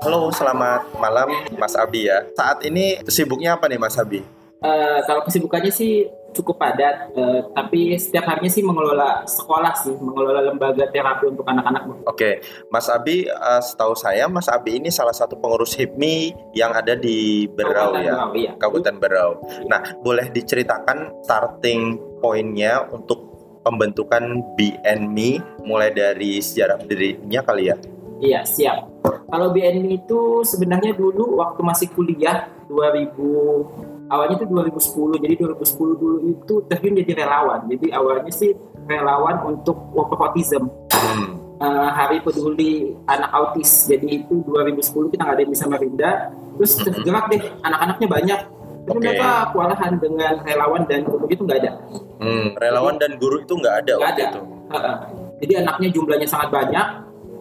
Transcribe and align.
Halo, 0.00 0.32
selamat 0.32 0.96
malam 0.96 1.28
Mas 1.60 1.76
Abi 1.76 2.08
ya. 2.08 2.24
Saat 2.32 2.64
ini 2.64 3.04
sibuknya 3.04 3.60
apa 3.60 3.68
nih 3.68 3.76
Mas 3.76 4.00
Abi? 4.00 4.24
Uh, 4.64 5.04
kalau 5.04 5.20
kesibukannya 5.28 5.68
sih 5.68 6.08
cukup 6.32 6.56
padat, 6.56 7.12
uh, 7.12 7.44
tapi 7.52 7.92
setiap 8.00 8.24
harinya 8.24 8.48
sih 8.48 8.64
mengelola 8.64 9.28
sekolah 9.28 9.76
sih, 9.76 9.92
mengelola 10.00 10.40
lembaga 10.40 10.88
terapi 10.88 11.28
untuk 11.28 11.44
anak-anak. 11.44 12.08
Oke, 12.08 12.40
Mas 12.72 12.88
Abi, 12.88 13.28
uh, 13.28 13.60
setahu 13.60 13.92
saya 13.92 14.24
Mas 14.24 14.48
Abi 14.48 14.80
ini 14.80 14.88
salah 14.88 15.12
satu 15.12 15.36
pengurus 15.36 15.76
HIPMI 15.76 16.32
yang 16.56 16.72
ada 16.72 16.96
di 16.96 17.44
Berau 17.52 17.92
Kabupaten 17.92 18.00
ya, 18.00 18.12
Berau, 18.16 18.30
iya. 18.32 18.52
Kabupaten 18.56 18.96
Berau. 18.96 19.30
Nah, 19.68 19.80
boleh 20.00 20.32
diceritakan 20.32 21.20
starting 21.28 22.00
pointnya 22.24 22.88
untuk 22.88 23.20
pembentukan 23.68 24.40
BNMI 24.56 25.60
mulai 25.68 25.92
dari 25.92 26.40
sejarah 26.40 26.80
berdirinya 26.80 27.44
kali 27.44 27.68
ya? 27.68 27.76
Iya, 28.20 28.40
siap. 28.44 28.99
Kalau 29.30 29.54
BNMI 29.54 30.02
itu 30.02 30.42
sebenarnya 30.42 30.92
dulu 30.98 31.38
waktu 31.38 31.62
masih 31.62 31.86
kuliah 31.94 32.50
2000 32.66 34.10
awalnya 34.10 34.36
itu 34.42 34.46
2010. 34.50 35.22
Jadi 35.22 35.34
2010 35.38 36.02
dulu 36.02 36.16
itu 36.26 36.54
terjun 36.66 36.94
jadi 36.98 37.12
relawan. 37.24 37.60
Jadi 37.70 37.86
awalnya 37.94 38.32
sih 38.34 38.50
relawan 38.90 39.38
untuk 39.46 39.78
of 39.94 40.10
Autism. 40.18 40.66
Hmm. 40.90 41.38
Uh, 41.60 41.92
hari 41.92 42.18
peduli 42.24 42.96
anak 43.04 43.30
autis. 43.36 43.84
Jadi 43.84 44.24
itu 44.24 44.40
2010 44.48 45.12
kita 45.14 45.22
ngadain 45.22 45.50
di 45.52 45.58
Samarinda. 45.58 46.34
Terus 46.58 46.72
hmm. 46.74 46.84
tergerak 46.90 47.24
deh 47.30 47.42
anak-anaknya 47.62 48.08
banyak. 48.10 48.40
Tapi 48.80 48.96
okay. 48.96 49.06
mereka 49.06 49.30
kewalahan 49.54 49.92
dengan 50.00 50.34
relawan 50.42 50.82
dan 50.88 51.06
guru 51.06 51.28
itu 51.30 51.44
nggak 51.46 51.60
ada. 51.62 51.72
Hmm, 52.18 52.56
relawan 52.58 52.96
dan 52.98 53.14
guru 53.20 53.44
itu 53.44 53.54
nggak 53.54 53.86
ada 53.86 53.92
gak 53.94 54.12
ada. 54.18 54.24
itu. 54.26 54.40
Uh, 54.42 54.74
uh. 54.74 54.96
Jadi 55.40 55.52
anaknya 55.56 55.88
jumlahnya 55.94 56.28
sangat 56.28 56.48
banyak 56.52 56.86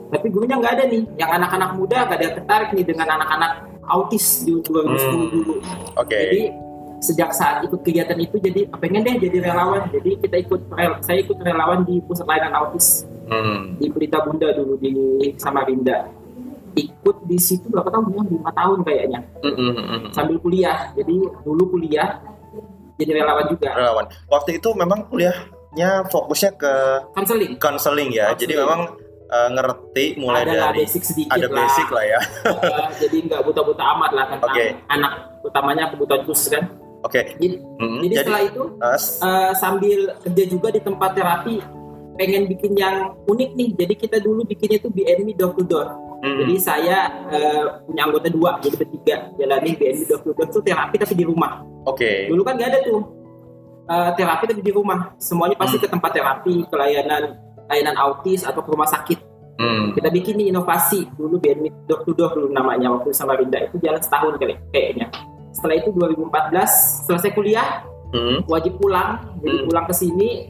tapi 0.10 0.28
gurunya 0.34 0.58
nggak 0.58 0.74
ada 0.76 0.84
nih. 0.90 1.04
Yang 1.16 1.32
anak-anak 1.38 1.70
muda 1.78 1.98
gak 2.10 2.18
ada 2.18 2.28
tertarik 2.42 2.70
nih 2.74 2.86
dengan 2.86 3.08
anak-anak 3.18 3.52
autis 3.90 4.46
di 4.46 4.54
2010 4.62 4.70
hmm. 4.70 5.30
dulu. 5.34 5.56
Okay. 5.98 6.22
jadi 6.30 6.42
sejak 7.00 7.32
saat 7.32 7.64
ikut 7.64 7.80
kegiatan 7.80 8.20
itu 8.20 8.36
jadi 8.38 8.68
pengen 8.78 9.02
deh 9.06 9.16
jadi 9.18 9.38
relawan. 9.50 9.88
Jadi 9.90 10.20
kita 10.20 10.36
ikut 10.46 10.62
saya 11.02 11.18
ikut 11.24 11.38
relawan 11.42 11.88
di 11.88 12.02
pusat 12.06 12.26
layanan 12.30 12.54
autis. 12.66 13.06
Hmm. 13.30 13.78
di 13.78 13.94
Pelita 13.94 14.26
Bunda 14.26 14.50
dulu 14.58 14.74
di 14.82 14.90
Samarinda. 15.38 16.10
Ikut 16.74 17.30
di 17.30 17.38
situ 17.38 17.70
berapa 17.70 17.94
tahun 17.94 18.10
ya? 18.10 18.24
Lima 18.26 18.52
tahun 18.58 18.82
kayaknya. 18.82 19.20
Hmm, 19.46 19.54
hmm, 19.54 19.74
hmm, 19.78 20.02
sambil 20.18 20.42
kuliah. 20.42 20.90
Jadi 20.98 21.30
dulu 21.46 21.78
kuliah 21.78 22.18
jadi 22.98 23.22
relawan 23.22 23.46
juga. 23.54 23.70
Relawan. 23.78 24.06
Waktu 24.34 24.58
itu 24.58 24.70
memang 24.74 25.06
kuliahnya 25.14 26.10
fokusnya 26.10 26.52
ke 26.58 26.74
konseling 27.14 27.54
konseling 27.62 28.10
ya. 28.10 28.34
Jadi 28.34 28.58
memang 28.58 28.98
uh, 29.30 29.50
ngerti 29.54 30.06
mulai 30.18 30.44
ada 30.44 30.74
dari 30.74 30.84
basic 30.84 31.04
sedikit 31.06 31.38
ada 31.38 31.48
lah. 31.48 31.58
basic 31.64 31.88
lah 31.94 32.04
ya. 32.06 32.20
uh, 32.50 32.90
jadi 32.98 33.18
nggak 33.30 33.42
buta-buta 33.46 33.84
amat 33.98 34.12
lah 34.14 34.26
tentang 34.34 34.52
okay. 34.52 34.70
anak 34.90 35.12
utamanya 35.46 35.84
kebutuhan 35.94 36.22
khusus 36.26 36.50
kan. 36.52 36.66
Oke. 37.06 37.16
Okay. 37.16 37.24
Jadi, 37.40 37.56
hmm, 37.64 38.00
jadi, 38.04 38.04
jadi 38.04 38.16
setelah 38.20 38.42
itu 38.44 38.64
uh, 38.76 39.00
uh, 39.24 39.52
sambil 39.56 40.00
kerja 40.20 40.44
juga 40.52 40.68
di 40.76 40.82
tempat 40.84 41.10
terapi 41.16 41.56
pengen 42.20 42.44
bikin 42.52 42.76
yang 42.76 43.16
unik 43.30 43.50
nih. 43.56 43.70
Jadi 43.80 43.94
kita 43.96 44.18
dulu 44.20 44.44
bikinnya 44.44 44.84
tuh 44.84 44.92
BNMI 44.92 45.34
door 45.40 45.56
to 45.56 45.64
door. 45.64 45.88
Hmm. 46.20 46.36
Jadi 46.44 46.56
saya 46.60 47.08
uh, 47.32 47.80
punya 47.88 48.12
anggota 48.12 48.28
dua, 48.28 48.60
jadi 48.60 48.76
bertiga 48.76 49.32
jalani 49.40 49.72
BNMI 49.80 50.04
door 50.12 50.22
to 50.28 50.32
door 50.36 50.48
tuh 50.52 50.60
terapi 50.60 51.00
tapi 51.00 51.16
di 51.16 51.24
rumah. 51.24 51.64
Oke. 51.88 52.04
Okay. 52.04 52.18
Dulu 52.28 52.42
kan 52.44 52.60
nggak 52.60 52.70
ada 52.76 52.80
tuh 52.84 53.00
uh, 53.88 54.12
terapi 54.20 54.44
tapi 54.52 54.60
di 54.60 54.74
rumah. 54.76 55.16
Semuanya 55.16 55.56
pasti 55.56 55.80
hmm. 55.80 55.84
ke 55.84 55.88
tempat 55.88 56.12
terapi, 56.12 56.56
kelayanan 56.68 57.24
layanan 57.24 57.49
autis 57.98 58.42
atau 58.44 58.66
ke 58.66 58.70
rumah 58.74 58.90
sakit. 58.90 59.20
Hmm. 59.60 59.92
Kita 59.92 60.08
bikin 60.08 60.40
nih 60.40 60.56
inovasi 60.56 61.04
dulu 61.20 61.36
BNMI 61.36 61.84
door 61.84 62.08
to 62.08 62.16
door 62.16 62.32
dulu 62.32 62.48
namanya 62.48 62.96
waktu 62.96 63.12
sama 63.12 63.36
Rinda 63.36 63.60
itu 63.60 63.76
jalan 63.84 64.00
setahun 64.00 64.40
kali 64.40 64.56
kayaknya. 64.72 65.12
Setelah 65.52 65.76
itu 65.84 65.92
2014 65.92 67.12
selesai 67.12 67.32
kuliah 67.36 67.84
hmm. 68.16 68.48
wajib 68.48 68.80
pulang 68.80 69.20
jadi 69.44 69.60
hmm. 69.60 69.66
pulang 69.68 69.86
ke 69.86 69.94
sini 70.00 70.48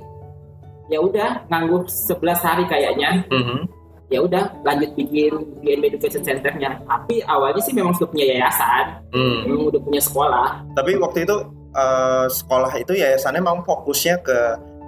ya 0.94 1.02
udah 1.02 1.50
nganggur 1.50 1.90
11 1.90 2.22
hari 2.46 2.63
kayaknya. 2.69 3.25
Hmm. 3.34 3.66
Ya 4.09 4.25
udah 4.25 4.58
lanjut 4.66 4.97
bikin 4.97 5.62
BNB 5.62 5.94
Education 5.94 6.25
Centernya. 6.25 6.81
Tapi 6.85 7.22
awalnya 7.29 7.62
sih 7.62 7.78
memang 7.78 7.94
sudah 7.94 8.09
punya 8.09 8.25
yayasan, 8.25 9.06
hmm. 9.13 9.46
memang 9.46 9.69
udah 9.69 9.81
punya 9.85 10.02
sekolah. 10.02 10.66
Tapi 10.74 10.97
waktu 10.97 11.29
itu 11.29 11.38
uh, 11.78 12.25
sekolah 12.25 12.74
itu 12.81 12.97
yayasannya 12.97 13.41
memang 13.41 13.62
fokusnya 13.66 14.22
ke 14.25 14.38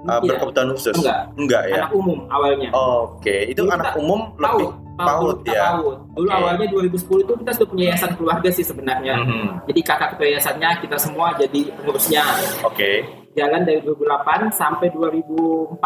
uh, 0.07 0.19
berkebutuhan 0.21 0.69
khusus? 0.73 0.95
Enggak. 0.97 1.19
Enggak 1.37 1.63
ya. 1.69 1.75
Anak 1.85 1.91
umum 1.93 2.19
awalnya. 2.31 2.69
Oke, 2.73 3.21
okay. 3.21 3.41
itu 3.51 3.61
Dulu 3.65 3.73
anak 3.73 3.93
umum 3.97 4.19
lebih 4.37 4.69
PAUD 4.97 5.37
ya. 5.47 5.63
PAUD. 5.75 5.97
Dulu 6.17 6.29
okay. 6.29 6.37
awalnya 6.37 6.67
2010 6.69 7.25
itu 7.25 7.33
kita 7.41 7.51
sudah 7.57 7.67
punya 7.69 7.83
yayasan 7.93 8.11
keluarga 8.17 8.49
sih 8.53 8.65
sebenarnya. 8.65 9.13
Mm 9.17 9.25
-hmm. 9.27 9.47
Jadi 9.69 9.79
kakak 9.81 10.09
ketua 10.15 10.27
yayasannya 10.29 10.69
kita 10.81 10.97
semua 10.97 11.27
jadi 11.37 11.61
pengurusnya. 11.81 12.23
Oke. 12.65 12.75
Okay. 12.75 12.95
Jalan 13.31 13.63
dari 13.63 13.79
2008 13.87 14.51
sampai 14.51 14.91
2014. 14.91 15.79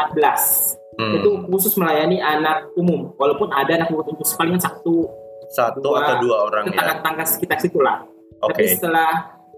Hmm. 0.96 1.14
Itu 1.20 1.30
khusus 1.46 1.78
melayani 1.78 2.18
anak 2.18 2.74
umum. 2.74 3.14
Walaupun 3.20 3.54
ada 3.54 3.70
anak 3.78 3.94
umum 3.94 4.18
khusus 4.18 4.34
paling 4.34 4.58
satu 4.58 5.06
satu 5.54 5.78
dua, 5.84 6.02
atau 6.02 6.16
dua 6.26 6.36
orang 6.50 6.64
ya. 6.68 6.74
Tetangga-tetangga 6.74 7.24
sekitar 7.30 7.58
situ 7.62 7.80
lah. 7.84 8.02
Okay. 8.42 8.50
Tapi 8.50 8.64
setelah 8.80 9.12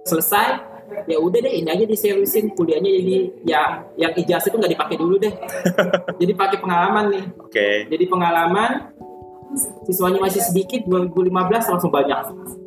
selesai 0.04 0.48
ya 1.08 1.18
udah 1.20 1.40
deh 1.40 1.54
ini 1.64 1.70
aja 1.70 1.86
diseriusin 1.88 2.56
kuliahnya 2.56 2.90
jadi 2.90 3.16
ya 3.44 3.64
yang 4.00 4.14
ijazah 4.16 4.50
itu 4.52 4.58
nggak 4.60 4.74
dipakai 4.76 4.96
dulu 4.96 5.16
deh 5.20 5.34
jadi 6.22 6.32
pakai 6.36 6.58
pengalaman 6.64 7.06
nih 7.12 7.24
oke 7.40 7.52
okay. 7.52 7.76
jadi 7.92 8.06
pengalaman 8.08 8.72
siswanya 9.88 10.20
masih 10.22 10.44
sedikit 10.44 10.84
2015 10.86 11.72
langsung 11.72 11.92
banyak 11.92 12.20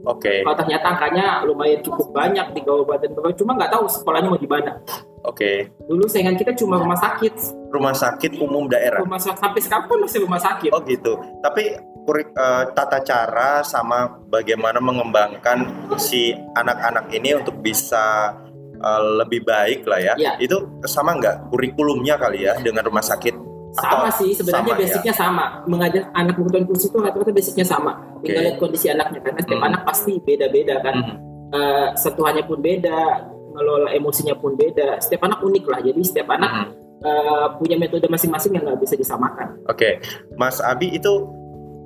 oke 0.06 0.20
okay. 0.20 0.41
kalau 0.42 0.56
ternyata 0.56 0.86
angkanya 0.96 1.26
lumayan 1.44 1.80
cukup 1.84 2.08
banyak 2.14 2.46
di 2.56 2.60
kabupaten 2.64 3.10
Bogor 3.12 3.34
cuma 3.36 3.56
nggak 3.58 3.72
tahu 3.72 3.84
sekolahnya 3.86 4.28
mau 4.32 4.41
di 4.41 4.48
mana 4.48 4.80
oke 5.26 5.36
okay. 5.36 5.56
dulu 5.84 6.08
saingan 6.08 6.36
kita 6.41 6.56
cuma 6.56 6.80
rumah 6.80 6.96
sakit 6.96 7.34
rumah 7.70 7.94
sakit 7.94 8.41
umum 8.41 8.66
daerah 8.66 9.04
rumah 9.04 9.20
sakit 9.20 9.38
sampai 9.38 9.60
sekarang 9.60 9.86
pun 9.86 9.98
masih 10.02 10.20
rumah 10.24 10.41
sakit 10.41 10.70
oh 10.72 10.80
gitu 10.88 11.20
tapi 11.44 11.76
kurik, 12.08 12.32
uh, 12.34 12.72
tata 12.72 13.04
cara 13.04 13.60
sama 13.62 14.08
bagaimana 14.26 14.80
mengembangkan 14.80 15.68
si 16.00 16.32
anak-anak 16.56 17.12
ini 17.12 17.36
untuk 17.36 17.60
bisa 17.60 18.34
uh, 18.80 19.00
lebih 19.22 19.44
baik 19.44 19.84
lah 19.86 20.00
ya. 20.00 20.14
ya. 20.16 20.32
Itu 20.41 20.80
sama 20.88 21.16
nggak 21.16 21.52
kurikulumnya 21.52 22.16
kali 22.16 22.48
ya 22.48 22.56
dengan 22.58 22.82
rumah 22.82 23.04
sakit? 23.04 23.49
Sama 23.70 24.10
sih 24.10 24.34
sebenarnya 24.34 24.75
sama, 24.75 24.82
basicnya 24.82 25.14
ya? 25.14 25.20
sama. 25.20 25.44
Mengajar 25.70 26.03
anak 26.14 26.34
kebutuhan 26.34 26.64
khusus 26.66 26.91
itu 26.91 26.98
rata-rata 26.98 27.31
basicnya 27.31 27.66
sama. 27.66 27.92
Okay. 28.19 28.22
Tinggal 28.26 28.42
lihat 28.42 28.56
kondisi 28.58 28.86
anaknya 28.91 29.20
karena 29.22 29.41
setiap 29.47 29.60
hmm. 29.62 29.69
anak 29.70 29.82
pasti 29.86 30.12
beda-beda 30.19 30.75
kan. 30.82 30.94
Hmm. 30.98 31.16
Uh, 31.50 31.86
sentuhannya 31.98 32.47
pun 32.47 32.62
beda, 32.62 33.26
ngelola 33.54 33.91
emosinya 33.94 34.34
pun 34.38 34.54
beda. 34.54 34.98
Setiap 35.03 35.26
anak 35.26 35.42
unik 35.42 35.64
lah. 35.66 35.80
Jadi 35.82 36.00
setiap 36.03 36.28
anak 36.34 36.50
hmm. 36.50 36.66
uh, 37.06 37.47
punya 37.59 37.76
metode 37.78 38.06
masing-masing 38.10 38.59
yang 38.59 38.66
nggak 38.66 38.80
bisa 38.82 38.94
disamakan. 38.98 39.59
Oke, 39.70 39.75
okay. 39.75 39.92
Mas 40.34 40.59
Abi 40.59 40.91
itu 40.91 41.30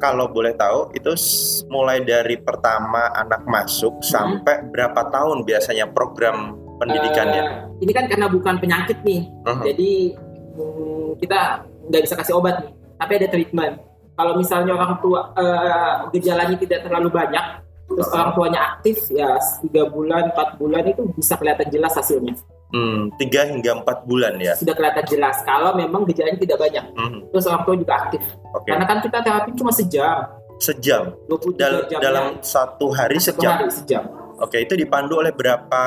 kalau 0.01 0.29
boleh 0.29 0.53
tahu 0.57 0.93
itu 0.93 1.13
mulai 1.73 2.03
dari 2.05 2.37
pertama 2.41 3.09
anak 3.17 3.45
masuk 3.49 4.01
hmm. 4.01 4.05
sampai 4.05 4.57
berapa 4.73 5.09
tahun 5.13 5.45
biasanya 5.49 5.89
program 5.93 6.57
pendidikannya? 6.81 7.43
Uh, 7.73 7.85
ini 7.85 7.93
kan 7.93 8.09
karena 8.09 8.27
bukan 8.29 8.57
penyakit 8.61 9.01
nih, 9.05 9.31
uh-huh. 9.47 9.65
jadi 9.65 9.93
hmm, 10.59 11.09
kita 11.23 11.41
nggak 11.89 12.03
bisa 12.05 12.15
kasih 12.17 12.35
obat 12.39 12.65
nih, 12.65 12.73
tapi 13.01 13.13
ada 13.21 13.29
treatment. 13.31 13.75
Kalau 14.15 14.33
misalnya 14.39 14.73
orang 14.79 15.03
tua 15.03 15.35
uh, 15.35 16.07
gejalanya 16.15 16.55
tidak 16.55 16.87
terlalu 16.87 17.11
banyak, 17.11 17.45
terus 17.91 18.09
orang 18.15 18.31
tuanya 18.39 18.61
aktif 18.75 19.11
ya 19.11 19.35
tiga 19.67 19.91
bulan, 19.91 20.31
empat 20.31 20.55
bulan 20.55 20.87
itu 20.87 21.03
bisa 21.19 21.35
kelihatan 21.35 21.67
jelas 21.69 21.93
hasilnya. 21.99 22.35
Hmm, 22.75 23.07
tiga 23.23 23.47
hingga 23.47 23.83
empat 23.83 24.03
bulan 24.03 24.35
ya. 24.43 24.59
Sudah 24.59 24.75
kelihatan 24.75 25.07
jelas 25.07 25.39
kalau 25.47 25.79
memang 25.79 26.03
gejalanya 26.11 26.39
tidak 26.43 26.59
banyak. 26.59 26.85
Hmm. 26.99 27.23
Terus 27.31 27.47
orang 27.47 27.63
tua 27.63 27.75
juga 27.79 27.95
aktif. 28.03 28.23
Okay. 28.51 28.69
Karena 28.75 28.85
kan 28.87 28.99
kita 28.99 29.19
terapi 29.23 29.51
cuma 29.55 29.71
sejam. 29.71 30.19
Sejam. 30.59 31.03
Dal 31.55 31.87
jam 31.87 31.99
dalam 32.03 32.25
ya. 32.39 32.43
satu 32.43 32.91
hari 32.91 33.23
satu 33.23 33.43
sejam. 33.43 33.51
Hari 33.63 33.71
sejam. 33.71 34.03
Oke, 34.43 34.67
itu 34.67 34.75
dipandu 34.75 35.23
oleh 35.23 35.31
berapa 35.31 35.83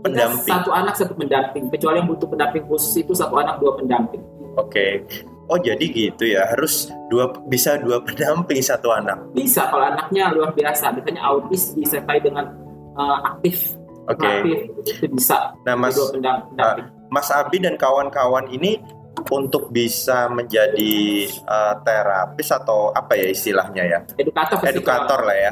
pendamping? 0.00 0.56
Satu 0.56 0.72
anak 0.72 0.94
satu 0.96 1.12
pendamping. 1.12 1.68
Kecuali 1.68 2.00
yang 2.00 2.08
butuh 2.08 2.28
pendamping 2.32 2.64
khusus 2.64 3.04
itu 3.04 3.12
satu 3.12 3.36
anak 3.36 3.60
dua 3.60 3.76
pendamping. 3.76 4.24
Oke. 4.56 5.04
Oh 5.50 5.58
jadi 5.58 5.82
gitu 5.82 6.30
ya, 6.30 6.46
harus 6.46 6.86
dua 7.10 7.34
bisa 7.50 7.74
dua 7.82 7.98
pendamping 8.06 8.62
satu 8.62 8.94
anak. 8.94 9.18
Bisa 9.34 9.66
kalau 9.66 9.90
anaknya 9.90 10.30
luar 10.30 10.54
biasa, 10.54 10.94
biasanya 10.94 11.22
autis 11.26 11.74
disertai 11.74 12.22
dengan 12.22 12.54
uh, 12.94 13.18
aktif 13.34 13.74
Oke. 14.10 14.26
Okay. 14.26 14.66
itu 14.66 15.06
bisa. 15.12 15.54
Nah, 15.62 15.78
Mas 15.78 15.94
uh, 15.94 16.76
Mas 17.12 17.28
Abi 17.30 17.62
dan 17.62 17.78
kawan-kawan 17.78 18.50
ini 18.50 18.82
untuk 19.30 19.68
bisa 19.70 20.30
menjadi 20.30 21.28
uh, 21.46 21.74
terapis 21.84 22.48
atau 22.50 22.90
apa 22.90 23.14
ya 23.14 23.26
istilahnya 23.30 23.82
ya? 23.86 23.98
Edukator. 24.18 24.58
Edukator 24.66 25.20
lah 25.22 25.36
ya. 25.36 25.50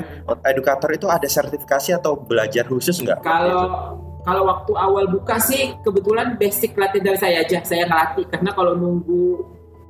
Edukator 0.49 0.91
itu 0.95 1.07
ada 1.07 1.29
sertifikasi 1.29 1.95
atau 1.95 2.19
belajar 2.19 2.67
khusus 2.67 2.99
nggak? 2.99 3.23
Kalau 3.23 3.95
kalau 4.27 4.43
waktu 4.45 4.73
awal 4.75 5.05
buka 5.09 5.39
sih 5.39 5.79
kebetulan 5.87 6.37
basic 6.37 6.75
latih 6.77 7.01
dari 7.01 7.17
saya 7.17 7.41
aja 7.41 7.65
saya 7.65 7.89
ngelatih 7.89 8.29
karena 8.29 8.51
kalau 8.53 8.77
nunggu 8.77 9.41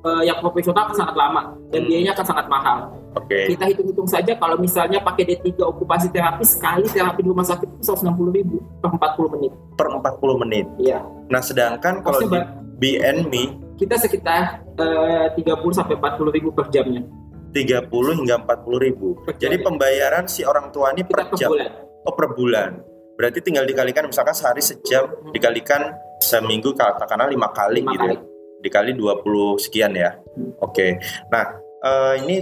uh, 0.01 0.21
yang 0.21 0.37
profesional 0.39 0.85
akan 0.85 0.95
sangat 0.95 1.15
lama 1.15 1.41
dan 1.69 1.79
Hmm. 1.81 1.87
biayanya 1.87 2.11
akan 2.13 2.25
sangat 2.25 2.45
mahal. 2.47 2.77
Oke. 3.11 3.39
Kita 3.49 3.65
hitung-hitung 3.65 4.05
saja 4.05 4.31
kalau 4.35 4.55
misalnya 4.55 5.01
pakai 5.01 5.25
D3 5.25 5.49
okupasi 5.65 6.07
terapi 6.09 6.45
sekali 6.45 6.85
terapi 6.85 7.19
di 7.19 7.29
rumah 7.29 7.41
sakit 7.41 7.67
itu 7.67 7.83
160 7.83 8.29
ribu 8.31 8.61
per 8.77 8.89
40 8.91 9.33
menit. 9.33 9.51
Per 9.73 9.87
40 9.89 10.35
menit. 10.37 10.65
Iya. 10.77 10.99
Nah, 11.27 11.41
sedangkan 11.41 11.99
kalau 11.99 12.21
di 12.21 12.37
BNB 12.77 13.33
kita 13.75 13.95
sekitar 13.95 14.61
eh, 14.75 15.27
30 15.35 15.41
sampai 15.73 15.95
40 15.95 16.29
ribu 16.31 16.51
per 16.51 16.69
jamnya. 16.69 17.01
30 17.49 17.89
hingga 18.13 18.35
40 18.45 18.77
ribu. 18.77 19.17
Per 19.25 19.33
Jadi 19.35 19.57
pembayaran 19.57 20.29
si 20.29 20.45
orang 20.45 20.69
tua 20.69 20.93
ini 20.93 21.01
per 21.01 21.25
per 21.25 21.33
jam. 21.33 21.49
bulan. 21.49 21.71
Oh, 22.05 22.13
per 22.13 22.27
bulan. 22.31 22.71
Berarti 23.17 23.41
tinggal 23.41 23.65
dikalikan 23.65 24.05
misalkan 24.05 24.31
sehari 24.31 24.61
sejam 24.61 25.09
dikalikan 25.33 25.91
seminggu 26.21 26.71
katakanlah 26.71 27.27
lima 27.27 27.49
kali 27.51 27.81
Lima 27.81 27.91
gitu 27.91 28.05
ya. 28.05 28.13
kali. 28.13 28.17
Dikali 28.59 28.91
20 28.93 29.23
sekian 29.57 29.95
ya. 29.95 30.19
Oke. 30.59 30.99
Nah, 31.27 31.45
eh, 31.83 32.13
ini 32.23 32.35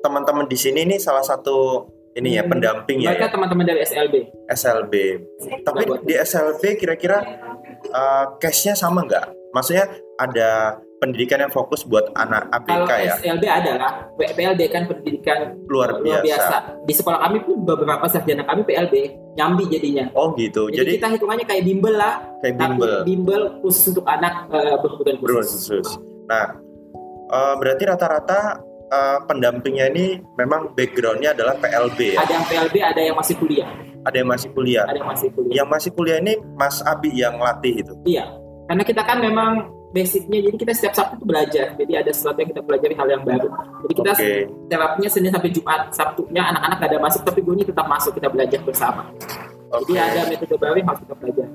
teman-teman 0.00 0.44
di 0.44 0.56
sini 0.56 0.84
ini 0.84 0.96
salah 0.96 1.22
satu 1.22 1.84
ini 2.12 2.34
ya 2.34 2.42
Hmm. 2.42 2.50
pendamping 2.50 2.98
ya, 3.04 3.14
Mereka 3.14 3.26
ya 3.28 3.30
teman-teman 3.30 3.64
dari 3.64 3.80
SLB. 3.86 4.14
SLB. 4.50 4.94
Tapi 5.62 5.80
di 6.02 6.14
SLB 6.16 6.62
kira-kira 6.74 7.18
eh, 7.78 8.24
case-nya 8.42 8.74
sama 8.74 9.06
nggak? 9.06 9.54
Maksudnya 9.54 9.86
ada 10.18 10.82
pendidikan 10.98 11.38
yang 11.40 11.50
fokus 11.50 11.82
buat 11.82 12.10
anak 12.14 12.50
Kalau 12.66 12.84
ABK 12.84 12.90
ya? 12.98 13.14
SLB 13.16 13.44
adalah 13.46 13.90
PLB 14.14 14.60
kan 14.68 14.82
pendidikan 14.84 15.54
Luar 15.70 15.98
luar 15.98 16.20
biasa. 16.22 16.26
biasa. 16.26 16.56
Di 16.84 16.94
sekolah 16.94 17.18
kami 17.22 17.38
pun 17.42 17.62
beberapa 17.62 18.06
sarjana 18.10 18.42
kami 18.42 18.66
PLB 18.66 18.94
nyambi 19.34 19.64
jadinya. 19.70 20.10
Oh 20.12 20.34
gitu. 20.34 20.66
Jadi, 20.68 20.76
Jadi, 20.76 20.90
kita 20.98 21.08
hitungannya 21.14 21.46
kayak 21.46 21.62
bimbel 21.62 21.94
lah, 21.94 22.18
kayak 22.42 22.54
tapi 22.58 22.74
bimbel. 22.74 22.92
bimbel 23.06 23.42
khusus 23.62 23.94
untuk 23.94 24.06
anak 24.06 24.50
eh, 24.50 24.76
berkebutuhan 24.76 25.16
khusus. 25.22 25.86
Nah, 26.26 26.58
eh, 27.28 27.54
berarti 27.56 27.82
rata-rata 27.86 28.40
eh, 28.88 29.18
pendampingnya 29.24 29.86
ini 29.94 30.06
memang 30.34 30.74
backgroundnya 30.74 31.30
adalah 31.30 31.54
PLB 31.56 32.18
ya. 32.18 32.26
Ada 32.26 32.32
yang 32.34 32.46
PLB, 32.46 32.76
ada 32.82 33.00
yang 33.00 33.16
masih 33.16 33.34
kuliah, 33.38 33.70
Ada 34.02 34.16
yang 34.18 34.28
masih 34.28 34.48
kuliah. 34.50 34.84
ada 34.88 34.98
yang 34.98 35.08
masih 35.14 35.28
kuliah. 35.30 35.54
Yang 35.54 35.68
masih 35.70 35.90
kuliah 35.94 36.18
ini 36.18 36.32
Mas 36.58 36.76
Abi 36.82 37.10
yang 37.14 37.38
latih 37.38 37.74
itu. 37.78 37.94
Iya, 38.02 38.26
karena 38.66 38.82
kita 38.82 39.02
kan 39.06 39.22
memang 39.22 39.70
basicnya 39.88 40.38
jadi 40.44 40.56
kita 40.60 40.72
setiap 40.76 40.94
Sabtu 40.94 41.14
tuh 41.20 41.26
belajar. 41.28 41.66
Jadi 41.76 41.92
ada 41.96 42.10
sesuatu 42.12 42.38
yang 42.40 42.50
kita 42.52 42.62
pelajari 42.64 42.94
hal 42.94 43.08
yang 43.08 43.22
baru. 43.24 43.48
Jadi 43.84 43.92
kita 43.96 44.10
Oke. 44.12 44.32
terapinya 44.68 45.10
Senin 45.10 45.30
sampai 45.32 45.50
Jumat. 45.52 45.80
Sabtunya 45.96 46.42
anak-anak 46.44 46.76
gak 46.80 46.90
ada 46.92 46.98
masuk 47.00 47.22
tapi 47.24 47.40
gue 47.40 47.64
tetap 47.64 47.86
masuk 47.88 48.12
kita 48.16 48.28
belajar 48.28 48.60
bersama. 48.62 49.02
Oke. 49.72 49.96
Jadi 49.96 50.00
ada 50.00 50.20
metode 50.28 50.56
baru 50.60 50.76
yang 50.76 50.88
harus 50.92 51.00
kita 51.04 51.14
pelajari. 51.16 51.52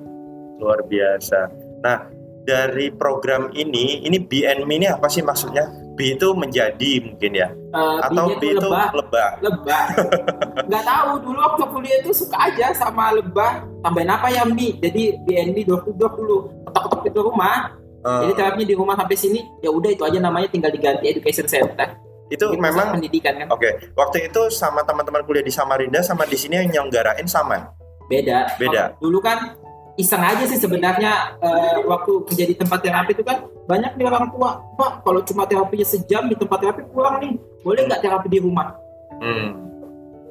Luar 0.62 0.80
biasa. 0.88 1.40
Nah, 1.84 2.00
dari 2.44 2.92
program 2.92 3.52
ini, 3.56 4.04
ini 4.04 4.18
BNM 4.20 4.68
ini 4.68 4.88
apa 4.92 5.08
sih 5.08 5.24
maksudnya? 5.24 5.68
B 5.94 6.18
itu 6.18 6.34
menjadi 6.34 7.06
mungkin 7.06 7.32
ya, 7.38 7.54
Eh, 7.54 7.98
atau 8.02 8.34
B 8.42 8.44
itu 8.50 8.58
lebah, 8.66 8.90
lebah. 8.98 9.30
lebah. 9.46 9.84
Nggak 10.68 10.84
tahu 10.90 11.12
dulu 11.22 11.38
waktu 11.38 11.64
kuliah 11.70 11.98
itu 12.02 12.12
suka 12.18 12.38
aja 12.50 12.74
sama 12.74 13.14
lebah. 13.14 13.62
Tambahin 13.86 14.10
apa 14.10 14.28
ya 14.34 14.42
Mi? 14.50 14.74
Jadi 14.82 15.22
BNB 15.22 15.58
door 15.70 15.86
to 15.86 15.94
door 15.94 16.18
dulu. 16.18 16.38
Ketok-ketok 16.66 17.04
itu 17.14 17.20
rumah. 17.22 17.78
Eh, 18.04 18.20
Jadi 18.28 18.34
terapinya 18.36 18.68
di 18.68 18.76
rumah 18.76 18.96
sampai 19.00 19.16
sini. 19.16 19.40
Ya 19.64 19.72
udah 19.72 19.90
itu 19.90 20.04
aja 20.04 20.20
namanya 20.20 20.52
tinggal 20.52 20.72
diganti 20.72 21.08
education 21.08 21.48
center. 21.48 21.96
itu 22.32 22.50
Jadi 22.50 22.58
memang 22.58 22.98
pendidikan 22.98 23.36
kan 23.36 23.48
oke. 23.52 23.94
Waktu 23.94 24.32
itu 24.32 24.42
sama 24.50 24.82
teman-teman 24.82 25.22
kuliah 25.22 25.46
di 25.46 25.54
Samarinda 25.54 26.02
sama 26.02 26.26
di 26.26 26.34
sini 26.34 26.66
yang 26.66 26.70
nyelenggarain 26.72 27.28
sama. 27.30 27.72
beda. 28.10 28.58
Beda. 28.58 28.98
Dulu 28.98 29.22
kan 29.22 29.54
iseng 30.00 30.24
aja 30.26 30.42
sih 30.50 30.58
sebenarnya 30.58 31.38
eh, 31.38 31.78
waktu 31.86 32.26
kerja 32.26 32.46
di 32.50 32.56
tempat 32.58 32.82
terapi 32.82 33.14
itu 33.14 33.22
kan 33.22 33.46
banyak 33.70 33.94
nih 33.94 34.06
orang 34.10 34.34
tua 34.34 34.58
pak 34.74 35.06
kalau 35.06 35.22
cuma 35.22 35.46
terapinya 35.46 35.86
sejam 35.86 36.26
di 36.26 36.34
tempat 36.34 36.58
terapi 36.66 36.82
pulang 36.90 37.22
nih 37.22 37.38
boleh 37.62 37.82
nggak 37.86 38.02
terapi 38.02 38.28
di 38.30 38.40
rumah 38.42 38.74
Hmm. 39.22 39.56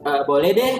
Eh, 0.02 0.20
boleh 0.26 0.50
deh 0.52 0.74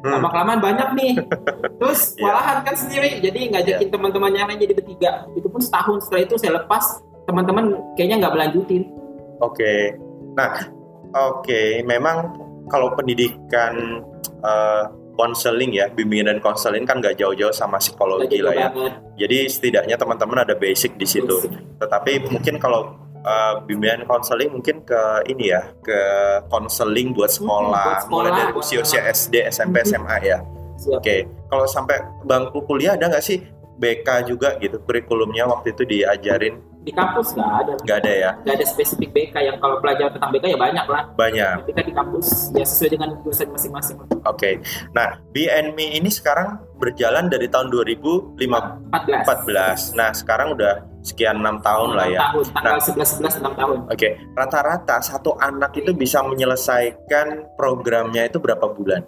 Hmm. 0.00 0.16
lama 0.16 0.28
kelamaan 0.32 0.60
banyak 0.64 0.88
nih 0.96 1.12
terus 1.80 2.16
Iya. 2.16 2.24
walahan 2.24 2.58
kan 2.64 2.72
sendiri 2.72 3.20
jadi 3.20 3.40
ngajakin 3.52 3.88
teman-teman 3.92 4.32
yang 4.32 4.48
lain 4.48 4.60
jadi 4.60 4.72
bertiga 4.72 5.10
itu 5.36 5.44
pun 5.44 5.60
setahun 5.60 6.08
setelah 6.08 6.22
itu 6.24 6.34
saya 6.40 6.52
lepas 6.56 6.84
teman-teman 7.24 7.76
kayaknya 7.94 8.24
nggak 8.24 8.34
melanjutin 8.34 8.82
Oke. 9.40 9.96
Nah, 10.36 10.52
oke, 11.16 11.80
memang 11.88 12.28
kalau 12.68 12.92
pendidikan 12.92 14.04
eh, 14.20 14.84
konseling 15.16 15.72
ya, 15.72 15.88
bimbingan 15.88 16.28
dan 16.28 16.38
konseling 16.40 16.84
kan 16.84 17.00
nggak 17.00 17.16
jauh-jauh 17.16 17.52
sama 17.52 17.76
psikologi 17.76 18.40
lah 18.40 18.52
ya. 18.52 18.68
banget 18.68 19.00
Jadi 19.16 19.38
setidaknya 19.48 19.96
teman-teman 19.96 20.44
ada 20.44 20.52
basic 20.56 20.96
di 20.96 21.04
situ. 21.04 21.40
Tetapi 21.80 22.28
mungkin 22.28 22.60
kalau 22.60 22.96
eh, 23.20 23.54
bimbingan 23.64 24.04
konseling 24.04 24.50
mungkin 24.50 24.80
ke 24.82 25.00
ini 25.26 25.50
ya, 25.50 25.62
ke 25.80 26.00
konseling 26.48 27.12
buat 27.12 27.28
sekolah, 27.28 27.68
Hmm, 27.76 27.88
buat 27.88 28.00
sekolah, 28.02 28.22
mulai 28.26 28.30
dari 28.32 28.50
buat 28.52 28.62
usia-usia 28.62 29.00
SD, 29.06 29.34
SMP, 29.46 29.80
Hmm. 29.80 29.88
SMA 29.90 30.16
ya. 30.22 30.38
Oke, 30.90 31.28
kalau 31.46 31.64
sampai 31.64 32.00
bangku 32.24 32.64
kuliah 32.64 32.96
ada 32.96 33.06
nggak 33.06 33.20
sih 33.20 33.44
BK 33.76 34.08
juga 34.26 34.56
gitu 34.56 34.80
kurikulumnya 34.80 35.44
waktu 35.44 35.72
itu 35.72 35.84
diajarin? 35.84 36.56
di 36.80 36.96
kampus 36.96 37.36
nggak 37.36 37.52
ada 37.60 37.72
Nggak 37.84 37.98
ada 38.00 38.12
ya? 38.16 38.30
nggak 38.40 38.54
ada 38.56 38.64
spesifik 38.64 39.12
BK 39.12 39.34
yang 39.44 39.60
kalau 39.60 39.84
pelajaran 39.84 40.16
tentang 40.16 40.32
BK 40.32 40.44
ya 40.48 40.56
banyak 40.56 40.86
lah 40.88 41.02
Banyak. 41.12 41.54
ketika 41.68 41.80
di 41.84 41.92
kampus 41.92 42.26
ya 42.56 42.64
sesuai 42.64 42.96
dengan 42.96 43.08
jurusan 43.20 43.52
masing-masing 43.52 43.96
Oke. 44.24 44.64
Nah, 44.96 45.20
BNMI 45.28 46.00
ini 46.00 46.08
sekarang 46.08 46.56
berjalan 46.80 47.28
dari 47.28 47.46
tahun 47.46 47.68
2014. 47.68 48.40
14 48.40 49.94
Nah, 49.94 50.10
sekarang 50.10 50.56
udah 50.56 50.80
sekian 51.00 51.38
enam 51.38 51.60
tahun 51.60 51.94
lah 51.94 52.06
ya. 52.08 52.20
tahun 52.28 52.44
tanggal 52.50 52.80
11 52.80 53.20
11 53.20 53.44
6 53.44 53.60
tahun 53.60 53.76
Oke, 53.88 54.08
rata-rata 54.32 54.96
satu 55.00 55.36
anak 55.36 55.72
itu 55.74 55.92
bisa 55.92 56.20
menyelesaikan 56.20 57.54
programnya 57.54 58.24
itu 58.24 58.36
berapa 58.36 58.64
bulan? 58.66 59.04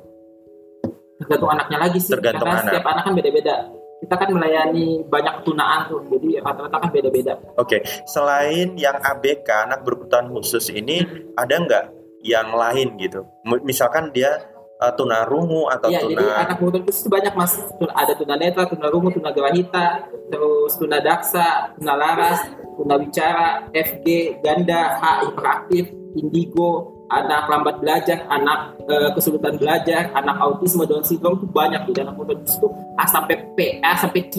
tergantung 1.19 1.51
anaknya 1.51 1.79
lagi 1.79 1.99
sih 1.99 2.11
Tergantung 2.11 2.45
karena 2.45 2.61
anak. 2.61 2.73
setiap 2.75 2.87
anak 2.89 3.03
kan 3.05 3.15
beda-beda 3.15 3.55
kita 4.03 4.15
kan 4.19 4.29
melayani 4.35 4.87
banyak 5.07 5.35
tunaan 5.47 5.81
tuh 5.87 6.03
jadi 6.11 6.43
rata-rata 6.43 6.77
kan 6.77 6.91
beda-beda 6.91 7.33
Oke, 7.55 7.79
selain 8.05 8.75
yang 8.75 8.99
ABK 8.99 9.47
anak 9.47 9.87
berkebutuhan 9.87 10.27
khusus 10.29 10.67
ini 10.69 11.07
ada 11.39 11.55
nggak 11.55 11.85
yang 12.23 12.51
lain 12.51 12.99
gitu? 12.99 13.23
Misalkan 13.63 14.11
dia 14.11 14.43
uh, 14.83 14.93
tunarungu 14.99 15.71
atau 15.71 15.89
jadi 15.89 16.11
tuna 16.11 16.35
anak 16.43 16.57
kebutuhan 16.59 16.83
khusus 16.83 17.01
itu 17.07 17.11
banyak 17.11 17.33
mas. 17.39 17.53
Ada 17.79 18.13
tunanetra, 18.19 18.67
tunarungu, 18.67 19.15
tunagrawita, 19.15 19.87
terus 20.27 20.73
tunadaksa, 20.75 21.79
tunalaras, 21.79 22.51
tunawicara, 22.75 23.71
FG, 23.71 24.07
ganda, 24.43 24.99
H, 24.99 25.31
hiperaktif, 25.31 25.95
indigo, 26.19 26.99
anak 27.13 27.47
lambat 27.47 27.79
belajar, 27.79 28.27
anak 28.27 28.75
eh, 28.91 29.11
kesulitan 29.15 29.55
belajar, 29.61 30.11
anak 30.19 30.37
autisme, 30.43 30.83
Down 30.89 31.07
syndrome 31.07 31.39
itu 31.39 31.47
banyak 31.47 31.81
di 31.87 31.93
anak 32.03 32.19
kebutuhan 32.19 32.39
khusus 32.43 32.59
itu 32.59 32.69
A 32.99 33.05
sampai 33.07 33.37
P, 33.55 33.59
A 33.85 33.95
sampai 33.95 34.27
Q. 34.27 34.35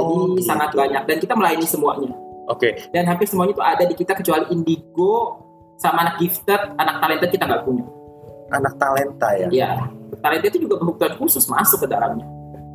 Oh, 0.00 0.32
gitu. 0.32 0.48
sangat 0.48 0.72
banyak 0.72 1.02
dan 1.04 1.16
kita 1.20 1.34
melayani 1.36 1.66
semuanya. 1.68 2.08
Oke, 2.48 2.88
Dan 2.90 3.06
hampir 3.06 3.28
semuanya 3.28 3.52
itu 3.54 3.62
ada 3.62 3.84
di 3.86 3.94
kita 3.94 4.16
kecuali 4.16 4.48
indigo 4.50 5.38
sama 5.76 6.02
anak 6.08 6.18
gifted, 6.18 6.60
anak 6.80 6.98
talented 6.98 7.30
kita 7.30 7.44
nggak 7.46 7.62
punya. 7.62 7.84
Anak 8.50 8.74
talenta 8.76 9.28
ya. 9.34 9.48
Ya, 9.50 9.70
talented 10.20 10.54
itu 10.54 10.66
juga 10.66 10.78
kebutuhan 10.78 11.14
khusus 11.16 11.46
masuk 11.46 11.86
ke 11.86 11.88
dalamnya. 11.88 12.26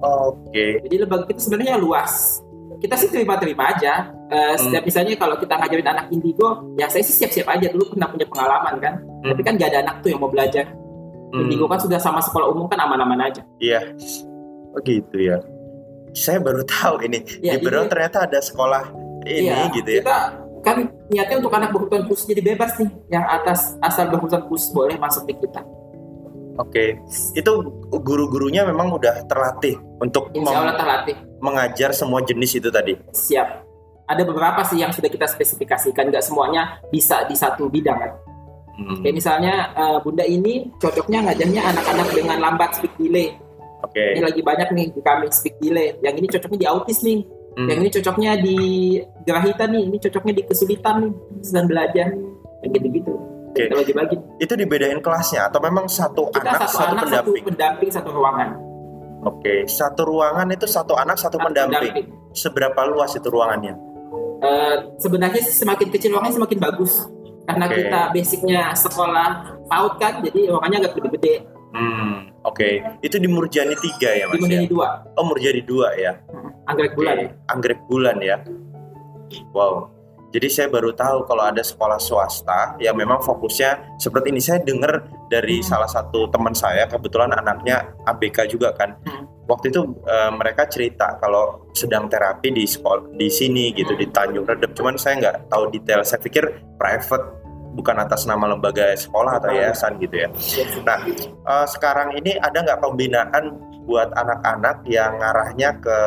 Oke. 0.01 0.83
Jadi 0.83 0.95
lembaga 1.01 1.23
kita 1.27 1.39
sebenarnya 1.39 1.75
luas. 1.77 2.39
Kita 2.75 2.99
sih 2.99 3.07
terima-terima 3.07 3.71
aja. 3.71 4.11
Eh, 4.27 4.55
Setiap 4.59 4.83
misalnya 4.83 5.15
kalau 5.15 5.39
kita 5.39 5.55
ngajarin 5.55 5.87
anak 5.87 6.05
indigo, 6.11 6.75
ya 6.75 6.91
saya 6.91 7.01
sih 7.01 7.15
siap-siap 7.15 7.47
aja 7.47 7.71
dulu 7.71 7.95
pernah 7.95 8.11
punya 8.11 8.27
pengalaman 8.27 8.75
kan. 8.83 8.93
Hmm. 9.23 9.31
Tapi 9.31 9.41
kan 9.41 9.53
gak 9.55 9.69
ada 9.71 9.79
anak 9.81 9.95
tuh 10.03 10.09
yang 10.11 10.19
mau 10.19 10.29
belajar. 10.29 10.65
Hmm, 11.31 11.47
Indigo 11.47 11.65
kan 11.65 11.79
sudah 11.81 11.97
sama 11.97 12.19
sekolah 12.21 12.47
umum 12.51 12.67
kan 12.67 12.79
aman-aman 12.79 13.31
aja. 13.31 13.41
Iya. 13.59 13.81
Oh 14.75 14.79
gitu 14.83 15.17
ya. 15.17 15.39
Saya 16.15 16.39
baru 16.39 16.63
tahu 16.63 17.03
ini. 17.07 17.23
Ya, 17.43 17.55
di 17.57 17.63
Beron 17.63 17.87
ini- 17.87 17.91
ternyata 17.91 18.27
ada 18.27 18.39
sekolah 18.39 18.83
ini 19.25 19.49
Iya, 19.49 19.71
gitu 19.73 19.89
ya. 19.89 20.01
Kita 20.03 20.19
kan 20.65 20.89
niatnya 21.07 21.37
untuk 21.37 21.53
anak 21.53 21.69
berkebutuhan 21.69 22.09
khusus 22.09 22.25
jadi 22.25 22.41
bebas 22.41 22.73
nih. 22.81 22.89
Yang 23.13 23.25
atas 23.29 23.59
asal 23.79 24.09
berkebutuhan 24.09 24.43
khusus 24.49 24.73
boleh 24.73 24.97
masuk 24.97 25.29
di 25.29 25.37
kita. 25.37 25.61
Oke. 26.57 26.97
Itu 27.35 27.51
guru-gurunya 27.91 28.65
memang 28.65 28.89
udah 28.89 29.27
terlatih 29.27 29.75
untuk 29.99 30.31
Insya 30.33 30.55
Allah 30.57 30.75
terlatih. 30.75 31.15
mengajar 31.37 31.93
semua 31.93 32.25
jenis 32.25 32.57
itu 32.57 32.73
tadi. 32.73 32.97
Siap. 33.13 33.47
Ada 34.05 34.21
beberapa 34.23 34.61
sih 34.65 34.81
yang 34.81 34.89
sudah 34.89 35.11
kita 35.11 35.27
spesifikasikan. 35.27 36.09
Nggak 36.09 36.25
semuanya 36.25 36.81
bisa 36.89 37.27
di 37.27 37.35
satu 37.37 37.69
bidang 37.69 37.99
kan. 37.99 38.11
Hmm, 38.75 38.99
Kayak 38.99 39.15
misalnya 39.15 39.53
eh, 39.71 39.97
Bunda 40.03 40.25
ini 40.25 40.67
cocoknya 40.79 41.27
ngajarnya 41.27 41.61
anak-anak 41.75 42.07
dengan 42.11 42.37
lambat 42.39 42.75
speak 42.75 42.91
delay. 42.97 43.35
Oke. 43.83 44.15
Ini 44.15 44.21
lagi 44.23 44.41
banyak 44.41 44.69
nih 44.71 44.85
di 44.95 45.01
kami 45.03 45.27
speak 45.31 45.55
delay. 45.59 45.95
Yang 46.01 46.15
ini 46.23 46.27
cocoknya 46.31 46.59
di 46.59 46.67
autis 46.67 46.99
nih. 47.03 47.19
Hmm, 47.55 47.67
Yang 47.71 47.77
ini 47.79 47.89
cocoknya 47.99 48.31
di 48.43 48.57
gerahita 49.23 49.63
nih. 49.71 49.83
Ini 49.87 49.97
cocoknya 50.03 50.33
di 50.35 50.43
kesulitan 50.43 50.95
nih. 51.07 51.13
Sedang 51.39 51.65
belajar. 51.71 52.07
Kayak 52.61 52.71
gitu-gitu. 52.75 53.13
Oke. 53.51 53.63
Kita 53.65 53.75
bagi-bagi. 53.79 54.15
Itu 54.43 54.53
dibedain 54.59 54.99
kelasnya 54.99 55.47
atau 55.47 55.63
memang 55.63 55.87
satu 55.87 56.27
Kita 56.35 56.43
anak 56.43 56.67
satu, 56.67 56.75
satu 56.75 56.91
anak, 56.91 57.03
pendamping? 57.07 57.33
satu 57.39 57.47
pendamping, 57.47 57.89
satu 57.91 58.09
ruangan. 58.11 58.49
Oke. 59.25 59.55
Satu 59.65 60.01
ruangan 60.03 60.47
itu 60.51 60.65
satu 60.67 60.93
anak 60.99 61.17
satu 61.17 61.39
Satu 61.39 61.45
pendamping. 61.47 61.93
Seberapa 62.35 62.83
luas 62.85 63.15
itu 63.15 63.27
ruangannya? 63.31 63.95
uh, 64.41 64.75
sebenarnya 64.99 65.41
semakin 65.41 65.87
kecil 65.91 66.15
ruangnya 66.15 66.33
semakin 66.35 66.59
bagus 66.59 66.93
karena 67.45 67.65
okay. 67.69 67.77
kita 67.85 68.01
basicnya 68.09 68.61
sekolah 68.73 69.29
PAUD 69.69 69.93
kan 70.01 70.13
jadi 70.25 70.39
ruangannya 70.49 70.77
agak 70.81 70.93
gede-gede 70.97 71.35
Hmm, 71.75 72.31
oke. 72.47 72.55
Okay. 72.55 72.73
Itu 73.03 73.19
di 73.19 73.27
Murjani 73.27 73.75
3 73.75 74.15
ya, 74.15 74.25
Mas? 74.31 74.39
Di 74.39 74.47
Murjani 74.47 74.67
ya? 74.71 75.11
2. 75.11 75.19
Oh, 75.19 75.25
Murjani 75.27 75.61
2 75.61 76.03
ya. 76.03 76.13
Hmm, 76.31 76.49
anggrek 76.71 76.91
okay. 76.95 76.97
bulan. 76.97 77.15
Anggrek 77.51 77.79
bulan 77.91 78.17
ya. 78.23 78.37
Wow. 79.51 79.91
Jadi 80.35 80.51
saya 80.51 80.67
baru 80.67 80.91
tahu 80.91 81.23
kalau 81.31 81.47
ada 81.47 81.63
sekolah 81.63 81.95
swasta 81.95 82.75
yang 82.83 82.99
memang 82.99 83.23
fokusnya 83.23 83.99
seperti 83.99 84.35
ini. 84.35 84.43
Saya 84.43 84.59
dengar 84.63 85.07
dari 85.31 85.59
hmm. 85.59 85.67
salah 85.67 85.87
satu 85.87 86.27
teman 86.27 86.51
saya, 86.51 86.87
kebetulan 86.87 87.31
anaknya 87.35 87.91
ABK 88.07 88.51
juga 88.51 88.75
kan. 88.75 88.95
Hmm. 89.07 89.27
Waktu 89.45 89.71
itu 89.71 89.83
uh, 90.09 90.31
mereka 90.35 90.67
cerita 90.67 91.21
kalau 91.21 91.69
sedang 91.71 92.09
terapi 92.09 92.51
di 92.51 92.65
sekolah 92.65 93.13
di 93.15 93.29
sini 93.31 93.71
gitu 93.75 93.95
hmm. 93.95 94.01
di 94.01 94.05
Tanjung 94.11 94.47
Redep. 94.47 94.75
Cuman 94.75 94.95
saya 94.99 95.19
nggak 95.23 95.35
tahu 95.51 95.71
detail. 95.71 96.03
Saya 96.03 96.19
pikir 96.19 96.43
private 96.79 97.44
bukan 97.75 97.99
atas 97.99 98.23
nama 98.23 98.47
lembaga 98.47 98.95
sekolah 98.95 99.43
atau 99.43 99.51
yayasan 99.51 99.99
gitu 99.99 100.23
ya. 100.23 100.29
Nah 100.87 101.03
uh, 101.43 101.67
sekarang 101.67 102.15
ini 102.15 102.39
ada 102.39 102.63
nggak 102.63 102.79
pembinaan 102.79 103.59
buat 103.85 104.09
anak-anak 104.15 104.87
yang 104.89 105.19
ngarahnya 105.21 105.69
ke 105.83 105.97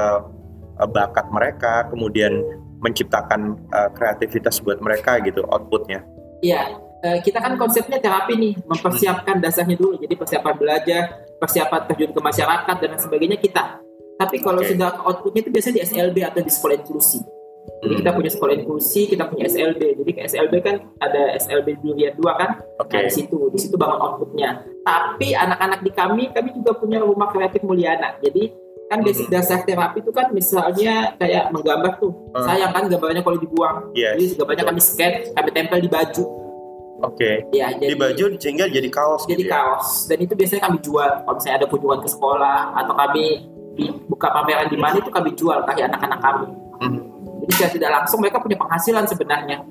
uh, 0.81 0.89
bakat 0.89 1.29
mereka, 1.31 1.87
kemudian 1.93 2.43
menciptakan 2.81 3.59
uh, 3.71 3.91
kreativitas 3.93 4.59
buat 4.65 4.81
mereka 4.81 5.21
gitu 5.23 5.45
outputnya. 5.47 6.03
Iya, 6.43 6.79
uh, 7.05 7.19
kita 7.23 7.39
kan 7.39 7.55
konsepnya 7.61 8.01
terapi 8.03 8.35
nih, 8.35 8.55
mempersiapkan 8.67 9.39
dasarnya 9.39 9.77
dulu. 9.79 9.99
Jadi 9.99 10.15
persiapan 10.19 10.55
belajar, 10.59 11.03
persiapan 11.39 11.81
terjun 11.91 12.11
ke 12.15 12.21
masyarakat 12.23 12.77
dan 12.81 12.91
sebagainya 12.99 13.39
kita. 13.39 13.83
Tapi 14.19 14.43
kalau 14.43 14.59
okay. 14.63 14.75
sudah 14.75 14.99
outputnya 15.07 15.47
itu 15.47 15.51
biasanya 15.55 15.75
di 15.79 15.83
SLB 15.87 16.17
atau 16.27 16.41
di 16.43 16.51
sekolah 16.51 16.75
inklusi. 16.75 17.38
Jadi 17.79 17.95
kita 18.03 18.11
punya 18.11 18.31
sekolah 18.33 18.55
inklusi, 18.59 19.07
kita 19.07 19.25
punya 19.31 19.47
SLB. 19.47 19.81
Jadi 20.03 20.11
ke 20.11 20.21
SLB 20.27 20.55
kan 20.61 20.77
ada 20.99 21.37
SLB 21.39 21.79
Dunia 21.79 22.11
dua 22.17 22.35
kan, 22.35 22.51
okay. 22.81 22.99
nah, 22.99 23.03
di 23.07 23.13
situ, 23.13 23.39
di 23.55 23.59
situ 23.59 23.79
bangun 23.79 23.99
outputnya. 24.03 24.67
Tapi 24.83 25.37
anak-anak 25.37 25.81
di 25.87 25.91
kami, 25.95 26.25
kami 26.35 26.49
juga 26.57 26.75
punya 26.75 26.99
rumah 26.99 27.31
kreatif 27.31 27.63
Mulyana. 27.63 28.19
Jadi 28.19 28.69
kan 28.89 29.05
basic 29.05 29.29
hmm. 29.29 29.37
dasar 29.37 29.59
terapi 29.69 30.01
itu 30.01 30.11
kan 30.11 30.33
misalnya 30.33 31.13
kayak 31.21 31.53
menggambar 31.53 32.01
tuh 32.01 32.33
uh. 32.33 32.41
sayang 32.49 32.73
kan 32.73 32.89
gambarnya 32.89 33.21
kalau 33.21 33.37
dibuang 33.37 33.93
yes. 33.93 34.17
jadi 34.17 34.25
gambarnya 34.41 34.65
kami 34.65 34.81
scan 34.81 35.13
kami 35.37 35.49
tempel 35.53 35.79
di 35.85 35.91
baju 35.93 36.25
oke 37.05 37.15
okay. 37.15 37.45
ya 37.53 37.69
jadi, 37.77 37.93
di 37.93 37.97
baju 38.01 38.25
sehingga 38.41 38.65
jadi 38.73 38.89
kaos 38.89 39.29
jadi 39.29 39.45
gitu 39.45 39.53
ya? 39.53 39.53
kaos 39.53 39.89
dan 40.09 40.19
itu 40.25 40.33
biasanya 40.33 40.63
kami 40.73 40.79
jual 40.81 41.11
kalau 41.21 41.37
misalnya 41.37 41.57
ada 41.61 41.67
kunjungan 41.69 42.01
ke 42.01 42.09
sekolah 42.09 42.61
atau 42.81 42.95
kami 42.97 43.25
buka 44.09 44.29
pameran 44.35 44.67
di 44.73 44.79
mana 44.81 44.97
itu 44.99 45.11
kami 45.13 45.31
jual 45.37 45.59
kasih 45.69 45.85
anak-anak 45.87 46.21
kami 46.25 46.47
hmm. 46.83 47.01
Secara 47.49 47.71
tidak 47.73 47.90
langsung 48.02 48.19
mereka 48.21 48.38
punya 48.38 48.57
penghasilan 48.61 49.05
sebenarnya 49.09 49.64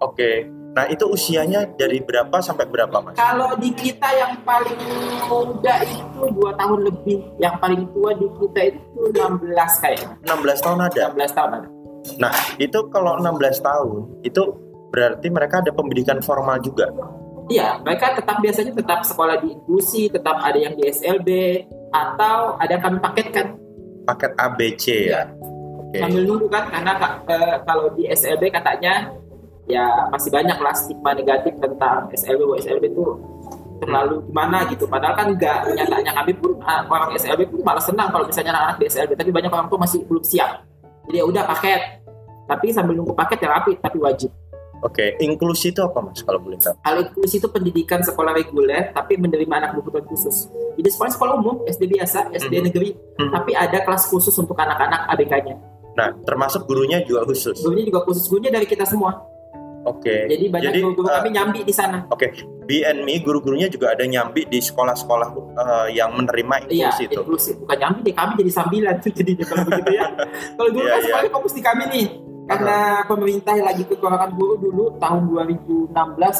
oke 0.00 0.16
okay. 0.16 0.36
Nah 0.68 0.86
itu 0.86 1.10
usianya 1.10 1.66
dari 1.74 1.98
berapa 1.98 2.38
sampai 2.38 2.70
berapa 2.70 3.02
mas? 3.02 3.18
Kalau 3.18 3.50
di 3.58 3.74
kita 3.74 4.14
yang 4.14 4.38
paling 4.46 4.78
muda 5.26 5.74
itu 5.82 6.22
dua 6.38 6.54
tahun 6.54 6.86
lebih, 6.86 7.18
yang 7.42 7.58
paling 7.58 7.82
tua 7.90 8.14
di 8.14 8.30
kita 8.38 8.76
itu 8.76 9.02
16 9.10 9.82
kayak. 9.82 10.06
16 10.22 10.62
tahun 10.62 10.78
ada? 10.86 11.02
16 11.18 11.34
tahun 11.34 11.50
ada. 11.58 11.68
Nah 12.22 12.34
itu 12.62 12.78
kalau 12.94 13.18
16 13.18 13.58
tahun 13.58 14.22
itu 14.22 14.42
berarti 14.94 15.26
mereka 15.34 15.66
ada 15.66 15.72
pendidikan 15.74 16.22
formal 16.22 16.62
juga? 16.62 16.94
Iya, 17.48 17.80
mereka 17.80 18.12
tetap 18.12 18.44
biasanya 18.44 18.76
tetap 18.76 19.00
sekolah 19.08 19.40
di 19.40 19.56
inklusi, 19.56 20.12
tetap 20.12 20.36
ada 20.44 20.58
yang 20.60 20.76
di 20.76 20.84
SLB, 20.84 21.28
atau 21.90 22.60
ada 22.60 22.76
kami 22.76 23.00
paketkan. 23.00 23.56
Paket 24.04 24.32
ABC 24.36 24.84
ya? 25.08 25.12
ya. 25.12 25.22
Okay. 25.88 26.04
Sambil 26.04 26.22
nunggu 26.28 26.46
kan, 26.52 26.68
karena 26.68 26.92
uh, 27.00 27.56
kalau 27.64 27.88
di 27.96 28.04
SLB 28.12 28.52
katanya 28.52 29.08
ya 29.68 30.08
masih 30.08 30.32
banyak 30.32 30.58
lah 30.58 30.72
stigma 30.72 31.12
negatif 31.12 31.52
tentang 31.60 32.08
SLB 32.12 32.40
bahwa 32.40 32.56
SLB 32.56 32.84
itu 32.88 33.04
terlalu 33.78 34.16
gimana 34.26 34.58
gitu 34.72 34.84
padahal 34.90 35.14
kan 35.14 35.28
enggak 35.30 35.68
nyatanya 35.70 36.12
kami 36.16 36.32
pun 36.34 36.56
ah, 36.66 36.82
orang 36.88 37.14
SLB 37.14 37.46
pun 37.46 37.60
malah 37.62 37.84
senang 37.84 38.10
kalau 38.10 38.26
misalnya 38.26 38.56
anak-anak 38.56 38.76
di 38.80 38.84
SLB 38.90 39.10
tapi 39.14 39.30
banyak 39.30 39.52
orang 39.52 39.68
tuh 39.70 39.78
masih 39.78 40.02
belum 40.08 40.24
siap 40.24 40.66
jadi 41.06 41.22
ya 41.22 41.24
udah 41.28 41.42
paket 41.46 41.80
tapi 42.48 42.66
sambil 42.72 42.96
nunggu 42.96 43.14
paket 43.14 43.38
terapi 43.44 43.76
tapi 43.78 44.00
wajib 44.00 44.32
Oke, 44.78 45.10
okay. 45.18 45.26
inklusi 45.26 45.74
itu 45.74 45.82
apa 45.82 45.98
mas 45.98 46.22
kalau 46.22 46.38
boleh 46.38 46.54
tahu? 46.54 46.70
Kalau 46.78 47.02
inklusi 47.02 47.42
itu 47.42 47.50
pendidikan 47.50 47.98
sekolah 47.98 48.30
reguler 48.30 48.94
tapi 48.94 49.18
menerima 49.18 49.50
anak 49.50 49.74
berkebutuhan 49.74 50.06
khusus. 50.06 50.46
Jadi 50.78 50.86
sekolah 50.94 51.10
sekolah 51.18 51.34
umum, 51.34 51.66
SD 51.66 51.98
biasa, 51.98 52.30
SD 52.30 52.54
-hmm. 52.54 52.66
negeri, 52.70 52.94
-hmm. 52.94 53.30
tapi 53.34 53.58
ada 53.58 53.82
kelas 53.82 54.06
khusus 54.06 54.30
untuk 54.38 54.54
anak-anak 54.54 55.10
ABK-nya. 55.10 55.58
Nah, 55.98 56.14
termasuk 56.22 56.62
gurunya 56.70 57.02
juga 57.02 57.26
khusus. 57.26 57.58
Gurunya 57.58 57.90
juga 57.90 58.06
khusus, 58.06 58.30
gurunya 58.30 58.54
dari 58.54 58.70
kita 58.70 58.86
semua. 58.86 59.18
Oke. 59.86 60.04
Okay. 60.04 60.20
Jadi 60.30 60.44
banyak 60.46 60.72
guru-guru 60.78 61.06
uh, 61.10 61.14
kami 61.18 61.28
nyambi 61.34 61.60
di 61.66 61.74
sana. 61.74 62.06
Oke. 62.12 62.30
Okay. 62.30 62.46
BNMI 62.68 63.24
guru-gurunya 63.24 63.66
juga 63.72 63.96
ada 63.96 64.04
nyambi 64.04 64.44
di 64.44 64.60
sekolah-sekolah 64.60 65.28
uh, 65.56 65.88
yang 65.88 66.12
menerima 66.12 66.68
iya, 66.68 66.92
inklusi 66.92 67.02
iya, 67.02 67.10
itu. 67.10 67.20
inklusi. 67.24 67.50
Bukan 67.64 67.76
nyambi 67.80 68.00
deh, 68.04 68.14
kami 68.14 68.32
jadi 68.44 68.52
sambilan 68.52 68.94
tuh 69.00 69.12
jadi 69.16 69.32
kalau 69.42 69.64
begitu 69.66 69.92
ya. 69.96 70.06
kalau 70.60 70.70
dulu 70.70 70.84
yeah, 70.84 70.92
kan 70.92 70.98
yeah. 71.00 71.06
sekolahnya 71.08 71.32
fokus 71.32 71.52
di 71.56 71.62
kami 71.64 71.84
nih. 71.88 72.06
Karena 72.48 72.76
uh-huh. 72.80 73.08
pemerintah 73.12 73.54
lagi 73.60 73.82
kekurangan 73.84 74.30
guru 74.32 74.54
dulu 74.56 74.84
tahun 74.96 75.20
2016 75.28 75.92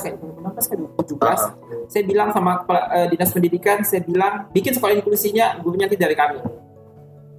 kayak 0.05 0.17
2016 0.25 0.71
kan 0.71 0.77
2017. 1.05 1.21
Uh-huh. 1.21 1.51
Saya 1.89 2.03
bilang 2.05 2.29
sama 2.37 2.53
uh, 2.65 3.07
dinas 3.09 3.31
pendidikan, 3.33 3.79
saya 3.85 4.01
bilang 4.05 4.49
bikin 4.53 4.73
sekolah 4.77 4.95
inklusinya 4.97 5.61
gurunya 5.65 5.89
nanti 5.89 5.97
dari 5.97 6.17
kami. 6.17 6.41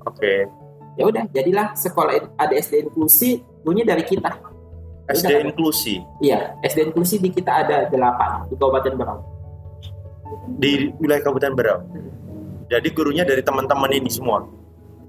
Oke. 0.05 0.17
Okay. 0.17 0.39
Ya 0.97 1.03
udah, 1.05 1.23
jadilah 1.29 1.77
sekolah 1.77 2.33
ada 2.37 2.53
SD 2.53 2.89
inklusi, 2.89 3.43
gurunya 3.63 3.85
dari 3.85 4.03
kita 4.03 4.49
SD 5.09 5.41
inklusi. 5.41 6.05
Iya, 6.21 6.53
SD 6.61 6.93
inklusi 6.93 7.17
di 7.17 7.33
kita 7.33 7.65
ada 7.65 7.89
delapan 7.89 8.45
di 8.45 8.55
Kabupaten 8.55 8.93
Berau. 8.93 9.19
Di 10.61 10.93
wilayah 11.01 11.21
Kabupaten 11.25 11.53
Berau. 11.57 11.79
Jadi 12.69 12.87
gurunya 12.93 13.25
dari 13.25 13.41
teman-teman 13.41 13.89
ini 13.89 14.09
semua. 14.13 14.45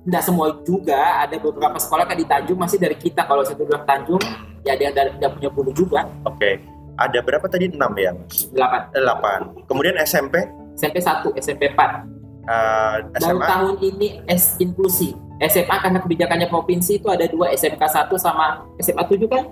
Tidak 0.01 0.23
semua 0.25 0.57
juga, 0.65 1.29
ada 1.29 1.37
beberapa 1.37 1.77
sekolah 1.77 2.09
kan 2.09 2.17
di 2.17 2.25
Tanjung 2.25 2.57
masih 2.57 2.81
dari 2.81 2.97
kita. 2.97 3.29
Kalau 3.29 3.45
satu 3.45 3.69
bilang 3.69 3.85
Tanjung, 3.85 4.25
ya 4.65 4.73
dia 4.73 4.89
tidak 4.89 5.37
punya 5.37 5.51
guru 5.53 5.71
juga. 5.77 6.09
Oke. 6.25 6.41
Okay. 6.41 6.55
Ada 6.97 7.21
berapa 7.21 7.45
tadi? 7.49 7.69
Enam 7.69 7.93
ya, 7.97 8.17
Delapan. 8.53 8.81
Delapan. 8.93 9.41
Kemudian 9.69 9.97
SMP? 10.01 10.41
SMP 10.77 11.01
satu, 11.05 11.33
SMP 11.37 11.69
empat. 11.73 12.09
Uh, 12.49 12.97
SMA? 13.21 13.37
Baru 13.37 13.41
tahun 13.45 13.75
ini 13.85 14.09
S 14.25 14.57
inklusi. 14.57 15.13
SMA 15.41 15.77
karena 15.81 15.99
kebijakannya 16.05 16.49
provinsi 16.53 17.01
itu 17.01 17.09
ada 17.09 17.25
dua 17.25 17.49
SMK 17.57 17.81
satu 17.89 18.21
sama 18.21 18.69
SMA 18.77 19.05
tujuh 19.09 19.29
kan? 19.29 19.45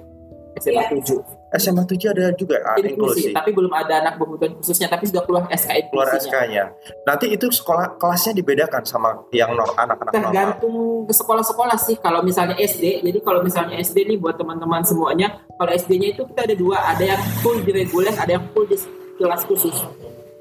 SMA 0.58 0.82
7. 0.90 1.22
SMA 1.48 1.82
7 1.86 2.12
ada 2.12 2.26
juga 2.36 2.60
ah, 2.66 2.76
inklusi, 2.76 3.32
tapi 3.32 3.54
belum 3.56 3.72
ada 3.72 4.04
anak 4.04 4.20
berkebutuhan 4.20 4.60
khususnya, 4.60 4.90
tapi 4.90 5.08
sudah 5.08 5.22
keluar 5.24 5.48
SK 5.48 5.88
inklusinya. 5.88 5.94
Keluar 5.94 6.08
SK-nya. 6.20 6.64
Nanti 7.08 7.26
itu 7.32 7.46
sekolah 7.48 7.96
kelasnya 7.96 8.32
dibedakan 8.36 8.82
sama 8.84 9.24
yang 9.32 9.56
anak-anak 9.56 10.12
Tergantung 10.12 11.06
ke 11.08 11.14
sekolah-sekolah 11.14 11.78
sih. 11.80 11.96
Kalau 11.96 12.20
misalnya 12.20 12.58
SD, 12.58 13.00
jadi 13.00 13.18
kalau 13.24 13.40
misalnya 13.40 13.80
SD 13.80 14.04
nih 14.04 14.18
buat 14.20 14.36
teman-teman 14.36 14.84
semuanya, 14.84 15.40
kalau 15.56 15.72
SD-nya 15.72 16.12
itu 16.12 16.22
kita 16.28 16.44
ada 16.44 16.54
dua, 16.58 16.76
ada 16.84 17.04
yang 17.16 17.22
full 17.40 17.62
di 17.64 17.72
reguler, 17.72 18.12
ada 18.12 18.36
yang 18.36 18.44
full 18.52 18.68
di 18.68 18.76
kelas 19.16 19.42
khusus. 19.48 19.76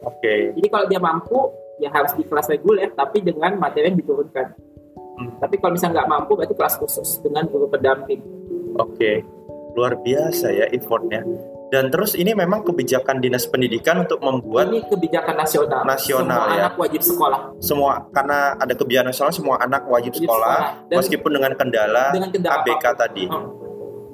Oke. 0.03 0.19
Okay. 0.19 0.41
Jadi 0.59 0.67
kalau 0.67 0.85
dia 0.91 0.99
mampu, 0.99 1.39
ya 1.79 1.93
harus 1.93 2.11
di 2.17 2.27
kelas 2.27 2.51
reguler, 2.51 2.91
tapi 2.91 3.23
dengan 3.23 3.55
materi 3.55 3.93
yang 3.93 3.97
diturunkan. 4.01 4.67
Hmm. 5.17 5.33
Tapi 5.41 5.55
kalau 5.57 5.73
misalnya 5.73 6.01
nggak 6.01 6.09
mampu, 6.13 6.31
berarti 6.37 6.53
kelas 6.53 6.77
khusus 6.77 7.17
dengan 7.25 7.49
guru 7.49 7.65
pendamping. 7.65 8.21
Oke. 8.77 8.93
Okay 8.93 9.17
luar 9.77 9.93
biasa 10.01 10.49
ya 10.49 10.65
effortnya 10.73 11.21
dan 11.69 11.93
terus 11.93 12.17
ini 12.17 12.33
memang 12.33 12.65
kebijakan 12.65 13.21
dinas 13.21 13.45
pendidikan 13.45 14.01
untuk 14.01 14.17
membuat 14.25 14.73
ini 14.73 14.81
kebijakan 14.89 15.37
nasional 15.37 15.85
nasional 15.85 16.41
semua 16.49 16.57
ya 16.57 16.61
anak 16.65 16.75
wajib 16.81 17.01
sekolah 17.05 17.39
semua 17.61 17.93
karena 18.09 18.57
ada 18.57 18.73
kebijakan 18.73 19.07
nasional 19.13 19.33
semua 19.37 19.55
anak 19.61 19.85
wajib, 19.85 20.17
wajib 20.17 20.25
sekolah, 20.25 20.57
sekolah. 20.57 20.97
meskipun 20.97 21.31
dengan 21.37 21.51
kendala, 21.53 22.05
dengan 22.09 22.29
kendala 22.33 22.65
ABK 22.65 22.85
apa? 22.89 22.97
tadi 22.97 23.23
hmm. 23.29 23.45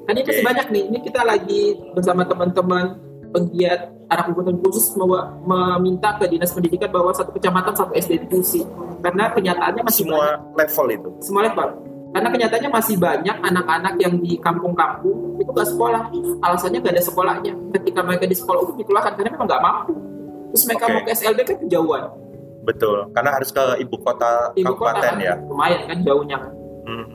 kan 0.03 0.11
ini 0.11 0.19
okay. 0.19 0.27
masih 0.27 0.43
banyak 0.43 0.67
nih 0.67 0.83
ini 0.91 0.99
kita 0.99 1.21
lagi 1.23 1.63
bersama 1.95 2.21
teman-teman 2.27 2.85
penggiat 3.33 3.89
anak 4.13 4.29
berkebutuhan 4.29 4.57
khusus 4.61 4.93
meminta 5.43 6.15
ke 6.21 6.29
dinas 6.29 6.53
pendidikan 6.53 6.93
bahwa 6.93 7.09
satu 7.11 7.33
kecamatan 7.33 7.73
satu 7.73 7.91
SD 7.97 8.29
inklusi 8.29 8.61
karena 9.01 9.33
kenyataannya 9.33 9.81
masih 9.83 10.05
semua 10.05 10.37
banyak. 10.37 10.39
level 10.61 10.87
itu 10.93 11.09
semua 11.19 11.41
level 11.49 11.69
karena 12.13 12.29
kenyataannya 12.29 12.69
masih 12.69 12.95
banyak 13.01 13.37
anak-anak 13.41 13.93
yang 13.97 14.13
di 14.21 14.37
kampung-kampung 14.37 15.41
itu 15.41 15.49
gak 15.49 15.65
sekolah. 15.65 16.13
Alasannya 16.45 16.85
gak 16.85 16.93
ada 16.93 17.01
sekolahnya. 17.01 17.53
Ketika 17.73 18.05
mereka 18.05 18.29
di 18.29 18.37
sekolah 18.37 18.69
itu 18.69 18.73
dikeluarkan 18.85 19.17
karena 19.17 19.33
memang 19.33 19.49
gak 19.49 19.63
mampu. 19.65 19.93
Terus 20.53 20.63
mereka 20.69 20.85
okay. 20.85 20.93
mau 20.93 21.01
ke 21.01 21.09
SLB 21.17 21.39
kan 21.41 21.57
kejauhan. 21.65 22.03
Betul, 22.63 22.97
karena 23.11 23.29
harus 23.33 23.49
ke 23.49 23.65
ibu 23.81 23.95
kota 23.99 24.53
ibu 24.55 24.71
kabupaten 24.71 24.95
kota, 25.01 25.09
kan, 25.09 25.17
ya. 25.19 25.35
Lumayan 25.41 25.81
kan 25.89 25.97
jauhnya. 26.05 26.37
Hmm. 26.85 27.05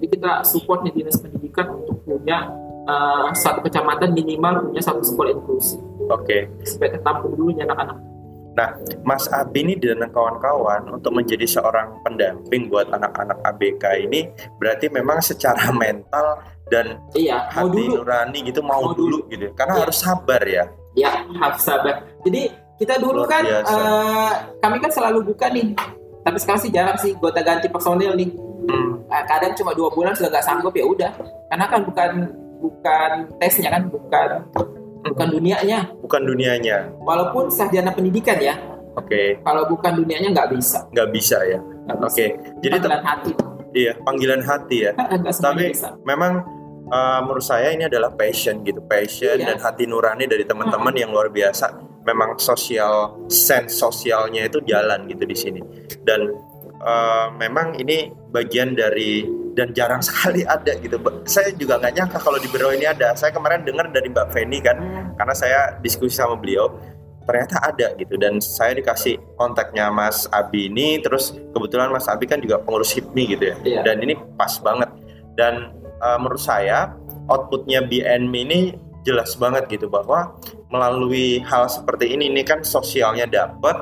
Jadi 0.00 0.06
kita 0.16 0.32
support 0.42 0.80
nih 0.82 0.92
dinas 0.96 1.20
pendidikan 1.20 1.66
untuk 1.70 2.00
punya 2.02 2.48
uh, 2.88 3.28
satu 3.36 3.60
kecamatan 3.62 4.16
minimal 4.16 4.72
punya 4.72 4.82
satu 4.82 5.04
sekolah 5.04 5.36
inklusi. 5.36 5.76
Oke. 6.08 6.24
Okay. 6.24 6.40
Supaya 6.64 6.96
ketampung 6.96 7.36
dulu 7.36 7.52
anak-anak. 7.52 7.98
Nah, 8.58 8.74
Mas 9.06 9.30
Abi 9.30 9.62
ini 9.62 9.78
dan 9.78 10.02
kawan-kawan 10.10 10.90
untuk 10.90 11.14
menjadi 11.14 11.46
seorang 11.46 12.02
pendamping 12.02 12.66
buat 12.66 12.90
anak-anak 12.90 13.38
ABK 13.54 14.10
ini 14.10 14.26
berarti 14.58 14.90
memang 14.90 15.22
secara 15.22 15.70
mental 15.78 16.42
dan 16.66 16.98
iya, 17.14 17.46
hati 17.48 17.86
dulu. 17.86 18.02
nurani 18.02 18.38
gitu 18.44 18.60
mau, 18.60 18.82
mau 18.82 18.92
dulu, 18.92 19.24
dulu 19.24 19.32
gitu 19.32 19.46
karena 19.56 19.78
iya. 19.78 19.82
harus 19.86 19.98
sabar 20.04 20.42
ya 20.44 20.64
ya 20.92 21.10
harus 21.40 21.62
sabar 21.64 22.04
jadi 22.28 22.52
kita 22.76 23.00
dulu 23.00 23.24
Luar 23.24 23.30
kan 23.30 23.44
uh, 23.48 24.32
kami 24.60 24.76
kan 24.84 24.92
selalu 24.92 25.32
buka 25.32 25.48
nih 25.48 25.72
tapi 26.22 26.36
sekarang 26.36 26.60
sih 26.60 26.70
jarang 26.70 26.98
sih 27.00 27.16
gonta 27.16 27.40
ganti 27.40 27.72
personil 27.72 28.12
nih 28.12 28.28
hmm. 28.68 29.08
uh, 29.08 29.24
kadang 29.24 29.56
cuma 29.56 29.72
dua 29.72 29.88
bulan 29.88 30.12
sudah 30.12 30.28
nggak 30.28 30.44
sanggup 30.44 30.76
ya 30.76 30.84
udah 30.84 31.10
karena 31.48 31.64
kan 31.72 31.80
bukan 31.88 32.10
bukan 32.58 33.10
tesnya 33.38 33.70
kan 33.72 33.82
bukan 33.88 34.28
bukan 35.06 35.28
dunianya. 35.32 35.88
Bukan 36.02 36.22
dunianya. 36.26 36.90
Walaupun 37.02 37.48
sarjana 37.48 37.94
pendidikan 37.94 38.38
ya. 38.38 38.58
Oke. 38.98 39.14
Okay. 39.14 39.28
kalau 39.46 39.62
bukan 39.70 40.02
dunianya 40.02 40.34
nggak 40.34 40.50
bisa. 40.58 40.82
Nggak 40.90 41.08
bisa 41.14 41.38
ya? 41.46 41.60
Oke. 42.02 42.10
Okay. 42.10 42.28
jadi 42.58 42.76
panggilan 42.82 43.04
hati. 43.06 43.32
Iya 43.76 43.92
panggilan 44.02 44.42
hati 44.42 44.76
ya. 44.90 44.92
Tapi 45.46 45.64
bisa. 45.70 45.94
memang 46.02 46.42
uh, 46.90 47.20
menurut 47.22 47.44
saya 47.44 47.70
ini 47.70 47.86
adalah 47.86 48.10
passion 48.12 48.66
gitu. 48.66 48.82
Passion 48.82 49.38
iya. 49.38 49.54
dan 49.54 49.58
hati 49.62 49.86
nurani 49.86 50.26
dari 50.26 50.42
teman-teman 50.42 50.90
hmm. 50.90 51.02
yang 51.06 51.10
luar 51.14 51.30
biasa. 51.30 51.78
Memang 52.02 52.40
sosial 52.40 53.28
sense 53.28 53.78
sosialnya 53.78 54.48
itu 54.48 54.58
jalan 54.66 55.06
gitu 55.06 55.24
di 55.28 55.36
sini. 55.36 55.60
Dan 56.02 56.34
uh, 56.82 57.30
memang 57.38 57.78
ini 57.78 58.10
bagian 58.32 58.74
dari 58.74 59.22
dan 59.58 59.74
jarang 59.74 59.98
sekali 60.06 60.46
ada 60.46 60.78
gitu. 60.78 60.94
Saya 61.26 61.50
juga 61.58 61.82
nggak 61.82 61.92
nyangka 61.98 62.18
kalau 62.22 62.38
di 62.38 62.46
biro 62.46 62.70
ini 62.70 62.86
ada. 62.86 63.18
Saya 63.18 63.34
kemarin 63.34 63.66
dengar 63.66 63.90
dari 63.90 64.06
Mbak 64.06 64.30
Feni 64.30 64.62
kan 64.62 64.78
hmm. 64.78 65.18
karena 65.18 65.34
saya 65.34 65.58
diskusi 65.82 66.14
sama 66.14 66.38
beliau 66.38 66.70
ternyata 67.26 67.58
ada 67.60 67.92
gitu. 67.98 68.14
Dan 68.14 68.38
saya 68.38 68.78
dikasih 68.78 69.18
kontaknya 69.34 69.90
Mas 69.90 70.30
Abi 70.30 70.70
ini 70.70 71.02
terus 71.02 71.34
kebetulan 71.50 71.90
Mas 71.90 72.06
Abi 72.06 72.30
kan 72.30 72.38
juga 72.38 72.62
pengurus 72.62 72.94
HIPMI 72.94 73.24
gitu 73.34 73.44
ya. 73.50 73.56
Yeah. 73.66 73.82
dan 73.82 73.98
ini 74.06 74.14
pas 74.38 74.54
banget. 74.62 74.88
Dan 75.34 75.74
uh, 75.98 76.16
menurut 76.22 76.40
saya 76.40 76.94
outputnya 77.28 77.84
BNM 77.84 78.32
ini 78.32 78.60
jelas 79.06 79.36
banget 79.38 79.68
gitu 79.70 79.86
bahwa 79.88 80.36
melalui 80.68 81.40
hal 81.46 81.68
seperti 81.70 82.12
ini 82.12 82.28
ini 82.28 82.42
kan 82.44 82.60
sosialnya 82.60 83.24
dapat 83.24 83.76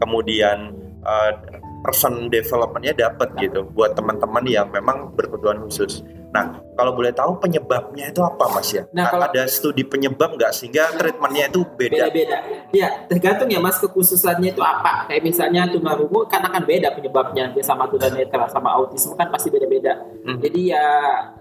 kemudian 0.00 0.72
uh, 1.04 1.32
person 1.80 2.28
developmentnya 2.28 3.08
dapat 3.08 3.32
gitu 3.40 3.64
buat 3.72 3.96
teman-teman 3.96 4.44
yang 4.44 4.68
memang 4.68 5.12
berkebutuhan 5.16 5.64
khusus. 5.64 6.04
Nah, 6.30 6.62
kalau 6.78 6.94
boleh 6.94 7.10
tahu 7.10 7.42
penyebabnya 7.42 8.14
itu 8.14 8.22
apa, 8.22 8.46
Mas 8.54 8.70
ya? 8.70 8.86
Nah, 8.94 9.10
kalau 9.10 9.26
ada 9.26 9.50
studi 9.50 9.82
penyebab 9.82 10.38
nggak 10.38 10.54
sehingga 10.54 10.94
treatmentnya 10.94 11.50
itu 11.50 11.66
beda? 11.74 12.06
Beda-beda. 12.06 12.38
Ya, 12.70 12.88
tergantung 13.10 13.50
ya, 13.50 13.58
Mas, 13.58 13.82
kekhususannya 13.82 14.54
itu 14.54 14.62
apa. 14.62 15.10
Kayak 15.10 15.26
misalnya 15.26 15.66
tunarungu 15.74 16.30
kan 16.30 16.46
akan 16.46 16.62
beda 16.62 16.94
penyebabnya. 16.94 17.50
Dia 17.50 17.64
sama 17.66 17.90
tunanetra 17.90 18.46
sama 18.46 18.70
autisme 18.78 19.18
kan 19.18 19.26
pasti 19.26 19.50
beda-beda. 19.50 19.98
Hmm. 20.22 20.38
Jadi 20.38 20.70
ya 20.70 20.86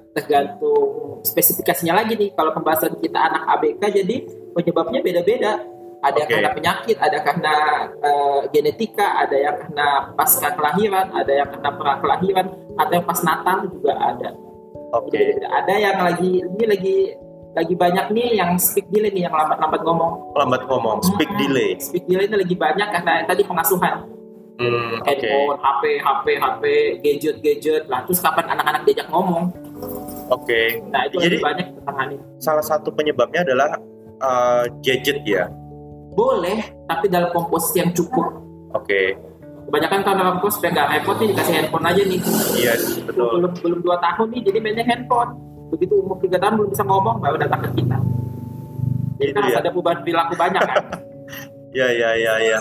tergantung 0.09 1.21
spesifikasinya 1.21 1.93
lagi 1.93 2.17
nih 2.17 2.33
kalau 2.33 2.49
pembahasan 2.49 2.97
kita 2.97 3.29
anak 3.29 3.45
ABK 3.45 3.81
jadi 4.01 4.15
penyebabnya 4.57 4.99
beda-beda 5.05 5.61
ada 5.99 6.19
okay. 6.23 6.31
karena 6.31 6.49
penyakit 6.55 6.97
ada 6.97 7.17
karena 7.19 7.55
uh, 7.99 8.41
genetika 8.55 9.19
ada 9.19 9.35
yang 9.35 9.55
karena 9.59 9.87
pasca 10.15 10.55
kelahiran 10.55 11.07
ada 11.11 11.31
yang 11.31 11.49
karena 11.51 11.69
pra 11.75 11.93
kelahiran 11.99 12.47
ada 12.79 12.91
yang 12.95 13.05
pas 13.05 13.19
Natal 13.19 13.57
juga 13.67 13.93
ada 13.99 14.29
Oke. 14.89 15.11
Okay. 15.11 15.27
ada 15.43 15.73
yang 15.75 15.97
lagi 16.01 16.31
ini 16.39 16.65
lagi 16.65 16.97
lagi 17.51 17.73
banyak 17.75 18.05
nih 18.15 18.29
yang 18.39 18.55
speak 18.55 18.87
delay 18.93 19.11
nih 19.11 19.27
yang 19.27 19.35
lambat-lambat 19.35 19.81
ngomong 19.83 20.11
lambat 20.39 20.61
ngomong 20.71 20.97
speak 21.03 21.27
hmm, 21.27 21.39
delay 21.41 21.71
speak 21.81 22.07
delay 22.07 22.31
ini 22.31 22.37
lagi 22.39 22.55
banyak 22.55 22.87
karena 22.87 23.13
tadi 23.27 23.41
pengasuhan 23.43 24.07
hmm, 24.59 25.03
handphone, 25.03 25.55
okay. 25.55 25.63
HP, 25.63 25.83
HP, 26.03 26.25
HP, 26.35 26.63
gadget, 26.99 27.37
gadget. 27.39 27.83
Lah 27.87 28.03
terus 28.03 28.19
kapan 28.19 28.45
anak-anak 28.51 28.83
diajak 28.83 29.07
ngomong? 29.07 29.55
Oke. 30.29 30.45
Okay. 30.45 30.67
Nah 30.91 31.07
itu 31.07 31.15
Jadi 31.23 31.37
banyak 31.39 31.67
tentang 31.79 32.19
Salah 32.37 32.65
satu 32.67 32.91
penyebabnya 32.91 33.47
adalah 33.47 33.79
uh, 34.19 34.67
gadget 34.83 35.23
ya. 35.23 35.47
Boleh, 36.19 36.59
tapi 36.83 37.07
dalam 37.07 37.31
komposisi 37.31 37.79
yang 37.79 37.95
cukup. 37.95 38.43
Oke. 38.75 38.83
Okay. 38.83 39.07
Kebanyakan 39.71 39.99
kalau 40.03 40.17
dalam 40.19 40.35
kos 40.43 40.59
supaya 40.59 40.71
nggak 40.75 40.89
repot 40.97 41.15
nih 41.21 41.27
dikasih 41.31 41.53
handphone 41.55 41.85
aja 41.87 42.01
nih. 42.01 42.19
Iya 42.59 42.73
yes, 42.75 42.83
betul. 43.05 43.39
Belum 43.39 43.51
belum 43.55 43.79
dua 43.85 43.97
tahun 44.03 44.27
nih, 44.35 44.41
jadi 44.51 44.57
mainnya 44.59 44.83
handphone. 44.83 45.31
Begitu 45.71 45.93
umur 45.95 46.17
tiga 46.19 46.41
tahun 46.41 46.53
belum 46.59 46.69
bisa 46.75 46.83
ngomong, 46.83 47.15
baru 47.23 47.37
datang 47.39 47.61
ke 47.63 47.69
kita. 47.79 47.97
Jadi 49.19 49.31
kan 49.31 49.41
ya. 49.47 49.57
ada 49.63 49.69
perubahan 49.71 49.99
perilaku 50.03 50.33
banyak 50.35 50.63
kan. 50.65 50.83
Ya 51.69 51.85
ya 51.93 52.17
ya 52.17 52.33
ya. 52.41 52.59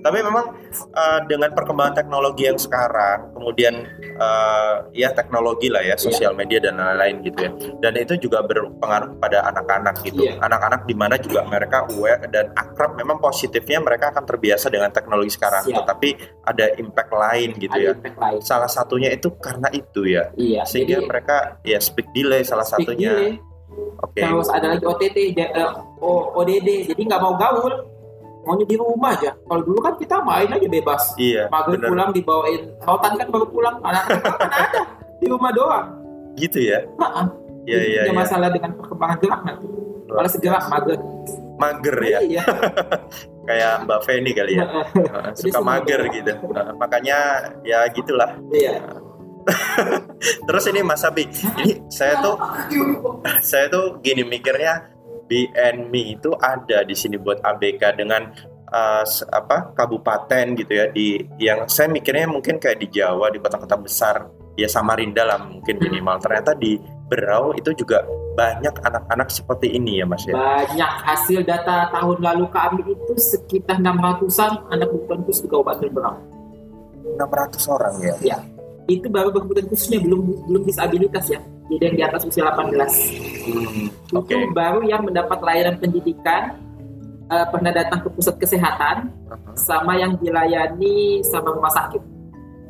Tapi 0.00 0.18
memang 0.20 0.52
uh, 0.92 1.20
dengan 1.24 1.52
perkembangan 1.52 1.96
teknologi 1.96 2.44
yang 2.44 2.60
sekarang, 2.60 3.32
kemudian 3.32 3.88
uh, 4.20 4.84
ya 4.92 5.12
teknologi 5.16 5.72
lah 5.72 5.80
ya, 5.80 5.96
sosial 5.96 6.36
media 6.36 6.60
dan 6.60 6.76
lain-lain 6.76 7.24
gitu 7.24 7.38
ya. 7.40 7.50
Dan 7.80 7.92
itu 7.96 8.28
juga 8.28 8.44
berpengaruh 8.44 9.16
pada 9.16 9.48
anak-anak 9.48 10.04
gitu. 10.04 10.28
Yeah. 10.28 10.40
Anak-anak 10.44 10.84
di 10.84 10.94
mana 10.96 11.16
juga 11.16 11.44
mereka 11.48 11.88
aware 11.88 12.28
dan 12.28 12.52
akrab. 12.52 12.96
Memang 13.00 13.20
positifnya 13.20 13.80
mereka 13.80 14.12
akan 14.12 14.24
terbiasa 14.28 14.68
dengan 14.68 14.92
teknologi 14.92 15.32
sekarang, 15.36 15.64
Siap. 15.64 15.76
tetapi 15.84 16.08
ada 16.44 16.66
impact 16.76 17.10
lain 17.12 17.48
gitu 17.56 17.76
ada 17.76 17.84
ya. 17.84 17.92
Lain. 17.96 18.40
Salah 18.44 18.68
satunya 18.68 19.08
itu 19.12 19.32
karena 19.40 19.72
itu 19.72 20.04
ya. 20.04 20.32
Iya. 20.36 20.68
Sehingga 20.68 21.00
jadi, 21.00 21.08
mereka 21.08 21.36
ya 21.64 21.80
speak 21.80 22.12
delay 22.12 22.44
salah 22.44 22.68
speak 22.68 22.88
satunya. 22.88 23.40
Oke. 24.00 24.20
Okay. 24.20 24.24
Terus 24.28 24.48
ada 24.52 24.76
lagi 24.76 24.84
OTT, 24.84 25.18
uh, 25.56 26.36
ODD, 26.36 26.92
jadi 26.92 27.00
nggak 27.04 27.20
mau 27.20 27.36
gaul 27.40 27.99
maunya 28.44 28.66
di 28.66 28.76
rumah 28.76 29.12
aja. 29.16 29.30
Kalau 29.36 29.62
dulu 29.62 29.78
kan 29.80 29.94
kita 30.00 30.16
main 30.24 30.48
aja 30.48 30.68
bebas. 30.68 31.02
Iya. 31.20 31.48
Maghrib 31.52 31.80
pulang 31.84 32.10
dibawain 32.14 32.62
rotan 32.80 33.12
kan 33.16 33.28
baru 33.28 33.46
pulang 33.48 33.76
anak-anak 33.84 34.34
kan 34.36 34.50
ada 34.50 34.80
di 35.20 35.26
rumah 35.28 35.50
doang. 35.52 35.86
Gitu 36.36 36.58
ya? 36.72 36.78
Heeh. 36.84 37.26
Iya 37.68 37.80
iya. 37.84 38.00
Ada 38.08 38.14
masalah 38.16 38.48
dengan 38.48 38.70
perkembangan 38.76 39.18
gerak 39.20 39.40
nanti. 39.44 39.66
Kalau 40.10 40.30
segerak 40.30 40.64
mager. 40.66 40.98
Mager 41.60 41.96
ya. 42.02 42.18
Iya. 42.24 42.44
Kayak 43.48 43.74
Mbak 43.84 44.00
Feni 44.06 44.30
kali 44.32 44.52
ya. 44.56 44.66
Suka 45.34 45.60
mager 45.60 46.00
gitu. 46.10 46.32
makanya 46.78 47.50
ya 47.66 47.84
gitulah. 47.92 48.38
Iya. 48.50 49.00
Terus 50.46 50.64
ini 50.70 50.80
Mas 50.84 51.02
Abi, 51.04 51.24
ini 51.60 51.80
saya 51.88 52.20
tuh 52.20 52.36
saya 53.50 53.66
tuh 53.72 53.98
gini 54.04 54.24
mikirnya 54.24 54.99
BNMI 55.30 56.18
itu 56.18 56.34
ada 56.34 56.82
di 56.82 56.94
sini 56.98 57.14
buat 57.14 57.38
ABK 57.38 57.94
dengan 57.94 58.34
uh, 58.74 59.06
apa 59.30 59.70
kabupaten 59.78 60.58
gitu 60.58 60.72
ya 60.74 60.90
di 60.90 61.22
yang 61.38 61.70
saya 61.70 61.86
mikirnya 61.86 62.26
mungkin 62.26 62.58
kayak 62.58 62.82
di 62.82 62.90
Jawa 62.98 63.30
di 63.30 63.38
kota-kota 63.38 63.78
besar 63.78 64.26
ya 64.58 64.66
Samarinda 64.66 65.22
lah 65.22 65.38
mungkin 65.38 65.78
hmm. 65.78 65.84
minimal 65.86 66.16
ternyata 66.18 66.58
di 66.58 66.74
Berau 67.10 67.50
itu 67.58 67.74
juga 67.74 68.06
banyak 68.38 68.86
anak-anak 68.86 69.34
seperti 69.34 69.74
ini 69.74 69.98
ya 69.98 70.06
Mas 70.06 70.22
ya. 70.30 70.38
Banyak 70.38 70.92
hasil 71.02 71.42
data 71.42 71.90
tahun 71.90 72.22
lalu 72.22 72.46
kami 72.54 72.86
itu 72.86 73.18
sekitar 73.18 73.82
600-an 73.82 74.70
anak 74.70 74.94
berkebutuhan 74.94 75.20
khusus 75.26 75.42
di 75.42 75.48
Kabupaten 75.50 75.90
Berau. 75.90 76.14
600 77.18 77.74
orang 77.74 77.94
ya. 77.98 78.14
Ya. 78.22 78.38
Itu 78.90 79.06
baru 79.06 79.30
berkebutuhan 79.30 79.70
khususnya 79.70 80.02
belum 80.02 80.50
belum 80.50 80.62
disabilitas 80.66 81.30
ya. 81.30 81.38
Jadi 81.70 81.82
yang 81.86 81.96
di 81.96 82.02
atas 82.02 82.26
usia 82.26 82.50
18 82.50 82.74
hmm, 82.74 83.86
okay. 84.10 84.34
itu 84.34 84.50
baru 84.50 84.82
yang 84.82 85.06
mendapat 85.06 85.38
layanan 85.38 85.78
pendidikan 85.78 86.58
uh, 87.30 87.46
pernah 87.46 87.70
datang 87.70 88.02
ke 88.02 88.10
pusat 88.10 88.34
kesehatan 88.42 89.14
uh-huh. 89.30 89.54
sama 89.54 89.94
yang 89.94 90.18
dilayani 90.18 91.22
sama 91.22 91.54
rumah 91.54 91.70
sakit. 91.70 92.02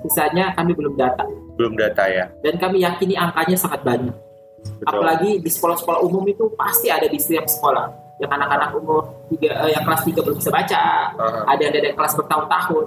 Sisanya 0.04 0.52
kami 0.52 0.76
belum 0.76 1.00
data. 1.00 1.24
Belum 1.56 1.72
data 1.80 2.04
ya? 2.12 2.28
Dan 2.44 2.60
kami 2.60 2.84
yakini 2.84 3.16
angkanya 3.16 3.56
sangat 3.56 3.80
banyak. 3.80 4.12
Betul. 4.60 4.92
apalagi 4.92 5.40
di 5.40 5.48
sekolah-sekolah 5.48 6.04
umum 6.04 6.20
itu 6.28 6.44
pasti 6.52 6.92
ada 6.92 7.08
di 7.08 7.16
setiap 7.16 7.48
sekolah. 7.48 7.88
Yang 8.20 8.36
anak-anak 8.36 8.70
umur 8.76 9.08
tiga, 9.32 9.56
uh, 9.64 9.70
yang 9.72 9.80
kelas 9.80 10.04
3 10.04 10.20
belum 10.20 10.36
bisa 10.36 10.52
baca. 10.52 10.84
Uh-huh. 11.16 11.44
ada 11.48 11.60
yang 11.64 11.72
ada 11.72 11.90
kelas 11.96 12.12
bertahun-tahun 12.20 12.86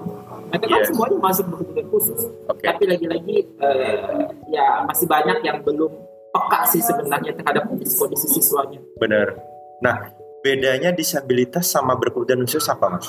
yeah. 0.62 0.70
kan 0.70 0.80
iya. 0.82 0.88
semuanya 0.89 1.18
masuk 1.18 1.46
berkebutuhan 1.50 1.88
khusus 1.89 2.20
okay. 2.46 2.66
tapi 2.70 2.84
lagi-lagi 2.86 3.38
uh, 3.58 4.30
ya 4.54 4.86
masih 4.86 5.06
banyak 5.10 5.38
yang 5.42 5.58
belum 5.66 5.92
peka 6.34 6.60
sih 6.70 6.82
sebenarnya 6.82 7.32
terhadap 7.38 7.63
kondisi 7.70 8.28
siswanya 8.30 8.80
benar 9.02 9.34
nah 9.82 10.13
bedanya 10.46 10.94
disabilitas 10.94 11.72
sama 11.72 11.98
berkebutuhan 11.98 12.46
khusus 12.46 12.66
apa 12.70 12.86
mas 12.94 13.08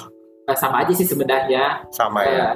uh, 0.49 0.57
sama 0.57 0.85
aja 0.85 0.93
sih 0.97 1.05
sebenarnya 1.05 1.85
sama 1.93 2.25
ya 2.25 2.49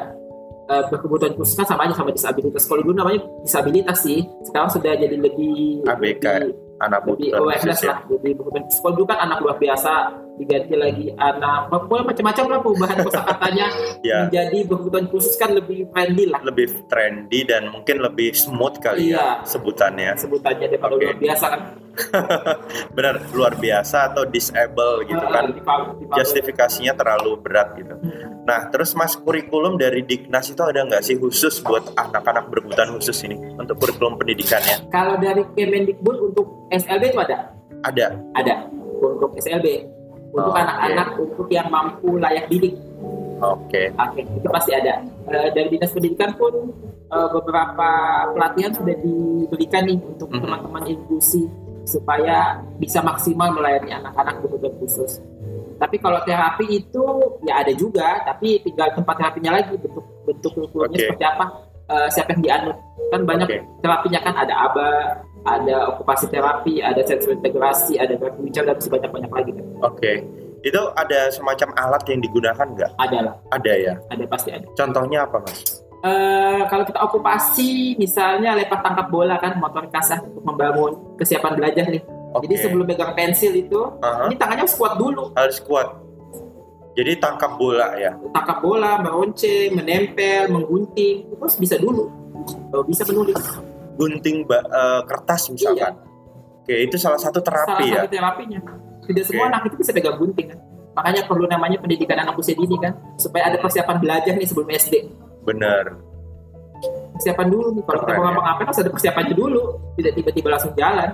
uh, 0.69 0.83
berkebutuhan 0.89 1.35
khusus 1.37 1.57
kan 1.57 1.67
sama 1.67 1.89
aja 1.89 1.97
sama 1.97 2.11
disabilitas 2.13 2.65
kalau 2.69 2.81
dulu 2.85 2.95
namanya 2.97 3.21
disabilitas 3.45 3.99
sih 4.05 4.25
sekarang 4.49 4.71
sudah 4.73 4.93
jadi 4.97 5.17
lebih 5.17 5.85
ABK 5.85 6.25
lebih, 6.25 6.53
anak 6.81 7.01
lebih 7.09 7.29
awareness 7.37 7.81
ya? 7.83 7.97
lah 7.97 7.99
lebih 8.09 8.39
berkebutuhan 8.39 8.65
kalau 8.81 8.95
dulu 8.95 9.07
kan 9.09 9.19
anak 9.25 9.39
luar 9.43 9.57
biasa 9.57 9.93
diganti 10.39 10.75
lagi 10.79 11.07
anak 11.19 11.69
pokoknya 11.69 12.05
macam-macam 12.15 12.45
lah 12.47 12.59
perubahan 12.63 12.99
kosakatanya 13.03 13.67
ya. 14.09 14.19
menjadi 14.27 14.59
berkebutuhan 14.71 15.07
khusus 15.11 15.35
kan 15.35 15.51
lebih 15.53 15.91
trendy 15.91 16.25
lah 16.31 16.41
lebih 16.47 16.67
trendy 16.87 17.41
dan 17.43 17.69
mungkin 17.75 17.99
lebih 17.99 18.33
smooth 18.33 18.79
kali 18.79 19.11
ya 19.11 19.19
iya. 19.19 19.19
ya 19.19 19.27
sebutannya 19.43 20.11
sebutannya 20.15 20.67
daripada 20.71 20.95
okay. 20.95 21.05
luar 21.11 21.19
biasa 21.19 21.47
kan 21.51 21.61
benar 22.97 23.15
luar 23.35 23.59
biasa 23.59 24.15
atau 24.15 24.23
disable 24.23 25.03
gitu 25.11 25.19
uh, 25.19 25.33
kan 25.35 25.51
justifikasinya 26.15 26.95
terlalu 26.95 27.35
berat 27.43 27.75
gitu 27.75 27.95
hmm. 27.99 28.47
nah 28.47 28.71
terus 28.71 28.95
mas 28.95 29.19
kurikulum 29.19 29.75
dari 29.77 30.07
Diknas 30.07 30.55
itu 30.55 30.63
ada 30.63 30.87
nggak 30.87 31.03
sih 31.03 31.19
khusus 31.19 31.59
buat 31.67 31.83
anak-anak 31.99 32.47
berkebutuhan 32.55 32.95
khusus 32.95 33.19
ini 33.27 33.37
untuk 33.59 33.77
kurikulum 33.83 34.15
pendidikannya 34.15 34.87
kalau 34.95 35.19
dari 35.19 35.43
Kemendikbud 35.59 36.17
untuk 36.33 36.71
SLB 36.71 37.11
itu 37.11 37.19
ada 37.19 37.51
Ada. 37.79 38.07
ada 38.35 38.67
untuk 38.99 39.35
SLB 39.39 39.98
untuk 40.31 40.53
Oh, 40.53 40.57
anak-anak 40.57 41.09
untuk 41.17 41.49
yang 41.49 41.69
mampu 41.69 42.21
layak 42.21 42.47
didik 42.49 42.77
Oke. 43.39 43.95
Oke, 43.95 44.27
itu 44.27 44.49
pasti 44.51 44.75
ada. 44.75 44.99
Eh, 45.31 45.49
dari 45.55 45.71
dinas 45.71 45.95
pendidikan 45.95 46.35
pun 46.35 46.75
eh, 47.09 47.29
beberapa 47.33 47.89
pelatihan 48.37 48.69
sudah 48.75 48.93
diberikan 49.01 49.87
nih 49.89 49.97
untuk 49.97 50.29
Mhm. 50.29 50.45
teman-teman 50.45 50.85
inklusi 50.85 51.49
supaya 51.87 52.61
bisa 52.77 53.01
maksimal 53.01 53.49
melayani 53.49 53.97
anak-anak 53.97 54.45
kebutuhan 54.45 54.75
khusus. 54.77 55.25
Tapi 55.79 55.97
kalau 55.97 56.21
terapi 56.27 56.85
itu 56.85 57.05
ya 57.47 57.65
ada 57.65 57.73
juga, 57.73 58.21
tapi 58.27 58.61
tinggal 58.61 58.93
tempat 58.93 59.15
terapinya 59.17 59.57
lagi 59.57 59.73
bentuk 59.79 60.05
bentuk 60.27 60.51
kurikulumnya 60.53 60.99
Oke. 60.99 61.05
seperti 61.09 61.25
apa, 61.25 61.45
eh, 61.89 62.09
siapa 62.13 62.29
yang 62.37 62.43
dianut. 62.45 62.77
Kan 63.09 63.21
banyak 63.25 63.49
Oke. 63.49 63.59
terapinya 63.81 64.21
kan 64.21 64.35
ada 64.37 64.55
ABA, 64.69 64.89
ada 65.47 65.77
okupasi 65.95 66.27
terapi, 66.31 66.83
ada 66.83 67.01
sensory 67.07 67.39
integrasi, 67.39 67.99
ada 68.01 68.15
terapi 68.19 68.39
bicara 68.43 68.73
dan 68.73 68.77
masih 68.81 68.91
banyak-banyak 68.93 69.31
lagi 69.33 69.51
kan. 69.55 69.65
Oke. 69.85 70.13
Itu 70.59 70.91
ada 70.99 71.31
semacam 71.31 71.69
alat 71.79 72.03
yang 72.11 72.19
digunakan 72.19 72.67
nggak? 72.67 72.91
Ada 72.99 73.19
lah, 73.23 73.35
Ada 73.55 73.73
ya. 73.79 73.95
ada 74.11 74.25
pasti 74.27 74.51
ada. 74.51 74.67
Contohnya 74.75 75.23
apa 75.23 75.39
mas? 75.47 75.87
Eh, 75.99 76.63
kalau 76.71 76.87
kita 76.87 76.99
okupasi 77.03 77.99
misalnya 77.99 78.55
lempar 78.55 78.79
tangkap 78.83 79.11
bola 79.11 79.35
kan 79.43 79.59
motor 79.59 79.91
kasah 79.91 80.23
untuk 80.23 80.47
membangun 80.47 80.95
kesiapan 81.19 81.59
belajar 81.59 81.85
nih. 81.91 82.03
Oke. 82.35 82.47
Jadi 82.47 82.55
sebelum 82.61 82.87
megang 82.87 83.15
pensil 83.19 83.51
itu, 83.55 83.81
Aha. 83.99 84.31
ini 84.31 84.37
tangannya 84.39 84.63
harus 84.63 84.77
kuat 84.79 84.95
dulu. 84.95 85.35
harus 85.35 85.59
kuat. 85.65 85.89
Jadi 86.95 87.15
tangkap 87.23 87.55
bola 87.55 87.95
ya. 87.95 88.15
Tangkap 88.35 88.59
bola, 88.59 88.99
meronceng, 88.99 89.71
menempel, 89.75 90.51
menggunting, 90.51 91.31
terus 91.35 91.55
bisa 91.55 91.79
dulu. 91.79 92.11
Kalau 92.71 92.85
bisa 92.87 93.03
menulis. 93.07 93.39
Gunting 93.99 94.47
eh, 94.47 95.03
kertas 95.05 95.51
misalkan. 95.51 95.99
Oke, 96.63 96.75
itu 96.85 96.97
salah 96.97 97.19
satu 97.19 97.43
terapi 97.43 97.85
Salah 97.85 97.89
ya. 97.89 97.97
satu 98.05 98.11
terapinya. 98.13 98.61
Tidak 99.09 99.25
semua 99.25 99.49
anak 99.49 99.67
itu 99.67 99.77
bisa 99.81 99.91
pegang 99.91 100.21
gunting 100.21 100.53
kan. 100.53 100.59
Makanya 100.95 101.23
perlu 101.25 101.47
namanya 101.47 101.79
pendidikan 101.79 102.19
anak 102.19 102.35
usia 102.37 102.53
dini 102.53 102.75
kan, 102.77 102.93
supaya 103.17 103.49
ada 103.49 103.57
persiapan 103.57 103.97
belajar 103.99 104.35
nih 104.35 104.45
sebelum 104.45 104.69
SD. 104.69 104.95
Bener. 105.47 105.97
Persiapan 107.15 107.47
dulu 107.49 107.67
nih. 107.75 107.83
Kalau 107.83 107.99
kita 107.99 108.11
Keren, 108.11 108.19
mau 108.19 108.23
ya. 108.23 108.31
ngapa-ngapain 108.31 108.67
harus 108.69 108.81
ada 108.83 108.91
persiapannya 108.93 109.35
dulu. 109.35 109.63
Tidak 109.97 110.13
tiba-tiba 110.15 110.49
langsung 110.53 110.73
jalan. 110.77 111.11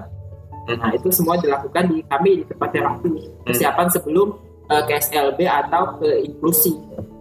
Nah 0.64 0.88
Mhm. 0.88 0.96
itu 0.96 1.08
semua 1.12 1.36
dilakukan 1.36 1.84
di 1.92 2.00
kami 2.02 2.30
di 2.40 2.44
tempat 2.48 2.68
terapi 2.72 3.12
persiapan 3.44 3.86
sebelum 3.88 4.28
eh, 4.64 4.82
ke 4.88 4.92
SLB 4.96 5.44
atau 5.44 6.00
ke 6.00 6.24
inklusi. 6.24 6.72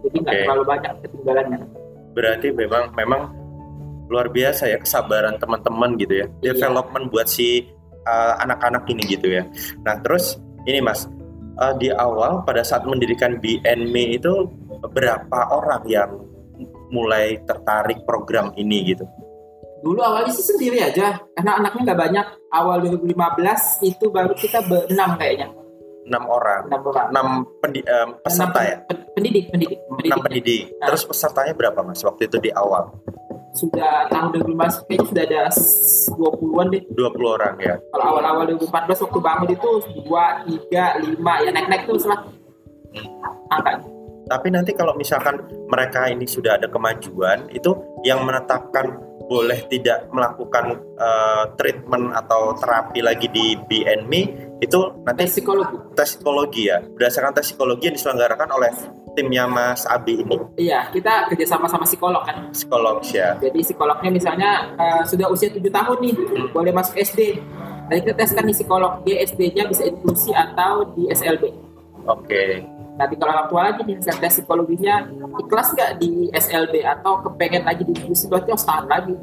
Jadi 0.02 0.16
nggak 0.16 0.32
Oke. 0.34 0.42
terlalu 0.48 0.64
banyak 0.64 0.92
ketinggalannya. 1.04 1.60
Berarti 2.16 2.48
memang 2.56 2.84
memang 2.96 3.22
luar 4.14 4.30
biasa 4.30 4.70
ya 4.70 4.78
kesabaran 4.78 5.42
teman-teman 5.42 5.98
gitu 5.98 6.22
ya. 6.22 6.28
Iya. 6.46 6.54
Development 6.54 7.10
buat 7.10 7.26
si 7.26 7.66
uh, 8.06 8.34
anak-anak 8.46 8.86
ini 8.94 9.02
gitu 9.10 9.28
ya. 9.34 9.44
Nah 9.82 9.98
terus 10.06 10.38
ini 10.70 10.78
mas 10.80 11.10
uh, 11.58 11.74
di 11.74 11.90
awal 11.90 12.46
pada 12.46 12.62
saat 12.62 12.86
mendirikan 12.86 13.42
BNME 13.42 14.22
itu 14.22 14.46
berapa 14.94 15.50
orang 15.50 15.82
yang 15.90 16.10
mulai 16.94 17.42
tertarik 17.50 18.06
program 18.06 18.54
ini 18.54 18.94
gitu? 18.94 19.06
Dulu 19.84 20.00
awalnya 20.00 20.32
sih 20.32 20.48
sendiri 20.56 20.80
aja, 20.80 21.20
karena 21.36 21.60
anaknya 21.60 21.92
nggak 21.92 22.02
banyak. 22.08 22.26
Awal 22.56 22.78
2015 23.04 23.84
itu 23.84 24.06
baru 24.14 24.32
kita 24.32 24.64
berenam 24.64 25.20
kayaknya, 25.20 25.52
Enam 26.08 26.24
orang, 26.32 26.72
enam 26.72 26.82
orang. 26.88 27.08
enam 27.12 27.28
pendi- 27.60 27.84
um, 27.84 28.10
peserta 28.24 28.64
Enam 28.64 28.70
ya, 28.70 28.76
pen- 28.88 29.04
Pendidik, 29.12 29.44
pendidik, 29.52 29.80
enam 29.84 29.98
pendidik. 30.00 30.24
pendidik. 30.24 30.64
Nah. 30.80 30.88
Terus 30.88 31.04
pesertanya 31.04 31.54
berapa 31.58 31.80
mas 31.84 32.00
waktu 32.00 32.32
itu 32.32 32.38
di 32.40 32.52
awal? 32.56 32.96
Sudah 33.54 34.10
tahun 34.10 34.34
2015 34.42 34.90
kayaknya 34.90 35.06
sudah 35.06 35.24
ada 35.30 35.42
20-an 36.18 36.68
deh. 36.74 36.84
20 36.90 37.36
orang 37.38 37.56
ya. 37.62 37.76
Kalau 37.94 38.06
awal-awal 38.18 38.44
2014 38.58 39.06
waktu 39.06 39.20
bangun 39.22 39.50
itu 39.54 39.70
2, 40.10 40.70
3, 40.74 41.06
5, 41.22 41.46
ya 41.46 41.50
naik-naik 41.54 41.84
terus 41.86 42.06
lah. 42.10 42.26
Angkanya. 43.54 44.03
Tapi 44.24 44.48
nanti 44.50 44.72
kalau 44.72 44.96
misalkan 44.96 45.40
mereka 45.68 46.08
ini 46.08 46.24
sudah 46.24 46.56
ada 46.56 46.68
kemajuan, 46.68 47.48
itu 47.52 47.76
yang 48.04 48.24
menetapkan 48.24 48.96
boleh 49.24 49.64
tidak 49.72 50.12
melakukan 50.12 50.84
eh, 51.00 51.44
treatment 51.56 52.12
atau 52.12 52.52
terapi 52.60 53.00
lagi 53.00 53.32
di 53.32 53.56
BNME 53.56 54.22
itu 54.60 54.80
nanti 55.04 55.28
Tes 55.28 55.40
psikologi. 55.40 55.76
tes 55.96 56.08
psikologi 56.16 56.64
ya. 56.68 56.84
Berdasarkan 56.84 57.32
tes 57.32 57.48
psikologi 57.48 57.88
yang 57.88 57.96
diselenggarakan 57.96 58.50
oleh 58.52 58.72
timnya 59.14 59.46
Mas 59.46 59.86
Abi 59.86 60.26
ini, 60.26 60.36
Iya, 60.58 60.90
kita 60.90 61.30
kerjasama 61.30 61.70
sama 61.70 61.86
psikolog 61.86 62.26
kan. 62.26 62.50
psikolog 62.50 63.00
ya. 63.06 63.38
Jadi 63.40 63.60
psikolognya 63.64 64.10
misalnya 64.12 64.52
eh, 64.76 65.02
sudah 65.08 65.30
usia 65.30 65.48
7 65.54 65.62
tahun 65.72 65.98
nih, 66.04 66.14
boleh 66.52 66.74
masuk 66.76 66.98
SD. 66.98 67.40
Nanti 67.84 68.10
kita 68.10 68.16
teskan 68.16 68.44
nih 68.48 68.56
psikolog, 68.58 69.04
dia 69.04 69.22
SD-nya 69.22 69.68
bisa 69.68 69.84
inklusi 69.86 70.32
atau 70.34 70.88
di 70.96 71.08
SLB. 71.08 71.63
Oke. 72.08 72.64
Nanti 72.94 73.14
kalau 73.18 73.32
orang 73.34 73.48
tua 73.50 73.62
lagi 73.72 73.82
nih, 73.90 73.98
tes 73.98 74.34
psikologinya 74.38 75.10
ikhlas 75.42 75.74
nggak 75.74 75.92
di 75.98 76.30
SLB 76.30 76.86
atau 76.86 77.26
kepengen 77.26 77.66
lagi 77.66 77.82
di 77.90 77.94
inklusi, 77.98 78.30
berarti 78.30 78.54
harus 78.54 78.66
tahan 78.66 78.86
lagi. 78.86 79.16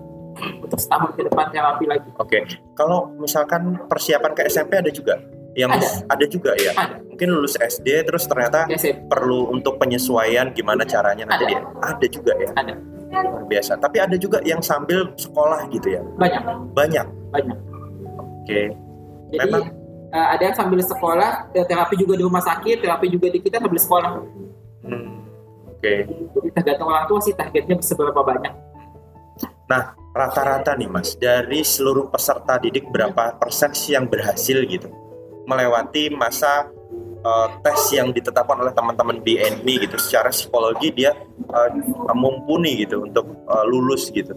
Untuk 0.63 0.79
setahun 0.81 1.11
ke 1.15 1.23
depan 1.27 1.47
terapi 1.53 1.85
lagi. 1.87 2.09
Oke. 2.19 2.47
Kalau 2.75 3.13
misalkan 3.21 3.77
persiapan 3.87 4.33
ke 4.33 4.43
SMP 4.49 4.81
ada 4.81 4.91
juga? 4.91 5.21
Yang 5.59 5.71
Ada. 6.07 6.25
juga 6.31 6.53
ya. 6.57 6.73
Ada. 6.79 6.97
Mungkin 7.11 7.29
lulus 7.35 7.59
SD 7.59 8.07
terus 8.07 8.25
ternyata 8.31 8.71
SMP 8.71 9.03
perlu 9.11 9.51
untuk 9.51 9.77
penyesuaian 9.83 10.55
gimana 10.55 10.87
caranya 10.87 11.27
nanti 11.27 11.45
Ada. 11.45 11.51
dia. 11.51 11.61
Ada 11.83 12.07
juga 12.07 12.33
ya. 12.39 12.51
ada. 12.55 12.73
Luar 13.11 13.45
biasa. 13.51 13.73
Tapi 13.83 13.97
ada 13.99 14.17
juga 14.17 14.39
yang 14.47 14.63
sambil 14.63 15.11
sekolah 15.19 15.67
gitu 15.75 15.99
ya. 15.99 16.03
Banyak, 16.17 16.43
Banyak. 16.73 17.07
banyak. 17.35 17.59
Oke. 18.47 18.61
Jadi 19.35 19.47
Memang. 19.51 19.80
Eh, 20.11 20.27
ada 20.37 20.43
yang 20.43 20.57
sambil 20.59 20.81
sekolah, 20.83 21.55
eh, 21.55 21.67
terapi 21.67 21.95
juga 21.99 22.19
di 22.19 22.25
rumah 22.27 22.43
sakit, 22.43 22.83
terapi 22.83 23.07
juga 23.11 23.27
di 23.31 23.39
kita 23.39 23.63
sambil 23.63 23.81
sekolah. 23.81 24.11
Hmm, 24.85 25.25
Oke. 25.71 25.95
Jadi 26.07 26.49
tergantung 26.53 26.89
orang 26.91 27.07
tua 27.07 27.21
sih 27.23 27.35
targetnya 27.35 27.79
seberapa 27.81 28.21
banyak. 28.21 28.53
Nah, 29.71 29.95
rata-rata 30.11 30.75
nih 30.75 30.91
Mas, 30.91 31.15
dari 31.15 31.63
seluruh 31.63 32.11
peserta 32.11 32.59
didik 32.59 32.91
berapa 32.91 33.39
persen 33.39 33.71
sih 33.71 33.95
yang 33.95 34.11
berhasil 34.11 34.59
gitu 34.67 34.91
melewati 35.47 36.11
masa 36.15 36.71
eh, 37.23 37.49
tes 37.67 37.81
yang 37.95 38.15
ditetapkan 38.15 38.59
oleh 38.61 38.75
teman-teman 38.75 39.19
BNMI 39.23 39.75
gitu 39.89 39.97
secara 39.99 40.31
psikologi 40.31 40.95
dia 40.95 41.15
eh, 41.51 41.71
mumpuni 42.15 42.87
gitu 42.87 43.07
untuk 43.07 43.27
eh, 43.31 43.65
lulus 43.67 44.11
gitu. 44.11 44.35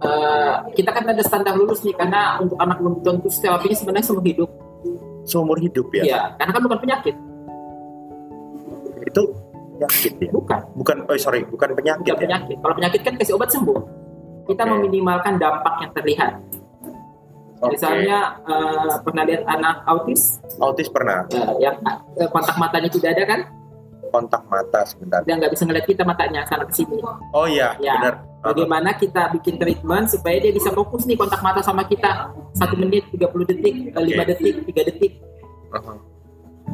Eh, 0.00 0.54
kita 0.80 0.96
kan 0.96 1.04
ada 1.12 1.20
standar 1.20 1.52
lulus 1.52 1.84
nih 1.84 1.92
karena 1.92 2.40
untuk 2.40 2.56
anak 2.56 2.80
kebutuhan 2.80 3.20
khusus 3.20 3.40
terapinya 3.44 3.76
sebenarnya 3.76 4.06
seumur 4.08 4.24
hidup. 4.24 4.50
Seumur 5.24 5.58
hidup 5.60 5.88
ya. 5.92 6.02
Iya, 6.04 6.20
karena 6.40 6.50
kan 6.56 6.62
bukan 6.64 6.78
penyakit, 6.80 7.14
Itu 9.06 9.22
penyakit 9.76 10.12
ya. 10.20 10.30
bukan, 10.32 10.60
Bukan 10.76 10.96
oh 11.08 11.16
sorry, 11.16 11.44
bukan 11.48 11.72
penyakit 11.72 12.04
bukan 12.04 12.16
ya. 12.16 12.22
penyakit. 12.24 12.56
Kalau 12.60 12.74
penyakit 12.76 13.00
kan 13.04 13.14
kasih 13.16 13.34
obat 13.36 13.48
sembuh. 13.52 13.80
Kita 14.48 14.62
Oke. 14.66 14.70
meminimalkan 14.76 15.38
dampak 15.38 15.74
yang 15.84 15.92
terlihat. 15.94 16.32
Oke. 17.60 17.76
Misalnya 17.76 18.40
eh, 18.48 18.94
pernah 19.04 19.22
lihat 19.28 19.44
anak 19.44 19.84
autis 19.84 20.40
autis 20.56 20.88
pernah 20.88 21.28
eh, 21.28 21.60
yang 21.60 21.76
eh, 22.16 22.28
kontak 22.32 22.56
matanya 22.56 22.88
tidak 22.88 23.16
ada 23.16 23.24
kan? 23.28 23.40
Kontak 24.10 24.42
mata 24.50 24.82
sebentar. 24.84 25.22
Dia 25.24 25.38
nggak 25.38 25.52
bisa 25.54 25.62
ngeliat 25.64 25.86
kita 25.86 26.02
matanya 26.02 26.42
sana 26.50 26.66
ke 26.66 26.74
sini. 26.74 26.98
Oh 27.32 27.46
iya, 27.46 27.78
Ya. 27.78 27.96
benar. 27.96 28.14
Bagaimana 28.40 28.96
kita 28.96 29.30
bikin 29.36 29.60
treatment 29.60 30.08
supaya 30.10 30.40
dia 30.40 30.50
bisa 30.50 30.72
fokus 30.72 31.04
nih 31.04 31.14
kontak 31.14 31.40
mata 31.44 31.60
sama 31.60 31.84
kita 31.84 32.32
satu 32.56 32.74
menit 32.74 33.06
30 33.12 33.44
detik, 33.46 33.92
eh, 33.92 34.02
lima 34.02 34.24
Oke. 34.24 34.30
detik, 34.34 34.54
tiga 34.66 34.82
detik. 34.88 35.12
Uh-huh. 35.70 35.96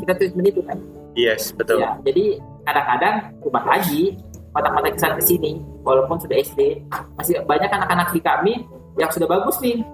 Kita 0.00 0.12
treatment 0.14 0.46
itu 0.48 0.60
kan. 0.62 0.78
Yes, 1.16 1.50
betul. 1.52 1.80
Ya, 1.82 1.96
jadi 2.06 2.38
kadang-kadang 2.64 3.14
ubah 3.42 3.64
lagi 3.66 4.16
mata-mata 4.56 4.88
ke 4.88 4.96
sana 4.96 5.20
ke 5.20 5.24
sini 5.24 5.60
walaupun 5.84 6.16
sudah 6.16 6.36
SD 6.40 6.80
masih 7.20 7.44
banyak 7.44 7.68
anak-anak 7.68 8.08
di 8.16 8.20
kami 8.24 8.52
yang 8.96 9.12
sudah 9.12 9.28
bagus 9.28 9.60
nih 9.60 9.84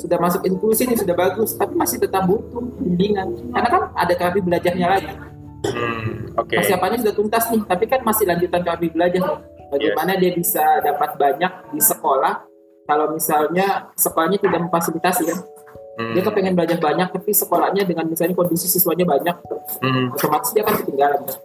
sudah 0.00 0.16
masuk 0.16 0.46
inklusi 0.48 0.88
nih 0.88 0.96
sudah 0.96 1.12
bagus 1.12 1.52
tapi 1.60 1.76
masih 1.76 2.00
tetap 2.00 2.24
butuh 2.24 2.64
bimbingan 2.80 3.28
karena 3.52 3.68
kan 3.68 3.82
ada 3.92 4.12
terapi 4.16 4.40
belajarnya 4.40 4.86
lagi 4.88 5.12
Hmm, 5.58 6.38
oke. 6.38 6.54
persiapannya 6.54 7.02
sudah 7.02 7.14
tuntas 7.18 7.44
nih 7.50 7.62
tapi 7.66 7.84
kan 7.90 8.00
masih 8.06 8.30
lanjutan 8.30 8.62
terapi 8.62 8.94
belajar 8.94 9.22
nih. 9.26 9.38
bagaimana 9.74 10.12
dia 10.14 10.30
bisa 10.30 10.62
dapat 10.78 11.18
banyak 11.18 11.52
di 11.74 11.80
sekolah 11.82 12.46
kalau 12.86 13.10
misalnya 13.10 13.90
sekolahnya 13.98 14.38
tidak 14.38 14.60
memfasilitasi 14.70 15.22
kan 15.26 15.38
Hmm, 15.98 16.14
dia 16.14 16.22
kepengen 16.22 16.54
belajar 16.54 16.78
banyak 16.78 17.10
tapi 17.10 17.34
sekolahnya 17.34 17.82
dengan 17.82 18.06
misalnya 18.06 18.30
kondisi 18.38 18.70
siswanya 18.70 19.02
banyak 19.02 19.34
hmm. 19.82 20.14
otomatis 20.14 20.54
dia 20.54 20.62
akan 20.62 20.78
ketinggalan 20.86 21.26
kan? 21.26 21.36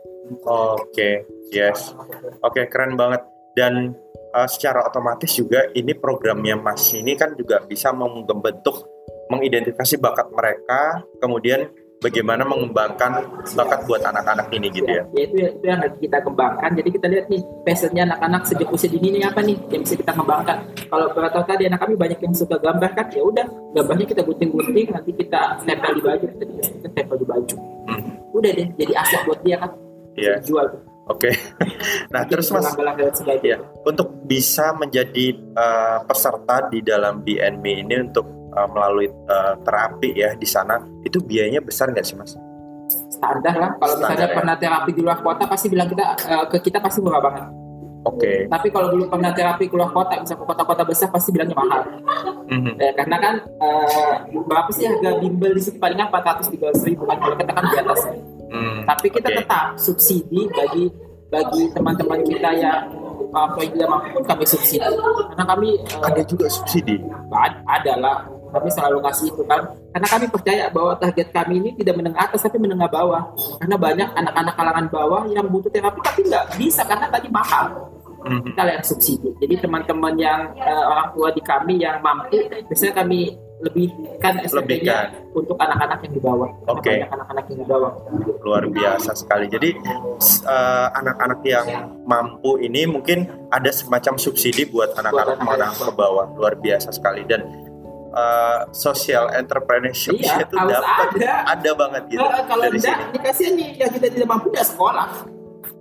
Oke, 0.77 1.25
yes. 1.49 1.97
Oke, 2.45 2.69
keren 2.69 2.93
banget. 2.93 3.25
Dan 3.57 3.97
uh, 4.33 4.45
secara 4.45 4.85
otomatis 4.85 5.33
juga 5.33 5.65
ini 5.73 5.97
programnya 5.97 6.53
Mas 6.53 6.85
ini 6.93 7.17
kan 7.17 7.33
juga 7.33 7.65
bisa 7.65 7.89
membentuk, 7.93 8.85
mengidentifikasi 9.33 9.97
bakat 9.97 10.29
mereka, 10.29 11.01
kemudian 11.17 11.69
bagaimana 12.03 12.43
mengembangkan 12.43 13.23
bakat 13.55 13.79
buat 13.87 14.03
anak-anak 14.03 14.51
ini 14.51 14.67
gitu 14.75 14.91
ya. 14.91 15.07
Ya 15.15 15.21
itu, 15.23 15.35
itu 15.39 15.65
yang 15.65 15.79
lagi 15.79 15.97
kita 16.03 16.19
kembangkan. 16.19 16.69
Jadi 16.75 16.89
kita 16.91 17.07
lihat 17.07 17.25
nih 17.31 17.41
passionnya 17.63 18.03
anak-anak 18.11 18.41
sejak 18.43 18.67
usia 18.67 18.91
dini 18.91 19.07
ini 19.15 19.19
apa 19.23 19.39
nih 19.39 19.55
yang 19.71 19.81
bisa 19.87 19.95
kita 19.95 20.11
kembangkan. 20.11 20.57
Kalau 20.91 21.07
tahu 21.15 21.43
tadi 21.47 21.63
anak 21.71 21.79
kami 21.79 21.95
banyak 21.95 22.19
yang 22.19 22.33
suka 22.35 22.59
gambar 22.59 22.91
kan, 22.91 23.07
ya 23.15 23.23
udah 23.23 23.47
gambarnya 23.71 24.05
kita 24.11 24.21
gunting-gunting, 24.27 24.87
nanti 24.91 25.11
kita 25.15 25.41
tempel 25.63 25.91
di 25.95 26.01
baju, 26.03 26.25
kita 26.27 26.89
tempel 26.91 27.15
di 27.15 27.25
baju. 27.25 27.55
Hmm. 27.87 28.03
Udah 28.35 28.51
deh, 28.51 28.67
jadi 28.75 28.93
aset 28.99 29.21
buat 29.23 29.39
dia 29.41 29.55
kan. 29.63 29.71
Iya. 30.19 30.35
Jual. 30.43 30.67
Oke. 31.03 31.31
Okay. 31.31 31.33
nah, 32.13 32.23
terus 32.27 32.47
Mas, 32.51 32.67
ya, 33.43 33.59
untuk 33.83 34.23
bisa 34.23 34.71
menjadi 34.75 35.35
uh, 35.55 35.99
peserta 36.07 36.71
di 36.71 36.79
dalam 36.79 37.23
BNB 37.23 37.65
ini 37.83 37.95
untuk 38.07 38.42
uh, 38.53 38.69
melalui 38.69 39.09
uh, 39.09 39.53
terapi 39.65 40.13
ya 40.15 40.37
di 40.37 40.47
sana 40.47 40.79
itu 41.03 41.19
biayanya 41.19 41.59
besar 41.59 41.89
nggak 41.91 42.05
sih 42.05 42.15
mas? 42.15 42.37
Standar 43.09 43.55
lah. 43.57 43.71
Kalau 43.77 43.95
misalnya 43.99 44.29
ya? 44.29 44.35
pernah 44.35 44.55
terapi 44.57 44.91
di 44.93 45.01
luar 45.01 45.19
kota 45.21 45.43
pasti 45.49 45.67
bilang 45.69 45.89
kita 45.89 46.05
uh, 46.29 46.45
ke 46.47 46.57
kita 46.61 46.77
pasti 46.79 46.99
murah 47.01 47.21
banget. 47.21 47.45
Oke. 48.03 48.19
Okay. 48.19 48.37
Tapi 48.51 48.67
kalau 48.67 48.91
dulu 48.91 49.07
pernah 49.07 49.31
terapi 49.31 49.71
keluar 49.71 49.89
kota, 49.95 50.19
misalnya 50.19 50.43
ke 50.43 50.45
kota-kota 50.45 50.83
besar 50.83 51.07
pasti 51.07 51.29
bilangnya 51.31 51.55
mahal. 51.55 51.81
Mm-hmm. 52.51 52.75
Ya, 52.75 52.91
karena 52.99 53.17
kan 53.17 53.35
uh, 53.63 54.13
berapa 54.27 54.69
sih 54.75 54.83
harga 54.83 55.23
bimbel 55.23 55.55
di 55.55 55.61
sini 55.63 55.79
paling 55.79 55.95
empat 55.95 56.23
ratus 56.27 56.51
tiga 56.51 56.67
ribu 56.83 57.07
kan 57.07 57.17
kalau 57.23 57.35
kita 57.39 57.51
kan 57.55 57.63
di 57.63 57.77
atas. 57.79 58.01
Mm, 58.53 58.77
Tapi 58.85 59.07
kita 59.07 59.29
okay. 59.31 59.37
tetap 59.39 59.65
subsidi 59.79 60.51
bagi 60.51 60.85
bagi 61.31 61.63
teman-teman 61.73 62.19
kita 62.27 62.49
yang 62.59 62.91
apa 63.33 63.57
yang 63.65 63.71
tidak 63.73 63.89
mampu 63.89 64.17
kami 64.21 64.45
subsidi 64.45 64.85
karena 65.33 65.45
kami 65.49 65.69
uh, 65.97 66.05
ada 66.05 66.21
juga 66.21 66.45
subsidi 66.45 67.01
ada 67.65 67.93
lah 67.97 68.17
kami 68.53 68.69
selalu 68.69 68.97
kasih 69.01 69.27
itu 69.33 69.43
kan 69.49 69.61
karena 69.91 70.07
kami 70.07 70.25
percaya 70.29 70.63
bahwa 70.69 70.93
target 71.01 71.27
kami 71.33 71.53
ini 71.59 71.69
tidak 71.81 71.95
menengah 71.97 72.21
atas 72.29 72.45
tapi 72.45 72.61
menengah 72.61 72.87
bawah 72.87 73.33
karena 73.57 73.75
banyak 73.75 74.09
anak-anak 74.13 74.53
kalangan 74.53 74.85
bawah 74.93 75.21
yang 75.27 75.45
butuh 75.49 75.73
terapi 75.73 75.99
tapi 76.05 76.21
nggak 76.29 76.45
bisa 76.61 76.81
karena 76.85 77.09
tadi 77.09 77.27
mahal 77.33 77.65
mm-hmm. 78.21 78.53
kita 78.53 78.61
lihat 78.69 78.81
subsidi 78.85 79.29
jadi 79.41 79.55
teman-teman 79.65 80.13
yang 80.15 80.41
uh, 80.61 80.83
orang 80.93 81.07
tua 81.17 81.29
di 81.33 81.41
kami 81.41 81.81
yang 81.81 81.97
mampu 82.05 82.45
biasanya 82.69 82.93
kami 82.93 83.33
lebihkan 83.63 84.43
SMP-nya 84.43 85.15
untuk 85.31 85.55
anak-anak 85.55 86.03
yang 86.03 86.13
di 86.19 86.21
bawah. 86.21 86.49
Oke. 86.67 86.83
Okay. 86.83 86.97
anak-anak 87.07 87.47
yang 87.47 87.59
di 87.63 87.67
bawah. 87.71 87.91
Luar 88.43 88.63
biasa 88.67 89.15
sekali. 89.15 89.47
Jadi 89.47 89.79
uh, 90.43 90.87
anak-anak 90.99 91.39
yang 91.47 91.67
mampu 92.03 92.59
ini 92.59 92.83
mungkin 92.83 93.31
ada 93.55 93.71
semacam 93.71 94.19
subsidi 94.19 94.67
buat 94.67 94.91
anak-anak 94.99 95.39
menengah 95.39 95.71
ke 95.79 95.91
bawah. 95.95 96.27
Luar 96.35 96.59
biasa 96.59 96.91
sekali 96.91 97.23
dan 97.23 97.47
uh, 98.13 98.69
social 98.71 99.27
entrepreneurship 99.33 100.15
iya, 100.21 100.45
itu 100.45 100.55
dapat 100.55 101.17
ada. 101.19 101.33
ada 101.49 101.71
banget 101.73 102.03
gitu. 102.13 102.23
Uh, 102.23 102.43
kalau 102.45 102.63
dari 102.69 102.79
enggak, 102.79 102.97
sini. 102.97 103.13
dikasih 103.17 103.47
nih 103.57 103.69
yang 103.81 103.91
kita 103.91 104.07
tidak 104.13 104.27
mampu 104.29 104.47
ya 104.53 104.63
sekolah. 104.63 105.07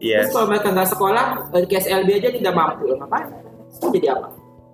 Yes. 0.03 0.27
Terus 0.27 0.35
kalau 0.35 0.47
mereka 0.51 0.69
nggak 0.75 0.91
sekolah, 0.91 1.25
ke 1.71 1.75
SLB 1.79 2.09
aja 2.19 2.29
tidak 2.35 2.53
mampu, 2.59 2.91
ya 2.91 2.95
ngapain? 2.99 3.29
Jadi 3.79 4.09
apa? 4.11 4.29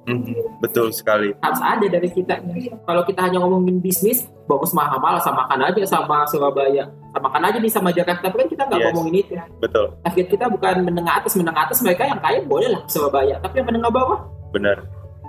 Mm-hmm. 0.08 0.64
Betul 0.64 0.88
sekali. 0.88 1.36
Harus 1.44 1.60
ada 1.60 1.84
dari 1.84 2.08
kita. 2.08 2.40
Kalau 2.88 3.02
kita 3.04 3.20
hanya 3.28 3.44
ngomongin 3.44 3.76
bisnis, 3.76 4.24
bagus 4.48 4.72
mahal 4.72 4.96
sama 4.96 5.20
samakan 5.20 5.68
aja 5.68 5.84
sama 5.84 6.24
Surabaya, 6.24 6.88
samakan 7.12 7.42
aja 7.44 7.58
nih 7.60 7.68
sama 7.68 7.92
Jakarta. 7.92 8.32
Tapi 8.32 8.36
kan 8.40 8.48
kita 8.48 8.62
nggak 8.64 8.80
yes. 8.80 8.86
ngomongin 8.88 9.14
itu. 9.20 9.32
Betul. 9.60 9.92
Target 10.08 10.26
kita 10.32 10.44
bukan 10.48 10.74
menengah 10.80 11.14
atas, 11.20 11.36
menengah 11.36 11.62
atas 11.68 11.78
mereka 11.84 12.08
yang 12.08 12.20
kaya 12.24 12.40
boleh 12.40 12.68
lah 12.72 12.82
Surabaya. 12.88 13.36
Tapi 13.44 13.54
yang 13.60 13.68
menengah 13.68 13.92
bawah. 13.92 14.18
Benar. 14.48 14.80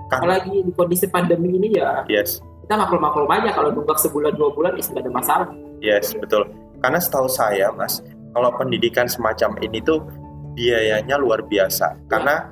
Kan. 0.10 0.26
Apalagi 0.26 0.66
di 0.66 0.72
kondisi 0.74 1.06
pandemi 1.06 1.54
ini 1.54 1.78
ya. 1.78 2.04
Yes. 2.10 2.42
Kita 2.66 2.76
maklum-maklum 2.78 3.30
aja 3.30 3.50
kalau 3.54 3.70
nunggak 3.74 3.98
sebulan 4.02 4.34
dua 4.34 4.50
bulan, 4.54 4.74
itu 4.78 4.90
nggak 4.94 5.06
ada 5.06 5.14
masalah. 5.14 5.48
Yes, 5.80 6.18
betul. 6.18 6.50
Karena 6.82 6.98
setahu 6.98 7.30
saya, 7.30 7.70
Mas, 7.74 8.02
kalau 8.34 8.50
pendidikan 8.58 9.06
semacam 9.06 9.58
ini 9.62 9.82
tuh 9.82 10.02
biayanya 10.58 11.18
luar 11.22 11.46
biasa. 11.46 11.98
Karena 12.10 12.50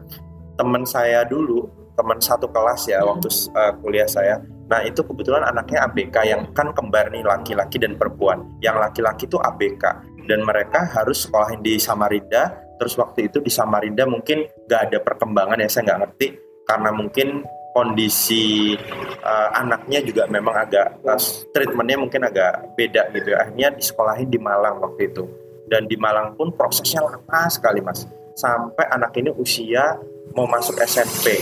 teman 0.57 0.85
saya 0.85 1.25
dulu 1.25 1.69
teman 1.97 2.21
satu 2.21 2.45
kelas 2.53 2.85
ya 2.85 3.01
hmm. 3.01 3.09
waktu 3.09 3.27
uh, 3.57 3.73
kuliah 3.81 4.09
saya. 4.09 4.37
Nah 4.69 4.85
itu 4.85 5.01
kebetulan 5.01 5.47
anaknya 5.47 5.89
ABK 5.89 6.15
yang 6.27 6.41
kan 6.53 6.69
kembar 6.77 7.09
nih 7.09 7.25
laki-laki 7.25 7.81
dan 7.81 7.97
perempuan. 7.97 8.45
Yang 8.61 8.77
laki-laki 8.85 9.25
itu 9.25 9.41
ABK 9.41 9.83
dan 10.29 10.39
mereka 10.45 10.85
harus 10.93 11.25
sekolahin 11.25 11.63
di 11.65 11.81
Samarinda. 11.81 12.53
Terus 12.77 12.93
waktu 13.01 13.33
itu 13.33 13.41
di 13.41 13.49
Samarinda 13.49 14.05
mungkin 14.05 14.45
gak 14.69 14.91
ada 14.93 15.01
perkembangan 15.01 15.57
ya 15.57 15.65
saya 15.65 15.89
nggak 15.89 15.99
ngerti 16.05 16.27
karena 16.67 16.91
mungkin 16.91 17.47
kondisi 17.71 18.73
uh, 19.21 19.49
anaknya 19.55 20.03
juga 20.03 20.27
memang 20.27 20.53
agak 20.67 20.99
uh, 21.05 21.19
treatmentnya 21.55 21.97
mungkin 21.97 22.21
agak 22.27 22.75
beda 22.75 23.09
gitu 23.15 23.33
ya. 23.33 23.47
Akhirnya 23.47 23.69
disekolahin 23.73 24.29
di 24.29 24.39
Malang 24.41 24.83
waktu 24.83 25.09
itu. 25.09 25.23
Dan 25.67 25.83
di 25.87 25.99
Malang 25.99 26.35
pun 26.39 26.51
prosesnya 26.55 27.03
lama 27.03 27.51
sekali 27.51 27.83
mas. 27.83 28.07
Sampai 28.39 28.87
anak 28.87 29.17
ini 29.19 29.33
usia 29.35 29.99
mau 30.37 30.45
masuk 30.45 30.77
SMP 30.83 31.41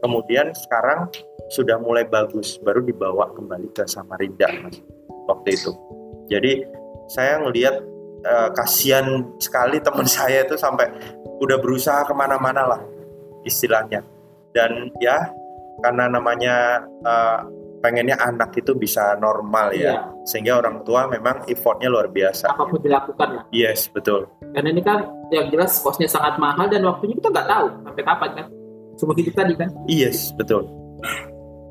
kemudian 0.00 0.52
sekarang 0.56 1.08
sudah 1.52 1.76
mulai 1.80 2.04
bagus 2.08 2.56
baru 2.60 2.82
dibawa 2.84 3.30
kembali 3.36 3.70
ke 3.72 3.84
Samarinda 3.86 4.48
mas 4.64 4.80
waktu 5.28 5.56
itu 5.56 5.72
jadi 6.26 6.66
saya 7.10 7.40
ngelihat 7.44 7.80
uh, 8.26 8.48
kasihan 8.56 9.24
sekali 9.38 9.78
teman 9.80 10.08
saya 10.18 10.44
itu 10.44 10.56
sampai 10.56 10.90
udah 11.40 11.56
berusaha 11.60 12.04
ke 12.04 12.12
mana-mana 12.16 12.76
lah 12.76 12.80
istilahnya 13.44 14.04
dan 14.54 14.90
ya 14.98 15.30
karena 15.80 16.12
namanya 16.12 16.84
uh, 17.06 17.40
pengennya 17.80 18.16
anak 18.20 18.52
itu 18.60 18.76
bisa 18.76 19.16
normal 19.16 19.72
ya. 19.72 19.80
Iya. 19.80 19.96
sehingga 20.28 20.60
orang 20.60 20.84
tua 20.84 21.08
memang 21.08 21.48
effortnya 21.48 21.88
luar 21.88 22.12
biasa. 22.12 22.52
Apa 22.52 22.68
pun 22.68 22.78
dilakukan 22.84 23.28
lah 23.40 23.44
yes 23.50 23.88
betul. 23.88 24.28
Karena 24.52 24.68
ini 24.68 24.82
kan 24.84 25.08
yang 25.32 25.48
jelas 25.48 25.80
kosnya 25.80 26.06
sangat 26.06 26.36
mahal 26.36 26.68
dan 26.68 26.84
waktunya 26.84 27.16
kita 27.16 27.32
nggak 27.32 27.48
tahu 27.48 27.66
sampai 27.88 28.04
kapan 28.04 28.30
kan. 28.36 28.46
Semua 29.00 29.14
hidup 29.16 29.34
tadi 29.34 29.54
kan. 29.56 29.68
Yes 29.88 30.36
betul. 30.36 30.68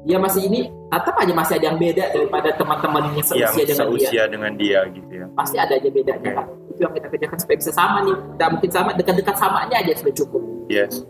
Dia 0.07 0.17
masih 0.17 0.49
ini 0.49 0.71
tetap 0.89 1.13
aja 1.19 1.33
masih 1.35 1.53
ada 1.61 1.65
yang 1.69 1.77
beda 1.77 2.05
daripada 2.09 2.49
teman-temannya 2.57 3.21
seusia 3.21 3.51
yang 3.51 3.67
dengan 3.67 3.85
seusia 3.93 4.09
dia. 4.09 4.23
dengan 4.25 4.51
dia 4.57 4.79
gitu 4.89 5.11
ya. 5.13 5.25
Pasti 5.37 5.55
ada 5.61 5.73
aja 5.77 5.89
bedanya 5.91 6.25
okay. 6.25 6.37
kan 6.39 6.45
itu 6.69 6.79
yang 6.87 6.93
kita 6.95 7.07
kerjakan 7.11 7.37
supaya 7.37 7.57
bisa 7.61 7.71
sama 7.75 7.97
nih. 8.01 8.17
Tidak 8.17 8.49
mungkin 8.49 8.71
sama 8.73 8.89
dekat-dekat 8.97 9.35
samanya 9.37 9.75
aja 9.77 9.91
sudah 9.93 10.15
cukup. 10.17 10.41
Yes 10.71 11.05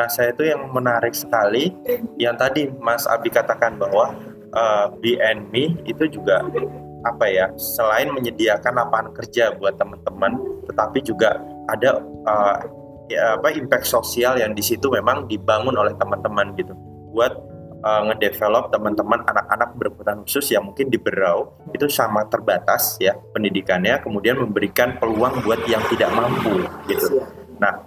nah 0.00 0.08
saya 0.08 0.32
itu 0.32 0.48
yang 0.48 0.64
menarik 0.72 1.12
sekali 1.12 1.76
yang 2.16 2.32
tadi 2.40 2.72
Mas 2.80 3.04
Abi 3.04 3.28
katakan 3.28 3.76
bahwa 3.76 4.16
uh, 4.56 4.88
BNME 4.96 5.84
itu 5.84 6.08
juga 6.08 6.40
apa 7.04 7.28
ya 7.28 7.52
selain 7.60 8.08
menyediakan 8.08 8.80
lapangan 8.80 9.12
kerja 9.12 9.52
buat 9.60 9.76
teman-teman 9.76 10.40
tetapi 10.72 11.04
juga 11.04 11.36
ada 11.68 12.00
uh, 12.24 12.64
ya, 13.12 13.36
apa 13.36 13.52
impact 13.52 13.84
sosial 13.84 14.40
yang 14.40 14.56
di 14.56 14.64
situ 14.64 14.88
memang 14.88 15.28
dibangun 15.28 15.76
oleh 15.76 15.92
teman-teman 16.00 16.56
gitu 16.56 16.72
buat 17.12 17.36
uh, 17.84 18.00
ngedevelop 18.08 18.72
teman-teman 18.72 19.20
anak-anak 19.28 19.76
berkebutuhan 19.76 20.24
khusus 20.24 20.48
yang 20.56 20.64
mungkin 20.64 20.88
di 20.88 20.96
Berau 20.96 21.52
itu 21.76 21.92
sama 21.92 22.24
terbatas 22.32 22.96
ya 23.04 23.12
pendidikannya 23.36 24.00
kemudian 24.00 24.40
memberikan 24.40 24.96
peluang 24.96 25.44
buat 25.44 25.60
yang 25.68 25.84
tidak 25.92 26.08
mampu 26.16 26.64
gitu. 26.88 27.20
Nah, 27.60 27.84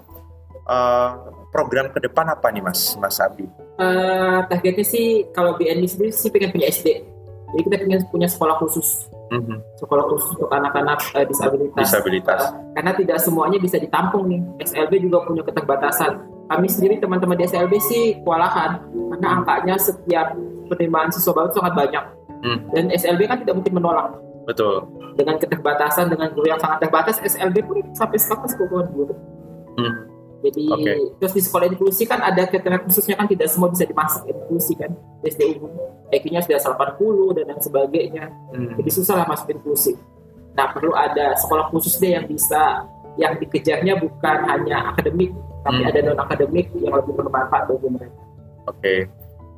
uh, 0.69 1.32
program 1.53 1.93
ke 1.93 2.01
depan 2.01 2.25
apa 2.33 2.49
nih 2.49 2.65
Mas 2.65 2.97
Mas 2.97 3.21
Abi? 3.21 3.45
Uh, 3.77 4.41
targetnya 4.49 4.85
sih 4.85 5.29
kalau 5.31 5.53
BNI 5.53 5.85
sendiri 5.85 6.09
sih 6.09 6.33
pengen 6.33 6.49
punya 6.49 6.73
SD. 6.73 7.05
Jadi 7.53 7.61
kita 7.69 7.75
punya 7.85 7.97
punya 8.09 8.27
sekolah 8.27 8.57
khusus 8.57 9.13
mm-hmm. 9.33 9.57
sekolah 9.81 10.05
khusus 10.13 10.29
untuk 10.37 10.49
anak-anak 10.53 10.99
uh, 11.17 11.25
disabilitas. 11.25 11.77
Disabilitas. 11.89 12.41
Uh, 12.49 12.73
karena 12.77 12.91
tidak 12.93 13.17
semuanya 13.21 13.57
bisa 13.57 13.77
ditampung 13.81 14.29
nih. 14.29 14.41
SLB 14.61 14.93
juga 15.01 15.25
punya 15.25 15.43
keterbatasan. 15.45 16.11
Kami 16.51 16.67
sendiri 16.69 17.01
teman-teman 17.01 17.39
di 17.39 17.43
SLB 17.49 17.73
sih 17.81 18.03
kewalahan 18.21 18.83
karena 18.91 19.27
angkanya 19.41 19.75
setiap 19.79 20.35
penerimaan 20.69 21.09
siswa 21.09 21.33
baru 21.33 21.49
sangat 21.55 21.73
banyak. 21.73 22.03
Mm. 22.43 22.59
Dan 22.75 22.83
SLB 22.91 23.21
kan 23.25 23.37
tidak 23.41 23.55
mungkin 23.63 23.73
menolak. 23.79 24.11
Betul. 24.43 24.83
Dengan 25.15 25.39
keterbatasan, 25.39 26.11
dengan 26.11 26.35
guru 26.35 26.51
yang 26.51 26.59
sangat 26.59 26.83
terbatas, 26.83 27.15
SLB 27.23 27.63
pun 27.63 27.79
sampai 27.95 28.19
sekarang 28.19 28.49
sekolah 28.51 28.91
guru. 28.91 29.15
Mm. 29.79 30.12
Jadi 30.43 30.65
okay. 30.67 30.97
terus 31.23 31.33
di 31.33 31.41
sekolah 31.41 31.71
inklusi 31.71 32.03
kan 32.03 32.19
ada 32.19 32.43
kriteria 32.43 32.83
khususnya 32.83 33.15
kan 33.15 33.31
tidak 33.31 33.47
semua 33.47 33.71
bisa 33.71 33.87
dimasuk 33.87 34.27
inklusi 34.27 34.75
kan 34.75 34.91
SD 35.23 35.55
umum 35.55 35.71
IQ-nya 36.11 36.43
sudah 36.43 36.59
80 36.99 37.37
dan 37.39 37.43
lain 37.47 37.61
sebagainya. 37.63 38.25
Hmm. 38.51 38.75
Jadi 38.75 38.89
susah 38.91 39.23
lah 39.23 39.25
masuk 39.31 39.55
inklusi. 39.55 39.95
Nah 40.53 40.67
perlu 40.75 40.91
ada 40.91 41.33
sekolah 41.39 41.71
khusus 41.71 41.95
deh 41.97 42.13
yang 42.13 42.27
bisa 42.27 42.83
yang 43.15 43.39
dikejarnya 43.39 44.03
bukan 44.03 44.37
hanya 44.51 44.91
akademik 44.91 45.31
tapi 45.63 45.79
hmm. 45.79 45.89
ada 45.89 45.99
non 46.03 46.19
akademik 46.19 46.67
yang 46.75 46.91
lebih 46.91 47.13
bermanfaat 47.15 47.63
bagi 47.71 47.87
mereka. 47.87 48.19
Oke. 48.67 48.77
Okay. 48.77 48.99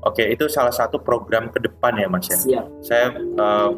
Oke, 0.05 0.21
okay, 0.21 0.37
itu 0.37 0.45
salah 0.53 0.69
satu 0.69 1.01
program 1.01 1.49
ke 1.49 1.57
depan 1.57 1.97
ya 1.97 2.05
Mas 2.05 2.29
ya. 2.29 2.37
Siap. 2.37 2.65
Saya 2.85 3.09
uh, 3.41 3.73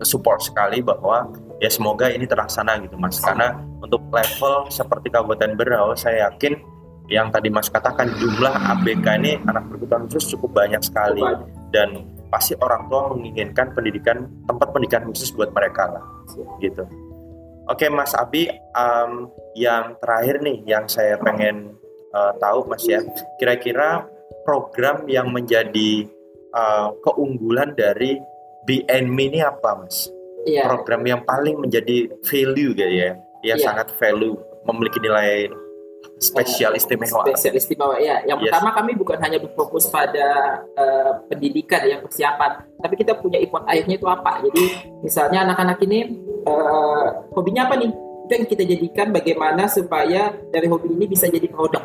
support 0.00 0.40
sekali 0.40 0.80
bahwa 0.80 1.28
ya 1.60 1.70
semoga 1.72 2.12
ini 2.12 2.28
terlaksana 2.28 2.80
gitu 2.84 2.96
Mas. 3.00 3.20
Karena 3.20 3.56
untuk 3.80 4.04
level 4.12 4.68
seperti 4.68 5.08
Kabupaten 5.08 5.56
Berau 5.56 5.96
saya 5.96 6.28
yakin 6.28 6.58
yang 7.06 7.30
tadi 7.30 7.48
Mas 7.48 7.70
katakan 7.70 8.10
jumlah 8.18 8.50
ABK 8.50 9.06
ini 9.22 9.38
anak 9.46 9.70
berkebutuhan 9.70 10.10
khusus 10.10 10.34
cukup 10.36 10.64
banyak 10.64 10.82
sekali. 10.82 11.22
Dan 11.70 12.08
pasti 12.28 12.58
orang 12.58 12.90
tua 12.90 13.14
menginginkan 13.14 13.70
pendidikan 13.72 14.26
tempat 14.44 14.68
pendidikan 14.74 15.06
khusus 15.06 15.30
buat 15.32 15.54
mereka 15.54 15.98
lah 15.98 16.04
gitu. 16.58 16.82
Oke 17.66 17.90
Mas 17.90 18.14
Abi 18.14 18.46
um, 18.74 19.30
yang 19.58 19.98
terakhir 19.98 20.38
nih 20.42 20.62
yang 20.66 20.86
saya 20.86 21.18
pengen 21.18 21.74
uh, 22.14 22.34
tahu 22.38 22.66
Mas 22.70 22.86
ya. 22.86 23.02
Kira-kira 23.38 24.06
program 24.46 25.06
yang 25.10 25.34
menjadi 25.34 26.06
uh, 26.54 26.94
keunggulan 27.02 27.74
dari 27.74 28.18
BNM 28.66 29.14
ini 29.14 29.42
apa 29.42 29.82
Mas 29.82 30.10
yeah. 30.46 30.64
program 30.64 31.02
yang 31.04 31.20
paling 31.26 31.58
menjadi 31.58 32.08
value 32.22 32.72
gitu 32.72 32.86
ya 32.86 33.18
yang 33.44 33.58
yeah. 33.58 33.66
sangat 33.66 33.92
value 33.98 34.38
memiliki 34.66 34.98
nilai 34.98 35.50
spesial 36.16 36.72
istimewa. 36.74 37.28
Spesial 37.28 37.54
istimewa 37.56 37.96
ya. 38.00 38.24
Yang 38.24 38.38
yes. 38.40 38.44
pertama 38.48 38.70
kami 38.72 38.92
bukan 38.96 39.18
hanya 39.20 39.38
berfokus 39.42 39.90
pada 39.90 40.60
uh, 40.76 41.12
pendidikan 41.28 41.84
yang 41.84 42.00
persiapan, 42.00 42.64
tapi 42.80 42.94
kita 42.96 43.18
punya 43.18 43.36
ipon 43.42 43.64
airnya 43.68 43.96
itu 44.00 44.08
apa. 44.08 44.40
Jadi 44.48 44.64
misalnya 45.04 45.44
anak-anak 45.44 45.78
ini 45.84 46.16
uh, 46.48 47.26
hobinya 47.36 47.68
apa 47.68 47.76
nih? 47.78 47.90
Itu 48.26 48.32
yang 48.32 48.46
kita 48.48 48.64
jadikan 48.66 49.06
bagaimana 49.14 49.70
supaya 49.70 50.34
dari 50.50 50.66
hobi 50.66 50.90
ini 50.90 51.06
bisa 51.06 51.30
jadi 51.30 51.46
produk. 51.46 51.84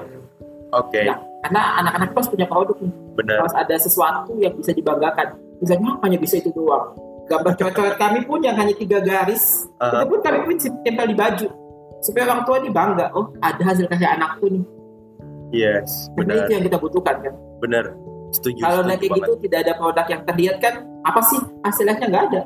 Oke. 0.71 1.03
Okay. 1.03 1.05
Nah, 1.05 1.19
karena 1.43 1.61
anak-anak 1.83 2.09
harus 2.15 2.29
punya 2.31 2.47
produk 2.47 2.77
nih. 2.79 2.93
Benar. 3.19 3.37
Harus 3.45 3.55
ada 3.57 3.75
sesuatu 3.77 4.33
yang 4.39 4.55
bisa 4.55 4.71
dibanggakan. 4.71 5.37
Misalnya 5.61 5.99
hanya 6.01 6.17
bisa 6.17 6.41
itu 6.41 6.49
doang. 6.55 6.95
Gambar 7.31 7.53
coret-coret 7.55 7.95
kami 7.95 8.19
pun 8.27 8.43
yang 8.43 8.59
hanya 8.59 8.75
tiga 8.75 8.99
garis, 8.99 9.71
uh 9.79 9.87
-huh. 9.87 10.03
itu 10.03 10.05
pun 10.11 10.19
kami 10.19 10.39
pun 10.43 10.55
tempel 10.59 11.07
di 11.07 11.15
baju. 11.15 11.47
Supaya 12.01 12.23
orang 12.33 12.41
tua 12.43 12.55
ini 12.59 12.69
bangga 12.73 13.13
oh 13.13 13.29
ada 13.39 13.61
hasil 13.61 13.85
karya 13.85 14.17
anakku 14.17 14.49
nih 14.49 14.65
yes 15.53 16.09
benar. 16.15 16.47
itu 16.47 16.51
yang 16.57 16.63
kita 16.65 16.77
butuhkan 16.79 17.15
kan? 17.21 17.33
Benar. 17.61 17.85
Setuju 18.31 18.59
kalau 18.63 18.81
nanti 18.87 19.05
gitu 19.11 19.31
tidak 19.43 19.59
ada 19.67 19.73
produk 19.75 20.05
yang 20.07 20.21
terlihat 20.23 20.57
kan 20.63 20.73
apa 21.03 21.21
sih 21.27 21.39
hasilnya? 21.61 22.07
Nggak 22.09 22.25
ada. 22.33 22.41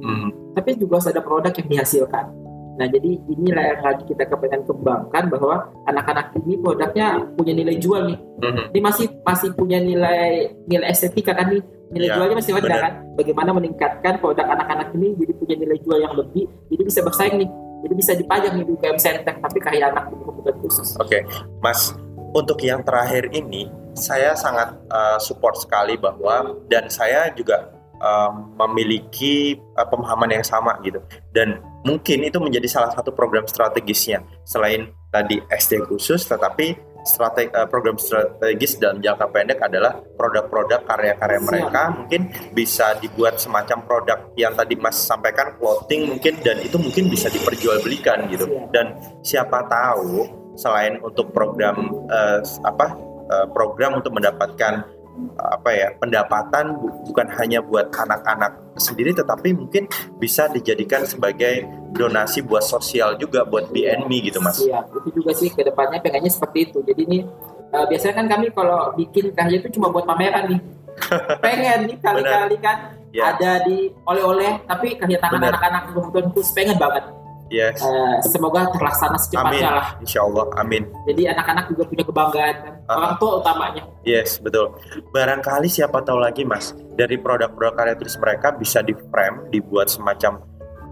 Hmm. 0.00 0.32
tapi 0.56 0.80
juga 0.80 0.96
harus 0.96 1.12
ada 1.12 1.20
produk 1.20 1.52
yang 1.52 1.68
dihasilkan 1.68 2.32
nah 2.78 2.86
jadi 2.86 3.10
inilah 3.28 3.64
yang 3.76 3.82
lagi 3.82 4.02
kita 4.06 4.24
kepengen 4.28 4.62
kembangkan 4.64 5.24
bahwa 5.30 5.56
anak-anak 5.88 6.32
ini 6.42 6.54
produknya 6.60 7.22
punya 7.34 7.52
nilai 7.56 7.76
jual 7.78 8.02
nih. 8.10 8.18
Hmm. 8.40 8.72
ini 8.72 8.80
masih 8.80 9.06
masih 9.20 9.52
punya 9.52 9.78
nilai 9.82 10.54
nilai 10.64 10.88
estetika 10.88 11.36
kan 11.36 11.52
nih? 11.52 11.62
Nilai 11.90 12.08
ya, 12.08 12.14
jualnya 12.16 12.36
masih 12.38 12.52
rendah 12.54 12.78
kan? 12.80 12.92
Bagaimana 13.18 13.50
meningkatkan 13.50 14.14
produk 14.22 14.46
anak-anak 14.46 14.94
ini 14.94 15.18
jadi 15.18 15.32
punya 15.34 15.54
nilai 15.58 15.78
jual 15.82 15.98
yang 15.98 16.14
lebih 16.14 16.44
jadi 16.70 16.82
bisa 16.86 17.00
bersaing 17.02 17.36
nih. 17.40 17.50
Jadi 17.80 17.94
bisa 17.96 18.12
dipajang 18.12 18.52
nih 18.60 18.64
di 18.68 18.72
UKM 18.76 18.98
Center 19.00 19.34
tapi 19.40 19.58
karya 19.58 19.88
anak 19.88 20.12
kebutuhan 20.12 20.56
khusus. 20.60 21.00
Oke 21.00 21.20
okay. 21.20 21.22
Mas 21.64 21.96
untuk 22.36 22.60
yang 22.62 22.84
terakhir 22.86 23.32
ini 23.34 23.66
saya 23.96 24.38
sangat 24.38 24.78
uh, 24.86 25.18
support 25.18 25.58
sekali 25.58 25.98
bahwa 25.98 26.54
dan 26.70 26.86
saya 26.86 27.32
juga 27.34 27.79
uh, 28.00 28.32
memiliki 28.66 29.60
uh, 29.76 29.86
pemahaman 29.86 30.40
yang 30.40 30.44
sama 30.44 30.80
gitu. 30.82 30.98
Dan 31.30 31.60
mungkin 31.86 32.26
itu 32.26 32.40
menjadi 32.40 32.66
salah 32.66 32.90
satu 32.96 33.12
program 33.14 33.46
strategisnya. 33.46 34.24
Selain 34.42 34.90
tadi 35.12 35.38
SD 35.48 35.86
khusus 35.86 36.24
tetapi 36.26 36.90
strategi 37.04 37.48
uh, 37.56 37.64
program 37.68 37.96
strategis 37.96 38.76
dalam 38.76 39.00
jangka 39.00 39.26
pendek 39.32 39.58
adalah 39.60 39.96
produk-produk 40.16 40.84
karya-karya 40.84 41.40
mereka. 41.40 41.82
Mungkin 41.96 42.22
bisa 42.52 42.96
dibuat 43.00 43.40
semacam 43.40 43.78
produk 43.84 44.18
yang 44.36 44.52
tadi 44.52 44.74
Mas 44.76 45.00
sampaikan 45.00 45.56
clothing 45.56 46.16
mungkin 46.16 46.40
dan 46.44 46.60
itu 46.60 46.76
mungkin 46.76 47.08
bisa 47.08 47.32
diperjualbelikan 47.32 48.28
gitu. 48.32 48.48
Dan 48.72 48.96
siapa 49.24 49.64
tahu 49.68 50.28
selain 50.58 51.00
untuk 51.00 51.32
program 51.32 52.04
uh, 52.10 52.40
apa 52.66 52.86
uh, 53.32 53.46
program 53.48 53.96
untuk 53.96 54.12
mendapatkan 54.12 54.99
apa 55.38 55.70
ya 55.72 55.88
pendapatan 55.96 56.76
bukan 57.08 57.26
hanya 57.40 57.64
buat 57.64 57.88
anak-anak 57.92 58.56
sendiri 58.76 59.12
tetapi 59.12 59.52
mungkin 59.56 59.86
bisa 60.16 60.48
dijadikan 60.48 61.04
sebagai 61.04 61.68
donasi 61.92 62.40
buat 62.44 62.64
sosial 62.64 63.16
juga 63.20 63.44
buat 63.44 63.68
BNMI 63.72 64.18
gitu 64.32 64.38
mas. 64.40 64.60
Iya 64.60 64.86
itu 64.90 65.22
juga 65.22 65.32
sih 65.36 65.48
ke 65.52 65.62
depannya 65.66 66.00
pengennya 66.00 66.32
seperti 66.32 66.70
itu. 66.70 66.78
Jadi 66.84 67.00
ini 67.04 67.18
uh, 67.72 67.86
biasanya 67.88 68.14
kan 68.24 68.26
kami 68.28 68.46
kalau 68.52 68.94
bikin 68.96 69.32
karya 69.36 69.60
itu 69.60 69.68
cuma 69.80 69.92
buat 69.92 70.08
pameran 70.08 70.56
nih. 70.56 70.60
Pengen 71.44 71.78
nih 71.88 71.96
kali-kali 72.00 72.56
kan 72.60 73.00
ya. 73.14 73.34
ada 73.34 73.64
di 73.66 73.90
oleh-oleh 74.06 74.62
tapi 74.66 74.96
karya 74.96 75.18
tangan 75.18 75.42
anak-anak 75.50 75.82
kebutuhan 75.90 76.26
khusus 76.34 76.52
pengen 76.54 76.78
banget 76.78 77.04
Yes. 77.50 77.82
Uh, 77.82 78.22
semoga 78.22 78.70
terlaksana 78.70 79.18
secepatnya 79.18 79.66
amin. 79.66 79.78
lah. 79.82 79.88
Insya 79.98 80.22
Allah, 80.22 80.46
amin. 80.54 80.86
Jadi 81.10 81.22
anak-anak 81.26 81.64
juga 81.74 81.82
punya 81.90 82.04
kebanggaan 82.06 82.54
kan. 82.62 82.74
Uh, 82.86 82.94
Orang 82.94 83.14
tua 83.18 83.30
utamanya. 83.42 83.82
Yes, 84.06 84.38
betul. 84.38 84.78
Barangkali 85.10 85.66
siapa 85.66 86.00
tahu 86.06 86.22
lagi 86.22 86.46
mas, 86.46 86.72
dari 86.94 87.18
produk-produk 87.18 87.74
karya 87.74 87.94
tulis 87.98 88.16
mereka 88.22 88.54
bisa 88.54 88.86
di 88.86 88.94
frame, 89.10 89.50
dibuat 89.50 89.90
semacam 89.90 90.38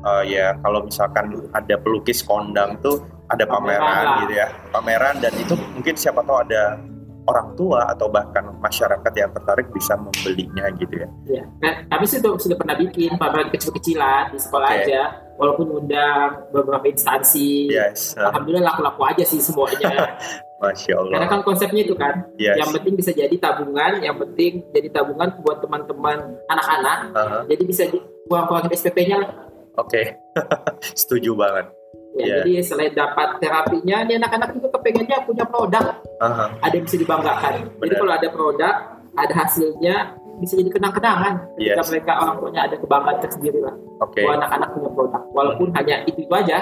uh, 0.05 0.23
ya 0.27 0.55
kalau 0.63 0.85
misalkan 0.87 1.35
ada 1.55 1.75
pelukis 1.81 2.23
kondang 2.23 2.79
tuh 2.85 3.03
ada 3.29 3.45
pameran, 3.45 3.83
pameran 3.83 4.07
gitu 4.25 4.35
ya, 4.41 4.47
pameran 4.73 5.15
dan 5.21 5.33
itu 5.37 5.55
mungkin 5.77 5.95
siapa 5.99 6.21
tahu 6.25 6.39
ada 6.49 6.81
orang 7.29 7.53
tua 7.53 7.93
atau 7.93 8.09
bahkan 8.09 8.57
masyarakat 8.57 9.13
yang 9.13 9.31
tertarik 9.37 9.69
bisa 9.69 9.95
membelinya 10.01 10.65
gitu 10.81 10.95
ya. 11.05 11.09
Iya. 11.29 11.45
Nah, 11.61 11.73
kami 11.93 12.05
sudah 12.09 12.33
sudah 12.41 12.57
pernah 12.57 12.77
bikin 12.81 13.21
pameran 13.21 13.53
kecil-kecilan 13.53 14.33
di 14.33 14.39
sekolah 14.41 14.71
okay. 14.73 14.81
aja, 14.89 15.01
walaupun 15.37 15.85
undang 15.85 16.49
beberapa 16.51 16.89
instansi. 16.89 17.69
Yes. 17.69 18.17
Alhamdulillah 18.17 18.73
laku-laku 18.73 19.03
aja 19.05 19.25
sih 19.29 19.39
semuanya. 19.45 20.17
Masya 20.65 20.93
Allah. 20.99 21.15
Karena 21.15 21.29
kan 21.31 21.41
konsepnya 21.47 21.83
itu 21.87 21.95
kan, 21.95 22.27
yes. 22.35 22.59
yang 22.59 22.75
penting 22.75 22.99
bisa 22.99 23.15
jadi 23.15 23.31
tabungan, 23.39 24.03
yang 24.03 24.19
penting 24.19 24.67
jadi 24.75 24.91
tabungan 24.91 25.39
buat 25.47 25.63
teman-teman 25.63 26.19
anak-anak. 26.51 26.99
Uh 27.15 27.19
-huh. 27.23 27.43
Jadi 27.47 27.63
bisa 27.63 27.83
buang-buangin 28.27 28.75
SPP-nya 28.75 29.17
lah. 29.23 29.31
Oke, 29.79 30.03
okay. 30.03 30.05
setuju 30.99 31.39
banget. 31.39 31.78
Ya, 32.17 32.25
yeah. 32.25 32.37
Jadi 32.43 32.53
selain 32.65 32.93
dapat 32.97 33.37
terapinya, 33.39 33.97
nih 34.09 34.17
anak-anak 34.17 34.49
juga 34.57 34.69
kepengennya 34.81 35.19
punya 35.29 35.45
produk, 35.45 36.01
uh-huh. 36.19 36.49
ada 36.65 36.75
yang 36.75 36.85
bisa 36.89 36.97
dibanggakan. 36.97 37.55
Benar. 37.69 37.83
Jadi 37.85 37.95
kalau 38.01 38.13
ada 38.17 38.29
produk, 38.33 38.75
ada 39.13 39.35
hasilnya, 39.37 39.97
bisa 40.39 40.55
jadi 40.55 40.71
kenang-kenangan 40.71 41.35
yes. 41.59 41.75
ketika 41.75 41.83
mereka 41.91 42.13
orang 42.23 42.37
tuanya 42.39 42.61
ada 42.71 42.77
kebanggaan 42.79 43.19
tersendiri 43.19 43.61
lah. 43.61 43.75
Oke. 43.99 44.23
Okay. 44.23 44.25
anak-anak 44.31 44.69
punya 44.71 44.91
produk, 44.95 45.23
walaupun 45.35 45.69
hmm. 45.69 45.77
hanya 45.83 45.97
itu 46.07 46.19
itu 46.23 46.33
aja. 46.35 46.59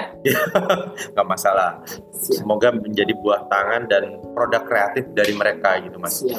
Gak 1.15 1.27
masalah. 1.29 1.69
Siap. 2.11 2.43
Semoga 2.43 2.73
menjadi 2.73 3.13
buah 3.21 3.45
tangan 3.47 3.85
dan 3.85 4.17
produk 4.33 4.65
kreatif 4.65 5.05
dari 5.13 5.33
mereka 5.37 5.77
gitu 5.79 5.97
mas. 6.01 6.25
Siap. 6.25 6.33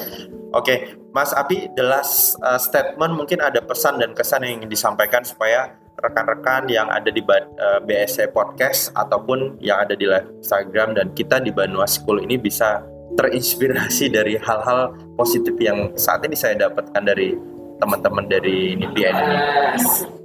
Oke, 0.49 0.65
okay. 0.65 0.77
Mas 1.13 1.29
Abi, 1.33 1.69
the 1.77 1.85
last 1.85 2.37
uh, 2.41 2.57
statement 2.57 3.13
mungkin 3.13 3.37
ada 3.37 3.61
pesan 3.61 4.01
dan 4.01 4.17
kesan 4.17 4.45
yang 4.45 4.61
ingin 4.61 4.69
disampaikan 4.69 5.21
supaya 5.21 5.77
rekan-rekan 5.99 6.67
yang 6.71 6.87
ada 6.87 7.11
di 7.11 7.21
uh, 7.23 7.79
BSC 7.83 8.31
Podcast 8.31 8.91
ataupun 8.95 9.59
yang 9.59 9.83
ada 9.83 9.93
di 9.95 10.07
live 10.07 10.27
Instagram 10.39 10.95
dan 10.95 11.11
kita 11.13 11.43
di 11.43 11.51
Banua 11.51 11.87
School 11.87 12.23
ini 12.23 12.39
bisa 12.39 12.83
terinspirasi 13.19 14.11
dari 14.15 14.39
hal-hal 14.39 14.95
positif 15.19 15.55
yang 15.59 15.91
saat 15.99 16.23
ini 16.23 16.35
saya 16.37 16.55
dapatkan 16.69 17.03
dari 17.03 17.35
teman-teman 17.79 18.27
dari 18.27 18.75
NIPN 18.75 19.15
ini. 19.15 19.37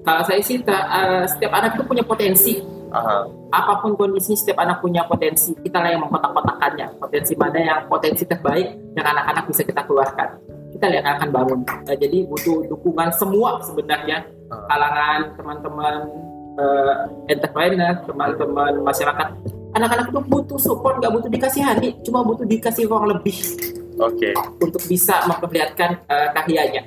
Kalau 0.04 0.22
saya 0.26 0.42
sih 0.42 0.60
uh, 0.60 1.24
setiap 1.24 1.52
anak 1.54 1.78
itu 1.78 1.84
punya 1.86 2.04
potensi. 2.04 2.60
Uh-huh. 2.94 3.26
Apa 3.50 3.82
pun 3.82 3.98
kondisi 3.98 4.38
setiap 4.38 4.62
anak 4.62 4.78
punya 4.78 5.02
potensi. 5.06 5.54
Kita 5.54 5.82
lah 5.82 5.90
yang 5.94 6.02
mengkotak-kotakannya. 6.06 6.98
Potensi 6.98 7.32
mana 7.34 7.58
yang 7.58 7.80
potensi 7.90 8.22
terbaik 8.26 8.94
yang 8.94 9.06
anak-anak 9.06 9.44
bisa 9.50 9.62
kita 9.66 9.82
keluarkan. 9.86 10.28
Kita 10.74 10.86
lihat 10.90 11.06
akan 11.18 11.28
bangun. 11.30 11.58
Uh, 11.86 11.96
jadi 11.98 12.26
butuh 12.26 12.66
dukungan 12.70 13.10
semua 13.14 13.62
sebenarnya 13.62 14.26
kalangan 14.68 15.20
teman-teman 15.38 15.94
uh, 16.58 16.94
entrepreneur, 17.30 17.94
teman-teman 18.06 18.72
masyarakat. 18.82 19.28
Anak-anak 19.74 20.06
itu 20.14 20.20
butuh 20.22 20.58
support, 20.58 21.02
nggak 21.02 21.12
butuh 21.12 21.30
dikasih 21.30 21.62
hati, 21.66 21.88
cuma 22.06 22.22
butuh 22.22 22.46
dikasih 22.46 22.86
ruang 22.86 23.10
lebih. 23.10 23.34
Oke. 23.98 24.30
Okay. 24.30 24.34
Untuk 24.62 24.82
bisa 24.86 25.26
memperlihatkan 25.26 26.02
uh, 26.06 26.28
karyanya. 26.34 26.86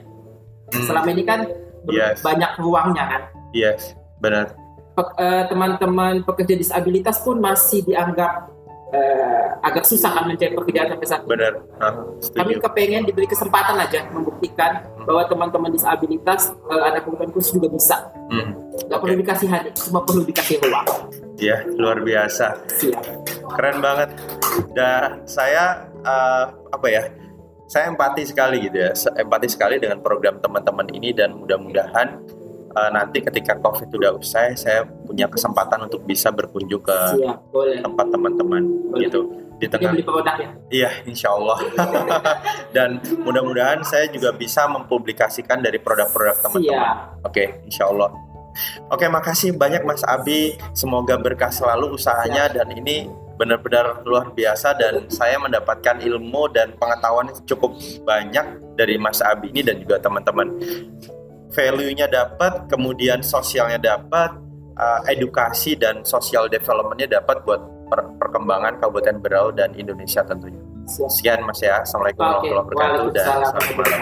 Hmm. 0.71 0.83
Selama 0.87 1.07
ini 1.11 1.23
kan 1.23 1.47
yes. 1.87 2.19
banyak 2.23 2.51
ruangnya 2.59 3.03
kan. 3.07 3.21
Yes, 3.55 3.95
benar. 4.19 4.55
Pe 4.95 5.03
uh, 5.03 5.43
teman-teman 5.47 6.25
pekerja 6.25 6.55
disabilitas 6.57 7.21
pun 7.21 7.39
masih 7.39 7.85
dianggap 7.85 8.56
uh, 8.93 9.45
agak 9.63 9.83
susah 9.83 10.11
kan 10.13 10.23
mencari 10.27 10.53
pekerjaan 10.53 10.87
sampai 10.95 11.07
saat 11.07 11.21
Benar. 11.27 11.53
Uh, 11.79 11.93
Kami 12.35 12.53
kepengen 12.61 13.03
diberi 13.07 13.27
kesempatan 13.27 13.75
aja 13.75 14.05
membuktikan 14.11 14.83
hmm. 14.83 15.05
bahwa 15.07 15.23
teman-teman 15.27 15.71
disabilitas 15.73 16.53
uh, 16.71 16.83
ada 16.87 17.03
kebutuhan 17.03 17.31
khusus 17.35 17.55
juga 17.57 17.67
bisa. 17.71 17.97
Hmm. 18.31 18.55
Gak 18.87 18.87
okay. 18.87 18.99
perlu 19.03 19.15
dikasih 19.23 19.47
hadiah, 19.49 19.73
cuma 19.75 19.99
perlu 20.03 20.21
dikasih 20.23 20.55
ruang. 20.63 20.87
Ya, 21.37 21.57
luar 21.77 22.01
biasa. 22.01 22.57
Siap. 22.81 23.03
Keren 23.53 23.77
banget. 23.81 24.09
Dan 24.73 25.21
saya 25.29 25.85
uh, 26.01 26.45
apa 26.73 26.87
ya? 26.89 27.03
Saya 27.67 27.91
empati 27.91 28.23
sekali 28.23 28.63
gitu 28.63 28.79
ya, 28.79 28.95
empati 28.95 29.51
sekali 29.51 29.75
dengan 29.75 29.99
program 29.99 30.39
teman-teman 30.39 30.87
ini 30.87 31.11
dan 31.11 31.35
mudah-mudahan 31.35 32.15
uh, 32.73 32.89
nanti 32.91 33.23
ketika 33.23 33.55
COVID 33.59 33.87
sudah 33.93 34.11
usai, 34.17 34.57
saya 34.57 34.83
punya 34.83 35.29
kesempatan 35.29 35.87
untuk 35.87 36.03
bisa 36.03 36.33
berkunjung 36.33 36.83
ke 36.83 36.97
Siap, 37.15 37.37
boleh. 37.53 37.79
tempat 37.79 38.05
teman-teman 38.11 38.63
gitu. 38.99 39.21
di 39.57 39.65
tengah 39.65 39.89
beli 39.93 40.05
produknya. 40.05 40.49
Iya, 40.69 40.91
insya 41.09 41.33
Allah. 41.33 41.57
Dan 42.75 43.01
mudah-mudahan 43.25 43.81
saya 43.81 44.05
juga 44.11 44.29
bisa 44.35 44.69
mempublikasikan 44.69 45.65
dari 45.65 45.81
produk-produk 45.81 46.37
teman-teman. 46.45 46.77
Siap. 46.77 47.25
Oke, 47.25 47.43
insya 47.65 47.89
Allah. 47.89 48.13
Oke, 48.89 49.05
makasih 49.05 49.53
banyak 49.53 49.85
Mas 49.85 50.01
Abi. 50.05 50.57
Semoga 50.73 51.17
berkah 51.17 51.53
selalu 51.53 51.93
usahanya 51.97 52.49
dan 52.49 52.69
ini 52.73 53.09
benar-benar 53.37 54.01
luar 54.01 54.33
biasa 54.33 54.73
dan 54.81 55.05
saya 55.13 55.37
mendapatkan 55.37 56.01
ilmu 56.01 56.49
dan 56.49 56.73
pengetahuan 56.81 57.29
yang 57.29 57.37
cukup 57.45 57.77
banyak 58.01 58.45
dari 58.73 58.97
Mas 58.97 59.21
Abi 59.21 59.53
ini 59.53 59.61
dan 59.61 59.77
juga 59.77 60.01
teman-teman. 60.01 60.57
Value-nya 61.47 62.11
dapat, 62.11 62.67
kemudian 62.67 63.23
sosialnya 63.23 63.79
dapat, 63.79 64.35
uh, 64.75 64.99
edukasi 65.07 65.79
dan 65.79 66.03
social 66.03 66.51
development-nya 66.51 67.19
dapat 67.23 67.39
buat 67.47 67.61
per- 67.87 68.11
perkembangan 68.19 68.83
Kabupaten 68.83 69.15
Berau 69.23 69.55
dan 69.55 69.71
Indonesia 69.79 70.23
tentunya. 70.27 70.59
Sekian 70.87 71.43
Mas 71.43 71.59
ya. 71.59 71.83
Assalamualaikum 71.83 72.23
Oke, 72.23 72.47
warahmatullahi 72.51 72.91
wabarakatuh 72.95 73.11
dan 73.11 73.27
selamat 73.43 73.75
malam. 73.75 74.01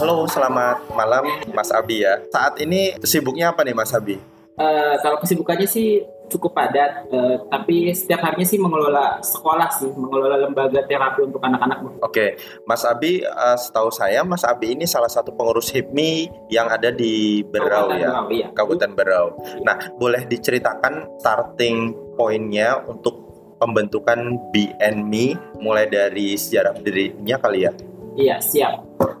Halo, 0.00 0.24
selamat 0.30 0.76
malam 0.96 1.24
Mas 1.52 1.68
Abi 1.74 2.06
ya. 2.06 2.22
Saat 2.32 2.56
ini 2.62 2.96
sibuknya 3.02 3.52
apa 3.52 3.66
nih 3.66 3.76
Mas 3.76 3.92
Abi? 3.92 4.29
Eh, 4.60 4.94
kalau 5.00 5.16
kesibukannya 5.16 5.64
sih 5.64 6.04
cukup 6.28 6.52
padat, 6.52 7.08
eh, 7.08 7.36
tapi 7.48 7.88
setiap 7.96 8.20
harinya 8.28 8.44
sih 8.44 8.60
mengelola 8.60 9.16
sekolah 9.24 9.72
sih, 9.72 9.88
mengelola 9.88 10.36
lembaga 10.36 10.84
terapi 10.84 11.24
untuk 11.24 11.40
anak-anak. 11.40 12.04
Oke, 12.04 12.36
Mas 12.68 12.84
Abi, 12.84 13.24
eh, 13.24 13.56
setahu 13.56 13.88
saya 13.88 14.20
Mas 14.20 14.44
Abi 14.44 14.76
ini 14.76 14.84
salah 14.84 15.08
satu 15.08 15.32
pengurus 15.32 15.72
HIPMI 15.72 16.28
yang 16.52 16.68
ada 16.68 16.92
di 16.92 17.40
Berau 17.48 17.88
Kabupaten 17.88 17.98
ya, 18.04 18.08
Berau, 18.12 18.26
iya. 18.28 18.46
Kabupaten 18.52 18.92
Berau. 18.92 19.26
Nah, 19.64 19.76
boleh 19.96 20.28
diceritakan 20.28 21.18
starting 21.24 21.96
pointnya 22.20 22.84
untuk 22.84 23.16
pembentukan 23.56 24.36
BNMI 24.52 25.56
mulai 25.64 25.88
dari 25.88 26.36
sejarah 26.36 26.76
berdirinya 26.76 27.36
kali 27.40 27.64
ya? 27.64 27.72
Iya, 28.20 28.36
siap. 28.44 28.72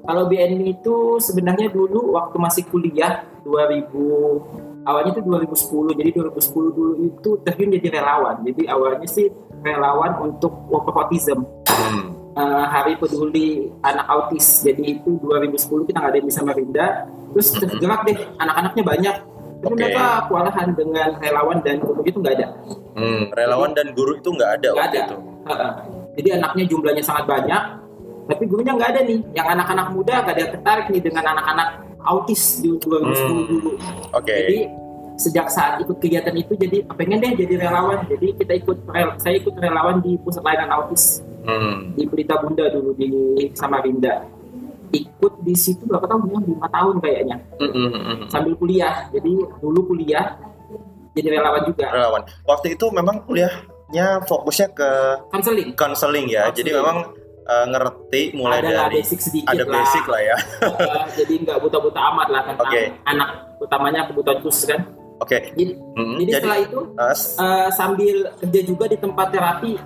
Kalau 0.04 0.28
BNI 0.28 0.76
itu 0.76 1.16
sebenarnya 1.16 1.72
dulu 1.72 2.12
waktu 2.12 2.36
masih 2.36 2.68
kuliah 2.68 3.24
2000 3.40 4.69
awalnya 4.84 5.10
itu 5.12 5.22
2010. 5.24 5.92
Jadi 5.96 6.10
2010 6.14 6.70
dulu 6.72 6.92
itu 7.00 7.30
terjun 7.44 7.68
jadi 7.72 7.88
relawan. 8.00 8.36
Jadi 8.44 8.62
awalnya 8.68 9.08
sih 9.08 9.26
relawan 9.60 10.16
untuk 10.20 10.52
of 10.70 10.86
Autism. 10.88 11.44
Hmm. 11.66 12.16
Eh, 12.30 12.64
hari 12.70 12.94
peduli 12.94 13.66
anak 13.82 14.06
autis. 14.06 14.62
Jadi 14.62 14.96
itu 14.96 15.18
2010 15.18 15.82
kita 15.82 15.98
ngadain 15.98 16.22
di 16.22 16.30
Samarinda. 16.30 16.86
Terus 17.34 17.48
Mhm. 17.52 17.58
tergerak 17.66 18.00
deh 18.06 18.18
anak-anaknya 18.38 18.84
banyak. 18.86 19.16
Tapi 19.60 19.66
Oke. 19.66 19.76
mereka 19.76 20.04
kewalahan 20.24 20.68
dengan 20.72 21.10
relawan 21.20 21.58
dan 21.60 21.82
guru 21.84 22.00
itu 22.06 22.16
nggak 22.16 22.34
ada. 22.40 22.48
Hmm, 22.96 23.28
relawan 23.34 23.76
dan 23.76 23.92
guru 23.92 24.16
itu 24.16 24.30
nggak 24.32 24.50
ada 24.56 24.68
Nggak 24.72 24.78
waktu 24.78 24.96
ada. 24.96 25.04
itu. 25.04 25.16
Heeh. 25.44 25.72
Jadi 26.16 26.28
anaknya 26.40 26.64
jumlahnya 26.64 27.04
sangat 27.04 27.24
banyak, 27.28 27.62
tapi 28.24 28.42
gurunya 28.48 28.72
nggak 28.72 28.90
ada 28.94 29.00
nih. 29.04 29.18
Yang 29.36 29.46
anak-anak 29.52 29.86
muda 29.92 30.14
nggak 30.24 30.32
ada 30.32 30.40
yang 30.40 30.52
tertarik 30.56 30.86
nih 30.88 31.02
dengan 31.04 31.24
anak-anak 31.36 31.68
autis 32.02 32.58
di 32.58 32.72
2010 32.72 33.12
Hmm. 33.12 33.46
dulu. 33.46 33.70
Oke. 34.10 34.30
Jadi 34.30 34.58
sejak 35.14 35.46
saat 35.46 35.76
ikut 35.78 35.96
kegiatan 35.96 36.32
itu 36.32 36.52
jadi 36.54 36.80
pengen 36.90 37.18
deh 37.18 37.32
jadi 37.36 37.54
relawan. 37.60 38.00
Jadi 38.06 38.32
kita 38.34 38.52
ikut 38.56 38.78
rel- 38.86 39.16
saya 39.16 39.36
ikut 39.36 39.52
relawan 39.54 40.00
di 40.00 40.16
pusat 40.16 40.40
layanan 40.40 40.72
autis 40.72 41.20
Hmm. 41.40 41.92
di 41.92 42.04
Pelita 42.04 42.36
Bunda 42.36 42.68
dulu 42.68 42.92
di 42.94 43.08
Samarinda. 43.52 44.24
Ikut 44.90 45.38
di 45.40 45.54
situ 45.54 45.84
berapa 45.84 46.02
tahun 46.04 46.26
ya? 46.26 46.38
Lima 46.42 46.68
tahun 46.68 46.94
kayaknya. 46.98 47.36
Hmm, 47.56 47.70
hmm, 47.70 47.88
hmm, 47.88 48.02
hmm. 48.02 48.26
Sambil 48.26 48.54
kuliah. 48.54 49.06
Jadi 49.08 49.30
dulu 49.56 49.80
kuliah 49.86 50.34
jadi 51.12 51.28
relawan 51.32 51.62
juga. 51.64 51.86
Relawan. 51.90 52.22
Waktu 52.42 52.74
itu 52.74 52.86
memang 52.90 53.22
kuliahnya 53.22 54.06
fokusnya 54.24 54.68
ke 54.72 54.88
Konseling. 55.30 55.68
konseling 55.74 56.26
ya. 56.26 56.50
Jadi 56.50 56.70
Konseling. 56.70 56.76
memang 56.82 56.96
eh, 57.50 57.64
ngerti 57.66 58.22
mulai 58.32 58.58
Ada 58.60 58.70
dari 58.86 58.94
basic 58.96 59.18
sedikit 59.20 59.50
ada 59.50 59.64
lah. 59.64 59.74
basic 59.76 60.04
lah 60.06 60.20
ya. 60.22 60.36
Uh, 60.62 61.02
jadi 61.18 61.34
nggak 61.40 61.58
buta-buta 61.58 62.00
amat 62.08 62.28
lah 62.28 62.42
tentang 62.46 62.68
Oke. 62.68 62.82
anak 63.04 63.28
utamanya 63.58 64.00
kebutuhan 64.06 64.38
khusus 64.38 64.64
kan. 64.64 64.80
Oke. 65.18 65.50
Jadi, 65.50 65.76
Hmm, 65.92 66.16
jadi 66.16 66.30
setelah 66.32 66.58
itu 66.60 66.78
s- 67.12 67.36
uh, 67.36 67.68
sambil 67.70 68.16
kerja 68.36 68.60
juga 68.62 68.84
di 68.86 68.96
tempat 68.96 69.26
terapi 69.28 69.76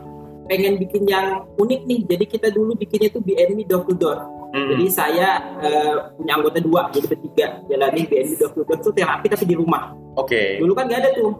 pengen 0.44 0.76
bikin 0.76 1.02
yang 1.04 1.26
unik 1.56 1.80
nih. 1.84 2.00
Jadi 2.06 2.24
kita 2.28 2.48
dulu 2.48 2.76
bikinnya 2.76 3.08
tuh 3.08 3.18
BNB 3.18 3.64
door 3.64 3.82
to 3.82 3.94
door. 3.94 4.18
hmm, 4.52 4.68
Jadi 4.70 4.84
saya 4.86 5.42
uh, 5.58 6.14
punya 6.14 6.36
anggota 6.36 6.60
dua, 6.60 6.86
jadi 6.88 7.06
bertiga 7.08 7.46
jalani 7.64 8.04
BNB 8.04 8.32
door 8.36 8.52
to 8.52 8.62
door 8.62 8.78
tuh 8.78 8.92
terapi 8.92 9.26
tapi 9.26 9.42
di 9.42 9.56
rumah. 9.56 9.90
Oke. 10.14 10.60
Dulu 10.60 10.70
kan 10.70 10.86
nggak 10.86 11.00
ada 11.00 11.10
tuh 11.12 11.32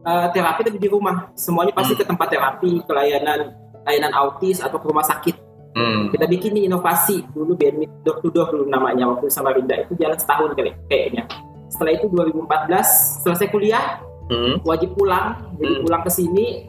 uh, 0.00 0.26
terapi 0.30 0.60
tapi 0.64 0.78
di 0.78 0.88
rumah. 0.88 1.28
Semuanya 1.34 1.74
pasti 1.74 1.92
Hmm. 1.92 2.00
ke 2.00 2.06
tempat 2.06 2.28
terapi, 2.30 2.72
ke 2.80 2.92
layanan 2.94 3.52
layanan 3.86 4.12
autis 4.12 4.60
atau 4.60 4.76
ke 4.76 4.86
rumah 4.88 5.04
sakit. 5.04 5.36
Hmm, 5.70 6.10
kita 6.10 6.26
bikin 6.26 6.50
nih 6.58 6.66
inovasi. 6.66 7.22
Dulu 7.30 7.54
BNMI 7.54 7.86
door 8.02 8.18
to 8.18 8.28
door 8.34 8.50
dulu 8.50 8.66
namanya 8.66 9.06
waktu 9.06 9.30
sama 9.30 9.54
Rinda. 9.54 9.78
Itu 9.86 9.94
jalan 9.94 10.18
setahun 10.18 10.58
kali 10.58 10.74
kayaknya. 10.90 11.24
Setelah 11.70 11.92
itu 11.94 12.10
2014 12.10 13.22
selesai 13.22 13.46
kuliah 13.54 14.02
hmm, 14.26 14.66
wajib 14.66 14.98
pulang. 14.98 15.38
Jadi 15.62 15.70
Hmm. 15.78 15.82
pulang 15.86 16.02
ke 16.02 16.10
sini 16.10 16.66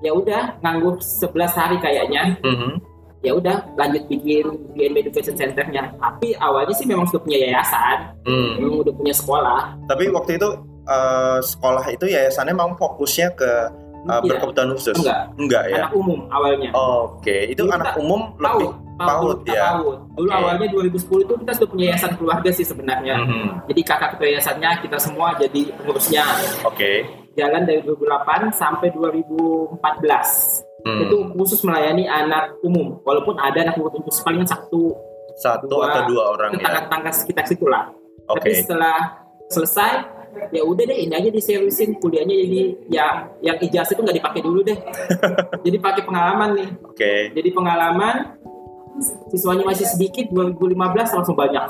ya 0.00 0.12
udah 0.16 0.60
nganggur 0.64 0.96
11 1.00 1.52
hari 1.52 1.76
kayaknya. 1.80 2.40
Hmm. 2.40 2.80
ya 3.24 3.34
udah 3.34 3.58
lanjut 3.74 4.06
bikin 4.06 4.44
BNB 4.76 5.10
Education 5.10 5.34
Centernya. 5.34 5.90
Tapi 5.98 6.32
awalnya 6.38 6.70
sih 6.78 6.86
memang 6.86 7.10
sudah 7.10 7.20
punya 7.26 7.42
yayasan. 7.42 8.16
Hmm. 8.24 8.62
memang 8.62 8.86
udah 8.86 8.94
punya 8.96 9.12
sekolah. 9.12 9.60
Tapi 9.90 10.04
waktu 10.14 10.38
itu 10.38 10.48
eh, 10.86 11.38
sekolah 11.42 11.84
itu 11.90 12.06
yayasannya 12.06 12.54
memang 12.54 12.78
fokusnya 12.78 13.34
ke 13.34 13.50
eh, 14.06 14.12
Tidak, 14.16 14.30
berkebutuhan 14.32 14.68
khusus. 14.72 14.96
enggak 14.96 15.20
Enggak 15.34 15.62
ya. 15.66 15.76
anak 15.80 15.92
umum 15.92 16.20
awalnya 16.28 16.70
Oke, 16.72 17.36
itu 17.48 17.60
Dulu 17.60 17.70
anak 17.72 17.94
umum 17.96 18.20
lebih 18.36 18.70
PAUD 18.96 19.38
ya. 19.44 19.76
PAUD. 19.76 19.98
dulu 20.14 20.24
Oke. 20.26 20.38
awalnya 20.38 20.66
2010 20.70 20.96
itu 21.20 21.34
kita 21.36 21.52
sudah 21.52 21.68
punya 21.68 21.84
yayasan 21.86 22.12
keluarga 22.14 22.48
sih 22.50 22.64
sebenarnya 22.64 23.14
Mhm. 23.18 23.48
Jadi 23.66 23.80
kakak 23.82 24.08
ketua 24.12 24.26
yayasannya 24.30 24.70
kita 24.80 24.96
semua 24.96 25.28
jadi 25.36 25.60
pengurusnya 25.74 26.24
Oke. 26.62 26.92
jalan 27.34 27.62
dari 27.62 27.80
2008 27.82 28.48
sampai 28.50 28.88
2014. 28.90 30.62
Hmm. 30.80 31.02
Itu 31.02 31.16
khusus 31.34 31.60
melayani 31.60 32.06
anak 32.06 32.62
umum. 32.62 33.02
Walaupun 33.02 33.34
ada 33.36 33.58
anak 33.60 33.76
umum 33.76 33.90
khusus 34.00 34.22
paling 34.22 34.46
satu 34.46 34.94
Satu 35.36 35.66
dua, 35.66 35.90
atau 35.90 36.02
dua 36.08 36.22
orang 36.30 36.50
ya. 36.50 36.56
tetangga-tetangga 36.56 37.10
sekitar 37.12 37.44
situ 37.44 37.66
lah. 37.66 37.92
Tapi 38.24 38.48
Oke. 38.48 38.50
setelah 38.56 38.96
selesai 39.46 39.92
ya 40.52 40.62
udah 40.62 40.84
deh 40.86 40.98
ini 41.06 41.14
aja 41.14 41.28
diseriusin 41.32 41.98
kuliahnya 41.98 42.34
jadi 42.46 42.60
ya 42.88 43.06
yang 43.42 43.56
ijazah 43.60 43.92
itu 43.94 44.02
nggak 44.02 44.18
dipakai 44.22 44.40
dulu 44.42 44.60
deh. 44.62 44.78
jadi 45.66 45.76
pakai 45.80 46.02
pengalaman 46.06 46.50
nih. 46.56 46.68
Oke. 46.84 47.12
Jadi 47.34 47.48
pengalaman 47.52 48.36
siswanya 49.28 49.64
masih 49.68 49.84
sedikit 49.84 50.32
2015 50.32 50.72
langsung 51.20 51.36
banyak. 51.36 51.64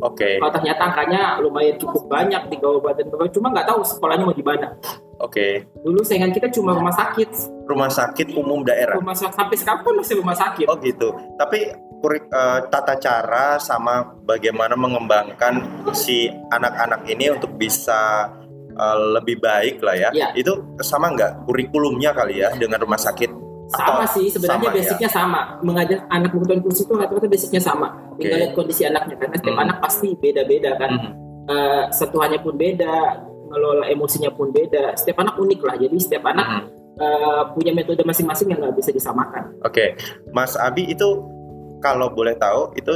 Oke. 0.00 0.40
Kalau 0.40 0.52
ternyata 0.52 0.82
angkanya 0.88 1.36
lumayan 1.44 1.76
cukup 1.76 2.08
banyak 2.08 2.40
di 2.48 2.56
Kabupaten 2.56 3.04
Bogor, 3.12 3.28
cuma 3.28 3.52
nggak 3.52 3.68
tahu 3.68 3.84
sekolahnya 3.84 4.24
mau 4.24 4.32
di 4.32 4.40
mana. 4.40 4.72
Oke. 5.20 5.68
Dulu 5.84 6.00
saingan 6.00 6.32
kita 6.32 6.48
cuma 6.48 6.72
rumah 6.72 6.96
sakit, 6.96 7.28
Rumah 7.68 7.90
sakit 7.92 8.32
umum 8.32 8.64
daerah. 8.64 8.96
rumah 8.96 9.12
sakit 9.12 9.36
sampai 9.36 9.56
sekarang 9.60 9.84
pun 9.84 9.94
masih 10.00 10.16
rumah 10.24 10.32
sakit. 10.32 10.66
Oh 10.72 10.80
gitu. 10.80 11.12
Tapi 11.36 11.68
eh, 12.08 12.60
tata 12.68 12.96
cara 12.96 13.56
sama 13.56 14.00
bagaimana 14.24 14.72
mengembangkan 14.74 15.60
si 15.92 16.26
anak-anak 16.50 17.04
ini 17.06 17.30
untuk 17.30 17.52
bisa 17.54 18.30
eh, 18.70 18.98
lebih 19.14 19.38
baik 19.38 19.84
lah 19.84 19.96
ya. 19.96 20.10
Iya. 20.10 20.28
Itu 20.32 20.76
sama 20.80 21.12
nggak 21.12 21.44
kurikulumnya 21.44 22.10
kali 22.12 22.40
ya 22.40 22.48
dengan 22.56 22.80
rumah 22.80 22.98
sakit? 22.98 23.28
Sama 23.70 24.02
Atau 24.02 24.18
sih 24.18 24.26
sebenarnya 24.34 24.66
sama 24.66 24.74
ya? 24.74 24.78
basicnya 24.82 25.10
sama. 25.10 25.40
Mengajar 25.62 25.98
anak 26.10 26.34
kebutuhan 26.34 26.58
khusus 26.58 26.82
itu 26.82 26.94
rata-rata 26.96 27.30
basicnya 27.30 27.62
sama. 27.62 27.94
Tinggal 28.18 28.34
Oke. 28.34 28.42
lihat 28.42 28.52
kondisi 28.58 28.82
anaknya 28.82 29.14
karena 29.14 29.36
setiap 29.38 29.54
Hmm. 29.54 29.64
anak 29.68 29.76
pasti 29.78 30.08
beda-beda 30.18 30.70
kan. 30.74 30.90
Mhm. 30.90 31.10
Eh, 31.50 31.84
sentuhannya 31.90 32.38
pun 32.42 32.54
beda, 32.54 32.96
ngelola 33.46 33.86
emosinya 33.86 34.30
pun 34.30 34.50
beda. 34.50 34.94
Setiap 34.94 35.22
anak 35.22 35.38
unik 35.38 35.60
lah. 35.62 35.74
Jadi 35.78 35.96
setiap 35.98 36.24
anak 36.26 36.46
Mhm. 36.46 36.62
eh, 37.00 37.42
punya 37.54 37.72
metode 37.72 38.02
masing-masing 38.02 38.50
yang 38.50 38.58
nggak 38.60 38.76
bisa 38.76 38.90
disamakan. 38.90 39.54
Oke, 39.62 39.94
Mas 40.34 40.52
Abi 40.52 40.84
itu 40.84 41.08
kalau 41.80 42.12
boleh 42.12 42.36
tahu 42.36 42.76
itu 42.76 42.94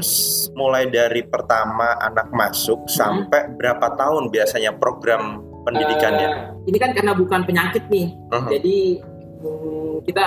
mulai 0.54 0.86
dari 0.86 1.24
pertama 1.24 1.96
anak 1.98 2.28
masuk 2.30 2.84
Hmm. 2.84 2.92
sampai 2.92 3.48
berapa 3.56 3.96
tahun 3.96 4.28
biasanya 4.28 4.76
program 4.76 5.40
pendidikannya? 5.64 6.28
Eh, 6.28 6.68
ini 6.68 6.78
kan 6.78 6.92
karena 6.92 7.16
bukan 7.16 7.42
penyakit 7.48 7.88
nih. 7.88 8.12
Mhm. 8.30 8.48
Jadi 8.52 8.76
hmm, 9.40 9.94
kita 10.04 10.26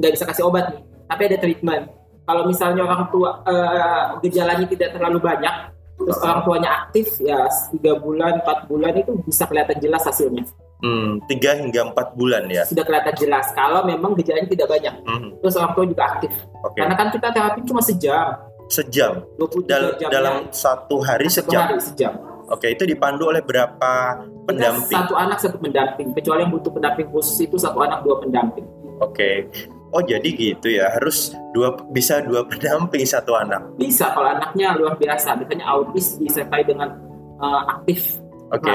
nggak 0.00 0.12
bisa 0.16 0.24
kasih 0.24 0.48
obat 0.48 0.72
nih, 0.72 0.80
tapi 1.06 1.22
ada 1.28 1.36
treatment. 1.36 1.84
Kalau 2.24 2.42
misalnya 2.44 2.82
orang 2.84 3.08
tua 3.12 3.30
eh, 3.44 4.04
gejalanya 4.24 4.66
tidak 4.68 4.96
terlalu 4.96 5.18
banyak, 5.20 5.54
terus 6.00 6.16
orang 6.24 6.40
tuanya 6.44 6.70
aktif, 6.84 7.06
ya 7.20 7.48
tiga 7.72 7.96
bulan, 8.00 8.40
empat 8.40 8.68
bulan 8.68 8.92
itu 8.96 9.12
bisa 9.24 9.44
kelihatan 9.44 9.76
jelas 9.80 10.04
hasilnya. 10.04 10.44
Hmm, 10.78 11.18
tiga 11.26 11.58
hingga 11.58 11.90
empat 11.90 12.14
bulan 12.14 12.46
ya. 12.46 12.62
Sudah 12.62 12.86
kelihatan 12.86 13.14
jelas. 13.16 13.50
Kalau 13.50 13.82
memang 13.82 14.14
gejalanya 14.14 14.46
tidak 14.46 14.68
banyak, 14.68 14.94
Mhm. 15.02 15.28
terus 15.42 15.54
orang 15.54 15.72
tua 15.72 15.84
juga 15.84 16.02
aktif. 16.06 16.30
Oke. 16.62 16.78
Karena 16.78 16.94
kan 16.94 17.08
kita 17.10 17.28
terapi 17.28 17.60
cuma 17.62 17.82
sejam, 17.82 18.38
sejam. 18.66 19.12
23 19.34 19.66
Dal 19.66 19.84
jam. 19.98 20.08
dalam 20.08 20.34
satu 20.48 21.02
hari 21.02 21.26
satu 21.26 21.50
sejam. 21.50 21.62
hari 21.64 21.80
sejam. 21.80 22.12
Oke, 22.48 22.70
itu 22.70 22.84
dipandu 22.84 23.28
oleh 23.28 23.42
berapa 23.42 23.92
Kita 24.16 24.46
pendamping? 24.46 24.96
satu 24.96 25.14
anak 25.14 25.38
satu 25.38 25.58
pendamping. 25.58 26.14
Kecuali 26.14 26.40
yang 26.40 26.52
butuh 26.54 26.70
pendamping 26.70 27.08
khusus 27.10 27.36
itu 27.40 27.58
satu 27.58 27.76
anak 27.78 28.00
dua 28.00 28.16
pendamping. 28.18 28.64
Oke. 29.00 29.50
Oh 29.88 30.00
jadi 30.00 30.28
gitu 30.28 30.68
ya, 30.70 30.88
harus 30.90 31.32
dua 31.50 31.72
bisa 31.90 32.20
dua 32.20 32.44
pendamping 32.44 33.02
satu 33.02 33.32
anak. 33.34 33.64
Bisa 33.74 34.12
kalau 34.12 34.30
anaknya 34.30 34.76
luar 34.76 34.94
biasa, 34.94 35.32
misalnya 35.34 35.64
autis 35.66 36.16
disertai 36.16 36.60
dengan 36.62 36.92
uh, 37.36 37.62
aktif, 37.70 38.20
Oke. 38.52 38.72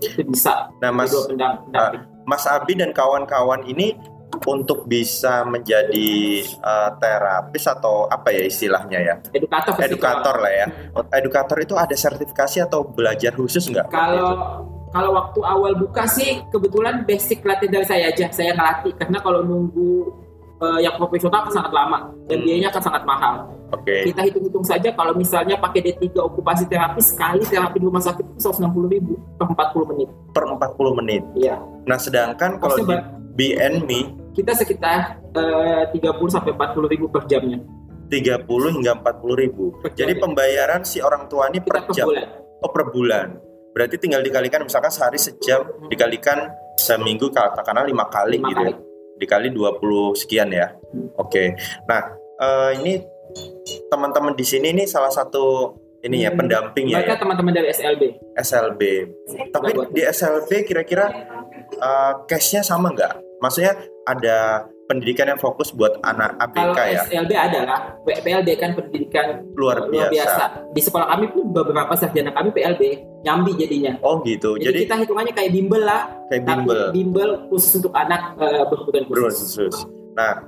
itu 0.00 0.22
bisa. 0.28 0.72
Nah, 0.80 0.90
Mas 0.90 1.12
pendamping. 1.12 2.04
Mas 2.24 2.44
Abi 2.46 2.78
dan 2.78 2.94
kawan-kawan 2.94 3.66
ini 3.66 3.96
untuk 4.46 4.86
bisa 4.86 5.42
menjadi 5.42 6.40
uh, 6.62 6.94
terapis 7.02 7.66
atau 7.66 8.06
apa 8.06 8.30
ya 8.30 8.46
istilahnya 8.46 8.98
ya? 9.02 9.14
edukator 9.34 9.74
Edukator 9.82 10.36
lah 10.38 10.52
ya. 10.52 10.66
Edukator 11.18 11.58
itu 11.60 11.74
ada 11.74 11.92
sertifikasi 11.92 12.64
atau 12.64 12.86
belajar 12.86 13.34
khusus 13.34 13.66
nggak? 13.68 13.90
Kalau 13.90 14.64
kalau 14.90 15.10
waktu 15.14 15.40
awal 15.46 15.72
buka 15.78 16.02
sih 16.06 16.42
kebetulan 16.50 17.06
basic 17.06 17.46
latihan 17.46 17.78
dari 17.78 17.86
saya 17.86 18.04
aja, 18.10 18.26
saya 18.34 18.54
ngelatih 18.54 18.92
karena 18.98 19.18
kalau 19.22 19.40
nunggu 19.46 20.10
uh, 20.60 20.78
yang 20.78 20.94
profesional 20.94 21.42
akan 21.42 21.52
sangat 21.52 21.72
lama 21.72 21.98
dan 22.24 22.36
Hmm. 22.36 22.44
biayanya 22.44 22.68
akan 22.70 22.82
sangat 22.82 23.02
mahal. 23.02 23.34
Oke. 23.70 23.96
Kita 24.04 24.20
hitung-hitung 24.22 24.62
saja 24.62 24.88
kalau 24.90 25.14
misalnya 25.14 25.54
pakai 25.56 25.80
D3 25.80 26.10
okupasi 26.16 26.66
terapi 26.66 26.98
sekali 26.98 27.42
terapi 27.44 27.78
di 27.78 27.86
rumah 27.86 28.02
sakit 28.02 28.24
itu 28.24 28.40
160 28.42 28.90
ribu 28.90 29.14
per 29.34 29.46
40 29.46 29.86
menit. 29.86 30.08
Per 30.30 30.42
40 30.42 30.98
menit. 30.98 31.22
Iya. 31.34 31.56
Nah 31.84 31.94
sedangkan 31.96 32.58
kalau 32.58 32.74
Maksudnya, 32.76 32.98
di 33.32 33.54
BNMI 33.54 34.00
kita 34.30 34.52
sekitar 34.54 35.22
eh, 35.32 35.82
30 35.90 36.02
sampai 36.28 36.50
40 36.52 36.86
ribu 36.88 37.06
per 37.06 37.26
jamnya. 37.26 37.58
30 38.10 38.42
hingga 38.74 38.98
40 38.98 39.38
ribu. 39.38 39.70
Per 39.78 39.94
Jadi 39.94 40.12
jamnya. 40.12 40.22
pembayaran 40.26 40.80
si 40.82 40.98
orang 40.98 41.30
tua 41.30 41.46
ini 41.46 41.62
per 41.62 41.86
per 41.86 41.94
jam. 41.94 42.10
bulan. 42.10 42.26
Oh 42.60 42.70
per 42.70 42.84
bulan. 42.90 43.28
Berarti 43.70 43.96
tinggal 43.96 44.18
dikalikan 44.20 44.66
misalkan 44.66 44.90
sehari 44.90 45.14
sejam 45.14 45.62
dikalikan 45.86 46.50
seminggu 46.74 47.30
katakanlah 47.30 47.86
lima 47.86 48.10
kali 48.10 48.42
Lima 48.42 48.50
gitu. 48.50 48.58
kali. 48.66 48.72
Dikali 49.20 49.52
20 49.52 50.16
sekian 50.16 50.48
ya. 50.48 50.72
Oke. 51.20 51.52
Nah, 51.84 52.02
eh, 52.40 52.70
ini 52.80 53.04
teman-teman 53.86 54.32
di 54.32 54.42
sini 54.42 54.72
ini 54.72 54.88
salah 54.88 55.12
satu 55.12 55.76
ini 56.00 56.24
ya 56.24 56.32
Hmm. 56.32 56.40
pendamping 56.40 56.88
ya, 56.88 57.04
Mereka 57.04 57.12
ya 57.12 57.18
teman-teman 57.20 57.52
dari 57.52 57.68
SLB. 57.68 58.02
SLB. 58.32 58.80
Tapi 59.52 59.68
di 59.92 60.00
SLB 60.00 60.64
kira-kira 60.64 61.12
case-nya 62.24 62.64
sama 62.64 62.88
nggak? 62.90 63.40
Maksudnya 63.44 63.76
ada 64.08 64.68
pendidikan 64.90 65.30
yang 65.30 65.38
fokus 65.38 65.70
buat 65.70 66.02
anak 66.02 66.34
Kalau 66.50 66.74
ABK 66.74 66.78
ya? 66.90 67.02
SLB 67.06 67.30
adalah 67.30 67.78
PLB 68.02 68.48
kan 68.58 68.74
pendidikan 68.74 69.46
Luar 69.54 69.86
luar 69.86 70.10
biasa. 70.10 70.10
biasa. 70.10 70.44
Di 70.74 70.82
sekolah 70.82 71.06
kami 71.08 71.30
pun 71.30 71.54
beberapa 71.54 71.94
sarjana 71.94 72.34
kami 72.34 72.50
PLB 72.50 72.82
nyambi 73.22 73.54
jadinya. 73.54 73.94
Oh 74.02 74.18
gitu. 74.20 74.58
Jadi, 74.58 74.66
Jadi, 74.66 74.78
kita 74.84 74.96
hitungannya 74.98 75.30
kayak 75.30 75.50
bimbel 75.54 75.82
lah, 75.86 76.10
kayak 76.26 76.42
tapi 76.42 76.58
bimbel. 76.58 76.82
bimbel 76.90 77.30
khusus 77.46 77.78
untuk 77.78 77.94
anak 77.94 78.34
eh, 78.34 78.66
berkebutuhan 78.66 79.04
khusus. 79.06 79.38
khusus. 79.54 79.74
Nah, 80.12 80.42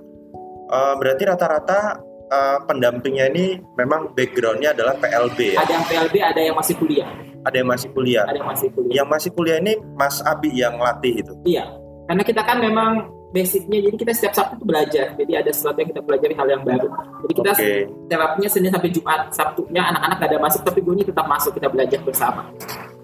eh, 0.68 0.94
berarti 0.98 1.22
rata-rata 1.22 1.78
eh, 2.26 2.58
pendampingnya 2.64 3.30
ini 3.30 3.44
memang 3.76 4.10
backgroundnya 4.10 4.74
adalah 4.74 4.98
PLB 4.98 5.38
ya. 5.54 5.62
Ada 5.62 5.72
yang 5.72 5.84
PLB, 5.86 6.14
ada 6.18 6.40
yang 6.42 6.56
masih 6.58 6.74
kuliah, 6.74 7.08
Ada 7.42 7.56
yang 7.60 7.68
masih 7.70 7.88
kuliah. 7.92 8.24
ada 8.24 8.36
yang 8.36 8.48
masih 8.48 8.68
kuliah. 8.72 8.94
Yang 8.96 9.08
masih 9.08 9.30
kuliah 9.30 9.56
ini 9.60 9.72
Mas 9.94 10.16
Abi 10.24 10.50
yang 10.50 10.74
latih 10.76 11.14
itu. 11.14 11.32
Iya, 11.44 11.70
karena 12.08 12.22
kita 12.24 12.42
kan 12.42 12.58
memang 12.58 12.90
basicnya 13.32 13.78
jadi 13.80 13.96
kita 13.96 14.12
setiap 14.12 14.32
Sabtu 14.36 14.54
itu 14.60 14.64
belajar. 14.68 15.06
Jadi 15.16 15.32
ada 15.32 15.50
sesuatu 15.50 15.78
yang 15.80 15.90
kita 15.90 16.02
pelajari 16.04 16.34
hal 16.36 16.48
yang 16.52 16.62
baru. 16.62 16.88
Jadi 17.24 17.32
kita 17.34 17.50
Oke. 17.56 17.70
terapinya 18.12 18.48
Senin 18.52 18.70
sampai 18.70 18.90
Jumat. 18.92 19.20
Sabtunya 19.32 19.82
anak-anak 19.88 20.16
gak 20.20 20.28
ada 20.30 20.38
masuk 20.38 20.60
tapi 20.62 20.78
gue 20.84 20.94
tetap 21.02 21.26
masuk 21.26 21.52
kita 21.56 21.68
belajar 21.72 22.00
bersama. 22.04 22.42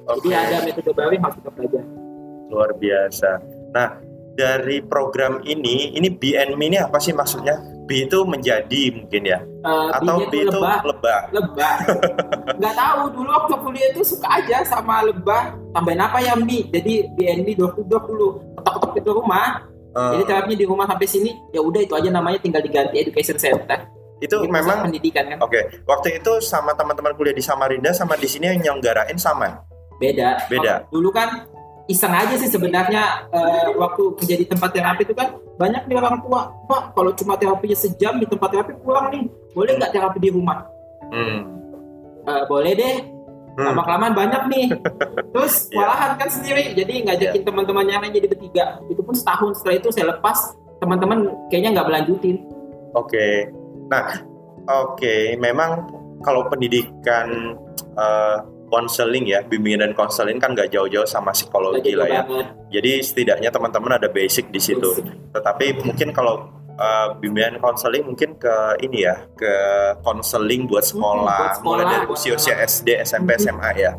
Oke. 0.07 0.29
Jadi 0.29 0.37
ada 0.37 0.57
metode 0.63 0.93
baru 0.93 1.11
yang 1.17 1.25
harus 1.25 1.37
kita 1.41 1.51
pelajari. 1.51 1.89
Luar 2.49 2.71
biasa. 2.77 3.31
Nah, 3.73 3.89
dari 4.39 4.79
program 4.87 5.43
ini, 5.43 5.99
ini 5.99 6.09
BNM 6.15 6.61
ini 6.63 6.77
apa 6.79 7.03
sih 7.03 7.11
maksudnya? 7.11 7.59
B 7.89 8.05
itu 8.05 8.21
menjadi 8.29 8.93
mungkin 8.93 9.23
ya, 9.25 9.41
Eh, 9.65 9.89
atau 9.97 10.21
B 10.29 10.45
itu 10.45 10.53
lebah, 10.55 10.85
lebah. 10.85 11.21
lebah. 11.33 11.75
Nggak 12.61 12.75
tahu 12.77 13.01
dulu 13.17 13.29
waktu 13.33 13.55
kuliah 13.65 13.89
itu 13.91 14.05
suka 14.05 14.29
aja 14.29 14.61
sama 14.63 15.03
lebah. 15.09 15.57
Tambahin 15.73 16.05
apa 16.05 16.21
ya 16.21 16.37
Mi? 16.37 16.69
Jadi 16.69 17.09
BNB 17.17 17.57
door 17.57 17.73
to 17.75 17.83
door 17.89 18.05
dulu. 18.05 18.29
Ketok-ketok 18.61 18.91
pintu 18.93 19.11
rumah. 19.17 19.65
Eh, 19.97 20.11
Jadi 20.17 20.23
terapinya 20.29 20.59
di 20.59 20.67
rumah 20.69 20.87
sampai 20.89 21.09
sini. 21.09 21.31
Ya 21.55 21.61
udah 21.65 21.81
itu 21.81 21.95
aja 21.97 22.09
namanya 22.13 22.39
tinggal 22.43 22.61
diganti 22.61 22.97
education 23.01 23.39
center. 23.41 23.89
itu 24.19 24.35
Jadi 24.35 24.51
memang 24.51 24.83
pendidikan 24.83 25.31
kan 25.31 25.39
oke. 25.47 25.87
Waktu 25.87 26.19
itu 26.19 26.43
sama 26.43 26.75
teman-teman 26.75 27.15
kuliah 27.15 27.31
di 27.31 27.39
Samarinda 27.39 27.95
sama 27.95 28.19
di 28.19 28.27
sini 28.27 28.51
yang 28.51 28.59
nyelenggarain 28.59 29.15
sama. 29.15 29.63
beda. 30.03 30.51
Beda. 30.51 30.83
Kalau 30.83 30.91
Dulu 30.91 31.09
kan 31.15 31.47
iseng 31.87 32.11
aja 32.11 32.35
sih 32.35 32.51
sebenarnya 32.51 33.31
eh, 33.31 33.71
waktu 33.79 34.19
kerja 34.19 34.35
di 34.35 34.47
tempat 34.51 34.75
terapi 34.75 35.07
itu 35.07 35.15
kan 35.15 35.39
banyak 35.59 35.87
nih 35.87 35.97
orang 36.03 36.19
tua, 36.23 36.51
Pak 36.67 36.99
kalau 36.99 37.15
cuma 37.15 37.35
terapinya 37.39 37.79
sejam 37.79 38.19
di 38.19 38.27
tempat 38.27 38.49
terapi 38.51 38.75
pulang 38.83 39.07
nih, 39.11 39.23
boleh 39.55 39.73
nggak 39.79 39.91
terapi 39.95 40.19
di 40.19 40.31
rumah? 40.35 40.67
Hmm. 41.15 41.39
Eh, 42.27 42.43
boleh 42.47 42.73
deh. 42.75 42.97
Hmm. 43.59 43.75
Lama 43.75 43.83
kelamaan 43.83 44.15
banyak 44.15 44.43
nih. 44.55 44.67
Terus 45.35 45.67
Iya. 45.69 45.83
walahan 45.83 46.11
kan 46.15 46.29
sendiri, 46.31 46.79
jadi 46.79 46.95
ngajakin 47.03 47.43
teman-temannya 47.43 47.93
yang 47.99 48.03
lain 48.07 48.15
jadi 48.15 48.29
bertiga. 48.31 48.65
Itu 48.87 49.03
pun 49.03 49.19
setahun 49.19 49.59
setelah 49.59 49.77
itu 49.83 49.89
saya 49.91 50.07
lepas, 50.15 50.55
teman-teman 50.79 51.27
kayaknya 51.51 51.75
nggak 51.75 51.89
melanjutin. 51.91 52.37
Oke. 52.95 53.51
Nah, 53.91 54.07
oke, 54.65 55.15
memang 55.37 55.91
kalau 56.23 56.47
pendidikan 56.47 57.59
eh, 57.99 58.37
konseling 58.71 59.27
ya, 59.27 59.43
bimbingan 59.43 59.91
dan 59.91 59.93
konseling 59.97 60.39
kan 60.39 60.55
nggak 60.55 60.71
jauh-jauh 60.71 61.09
sama 61.09 61.35
psikologi 61.35 61.99
lah 61.99 62.07
ya. 62.07 62.23
banget. 62.23 62.47
Jadi 62.71 62.93
setidaknya 63.03 63.51
teman-teman 63.51 63.99
ada 63.99 64.07
basic 64.07 64.55
di 64.55 64.61
situ. 64.63 65.03
Tetapi 65.35 65.83
mungkin 65.83 66.15
kalau 66.15 66.47
uh, 66.79 67.13
bimbingan 67.15 67.59
konseling 67.59 68.07
mungkin 68.07 68.35
ke 68.35 68.55
ini 68.81 69.05
ya, 69.05 69.27
ke 69.35 69.53
konseling 70.01 70.65
buat 70.65 70.83
sekolah, 70.83 71.27
buat 71.27 71.57
sekolah, 71.59 71.77
mulai 71.77 71.85
dari 71.91 72.07
buat 72.07 72.17
usia-usia 72.17 72.55
SD, 72.59 73.03
SMP, 73.03 73.35
Mhm. 73.35 73.41
SMA 73.43 73.71
ya. 73.77 73.93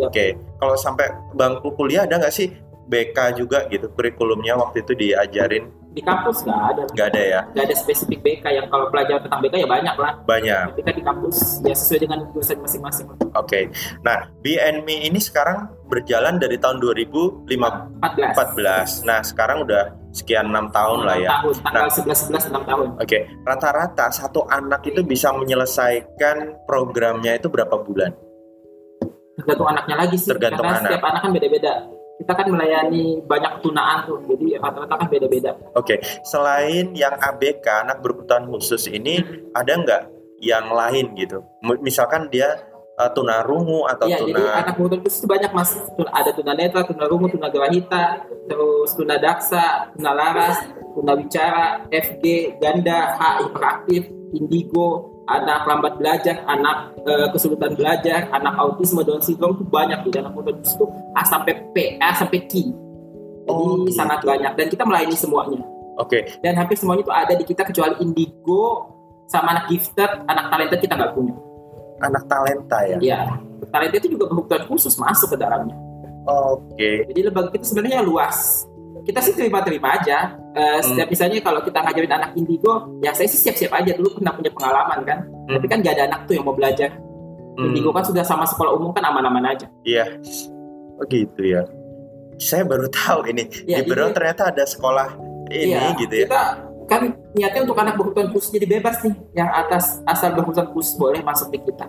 Oke, 0.00 0.34
kalau 0.58 0.74
sampai 0.74 1.06
bangku 1.32 1.70
kuliah 1.72 2.04
ada 2.04 2.16
nggak 2.16 2.32
sih 2.32 2.50
BK 2.84 3.16
juga 3.34 3.64
gitu 3.68 3.88
kurikulumnya 3.88 4.56
waktu 4.56 4.80
itu 4.80 4.92
diajarin? 4.92 5.70
Di 5.94 6.02
kampus 6.02 6.42
nggak 6.42 6.58
ada, 6.66 6.82
Nggak 6.90 7.06
ada 7.06 7.22
ya, 7.22 7.40
nggak 7.54 7.64
ada 7.64 7.76
spesifik 7.78 8.18
BK 8.18 8.44
yang 8.50 8.66
kalau 8.66 8.90
pelajaran 8.90 9.22
tentang 9.22 9.40
BK 9.40 9.54
ya 9.62 9.68
banyak 9.70 9.94
lah. 9.94 10.12
banyak. 10.26 10.64
Tapi 10.74 10.82
kan 10.82 10.94
di 10.96 11.04
kampus 11.06 11.36
ya 11.62 11.70
sesuai 11.70 12.00
dengan 12.02 12.18
jurusan 12.28 12.58
masing-masing. 12.58 13.06
Oke, 13.32 13.70
nah 14.02 14.26
BNMI 14.42 15.06
ini 15.06 15.22
sekarang 15.22 15.70
berjalan 15.86 16.36
dari 16.36 16.58
tahun 16.58 16.82
2014. 16.82 18.34
14. 18.34 19.06
Nah 19.06 19.22
sekarang 19.22 19.62
udah 19.62 19.94
sekian 20.14 20.54
enam 20.54 20.70
tahun 20.70 21.00
lah 21.02 21.16
ya. 21.18 21.30
Tahun, 21.42 21.54
tanggal 21.66 21.90
11 21.90 22.30
11 22.30 22.54
6 22.54 22.70
tahun. 22.70 22.86
Oke, 23.02 23.18
rata-rata 23.42 24.06
satu 24.14 24.46
anak 24.46 24.86
itu 24.86 25.02
bisa 25.02 25.34
menyelesaikan 25.34 26.64
programnya 26.64 27.34
itu 27.34 27.50
berapa 27.50 27.74
bulan? 27.82 28.14
Tergantung 29.34 29.68
anaknya 29.74 29.96
lagi 29.98 30.16
sih. 30.16 30.30
Tergantung 30.30 30.62
karena 30.62 30.78
anak. 30.78 30.90
setiap 30.94 31.04
anak 31.10 31.20
kan 31.26 31.30
beda-beda. 31.34 31.72
Kita 32.14 32.32
kan 32.38 32.46
melayani 32.46 33.04
banyak 33.26 33.52
tunaan 33.58 34.06
tuh, 34.06 34.22
jadi 34.30 34.62
rata-rata 34.62 34.94
kan 35.02 35.08
beda-beda. 35.10 35.50
Oke, 35.74 35.98
selain 36.22 36.94
yang 36.94 37.18
ABK 37.18 37.66
anak 37.66 37.98
berkebutuhan 38.06 38.46
khusus 38.54 38.86
ini 38.86 39.18
ada 39.50 39.74
nggak 39.74 40.02
yang 40.38 40.70
lain 40.70 41.10
gitu? 41.18 41.42
Misalkan 41.82 42.30
dia 42.30 42.54
uh, 42.98 43.10
tunarungu 43.10 43.86
atau 43.90 44.06
jadi 44.06 44.30
tuna 44.30 44.42
anak 44.62 44.74
berkebutuhan 44.78 45.00
khusus 45.04 45.18
itu 45.22 45.28
banyak 45.28 45.50
mas. 45.50 45.70
Ada 45.98 46.30
tunanetra, 46.34 46.80
tunarungu, 46.86 47.26
tunagrahita, 47.30 48.02
terus 48.46 48.90
tunadaksa, 48.94 49.94
tunalaras, 49.98 50.56
tunawicara, 50.94 51.88
FG, 51.90 52.56
ganda, 52.62 53.18
H, 53.18 53.20
hiperaktif, 53.46 54.02
indigo, 54.34 55.10
anak 55.26 55.64
lambat 55.64 55.96
belajar, 55.98 56.44
anak 56.46 56.94
eh, 57.02 57.28
kesulitan 57.32 57.74
belajar, 57.74 58.28
anak 58.30 58.54
autisme, 58.60 59.02
Down 59.02 59.22
syndrome 59.24 59.58
itu 59.58 59.64
banyak 59.66 59.98
di 60.06 60.10
dalam 60.12 60.30
khusus 60.36 60.76
itu 60.76 60.86
A 61.16 61.22
sampai 61.26 61.54
P, 61.72 61.98
A 61.98 62.14
sampai 62.14 62.44
Q. 62.46 62.52
Jadi 63.44 63.52
Oh, 63.52 63.84
gitu. 63.84 63.92
sangat 64.00 64.24
banyak 64.24 64.56
dan 64.56 64.66
kita 64.72 64.88
melayani 64.88 65.12
semuanya. 65.12 65.60
Oke, 66.00 66.26
Dan 66.42 66.56
hampir 66.58 66.74
semuanya 66.80 67.06
itu 67.06 67.12
ada 67.12 67.32
di 67.36 67.44
kita 67.46 67.62
kecuali 67.62 67.94
indigo 68.02 68.88
sama 69.28 69.52
anak 69.54 69.70
gifted, 69.70 70.10
anak 70.26 70.48
talented 70.50 70.80
kita 70.80 70.96
nggak 70.96 71.12
punya. 71.12 71.36
Anak 72.02 72.24
talenta 72.26 72.78
ya. 72.86 72.96
Iya, 72.98 73.20
talenta 73.70 73.96
itu 73.98 74.14
juga 74.14 74.30
kebutuhan 74.30 74.64
khusus 74.66 74.94
masuk 74.98 75.34
ke 75.34 75.36
dalamnya. 75.38 75.76
Oke, 76.24 77.04
Jadi 77.12 77.20
lembaga 77.20 77.52
kita 77.52 77.64
sebenarnya 77.68 78.00
luas. 78.00 78.64
Kita 79.04 79.20
sih 79.20 79.36
terima-terima 79.36 80.00
aja. 80.00 80.32
Eh, 80.56 80.80
Setiap 80.80 81.12
misalnya 81.12 81.36
kalau 81.44 81.60
kita 81.60 81.84
ngajarin 81.84 82.08
anak 82.16 82.32
indigo, 82.40 82.96
ya 83.04 83.12
saya 83.12 83.28
sih 83.28 83.36
siap-siap 83.36 83.76
aja 83.76 83.92
dulu 83.92 84.16
pernah 84.16 84.32
punya 84.32 84.48
pengalaman 84.48 84.98
kan. 85.04 85.18
Hmm. 85.28 85.60
Tapi 85.60 85.66
kan 85.68 85.84
gak 85.84 85.94
ada 86.00 86.04
anak 86.08 86.20
tuh 86.24 86.40
yang 86.40 86.48
mau 86.48 86.56
belajar. 86.56 86.96
Hmm, 87.54 87.68
Indigo 87.70 87.92
kan 87.92 88.02
sudah 88.02 88.24
sama 88.24 88.48
sekolah 88.48 88.72
umum 88.74 88.96
kan 88.96 89.04
aman-aman 89.04 89.52
aja. 89.52 89.68
Iya, 89.84 90.16
oh 90.96 91.04
gitu 91.06 91.42
ya. 91.44 91.68
Saya 92.40 92.66
baru 92.66 92.90
tahu 92.90 93.30
ini 93.30 93.46
Ya, 93.62 93.78
di 93.78 93.86
Berau 93.86 94.10
ternyata 94.10 94.50
ada 94.50 94.64
sekolah 94.66 95.14
ini 95.54 95.70
Iya, 95.70 95.94
gitu 96.00 96.14
ya. 96.18 96.26
Kita 96.26 96.42
kan 96.84 97.16
niatnya 97.32 97.64
untuk 97.64 97.78
anak 97.80 97.96
berkebutuhan 97.96 98.28
khusus 98.32 98.52
jadi 98.52 98.66
bebas 98.68 99.00
nih 99.02 99.14
yang 99.32 99.48
atas 99.50 100.04
asal 100.04 100.36
berkebutuhan 100.36 100.68
khusus 100.72 100.94
boleh 101.00 101.20
masuk 101.24 101.48
di 101.50 101.60
kita 101.64 101.88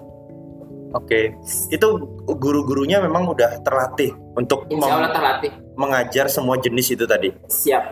Oke, 0.95 1.35
itu 1.75 1.87
guru-gurunya 2.23 3.03
memang 3.03 3.27
udah 3.27 3.59
terlatih 3.67 4.15
untuk 4.31 4.63
Insya 4.71 4.95
Allah 4.95 5.11
terlatih. 5.11 5.51
mengajar 5.75 6.31
semua 6.31 6.55
jenis 6.55 6.95
itu 6.95 7.03
tadi. 7.03 7.35
Siap. 7.51 7.83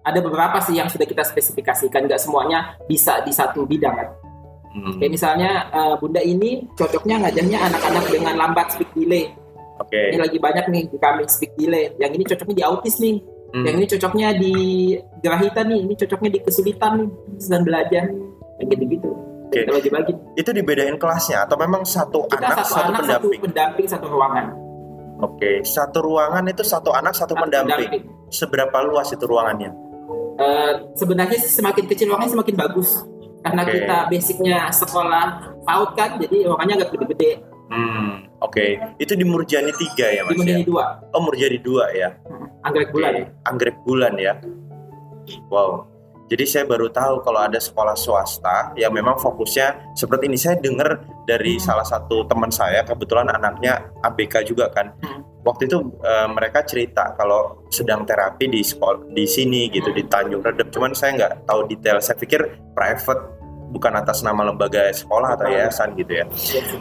Ada 0.00 0.24
beberapa 0.24 0.56
sih 0.64 0.72
yang 0.72 0.88
sudah 0.88 1.04
kita 1.04 1.20
spesifikasikan, 1.20 2.08
nggak 2.08 2.16
semuanya 2.16 2.80
bisa 2.88 3.20
di 3.28 3.32
satu 3.36 3.68
bidang 3.68 3.92
kan. 3.92 4.08
Hmm. 4.72 4.96
Kayak 4.96 5.12
misalnya 5.12 5.50
uh, 5.68 5.94
Bunda 6.00 6.24
ini 6.24 6.64
cocoknya 6.80 7.28
ngajarnya 7.28 7.58
anak-anak 7.60 8.04
dengan 8.08 8.34
lambat 8.40 8.72
speak 8.72 8.88
delay. 8.96 9.36
Oke. 9.76 9.92
Okay. 9.92 10.16
Ini 10.16 10.18
lagi 10.24 10.38
banyak 10.40 10.64
nih 10.72 10.82
di 10.88 10.96
kami 10.96 11.28
speak 11.28 11.52
delay. 11.60 11.92
Yang 12.00 12.12
ini 12.16 12.24
cocoknya 12.24 12.56
di 12.56 12.64
autis 12.64 12.96
nih. 12.96 13.16
Hmm. 13.54 13.64
Yang 13.64 13.74
ini 13.76 13.86
cocoknya 13.96 14.28
di 14.36 14.54
gerahita 15.22 15.60
nih. 15.62 15.80
Ini 15.86 15.94
cocoknya 15.94 16.30
di 16.34 16.38
kesulitan 16.42 16.92
nih 16.98 17.08
sedang 17.38 17.62
belajar. 17.62 18.04
Kayak 18.56 18.68
gitu-gitu. 18.72 19.10
Okay. 19.46 19.62
bagi 19.88 20.12
Itu 20.36 20.50
dibedain 20.50 20.98
kelasnya 20.98 21.46
atau 21.46 21.56
memang 21.56 21.86
satu 21.86 22.26
Kita 22.26 22.42
anak 22.42 22.66
satu, 22.66 22.74
satu 22.74 22.90
anak, 22.90 23.00
pendamping? 23.00 23.30
Satu 23.30 23.44
pendamping 23.46 23.86
satu 23.86 24.06
ruangan. 24.10 24.46
Oke, 25.16 25.32
okay. 25.32 25.56
satu 25.64 25.98
ruangan 26.04 26.44
itu 26.44 26.60
satu 26.60 26.90
anak 26.92 27.14
satu, 27.16 27.32
satu 27.32 27.42
pendamping. 27.46 27.88
pendamping. 27.88 28.28
Seberapa 28.28 28.76
luas 28.84 29.08
itu 29.14 29.24
ruangannya? 29.24 29.70
Uh, 30.36 30.92
sebenarnya 30.92 31.40
semakin 31.40 31.84
kecil 31.88 32.12
ruangannya 32.12 32.36
semakin 32.36 32.56
bagus 32.60 33.00
karena 33.40 33.62
okay. 33.62 33.72
kita 33.80 33.96
basicnya 34.10 34.58
sekolah 34.74 35.26
PAUD 35.62 35.90
kan, 35.94 36.10
jadi 36.20 36.36
ruangannya 36.50 36.74
agak 36.82 36.90
lebih 36.98 37.08
gede. 37.14 37.30
Hmm, 37.66 38.26
oke. 38.42 38.54
Okay. 38.54 38.70
Itu 38.98 39.14
di 39.14 39.22
Murjani 39.22 39.70
3 39.70 40.18
ya, 40.18 40.22
Mas? 40.26 40.34
Di 40.34 40.38
Murjani 40.42 40.62
ya? 40.66 41.14
2. 41.14 41.14
Oh, 41.14 41.20
Murjani 41.22 41.58
2 41.62 41.98
ya. 41.98 42.08
Hmm, 42.66 42.74
anggrek 42.74 42.90
bulan. 42.90 43.12
Anggrek 43.46 43.76
bulan 43.86 44.14
ya. 44.18 44.34
Wow. 45.54 45.86
Jadi 46.26 46.42
saya 46.42 46.64
baru 46.66 46.90
tahu 46.90 47.22
kalau 47.22 47.38
ada 47.38 47.62
sekolah 47.62 47.94
swasta 47.94 48.74
yang 48.74 48.90
memang 48.90 49.14
fokusnya 49.14 49.94
seperti 49.94 50.26
ini. 50.26 50.34
Saya 50.34 50.58
dengar 50.58 51.06
dari 51.22 51.54
hmm. 51.54 51.62
salah 51.62 51.86
satu 51.86 52.26
teman 52.26 52.50
saya, 52.50 52.82
kebetulan 52.82 53.30
anaknya 53.30 53.86
ABK 54.02 54.42
juga 54.42 54.66
kan. 54.74 54.90
Hmm. 55.06 55.22
Waktu 55.46 55.70
itu 55.70 55.78
uh, 56.02 56.26
mereka 56.26 56.66
cerita 56.66 57.14
kalau 57.14 57.62
sedang 57.70 58.02
terapi 58.02 58.50
di 58.50 58.66
sekolah 58.66 59.06
di 59.14 59.22
sini 59.22 59.70
gitu 59.70 59.94
hmm. 59.94 59.98
di 59.98 60.02
Tanjung 60.10 60.42
Redep. 60.42 60.74
Cuman 60.74 60.98
saya 60.98 61.14
nggak 61.14 61.46
tahu 61.46 61.70
detail. 61.70 62.02
Saya 62.02 62.18
pikir 62.18 62.42
private 62.74 63.38
bukan 63.70 63.94
atas 63.94 64.26
nama 64.26 64.50
lembaga 64.50 64.90
sekolah 64.90 65.38
atau 65.38 65.46
yayasan 65.46 65.94
gitu 65.94 66.10
ya. 66.10 66.26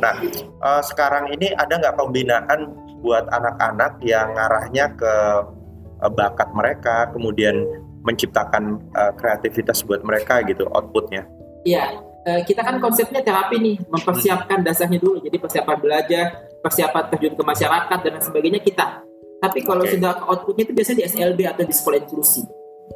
Nah 0.02 0.18
uh, 0.66 0.82
sekarang 0.82 1.30
ini 1.38 1.54
ada 1.54 1.78
nggak 1.78 1.98
pembinaan 2.02 2.74
buat 3.06 3.30
anak-anak 3.30 4.02
yang 4.02 4.34
ngarahnya 4.34 4.90
ke 4.98 5.14
uh, 6.02 6.12
bakat 6.12 6.50
mereka, 6.52 7.12
kemudian 7.12 7.64
menciptakan 8.06 8.80
uh, 8.94 9.12
kreativitas 9.18 9.82
buat 9.84 10.06
mereka 10.06 10.46
gitu 10.46 10.70
outputnya. 10.70 11.26
Iya, 11.66 12.00
uh, 12.26 12.42
kita 12.46 12.62
kan 12.62 12.78
konsepnya 12.78 13.26
terapi 13.26 13.58
nih, 13.58 13.78
mempersiapkan 13.90 14.62
hmm. 14.62 14.68
dasarnya 14.68 15.00
dulu. 15.02 15.22
Jadi 15.24 15.38
persiapan 15.42 15.78
belajar, 15.82 16.26
persiapan 16.62 17.04
terjun 17.14 17.34
ke 17.34 17.44
masyarakat 17.44 18.00
dan 18.02 18.14
sebagainya 18.22 18.62
kita. 18.62 19.02
Tapi 19.42 19.60
kalau 19.62 19.84
okay. 19.84 19.98
sudah 19.98 20.26
outputnya 20.26 20.64
itu 20.66 20.74
biasanya 20.74 20.98
di 21.04 21.06
SLB 21.12 21.40
atau 21.46 21.64
di 21.68 21.74
sekolah 21.76 21.98
inklusi. 22.02 22.44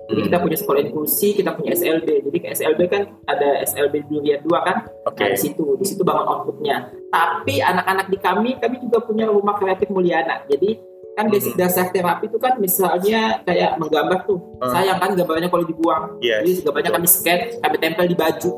Jadi 0.09 0.21
hmm. 0.21 0.27
kita 0.29 0.37
punya 0.41 0.57
sekolah 0.57 0.81
inklusi, 0.85 1.27
kita 1.37 1.51
punya 1.53 1.71
SLB. 1.73 2.07
Jadi 2.29 2.37
ke 2.41 2.47
SLB 2.53 2.79
kan 2.89 3.01
ada 3.25 3.61
SLB 3.65 4.09
Dunia 4.09 4.41
2 4.41 4.49
kan? 4.65 4.77
Okay. 5.13 5.21
Nah, 5.25 5.29
di 5.33 5.39
situ, 5.41 5.65
di 5.77 5.85
situ 5.85 6.01
bangun 6.05 6.25
outputnya. 6.25 6.89
Tapi 7.09 7.61
anak-anak 7.61 8.07
di 8.09 8.17
kami, 8.17 8.51
kami 8.57 8.75
juga 8.85 9.05
punya 9.05 9.29
rumah 9.29 9.57
kreatif 9.57 9.89
Mulyana. 9.89 10.45
Jadi 10.49 10.88
kan 11.20 11.28
basic 11.28 11.51
hmm. 11.51 11.59
dasar 11.59 11.91
terapi 11.91 12.32
itu 12.32 12.39
kan 12.39 12.55
misalnya 12.55 13.43
kayak 13.43 13.76
menggambar 13.76 14.24
tuh 14.24 14.39
hmm. 14.39 14.72
sayang 14.72 14.97
kan 15.03 15.11
gambarnya 15.20 15.51
kalau 15.51 15.67
dibuang 15.67 16.15
yes, 16.24 16.47
jadi 16.47 16.51
gambarnya 16.63 16.91
kami 16.95 17.07
scan 17.11 17.39
kami 17.59 17.76
tempel 17.76 18.05
di 18.07 18.15
baju 18.15 18.51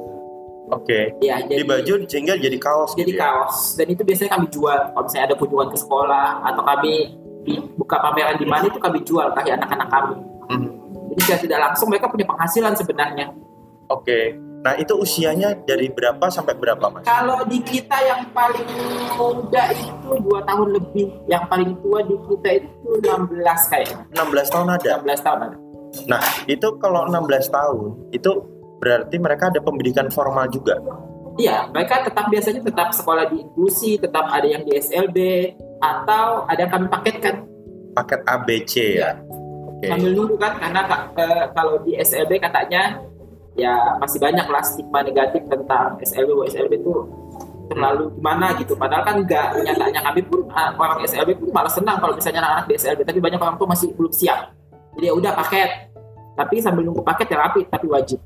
oke 0.69 0.85
okay. 0.85 1.03
ya 1.25 1.41
jadi, 1.41 1.57
di 1.57 1.65
baju 1.65 1.93
sehingga 2.05 2.33
jadi 2.37 2.57
kaos 2.61 2.93
jadi 2.93 3.09
gitu 3.09 3.17
ya? 3.17 3.25
kaos 3.25 3.57
dan 3.81 3.87
itu 3.89 4.01
biasanya 4.05 4.31
kami 4.37 4.45
jual 4.53 4.79
kalau 4.93 5.03
misalnya 5.09 5.25
ada 5.25 5.35
kunjungan 5.41 5.67
ke 5.73 5.77
sekolah 5.81 6.27
atau 6.45 6.61
kami 6.61 6.93
buka 7.73 7.97
pameran 7.97 8.37
di 8.37 8.45
mana 8.45 8.69
itu 8.69 8.77
kami 8.77 8.99
jual 9.01 9.33
ke 9.33 9.39
anak-anak 9.49 9.89
kami 9.89 10.15
hmm. 10.53 10.69
jadi 11.17 11.21
secara 11.25 11.39
tidak 11.41 11.59
langsung 11.65 11.87
mereka 11.89 12.05
punya 12.13 12.29
penghasilan 12.29 12.77
sebenarnya 12.77 13.33
oke 13.89 14.05
okay. 14.05 14.37
Nah 14.61 14.77
itu 14.77 14.93
usianya 14.93 15.57
dari 15.65 15.89
berapa 15.89 16.29
sampai 16.29 16.53
berapa 16.53 16.85
mas? 16.93 17.01
Kalau 17.01 17.41
di 17.49 17.57
kita 17.65 17.97
yang 18.05 18.29
paling 18.29 18.69
muda 19.17 19.73
itu 19.73 20.09
dua 20.21 20.39
tahun 20.45 20.77
lebih, 20.77 21.09
yang 21.25 21.49
paling 21.49 21.73
tua 21.81 22.05
di 22.05 22.13
kita 22.29 22.49
itu 22.61 22.89
16 23.01 23.71
kayaknya. 23.73 24.05
16 24.13 24.53
tahun 24.53 24.67
ada? 24.69 24.91
16 25.01 25.25
tahun 25.25 25.39
ada. 25.49 25.57
Nah 26.05 26.23
itu 26.45 26.67
kalau 26.77 27.09
16 27.09 27.49
tahun 27.49 27.89
itu 28.13 28.31
berarti 28.77 29.15
mereka 29.17 29.49
ada 29.49 29.59
pendidikan 29.61 30.07
formal 30.13 30.45
juga? 30.53 30.77
Iya, 31.39 31.71
mereka 31.73 32.05
tetap 32.05 32.27
biasanya 32.27 32.61
tetap 32.61 32.91
sekolah 32.91 33.31
di 33.31 33.41
inklusi, 33.41 33.97
tetap 33.97 34.29
ada 34.29 34.45
yang 34.45 34.67
di 34.67 34.77
SLB, 34.77 35.17
atau 35.79 36.43
ada 36.45 36.59
yang 36.59 36.71
kami 36.71 36.85
paketkan. 36.91 37.35
Paket 37.95 38.21
ABC 38.27 38.73
ya? 38.77 38.91
ya. 38.99 39.09
Okay. 39.79 39.89
Sambil 39.95 40.11
nunggu 40.13 40.35
kan, 40.37 40.53
karena 40.59 40.81
uh, 40.91 41.45
kalau 41.55 41.79
di 41.87 41.95
SLB 41.97 42.37
katanya 42.37 42.99
ya 43.55 43.99
masih 43.99 44.19
banyak 44.21 44.47
lah 44.47 44.63
stigma 44.63 45.03
negatif 45.03 45.43
tentang 45.47 45.99
SLB 45.99 46.29
SLB 46.47 46.71
itu 46.79 46.93
terlalu 47.71 48.11
gimana 48.19 48.55
gitu 48.59 48.75
padahal 48.75 49.03
kan 49.03 49.15
enggak 49.23 49.55
nyatanya 49.63 50.01
kami 50.03 50.21
pun 50.27 50.43
ah, 50.51 50.75
orang 50.75 51.03
SLB 51.07 51.39
pun 51.39 51.47
malah 51.55 51.71
senang 51.71 51.99
kalau 51.99 52.15
misalnya 52.15 52.43
anak-anak 52.43 52.65
di 52.67 52.73
SLB 52.79 52.99
tapi 53.07 53.19
banyak 53.23 53.39
orang 53.39 53.55
tuh 53.55 53.67
masih 53.67 53.87
belum 53.95 54.11
siap 54.11 54.51
jadi 54.99 55.11
ya 55.11 55.13
udah 55.15 55.31
paket 55.35 55.69
tapi 56.35 56.63
sambil 56.63 56.83
nunggu 56.83 57.03
paket 57.03 57.27
terapi 57.31 57.67
tapi 57.67 57.87
wajib 57.87 58.19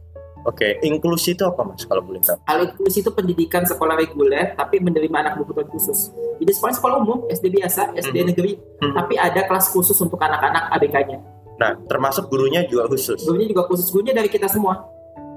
Oke, 0.45 0.77
okay. 0.77 0.85
inklusi 0.85 1.33
itu 1.33 1.41
apa 1.41 1.65
mas 1.65 1.89
kalau 1.89 2.05
boleh 2.05 2.21
tahu? 2.21 2.37
Kalau 2.45 2.69
inklusi 2.69 3.01
itu 3.01 3.09
pendidikan 3.09 3.65
sekolah 3.65 3.97
reguler 3.97 4.53
tapi 4.53 4.77
menerima 4.77 5.25
anak 5.25 5.41
berkebutuhan 5.41 5.73
khusus. 5.73 6.13
Jadi 6.37 6.51
sekolah 6.53 6.73
sekolah 6.77 6.95
umum, 7.01 7.25
SD 7.33 7.49
biasa, 7.49 7.97
SD 7.97 8.13
hmm. 8.21 8.27
negeri, 8.29 8.53
hmm. 8.53 8.93
tapi 8.93 9.17
ada 9.17 9.41
kelas 9.49 9.73
khusus 9.73 9.97
untuk 10.05 10.21
anak-anak 10.21 10.69
ABK-nya. 10.69 11.17
Nah, 11.57 11.73
termasuk 11.89 12.29
gurunya 12.29 12.61
juga 12.69 12.85
khusus. 12.85 13.25
Gurunya 13.25 13.49
juga 13.49 13.65
khusus, 13.65 13.89
gurunya 13.89 14.13
dari 14.13 14.29
kita 14.29 14.45
semua. 14.45 14.85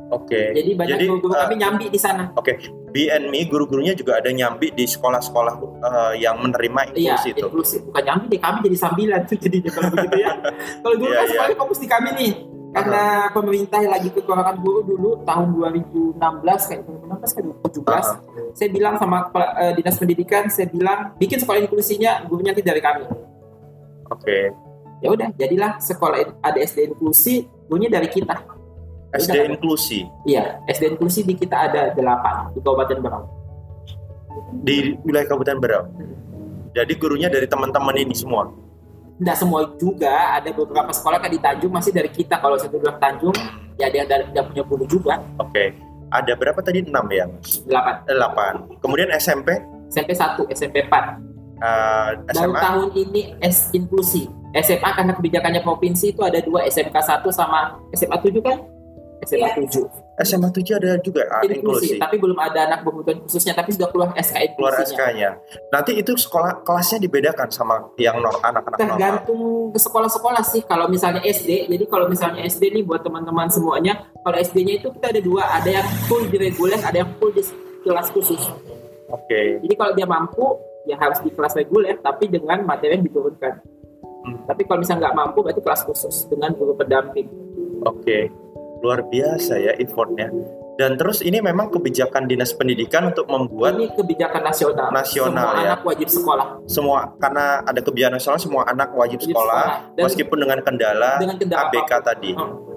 Oke. 0.09 0.32
Okay. 0.32 0.46
Jadi 0.56 0.70
banyak 0.72 0.96
guru-guru 1.04 1.32
uh, 1.36 1.40
kami 1.44 1.54
nyambi 1.61 1.86
di 1.92 2.00
sana. 2.00 2.32
Oke. 2.32 2.56
Okay. 2.56 2.72
BNMI 2.88 3.40
guru-gurunya 3.52 3.92
juga 3.92 4.16
ada 4.16 4.32
nyambi 4.32 4.72
di 4.72 4.88
sekolah-sekolah 4.88 5.54
uh, 5.61 6.14
yang 6.16 6.40
menerima 6.40 6.96
inklusi 6.96 7.28
iya, 7.28 7.36
itu. 7.36 7.44
inklusi. 7.44 7.76
Bukan 7.84 8.02
nyambi 8.09 8.24
deh, 8.32 8.40
kami 8.40 8.59
jadi 8.64 8.76
sambilan 8.80 9.20
tuh 9.28 9.36
jadinya 9.36 9.70
kalau 9.76 9.88
begitu 9.92 10.16
ya. 10.24 10.32
kalau 10.82 10.96
dulu 10.96 11.12
yeah, 11.12 11.20
kan 11.20 11.26
yeah. 11.28 11.32
sekolah 11.36 11.59
fokus 11.61 11.78
di 11.84 11.88
kami 11.88 12.09
nih. 12.16 12.32
Karena 12.68 13.02
uh-huh. 13.04 13.32
pemerintah 13.36 13.80
lagi 13.84 14.09
kekurangan 14.12 14.56
guru 14.61 14.80
dulu 14.84 15.11
tahun 15.24 15.48
2016 15.56 16.68
kayak 16.68 16.80
2016 16.84 17.36
kan 17.36 17.42
2017. 17.44 17.84
Uh-huh. 17.84 18.16
Saya 18.56 18.68
bilang 18.72 18.94
sama 18.96 19.28
uh, 19.28 19.72
dinas 19.76 19.96
pendidikan, 20.00 20.44
saya 20.48 20.72
bilang 20.72 21.12
bikin 21.20 21.36
sekolah 21.40 21.61
inklusinya 21.68 22.24
gurunya 22.24 22.56
nanti 22.56 22.64
dari 22.64 22.80
kami. 22.80 23.04
Oke. 23.04 24.24
Okay. 24.24 24.44
Ya 24.98 25.14
udah, 25.14 25.28
jadilah 25.36 25.78
sekolah 25.78 26.40
ada 26.40 26.59
SD 26.59 26.90
inklusi, 26.96 27.46
gurunya 27.70 27.86
dari 27.86 28.11
kita 28.11 28.57
SD 29.16 29.32
Udah, 29.32 29.44
inklusi. 29.56 30.00
Iya, 30.28 30.61
SD 30.68 30.96
inklusi 30.96 31.24
di 31.24 31.32
kita 31.32 31.72
ada 31.72 31.96
delapan 31.96 32.52
di 32.52 32.61
Kabupaten 32.61 32.98
Berau. 33.00 33.24
Di 34.61 35.00
wilayah 35.00 35.24
Kabupaten 35.24 35.59
Berau. 35.61 35.84
Jadi 36.76 36.92
gurunya 37.00 37.32
dari 37.32 37.48
teman-teman 37.48 37.96
ini 37.96 38.12
semua. 38.12 38.52
Tidak 39.18 39.36
semua 39.36 39.66
juga, 39.80 40.38
ada 40.38 40.52
beberapa 40.52 40.92
sekolah 40.92 41.18
kan 41.18 41.32
di 41.32 41.40
Tanjung 41.40 41.72
masih 41.72 41.90
dari 41.90 42.12
kita. 42.12 42.38
Kalau 42.38 42.61
satu 42.61 42.76
bilang 42.78 43.00
Tanjung, 43.00 43.34
ya 43.80 43.88
dia 43.88 44.04
dari 44.04 44.28
tidak 44.30 44.52
punya 44.52 44.62
guru 44.62 44.84
juga. 44.86 45.14
Oke. 45.40 45.50
Okay. 45.50 45.68
Ada 46.09 46.32
berapa 46.36 46.61
tadi? 46.64 46.84
Enam 46.84 47.04
ya? 47.12 47.28
Delapan. 47.68 47.94
Delapan. 48.09 48.54
Kemudian 48.80 49.09
SMP? 49.16 49.56
SMP 49.88 50.12
satu, 50.16 50.44
SMP 50.52 50.84
empat. 50.84 51.20
Uh, 51.59 52.22
Baru 52.30 52.54
tahun 52.54 52.88
ini 52.94 53.34
S 53.42 53.72
inklusi. 53.74 54.30
SMA 54.54 54.90
karena 54.96 55.12
kebijakannya 55.12 55.61
provinsi 55.61 56.14
itu 56.16 56.22
ada 56.24 56.40
dua 56.40 56.64
SMK 56.64 56.94
satu 56.94 57.28
sama 57.28 57.76
SMA 57.92 58.16
tujuh 58.22 58.40
kan? 58.40 58.56
SMA 59.28 59.50
7. 59.68 60.08
SMA 60.18 60.50
7 60.50 60.80
ada 60.82 60.90
juga 60.98 61.22
ah, 61.30 61.46
inklusi, 61.46 61.94
inklusi, 61.94 61.94
tapi 61.94 62.18
belum 62.18 62.38
ada 62.42 62.66
anak 62.66 62.82
berkebutuhan 62.82 63.22
khususnya, 63.22 63.54
tapi 63.54 63.70
sudah 63.70 63.86
keluar 63.92 64.10
SK 64.18 64.34
inklusinya. 64.50 64.58
Keluar 64.58 64.74
SK-nya. 64.82 65.30
Nanti 65.70 65.92
itu 65.94 66.12
sekolah 66.18 66.66
kelasnya 66.66 66.98
dibedakan 66.98 67.48
sama 67.54 67.86
yang 68.00 68.18
anak-anak 68.18 68.82
Tergantung 68.82 69.70
ke 69.70 69.78
sekolah-sekolah 69.78 70.42
sih. 70.42 70.66
Kalau 70.66 70.90
misalnya 70.90 71.22
SD, 71.22 71.70
jadi 71.70 71.84
kalau 71.86 72.10
misalnya 72.10 72.42
SD 72.42 72.74
nih 72.74 72.82
buat 72.82 73.06
teman-teman 73.06 73.46
semuanya, 73.46 74.10
kalau 74.26 74.36
SD-nya 74.40 74.82
itu 74.82 74.90
kita 74.90 75.14
ada 75.14 75.20
dua, 75.22 75.42
ada 75.54 75.70
yang 75.70 75.86
full 76.10 76.26
di 76.26 76.36
reguler, 76.40 76.80
ada 76.82 76.98
yang 76.98 77.10
full 77.22 77.30
di 77.30 77.46
kelas 77.86 78.10
khusus. 78.10 78.42
Oke. 79.12 79.22
Okay. 79.28 79.46
Jadi 79.62 79.74
kalau 79.78 79.92
dia 79.94 80.06
mampu, 80.08 80.58
ya 80.90 80.98
harus 80.98 81.22
di 81.22 81.30
kelas 81.30 81.54
reguler, 81.54 81.94
tapi 82.02 82.26
dengan 82.26 82.66
materi 82.66 82.98
yang 82.98 83.06
diturunkan. 83.06 83.54
Hmm. 84.26 84.36
Tapi 84.50 84.66
kalau 84.66 84.82
misalnya 84.82 85.08
nggak 85.08 85.16
mampu, 85.16 85.38
berarti 85.46 85.62
kelas 85.62 85.86
khusus 85.86 86.26
dengan 86.26 86.58
guru 86.58 86.74
pendamping. 86.74 87.30
Oke. 87.86 88.02
Okay 88.02 88.47
luar 88.82 89.04
biasa 89.06 89.58
ya 89.58 89.72
effortnya 89.78 90.30
dan 90.78 90.94
terus 90.94 91.26
ini 91.26 91.42
memang 91.42 91.74
kebijakan 91.74 92.30
dinas 92.30 92.54
pendidikan 92.54 93.10
untuk 93.10 93.26
membuat 93.26 93.74
ini 93.74 93.90
kebijakan 93.92 94.42
nasional 94.46 94.88
nasional 94.94 95.48
semua 95.50 95.62
ya 95.62 95.68
anak 95.74 95.82
wajib 95.82 96.08
sekolah 96.08 96.46
semua 96.70 97.00
karena 97.18 97.44
ada 97.66 97.80
kebijakan 97.82 98.14
nasional 98.14 98.38
semua 98.38 98.62
anak 98.70 98.88
wajib, 98.94 99.18
wajib 99.18 99.34
sekolah, 99.34 99.64
sekolah. 99.66 100.04
meskipun 100.06 100.36
dengan 100.38 100.58
kendala, 100.62 101.12
dengan 101.18 101.36
kendala 101.36 101.66
ABK 101.66 101.92
apa? 101.92 102.06
tadi 102.14 102.32
hmm. 102.34 102.68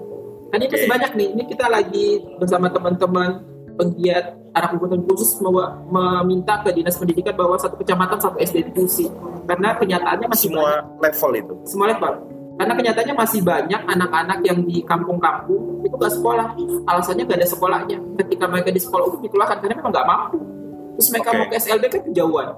Kan 0.52 0.60
ini 0.60 0.68
masih 0.68 0.84
banyak 0.84 1.12
nih. 1.16 1.28
Ini 1.32 1.42
kita 1.48 1.64
lagi 1.64 2.20
bersama 2.36 2.68
teman-teman 2.68 3.40
penggiat 3.72 4.36
anak 4.52 4.76
kebutuhan 4.76 5.00
khusus 5.08 5.40
meminta 5.88 6.60
ke 6.60 6.76
dinas 6.76 7.00
pendidikan 7.00 7.32
bahwa 7.32 7.56
satu 7.56 7.80
kecamatan 7.80 8.20
satu 8.20 8.36
SD 8.36 8.68
inklusi 8.68 9.08
karena 9.48 9.72
kenyataannya 9.80 10.28
masih 10.28 10.52
semua 10.52 10.84
banyak. 10.84 11.00
level 11.00 11.30
itu 11.40 11.54
semua 11.64 11.86
level 11.88 12.12
karena 12.62 12.78
kenyataannya 12.78 13.14
masih 13.18 13.40
banyak 13.42 13.80
anak-anak 13.90 14.38
yang 14.46 14.62
di 14.62 14.86
kampung-kampung 14.86 15.82
itu 15.82 15.94
gak 15.98 16.14
sekolah 16.14 16.54
alasannya 16.86 17.26
gak 17.26 17.38
ada 17.42 17.48
sekolahnya 17.50 17.98
ketika 18.22 18.44
mereka 18.46 18.70
di 18.70 18.78
sekolah 18.78 19.10
itu 19.10 19.18
dikeluarkan 19.26 19.58
karena 19.58 19.74
memang 19.82 19.90
gak 19.90 20.06
mampu 20.06 20.38
terus 20.94 21.08
mereka 21.10 21.28
okay. 21.34 21.38
mau 21.42 21.46
ke 21.50 21.54
SLB 21.58 21.84
kan 21.90 22.00
kejauhan 22.06 22.48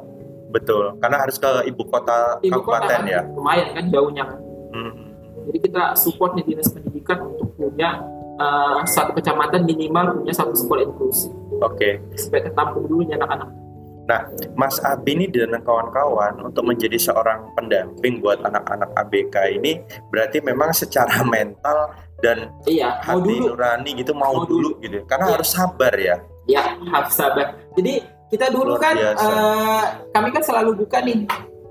betul 0.52 0.84
karena 1.00 1.16
harus 1.24 1.36
ke 1.40 1.50
ibu 1.72 1.82
kota 1.88 2.36
ibu 2.44 2.60
kabupaten 2.60 2.84
kota 2.84 2.94
kan, 3.00 3.08
ya 3.08 3.20
lumayan 3.32 3.68
kan 3.72 3.84
jauhnya 3.88 4.22
kan 4.28 4.38
hmm. 4.76 4.92
jadi 5.48 5.58
kita 5.64 5.82
support 5.96 6.36
nih 6.36 6.44
dinas 6.44 6.68
pendidikan 6.68 7.18
untuk 7.24 7.48
punya 7.56 8.04
uh, 8.38 8.84
satu 8.84 9.16
kecamatan 9.16 9.64
minimal 9.64 10.20
punya 10.22 10.34
satu 10.34 10.54
sekolah 10.54 10.82
inklusi. 10.86 11.30
Oke. 11.62 12.02
Okay. 12.02 12.18
Supaya 12.18 12.50
tertampung 12.50 12.86
dulu 12.90 13.06
anak-anak. 13.06 13.63
Nah, 14.04 14.28
Mas 14.52 14.76
Abi 14.84 15.16
ini 15.16 15.26
dan 15.32 15.56
kawan-kawan 15.64 16.44
untuk 16.44 16.68
menjadi 16.68 17.00
seorang 17.00 17.48
pendamping 17.56 18.20
buat 18.20 18.36
anak-anak 18.44 18.92
ABK 19.00 19.34
ini 19.60 19.80
berarti 20.12 20.44
memang 20.44 20.76
secara 20.76 21.24
mental 21.34 21.92
dan 22.20 22.52
iya, 22.68 23.00
hati 23.00 23.40
dulu. 23.40 23.56
nurani 23.56 23.90
gitu 24.00 24.12
mau, 24.12 24.40
mau 24.40 24.44
dulu, 24.44 24.76
dulu 24.76 24.84
gitu. 24.84 24.98
Karena 25.08 25.32
iya. 25.32 25.34
harus 25.40 25.48
sabar 25.52 25.94
ya. 25.96 26.16
Ya, 26.44 26.64
harus 26.92 27.12
sabar. 27.16 27.56
Jadi 27.76 28.04
kita 28.28 28.52
dulu 28.52 28.76
Luar 28.76 28.82
kan 28.82 28.96
uh, 28.98 29.84
kami 30.12 30.28
kan 30.32 30.42
selalu 30.44 30.84
buka 30.84 31.00
nih. 31.00 31.24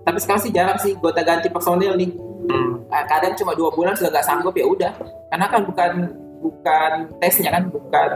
Tapi 0.04 0.18
sekarang 0.20 0.42
sih 0.42 0.52
jarang 0.54 0.78
sih 0.82 0.94
gota 0.98 1.22
ganti 1.22 1.50
personil 1.54 1.94
nih. 1.98 2.12
Hmm. 2.50 2.82
Uh, 2.90 3.06
kadang 3.08 3.34
cuma 3.38 3.54
dua 3.54 3.70
bulan 3.72 3.94
sudah 3.94 4.10
nggak 4.10 4.26
sanggup 4.26 4.54
ya 4.58 4.66
udah. 4.66 4.92
Karena 5.30 5.46
kan 5.50 5.62
bukan 5.66 5.92
bukan 6.44 6.92
tesnya 7.24 7.50
kan 7.56 7.64
bukan 7.72 8.10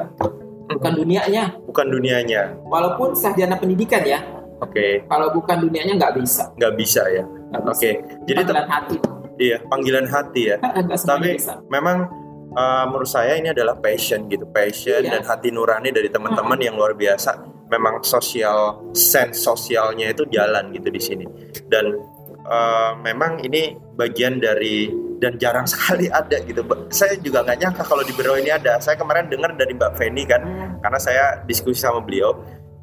bukan 0.67 0.93
dunianya. 0.99 1.43
Bukan 1.63 1.87
dunianya. 1.87 2.41
Walaupun 2.67 3.15
sarjana 3.15 3.55
pendidikan 3.55 4.03
ya. 4.03 4.19
Oke. 4.57 4.73
Okay. 4.73 4.91
kalau 5.05 5.29
bukan 5.37 5.69
dunianya 5.69 5.93
nggak 6.01 6.17
bisa. 6.17 6.49
Nggak 6.57 6.73
bisa 6.75 7.01
ya? 7.13 7.23
Oke. 7.61 7.77
Okay. 7.77 7.93
jadi 8.25 8.41
panggilan 8.41 8.67
hati. 8.69 8.97
Iya 9.37 9.57
panggilan 9.69 10.07
hati 10.09 10.41
ya. 10.49 10.57
Tapi 11.13 11.29
bisa. 11.37 11.61
memang 11.69 12.09
uh, 12.57 12.85
menurut 12.89 13.09
saya 13.09 13.37
ini 13.37 13.53
adalah 13.53 13.77
passion 13.77 14.25
gitu. 14.25 14.49
Passion 14.49 15.05
iya. 15.05 15.19
dan 15.19 15.23
hati 15.29 15.53
nurani 15.53 15.93
dari 15.93 16.09
teman-teman 16.09 16.57
yang 16.57 16.73
luar 16.73 16.97
biasa. 16.97 17.37
Memang 17.69 18.01
sosial 18.01 18.79
sense 18.95 19.43
sosialnya 19.43 20.09
itu 20.09 20.25
jalan 20.33 20.73
gitu 20.73 20.89
di 20.89 21.01
sini. 21.01 21.25
Dan 21.69 22.16
uh, 22.47 22.91
memang 23.03 23.43
ini 23.43 23.75
bagian 23.99 24.39
dari 24.39 24.89
dan 25.19 25.35
jarang 25.37 25.67
sekali 25.71 26.07
ada 26.09 26.39
gitu. 26.45 26.63
Saya 26.89 27.19
juga 27.19 27.43
nggak 27.43 27.57
nyangka 27.61 27.83
kalau 27.85 28.03
di 28.05 28.13
Bero 28.15 28.39
ini 28.39 28.49
ada. 28.49 28.79
Saya 28.79 28.95
kemarin 28.97 29.27
dengar 29.27 29.53
dari 29.53 29.75
Mbak 29.75 29.91
Feni 29.99 30.23
kan, 30.25 30.41
hmm. 30.41 30.81
karena 30.81 30.99
saya 30.99 31.23
diskusi 31.45 31.83
sama 31.83 32.01
beliau, 32.01 32.37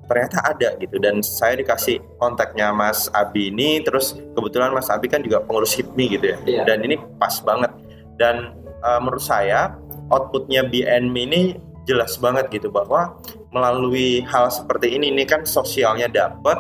ternyata 0.06 0.42
ada 0.44 0.76
gitu. 0.78 1.00
Dan 1.00 1.24
saya 1.24 1.58
dikasih 1.58 1.98
kontaknya 2.20 2.70
Mas 2.70 3.08
Abi 3.16 3.50
ini, 3.50 3.80
terus 3.82 4.18
kebetulan 4.36 4.74
Mas 4.74 4.92
Abi 4.92 5.08
kan 5.08 5.24
juga 5.24 5.42
pengurus 5.42 5.74
HIPMI 5.74 6.04
gitu 6.18 6.26
ya. 6.34 6.38
Yeah. 6.44 6.64
Dan 6.68 6.84
ini 6.84 7.00
pas 7.18 7.38
banget. 7.40 7.72
Dan 8.20 8.54
uh, 8.84 9.00
menurut 9.02 9.22
saya 9.22 9.74
outputnya 10.12 10.68
BNMI 10.68 11.22
ini 11.26 11.42
jelas 11.84 12.16
banget 12.16 12.48
gitu 12.48 12.72
bahwa 12.72 13.16
melalui 13.52 14.24
hal 14.24 14.48
seperti 14.48 14.96
ini 14.96 15.12
ini 15.12 15.24
kan 15.28 15.44
sosialnya 15.44 16.08
dapat, 16.08 16.58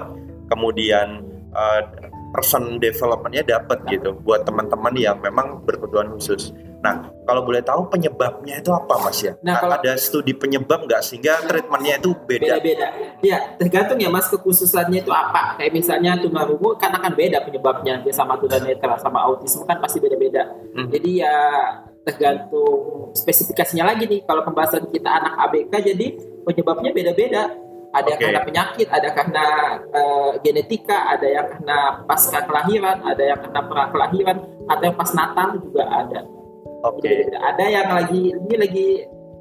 kemudian 0.52 1.24
uh, 1.56 1.80
person 2.34 2.82
developmentnya 2.82 3.46
dapat 3.46 3.86
gitu 3.86 4.10
buat 4.26 4.42
teman-teman 4.42 4.90
yang 4.98 5.22
memang 5.22 5.62
berkebutuhan 5.62 6.10
khusus. 6.18 6.50
Nah, 6.82 7.06
kalau 7.22 7.46
boleh 7.46 7.62
tahu 7.62 7.86
penyebabnya 7.86 8.58
itu 8.58 8.74
apa 8.74 8.98
mas 8.98 9.22
ya? 9.22 9.38
Nah, 9.40 9.62
kalau 9.62 9.78
ada 9.78 9.94
studi 9.94 10.34
penyebab 10.34 10.82
nggak 10.84 10.98
sehingga 11.00 11.38
treatmentnya 11.46 12.02
itu 12.02 12.10
beda? 12.26 12.58
Beda-beda. 12.58 12.86
Ya, 13.22 13.38
tergantung 13.54 14.02
ya 14.02 14.10
mas 14.10 14.26
kekhususannya 14.26 15.06
itu 15.06 15.14
apa. 15.14 15.54
Kayak 15.62 15.72
misalnya 15.78 16.18
tunarungu 16.18 16.74
kan 16.74 16.90
akan 16.90 17.14
beda 17.14 17.38
penyebabnya. 17.46 18.02
Dia 18.02 18.12
sama 18.12 18.34
tunanetra 18.36 18.98
sama 18.98 19.22
autisme 19.22 19.62
kan 19.64 19.78
pasti 19.78 20.02
beda-beda. 20.02 20.50
Hmm. 20.74 20.90
Jadi 20.90 21.22
ya 21.22 21.36
tergantung 22.02 23.14
spesifikasinya 23.14 23.94
lagi 23.94 24.10
nih. 24.10 24.26
Kalau 24.26 24.42
pembahasan 24.42 24.90
kita 24.90 25.08
anak 25.08 25.38
ABK 25.48 25.72
jadi 25.94 26.06
penyebabnya 26.44 26.90
beda-beda 26.92 27.63
ada 27.94 28.08
yang 28.10 28.20
karena 28.20 28.42
penyakit, 28.42 28.86
ada 28.90 29.08
karena 29.14 29.46
uh, 29.94 30.30
genetika, 30.42 31.14
ada 31.14 31.26
yang 31.30 31.46
karena 31.46 31.78
pasca 32.10 32.42
kelahiran, 32.42 32.98
ada 33.06 33.22
yang 33.22 33.38
karena 33.38 33.60
pra 33.70 33.84
kelahiran, 33.94 34.36
atau 34.66 34.82
yang 34.82 34.96
pas 34.98 35.10
Natal 35.14 35.48
juga 35.62 35.84
ada. 35.86 36.20
Oke. 36.90 37.00
Okay. 37.06 37.18
Ada 37.38 37.64
yang 37.70 37.88
lagi 37.94 38.22
ini 38.34 38.54
lagi 38.58 38.88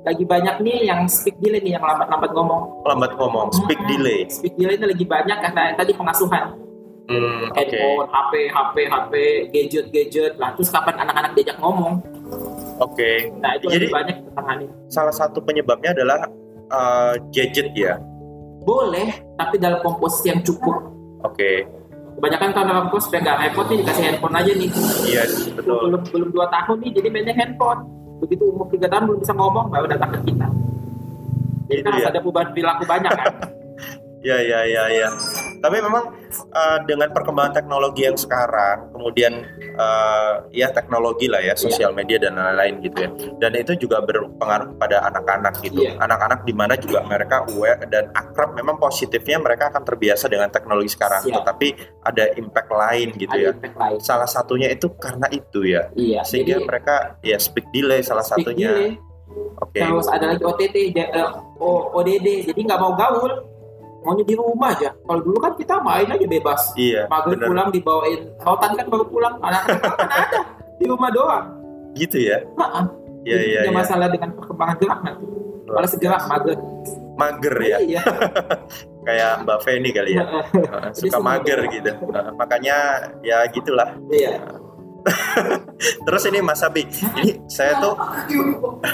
lagi 0.04 0.24
banyak 0.28 0.56
nih 0.62 0.80
yang 0.86 1.08
speak 1.10 1.39
delay 1.41 1.64
nih 1.64 1.80
yang 1.80 1.84
lambat-lambat 1.84 2.32
ngomong. 2.36 2.62
Lambat 2.86 3.12
ngomong, 3.18 3.47
speak 3.58 3.80
hmm, 3.82 3.89
delay. 3.89 4.22
Speak 4.30 4.54
delay 4.54 4.78
ini 4.78 4.86
lagi 4.86 5.06
banyak 5.08 5.38
karena 5.41 5.64
tadi 5.74 5.91
pengasuhan. 5.97 6.45
Hmm, 7.04 7.51
handphone, 7.51 8.08
okay. 8.08 8.16
HP, 8.16 8.34
HP, 8.47 8.76
HP, 8.88 9.14
gadget, 9.51 9.86
gadget. 9.91 10.34
Lah 10.39 10.56
terus 10.56 10.72
kapan 10.72 11.04
anak-anak 11.04 11.36
diajak 11.36 11.58
ngomong? 11.60 11.99
Oke. 12.80 12.95
Okay. 12.95 13.16
Nah 13.43 13.60
itu 13.60 13.68
Jadi, 13.68 13.91
banyak. 13.91 14.18
Salah 14.88 15.12
satu 15.12 15.43
penyebabnya 15.43 15.91
adalah 15.91 16.32
uh, 16.72 17.20
gadget 17.36 17.76
ya 17.76 17.99
boleh, 18.64 19.09
tapi 19.36 19.55
dalam 19.59 19.80
komposisi 19.84 20.32
yang 20.32 20.41
cukup. 20.41 20.91
Oke. 21.24 21.36
Okay. 21.36 21.57
Kebanyakan 22.14 22.49
kan 22.53 22.66
dalam 22.70 22.86
kos 22.93 23.09
supaya 23.09 23.22
nggak 23.26 23.38
repot 23.41 23.66
nih 23.68 23.78
dikasih 23.84 24.03
handphone 24.05 24.36
aja 24.38 24.51
nih. 24.53 24.70
Iya, 25.09 25.24
yes, 25.26 25.32
betul. 25.51 25.82
Belum 25.89 26.01
belum 26.07 26.30
dua 26.32 26.45
tahun 26.47 26.78
nih, 26.86 26.91
jadi 26.95 27.07
mainnya 27.09 27.36
handphone. 27.36 27.82
Begitu 28.22 28.43
umur 28.47 28.70
tiga 28.70 28.88
tahun 28.88 29.03
belum 29.09 29.20
bisa 29.26 29.34
ngomong, 29.34 29.66
baru 29.74 29.86
datang 29.89 30.09
ke 30.16 30.20
kita. 30.32 30.47
Jadi 31.74 31.80
kan 31.82 31.91
harus 31.97 32.09
ada 32.14 32.20
perubahan 32.22 32.49
perilaku 32.53 32.84
banyak 32.86 33.11
kan. 33.11 33.34
Ya, 34.24 34.39
ya, 34.39 34.63
ya, 34.63 34.84
ya. 34.88 35.09
Tapi 35.59 35.84
memang 35.84 36.15
uh, 36.55 36.80
dengan 36.88 37.11
perkembangan 37.11 37.59
teknologi 37.59 38.07
yang 38.07 38.15
sekarang, 38.15 38.88
kemudian 38.95 39.43
uh, 39.76 40.47
ya 40.47 40.71
teknologi 40.71 41.28
lah 41.28 41.43
ya, 41.43 41.59
sosial 41.59 41.91
yeah. 41.91 41.97
media 41.99 42.17
dan 42.24 42.39
lain-lain 42.39 42.80
gitu 42.88 42.97
ya. 43.03 43.09
Dan 43.43 43.51
itu 43.59 43.76
juga 43.76 43.99
berpengaruh 43.99 44.80
pada 44.80 45.03
anak-anak 45.11 45.59
gitu. 45.59 45.84
Yeah. 45.84 45.99
Anak-anak 45.99 46.47
di 46.47 46.55
mana 46.55 46.80
juga 46.80 47.03
mereka 47.03 47.43
aware 47.51 47.84
dan 47.91 48.15
akrab. 48.15 48.55
Memang 48.55 48.80
positifnya 48.80 49.43
mereka 49.43 49.76
akan 49.76 49.84
terbiasa 49.84 50.32
dengan 50.32 50.47
teknologi 50.47 50.95
sekarang, 50.95 51.28
Siap. 51.28 51.43
tetapi 51.43 51.67
ada 52.07 52.32
impact 52.39 52.71
lain 52.71 53.07
gitu 53.19 53.36
ada 53.36 53.43
ya. 53.43 53.51
Lain. 53.76 53.99
Salah 53.99 54.30
satunya 54.32 54.71
itu 54.71 54.88
karena 54.95 55.28
itu 55.36 55.67
ya. 55.67 55.91
Iya. 55.99 56.24
Sehingga 56.24 56.63
jadi, 56.63 56.67
mereka 56.67 56.95
ya 57.19 57.36
speak 57.36 57.67
delay 57.76 57.99
salah 57.99 58.24
speak 58.24 58.47
satunya. 58.47 58.71
Delay. 58.71 58.91
Oke. 59.59 59.80
Okay. 59.80 59.84
Terus 59.84 60.07
ada 60.07 60.26
lagi 60.32 60.43
OTT, 60.43 60.76
uh, 61.11 61.32
ODD, 61.97 62.28
jadi 62.51 62.59
nggak 62.63 62.80
mau 62.80 62.93
gaul 62.95 63.53
maunya 64.04 64.26
di 64.28 64.36
rumah 64.36 64.76
aja. 64.76 64.91
Kalau 64.93 65.22
dulu 65.24 65.38
kan 65.39 65.54
kita 65.56 65.80
main 65.80 66.08
aja 66.08 66.26
bebas. 66.28 66.62
Iya. 66.76 67.08
Maghrib 67.08 67.39
pulang 67.41 67.70
dibawain 67.72 68.22
rotan 68.43 68.72
kan 68.76 68.86
baru 68.91 69.06
pulang. 69.08 69.36
Anak-anak 69.39 69.80
kan 69.82 70.10
ada 70.20 70.39
di 70.78 70.86
rumah 70.86 71.10
doang. 71.10 71.45
Gitu 71.95 72.18
ya? 72.30 72.43
Heeh. 72.43 72.86
Iya 73.24 73.39
iya. 73.39 73.60
Ada 73.68 73.74
masalah 73.74 74.08
dengan 74.12 74.30
perkembangan 74.36 74.76
gerak 74.80 74.99
nanti. 75.08 75.26
Kalau 75.64 75.88
segerak 75.88 76.24
mager. 76.28 76.58
Mager 77.16 77.56
ya. 77.64 77.78
Iya. 77.80 78.01
Kayak 79.08 79.34
Mbak 79.43 79.60
Feni 79.64 79.89
kali 79.91 80.12
ya. 80.16 80.24
Suka 80.95 81.20
mager 81.20 81.60
gitu. 81.72 81.91
makanya 82.36 83.10
ya 83.24 83.43
gitulah. 83.51 83.95
Iya. 84.12 84.64
Terus 86.08 86.24
ini 86.32 86.39
Mas 86.39 86.64
Abi, 86.64 86.88
ini 87.20 87.43
saya 87.51 87.76
tuh 87.84 87.95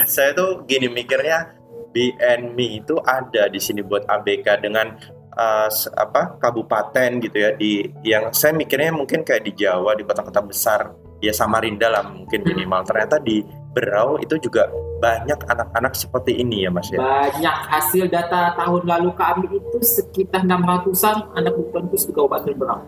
saya 0.10 0.34
tuh 0.34 0.66
gini 0.66 0.90
mikirnya 0.90 1.59
BNMI 1.90 2.86
itu 2.86 2.96
ada 3.02 3.50
di 3.50 3.58
sini 3.58 3.82
buat 3.82 4.06
ABK 4.06 4.62
dengan 4.62 4.94
uh, 5.36 5.70
apa 5.98 6.38
kabupaten 6.38 7.10
gitu 7.24 7.38
ya 7.38 7.52
di 7.58 7.88
yang 8.06 8.30
saya 8.36 8.54
mikirnya 8.54 8.94
mungkin 8.94 9.26
kayak 9.26 9.46
di 9.46 9.52
Jawa 9.58 9.98
di 9.98 10.06
kota-kota 10.06 10.42
besar 10.46 10.94
ya 11.24 11.34
Samarinda 11.34 11.90
lah 11.90 12.06
mungkin 12.06 12.44
hmm. 12.44 12.50
minimal 12.54 12.82
ternyata 12.86 13.18
di 13.20 13.44
Berau 13.70 14.18
itu 14.18 14.34
juga 14.42 14.66
banyak 14.98 15.46
anak-anak 15.46 15.94
seperti 15.94 16.42
ini 16.42 16.66
ya 16.66 16.74
Mas 16.74 16.90
ya. 16.90 16.98
Banyak 16.98 17.58
hasil 17.70 18.10
data 18.10 18.58
tahun 18.58 18.84
lalu 18.84 19.14
kami 19.14 19.46
itu 19.46 19.78
sekitar 19.80 20.42
600-an 20.42 21.38
anak 21.38 21.54
kebutuhan 21.54 21.86
khusus 21.94 22.10
di 22.10 22.14
Kabupaten 22.18 22.54
Berau. 22.58 22.82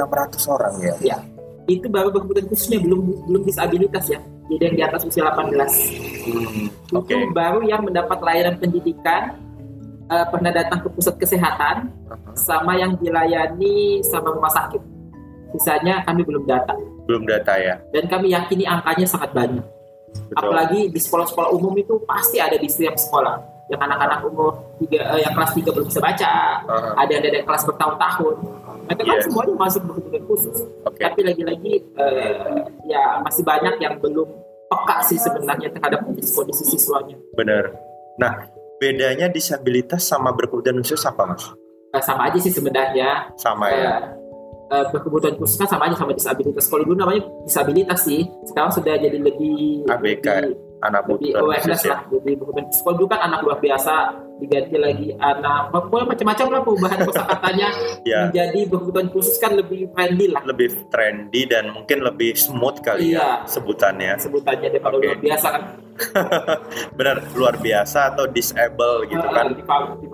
600 0.00 0.54
orang 0.56 0.74
ya. 0.80 0.94
Ya. 1.04 1.18
Itu 1.64 1.88
baru 1.88 2.12
kebutuhan 2.12 2.46
khususnya 2.48 2.78
belum 2.80 3.24
belum 3.28 3.42
disabilitas 3.48 4.04
ya. 4.08 4.20
Jadi 4.44 4.62
yang 4.68 4.76
di 4.76 4.82
atas 4.84 5.00
usia 5.08 5.24
18 5.24 5.56
hmm, 5.56 6.92
okay. 6.92 7.16
itu 7.16 7.32
baru 7.32 7.64
yang 7.64 7.80
mendapat 7.80 8.20
layanan 8.20 8.60
pendidikan 8.60 9.40
uh, 10.12 10.26
pernah 10.28 10.52
datang 10.52 10.84
ke 10.84 10.88
pusat 10.92 11.16
kesehatan 11.16 11.88
uh-huh. 11.88 12.36
sama 12.36 12.76
yang 12.76 12.92
dilayani 13.00 14.04
sama 14.04 14.36
rumah 14.36 14.52
sakit. 14.52 14.82
Sisanya 15.56 16.04
kami 16.04 16.26
belum 16.26 16.44
data. 16.44 16.76
Belum 17.08 17.24
data 17.24 17.56
ya. 17.56 17.80
Dan 17.94 18.04
kami 18.10 18.34
yakini 18.34 18.68
angkanya 18.68 19.06
sangat 19.08 19.32
banyak. 19.32 19.64
Betul. 20.14 20.46
apalagi 20.46 20.94
di 20.94 21.00
sekolah-sekolah 21.02 21.50
umum 21.58 21.74
itu 21.74 21.98
pasti 22.06 22.38
ada 22.38 22.54
di 22.54 22.70
setiap 22.70 22.94
sekolah. 22.94 23.66
Yang 23.66 23.80
anak-anak 23.80 24.18
umur 24.28 24.52
tiga, 24.76 25.08
uh, 25.08 25.18
yang 25.18 25.32
kelas 25.32 25.56
3 25.56 25.72
belum 25.72 25.86
bisa 25.88 26.00
baca. 26.04 26.32
Uh-huh. 26.68 26.92
ada 27.00 27.10
yang 27.10 27.22
dari 27.24 27.40
kelas 27.42 27.64
bertahun-tahun 27.64 28.36
mereka 28.84 29.02
yeah. 29.02 29.10
kan 29.10 29.16
iya. 29.16 29.24
semuanya 29.26 29.54
masuk 29.56 29.80
berkebutuhan 29.88 30.24
khusus 30.28 30.56
okay. 30.84 31.02
tapi 31.08 31.20
lagi-lagi 31.24 31.72
uh, 31.96 32.62
ya 32.84 33.20
masih 33.24 33.42
banyak 33.42 33.74
yang 33.80 33.94
belum 33.98 34.28
peka 34.68 34.96
sih 35.06 35.18
sebenarnya 35.20 35.68
terhadap 35.70 36.00
kondisi 36.06 36.64
siswanya. 36.66 37.16
Benar. 37.36 37.74
Nah, 38.18 38.48
bedanya 38.80 39.30
disabilitas 39.30 40.06
sama 40.06 40.32
berkebutuhan 40.34 40.80
khusus 40.82 41.02
apa 41.06 41.22
mas? 41.28 41.44
Uh, 41.94 42.02
sama 42.02 42.32
aja 42.32 42.38
sih 42.42 42.50
sebenarnya. 42.50 43.30
Sama 43.38 43.70
ya. 43.70 43.94
Uh, 44.70 44.74
uh, 44.74 44.84
berkebutuhan 44.90 45.36
khusus 45.38 45.60
kan 45.60 45.68
sama 45.70 45.86
aja 45.90 45.96
sama 45.98 46.12
disabilitas. 46.16 46.66
Kalau 46.66 46.82
dulu 46.82 46.96
namanya 46.98 47.22
disabilitas 47.46 48.00
sih, 48.02 48.26
sekarang 48.50 48.72
sudah 48.74 48.94
jadi 48.98 49.18
lebih 49.20 49.86
ABK. 49.86 50.26
Lebih, 50.26 50.74
anak 50.84 51.02
lebih 51.08 51.32
awareness 51.40 51.80
ya. 51.80 51.96
lah 51.96 52.00
lebih 52.12 52.36
sekolah 52.76 52.96
dulu 53.00 53.08
kan 53.08 53.20
anak 53.24 53.40
luar 53.40 53.56
biasa 53.56 54.12
diganti 54.42 54.76
lagi 54.76 55.08
anak 55.16 55.70
pokoknya 55.70 56.06
macam-macam 56.10 56.46
lah 56.50 56.60
perubahan 56.66 56.98
kosakatanya 57.06 57.68
ya. 58.10 58.20
menjadi 58.28 58.60
berkebutuhan 58.66 59.08
khusus 59.14 59.36
kan 59.38 59.54
lebih 59.54 59.86
friendly 59.94 60.26
lah 60.34 60.42
lebih 60.42 60.74
trendy 60.90 61.46
dan 61.46 61.70
mungkin 61.70 62.02
lebih 62.02 62.34
smooth 62.34 62.82
kali 62.82 63.14
ya 63.14 63.18
iya. 63.18 63.22
ya 63.22 63.46
sebutannya 63.46 64.12
sebutannya 64.18 64.68
daripada 64.74 64.94
okay. 64.98 65.06
luar 65.06 65.18
biasa 65.22 65.46
kan 65.54 65.62
benar 66.98 67.16
luar 67.38 67.54
biasa 67.62 67.98
atau 68.14 68.26
disable 68.26 69.06
gitu 69.06 69.26
kan 69.30 69.46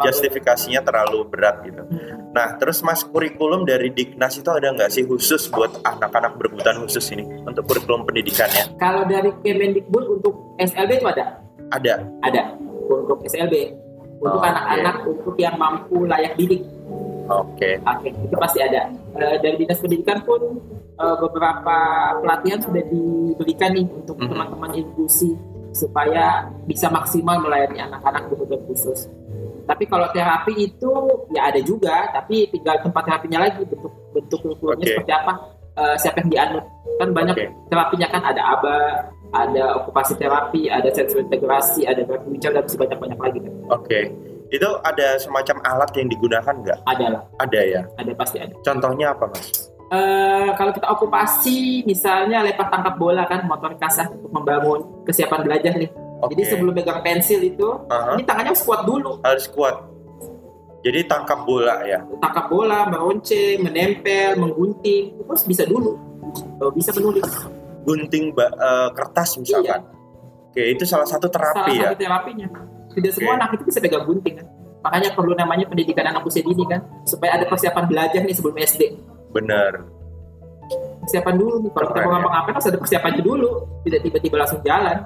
justifikasinya 0.04 0.84
terlalu 0.84 1.24
berat 1.24 1.64
gitu 1.64 1.80
hmm. 1.80 2.36
nah 2.36 2.60
terus 2.60 2.84
mas 2.84 3.00
kurikulum 3.00 3.64
dari 3.64 3.88
Dignas 3.88 4.36
itu 4.36 4.50
ada 4.52 4.76
nggak 4.76 4.92
sih 4.92 5.08
khusus 5.08 5.48
buat 5.48 5.80
anak-anak 5.80 6.36
berkebutuhan 6.36 6.84
khusus 6.84 7.08
ini 7.16 7.24
untuk 7.48 7.64
kurikulum 7.64 8.04
pendidikannya 8.04 8.76
kalau 8.76 9.08
dari 9.08 9.32
Kemendikbud 9.40 10.04
untuk 10.20 10.50
SLB 10.60 11.00
itu 11.00 11.06
ada? 11.08 11.40
Ada. 11.72 11.94
Ada. 12.20 12.42
Untuk 12.90 13.24
SLB. 13.24 13.72
Untuk 14.20 14.42
anak-anak 14.44 14.96
okay. 15.00 15.10
untuk 15.16 15.34
yang 15.40 15.56
mampu 15.56 16.04
layak 16.04 16.36
didik. 16.36 16.62
Oke. 17.30 17.56
Okay. 17.56 17.74
Oke, 17.80 18.10
okay, 18.10 18.12
itu 18.12 18.36
pasti 18.36 18.58
ada. 18.60 18.82
Uh, 19.16 19.36
dari 19.40 19.56
dinas 19.64 19.80
pendidikan 19.80 20.20
pun 20.28 20.60
uh, 21.00 21.16
beberapa 21.24 21.76
pelatihan 22.20 22.60
sudah 22.60 22.84
diberikan 22.84 23.72
nih 23.72 23.86
untuk 23.88 24.20
mm 24.20 24.22
-hmm. 24.22 24.30
teman-teman 24.36 24.70
inklusi 24.76 25.32
supaya 25.70 26.50
bisa 26.66 26.90
maksimal 26.90 27.38
melayani 27.40 27.78
anak-anak 27.80 28.28
berkebutuhan 28.28 28.62
khusus. 28.68 29.06
Tapi 29.70 29.86
kalau 29.86 30.10
terapi 30.10 30.66
itu 30.66 30.90
ya 31.30 31.46
ada 31.46 31.62
juga, 31.62 32.10
tapi 32.10 32.50
tinggal 32.50 32.82
tempat 32.82 33.06
terapinya 33.06 33.46
lagi 33.46 33.62
bentuk 33.62 33.92
bentuk 34.10 34.38
kurikulumnya 34.42 34.82
okay. 34.82 34.92
seperti 34.98 35.12
apa, 35.14 35.32
uh, 35.78 35.94
siapa 35.94 36.18
yang 36.26 36.30
dianut. 36.34 36.64
Kan 36.98 37.08
banyak 37.14 37.36
okay. 37.38 37.48
terapinya 37.70 38.08
kan 38.10 38.22
ada 38.26 38.42
aba, 38.58 38.76
ada 39.30 39.64
okupasi 39.82 40.18
terapi, 40.18 40.66
ada 40.66 40.90
sensory 40.90 41.26
integrasi, 41.26 41.86
ada 41.86 42.02
terapi 42.02 42.26
bicara 42.34 42.58
dan 42.58 42.62
masih 42.66 42.78
banyak-banyak 42.82 43.18
lagi 43.18 43.38
kan. 43.42 43.52
Oke. 43.52 43.70
Okay. 43.86 44.04
Itu 44.50 44.66
ada 44.82 45.14
semacam 45.22 45.62
alat 45.62 45.90
yang 45.94 46.10
digunakan 46.10 46.54
nggak? 46.54 46.78
Ada 46.82 47.06
lah. 47.06 47.22
Ada 47.38 47.60
ya? 47.62 47.82
Ada 47.94 48.12
pasti 48.18 48.42
ada. 48.42 48.54
Contohnya 48.66 49.14
apa 49.14 49.30
mas? 49.30 49.70
Uh, 49.90 50.54
kalau 50.54 50.70
kita 50.70 50.86
okupasi 50.86 51.82
misalnya 51.82 52.46
lepas 52.46 52.70
tangkap 52.70 52.94
bola 52.94 53.26
kan 53.26 53.46
motor 53.46 53.74
kasah 53.78 54.10
untuk 54.10 54.30
membangun 54.30 55.06
kesiapan 55.06 55.46
belajar 55.46 55.74
nih. 55.78 55.90
Okay. 56.20 56.34
Jadi 56.34 56.42
sebelum 56.50 56.74
megang 56.74 57.00
pensil 57.00 57.40
itu, 57.42 57.64
uh-huh. 57.64 58.14
ini 58.18 58.22
tangannya 58.26 58.50
harus 58.50 58.66
kuat 58.66 58.82
dulu. 58.82 59.22
Harus 59.22 59.46
kuat. 59.50 59.86
Jadi 60.80 61.04
tangkap 61.06 61.44
bola 61.44 61.84
ya? 61.84 62.02
Tangkap 62.18 62.46
bola, 62.48 62.88
meronceng, 62.88 63.60
menempel, 63.60 64.40
menggunting, 64.40 65.16
itu 65.16 65.28
harus 65.28 65.44
bisa 65.44 65.62
dulu. 65.68 65.96
Bisa 66.72 66.90
menulis 66.96 67.24
gunting 67.84 68.34
uh, 68.36 68.90
kertas 68.92 69.38
misalkan. 69.40 69.80
Iya. 69.82 69.98
Oke, 70.50 70.62
itu 70.66 70.82
salah 70.82 71.06
satu 71.06 71.30
terapi 71.30 71.58
salah 71.58 71.70
ya. 71.70 71.86
Salah 71.86 71.94
satu 71.94 72.02
terapinya. 72.02 72.48
Tidak 72.90 73.12
semua 73.14 73.38
anak 73.38 73.54
itu 73.54 73.64
bisa 73.70 73.78
pegang 73.78 74.02
gunting 74.02 74.34
kan. 74.42 74.46
Makanya 74.80 75.10
perlu 75.12 75.32
namanya 75.36 75.68
pendidikan 75.68 76.08
anak 76.08 76.24
usia 76.24 76.40
dini 76.40 76.64
kan, 76.64 76.80
supaya 77.04 77.36
ada 77.36 77.44
persiapan 77.44 77.84
belajar 77.86 78.20
nih 78.24 78.34
sebelum 78.34 78.56
SD. 78.56 78.82
Benar. 79.30 79.84
Persiapan 81.04 81.34
dulu 81.36 81.54
nih. 81.62 81.70
Kalau 81.76 81.86
kita 81.92 82.00
mau 82.02 82.12
ngapa-ngapain 82.16 82.54
harus 82.56 82.68
ada 82.72 82.78
persiapannya 82.80 83.22
dulu, 83.22 83.50
tidak 83.86 84.00
tiba-tiba 84.08 84.36
langsung 84.40 84.60
jalan. 84.64 84.98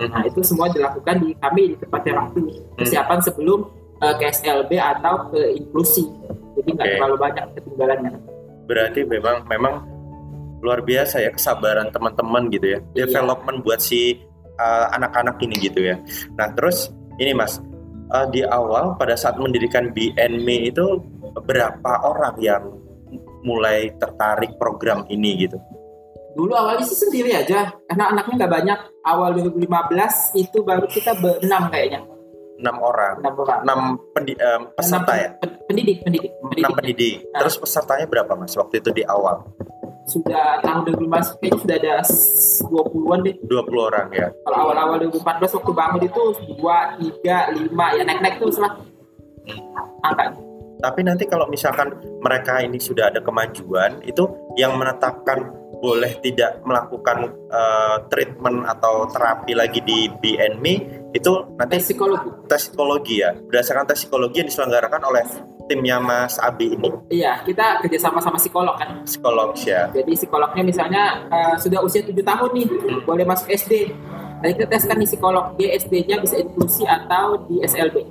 Hmm. 0.00 0.10
Nah 0.14 0.22
itu 0.24 0.40
semua 0.40 0.72
dilakukan 0.72 1.14
di 1.20 1.36
kami 1.36 1.62
di 1.74 1.76
tempat 1.76 2.00
terapi. 2.06 2.40
Hmm. 2.40 2.76
Persiapan 2.78 3.18
sebelum 3.20 3.58
uh, 4.00 4.14
ke 4.16 4.24
SLB 4.30 4.70
atau 4.78 5.14
ke 5.34 5.40
inklusi. 5.60 6.06
Jadi 6.56 6.68
nggak 6.72 6.86
okay. 6.86 6.96
terlalu 6.96 7.16
banyak 7.20 7.44
ketinggalannya. 7.58 8.12
Berarti 8.70 9.00
memang 9.02 9.36
memang 9.50 9.74
luar 10.60 10.84
biasa 10.84 11.24
ya 11.24 11.30
kesabaran 11.32 11.88
teman-teman 11.88 12.52
gitu 12.52 12.76
ya 12.76 12.78
iya. 12.92 13.08
development 13.08 13.64
buat 13.64 13.80
si 13.80 14.20
uh, 14.60 14.86
anak-anak 14.94 15.40
ini 15.40 15.56
gitu 15.60 15.80
ya. 15.92 15.96
Nah 16.36 16.52
terus 16.52 16.92
ini 17.16 17.32
mas 17.32 17.60
uh, 18.12 18.26
di 18.28 18.44
awal 18.44 18.96
pada 19.00 19.16
saat 19.16 19.40
mendirikan 19.40 19.92
BNME 19.92 20.72
itu 20.72 21.00
berapa 21.48 21.92
orang 22.04 22.36
yang 22.40 22.62
mulai 23.40 23.88
tertarik 23.96 24.60
program 24.60 25.08
ini 25.08 25.48
gitu? 25.48 25.56
Dulu 26.36 26.52
awalnya 26.54 26.86
sih 26.86 27.08
sendiri 27.08 27.34
aja 27.34 27.72
karena 27.88 28.04
anaknya 28.12 28.46
nggak 28.46 28.52
banyak. 28.52 28.78
Awal 29.00 29.28
2015 29.56 30.44
itu 30.44 30.58
baru 30.60 30.86
kita 30.86 31.16
berenam 31.18 31.72
kayaknya. 31.72 32.04
Enam 32.60 32.76
orang. 32.84 33.14
Enam 33.24 33.34
orang. 33.40 33.60
Enam 33.64 33.80
pendi, 34.12 34.36
um, 34.36 34.62
peserta 34.76 35.12
ya? 35.16 35.30
pendidik 35.70 36.02
pendidik 36.02 36.30
enam 36.58 36.74
pendidik. 36.74 37.22
nah. 37.30 37.46
terus 37.46 37.54
pesertanya 37.62 38.06
berapa 38.10 38.32
mas 38.34 38.58
waktu 38.58 38.82
itu 38.82 38.90
di 38.90 39.06
awal 39.06 39.46
sudah 40.08 40.60
tahun 40.64 40.88
2015 40.96 41.38
kayaknya 41.40 41.58
sudah 41.60 41.76
ada 41.76 41.94
20-an 42.68 43.18
deh. 43.26 43.34
20 43.44 43.88
orang 43.92 44.06
ya. 44.14 44.28
Kalau 44.46 44.58
awal-awal 44.68 44.96
2014 45.08 45.56
waktu 45.60 45.72
bangun 45.72 46.02
itu 46.06 46.22
2, 46.56 47.20
3, 47.24 47.68
5 47.70 47.96
ya 47.96 48.02
naik-naik 48.06 48.36
terus 48.40 48.58
lah 48.60 48.72
angkanya. 50.04 50.40
Tapi 50.80 51.00
nanti 51.04 51.28
kalau 51.28 51.44
misalkan 51.52 51.92
mereka 52.24 52.64
ini 52.64 52.80
sudah 52.80 53.12
ada 53.12 53.20
kemajuan, 53.20 54.00
itu 54.00 54.24
yang 54.56 54.80
menetapkan 54.80 55.52
boleh 55.80 56.20
tidak 56.20 56.60
melakukan 56.64 57.32
uh, 57.48 58.04
treatment 58.12 58.68
atau 58.68 59.08
terapi 59.08 59.56
lagi 59.56 59.80
di 59.80 60.12
BNMI 60.12 60.74
itu 61.16 61.32
nanti 61.56 61.80
tes 61.80 61.92
psikologi. 61.92 62.28
Tes 62.48 62.68
psikologi 62.68 63.24
ya. 63.24 63.32
Berdasarkan 63.32 63.88
tes 63.88 64.04
psikologi 64.04 64.44
yang 64.44 64.48
diselenggarakan 64.52 65.02
oleh 65.08 65.24
timnya 65.70 66.02
Mas 66.02 66.34
Abi 66.42 66.74
ini? 66.74 66.90
Iya, 67.14 67.46
kita 67.46 67.78
kerjasama 67.86 68.18
sama 68.18 68.42
psikolog 68.42 68.74
kan. 68.74 69.06
Psikolog 69.06 69.54
ya. 69.62 69.86
Jadi 69.94 70.18
psikolognya 70.18 70.66
misalnya 70.66 71.02
uh, 71.30 71.54
sudah 71.54 71.78
usia 71.86 72.02
7 72.02 72.18
tahun 72.18 72.50
nih, 72.50 72.66
hmm. 72.66 73.06
boleh 73.06 73.22
masuk 73.22 73.46
SD. 73.54 73.94
Nanti 74.42 74.58
kita 74.58 74.66
teskan 74.66 74.98
nih 74.98 75.06
psikolog, 75.06 75.54
dia 75.54 75.78
SD-nya 75.78 76.18
bisa 76.18 76.42
inklusi 76.42 76.82
atau 76.82 77.38
di 77.46 77.62
SLB. 77.62 78.02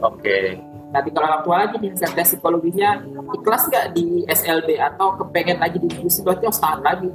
Oke. 0.00 0.16
Okay. 0.24 0.44
Nanti 0.92 1.08
kalau 1.12 1.26
orang 1.28 1.42
tua 1.44 1.56
lagi 1.68 1.76
nih, 1.80 1.90
hasil 1.92 2.12
tes 2.16 2.26
psikologinya 2.32 3.00
ikhlas 3.32 3.68
nggak 3.68 3.86
di 3.92 4.24
SLB 4.28 4.80
atau 4.80 5.16
kepengen 5.20 5.60
lagi 5.60 5.76
di 5.80 5.88
inklusi, 5.92 6.24
berarti 6.24 6.48
harus 6.48 6.60
tahan 6.60 6.80
lagi 6.80 7.08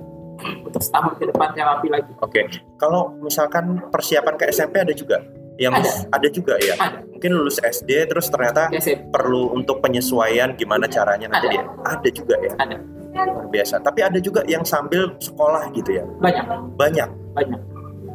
untuk 0.66 0.82
setahun 0.82 1.14
ke 1.18 1.26
depan 1.30 1.50
terapi 1.54 1.88
lagi. 1.89 2.12
Oke, 2.22 2.41
okay. 2.41 2.45
kalau 2.78 3.14
misalkan 3.22 3.82
persiapan 3.89 4.34
ke 4.38 4.45
SMP 4.54 4.82
ada 4.82 4.93
juga? 4.93 5.22
Yang 5.58 5.74
ada, 5.74 5.89
ada 6.14 6.28
juga 6.30 6.55
ya. 6.62 6.78
Ada. 6.78 6.97
mungkin 7.18 7.32
lulus 7.34 7.58
SD 7.58 8.05
terus 8.05 8.30
ternyata 8.30 8.70
SD. 8.70 9.10
perlu 9.10 9.58
untuk 9.58 9.82
penyesuaian 9.82 10.53
gimana 10.53 10.86
caranya 10.86 11.26
nanti 11.34 11.49
ada. 11.49 11.53
dia. 11.53 11.64
Ada 11.82 12.10
juga 12.14 12.36
ya. 12.39 12.53
Ada. 12.62 12.78
Luar 13.18 13.47
biasa. 13.49 13.82
Tapi 13.82 13.99
ada 14.05 14.20
juga 14.22 14.45
yang 14.45 14.62
sambil 14.62 15.18
sekolah 15.18 15.74
gitu 15.74 15.97
ya. 15.97 16.05
Banyak. 16.22 16.45
Banyak. 16.78 17.10
Banyak. 17.34 17.62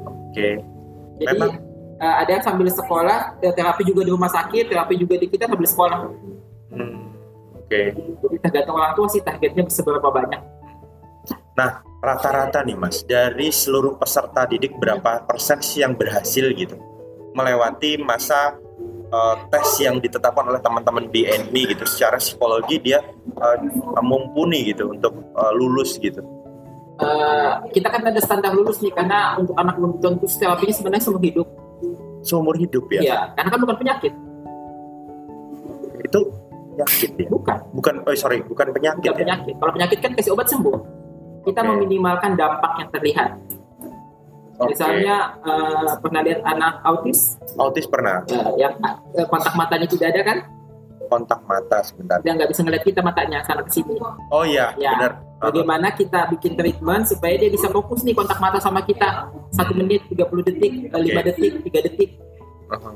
Oke. 0.07 0.33
Okay. 0.33 0.55
jadi 1.19 1.35
Memang, 1.35 1.51
uh, 1.99 2.15
ada 2.23 2.31
yang 2.31 2.45
sambil 2.47 2.67
sekolah 2.71 3.19
terapi 3.43 3.83
juga 3.83 4.07
di 4.07 4.11
rumah 4.15 4.31
sakit 4.31 4.71
terapi 4.71 4.95
juga 4.95 5.15
di 5.19 5.27
kita 5.27 5.51
sambil 5.51 5.69
sekolah. 5.69 5.99
Hmm. 6.73 7.11
oke. 7.59 7.69
Okay. 7.69 7.87
jadi 7.99 8.37
tergantung 8.39 8.79
orang 8.79 8.95
tua 8.95 9.11
sih 9.11 9.21
targetnya 9.21 9.67
seberapa 9.67 10.09
banyak. 10.15 10.41
Nah 11.59 11.83
rata-rata 12.03 12.63
nih 12.67 12.75
mas 12.75 13.03
dari 13.07 13.51
seluruh 13.51 13.99
peserta 13.99 14.47
didik 14.47 14.75
berapa 14.79 15.23
persen 15.23 15.63
sih 15.63 15.87
yang 15.87 15.95
berhasil 15.95 16.51
gitu 16.55 16.92
melewati 17.33 18.01
masa 18.01 18.57
uh, 19.13 19.37
tes 19.53 19.69
yang 19.85 20.01
ditetapkan 20.01 20.49
oleh 20.49 20.61
teman-teman 20.65 21.07
BNMI 21.13 21.77
gitu. 21.77 21.85
Secara 21.85 22.17
psikologi 22.17 22.81
dia 22.81 23.05
uh, 23.39 23.57
mumpuni 24.01 24.73
gitu 24.73 24.91
untuk 24.91 25.13
uh, 25.37 25.53
lulus 25.53 26.01
gitu. 26.01 26.25
Uh, 27.03 27.65
kita 27.73 27.89
kan 27.89 28.05
ada 28.05 28.21
standar 28.21 28.53
lulus 28.53 28.79
nih 28.85 28.93
karena 28.95 29.35
untuk 29.41 29.57
anak 29.59 29.75
kebutuhan 29.81 30.17
khusus 30.23 30.39
terapinya 30.39 30.75
sebenarnya 30.75 31.05
seumur 31.05 31.23
hidup. 31.25 31.49
Seumur 32.23 32.57
hidup 32.57 32.85
ya? 32.93 33.01
Iya 33.03 33.19
karena 33.35 33.49
kan 33.53 33.61
bukan 33.61 33.77
penyakit. 33.81 34.13
Itu 36.03 36.21
penyakit 36.77 37.11
ya? 37.17 37.29
Bukan. 37.33 37.59
Bukan 37.75 37.95
oh 38.07 38.15
sorry 38.15 38.45
bukan 38.45 38.71
penyakit 38.71 39.03
bukan 39.03 39.19
ya? 39.19 39.21
penyakit. 39.25 39.55
Kalau 39.59 39.73
penyakit 39.75 39.99
kan 39.99 40.11
kasih 40.15 40.31
obat 40.37 40.47
sembuh. 40.49 40.77
Kita 41.43 41.59
okay. 41.59 41.71
meminimalkan 41.75 42.39
dampak 42.39 42.73
yang 42.79 42.89
terlihat 42.95 43.31
Okay. 44.63 44.79
Misalnya 44.79 45.17
uh, 45.43 45.99
pernah 45.99 46.21
lihat 46.23 46.41
anak 46.47 46.75
autis? 46.87 47.35
Autis 47.59 47.87
pernah. 47.91 48.23
Uh, 48.31 48.55
yang 48.55 48.79
uh, 48.79 49.27
kontak 49.27 49.55
matanya 49.59 49.91
tidak 49.91 50.15
ada 50.15 50.21
kan? 50.23 50.39
Kontak 51.11 51.41
mata 51.45 51.83
sebentar. 51.83 52.23
Dia 52.23 52.39
nggak 52.39 52.51
bisa 52.55 52.63
ngeliat 52.63 52.85
kita 52.87 53.01
matanya 53.03 53.43
sana 53.43 53.67
ke 53.67 53.73
sini. 53.75 53.99
Oh 54.31 54.47
iya, 54.47 54.71
ya. 54.79 54.95
benar. 54.97 55.13
Bagaimana 55.43 55.91
kita 55.91 56.31
bikin 56.31 56.55
treatment 56.55 57.11
supaya 57.11 57.35
dia 57.35 57.51
bisa 57.51 57.67
fokus 57.67 58.07
nih 58.07 58.15
kontak 58.15 58.39
mata 58.39 58.63
sama 58.63 58.87
kita 58.87 59.27
satu 59.51 59.75
menit, 59.75 60.07
30 60.07 60.47
detik, 60.47 60.73
okay. 60.87 61.11
5 61.11 61.29
detik, 61.29 61.53
3 61.67 61.87
detik. 61.91 62.11
Uh-huh. 62.71 62.95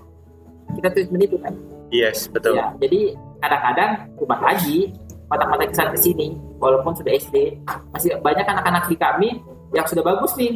Kita 0.78 0.88
treatment 0.94 1.22
itu 1.26 1.36
kan? 1.42 1.52
Yes, 1.90 2.30
betul. 2.30 2.54
Ya, 2.54 2.70
jadi 2.78 3.18
kadang-kadang 3.42 3.90
ubah 4.22 4.40
lagi 4.40 4.94
kontak 5.26 5.48
mata 5.50 5.66
ke 5.66 5.74
sana 5.74 5.90
ke 5.90 5.98
sini, 5.98 6.38
walaupun 6.62 6.94
sudah 6.94 7.10
SD, 7.18 7.58
masih 7.90 8.14
banyak 8.22 8.46
anak-anak 8.46 8.86
di 8.86 8.96
kami 8.96 9.28
yang 9.74 9.86
sudah 9.90 10.06
bagus 10.06 10.38
nih 10.38 10.54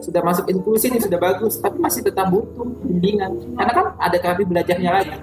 sudah 0.00 0.22
masuk 0.22 0.44
inklusi 0.52 0.92
ini 0.92 1.00
sudah 1.00 1.16
bagus 1.16 1.56
tapi 1.60 1.80
masih 1.80 2.04
tetap 2.04 2.28
butuh 2.28 2.68
bimbingan 2.84 3.32
karena 3.56 3.72
kan 3.72 3.86
ada 3.96 4.16
terapi 4.20 4.44
belajarnya 4.44 4.90
lagi 4.92 5.16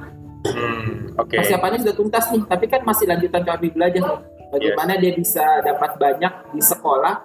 hmm, 0.50 1.18
okay. 1.18 1.38
persiapannya 1.42 1.80
sudah 1.86 1.96
tuntas 1.96 2.26
nih 2.34 2.44
tapi 2.50 2.66
kan 2.66 2.82
masih 2.82 3.06
lanjutan 3.06 3.42
terapi 3.46 3.70
belajar 3.70 4.04
bagaimana 4.50 4.98
yes. 4.98 5.02
dia 5.02 5.12
bisa 5.14 5.46
dapat 5.62 5.92
banyak 5.98 6.34
di 6.54 6.62
sekolah 6.62 7.16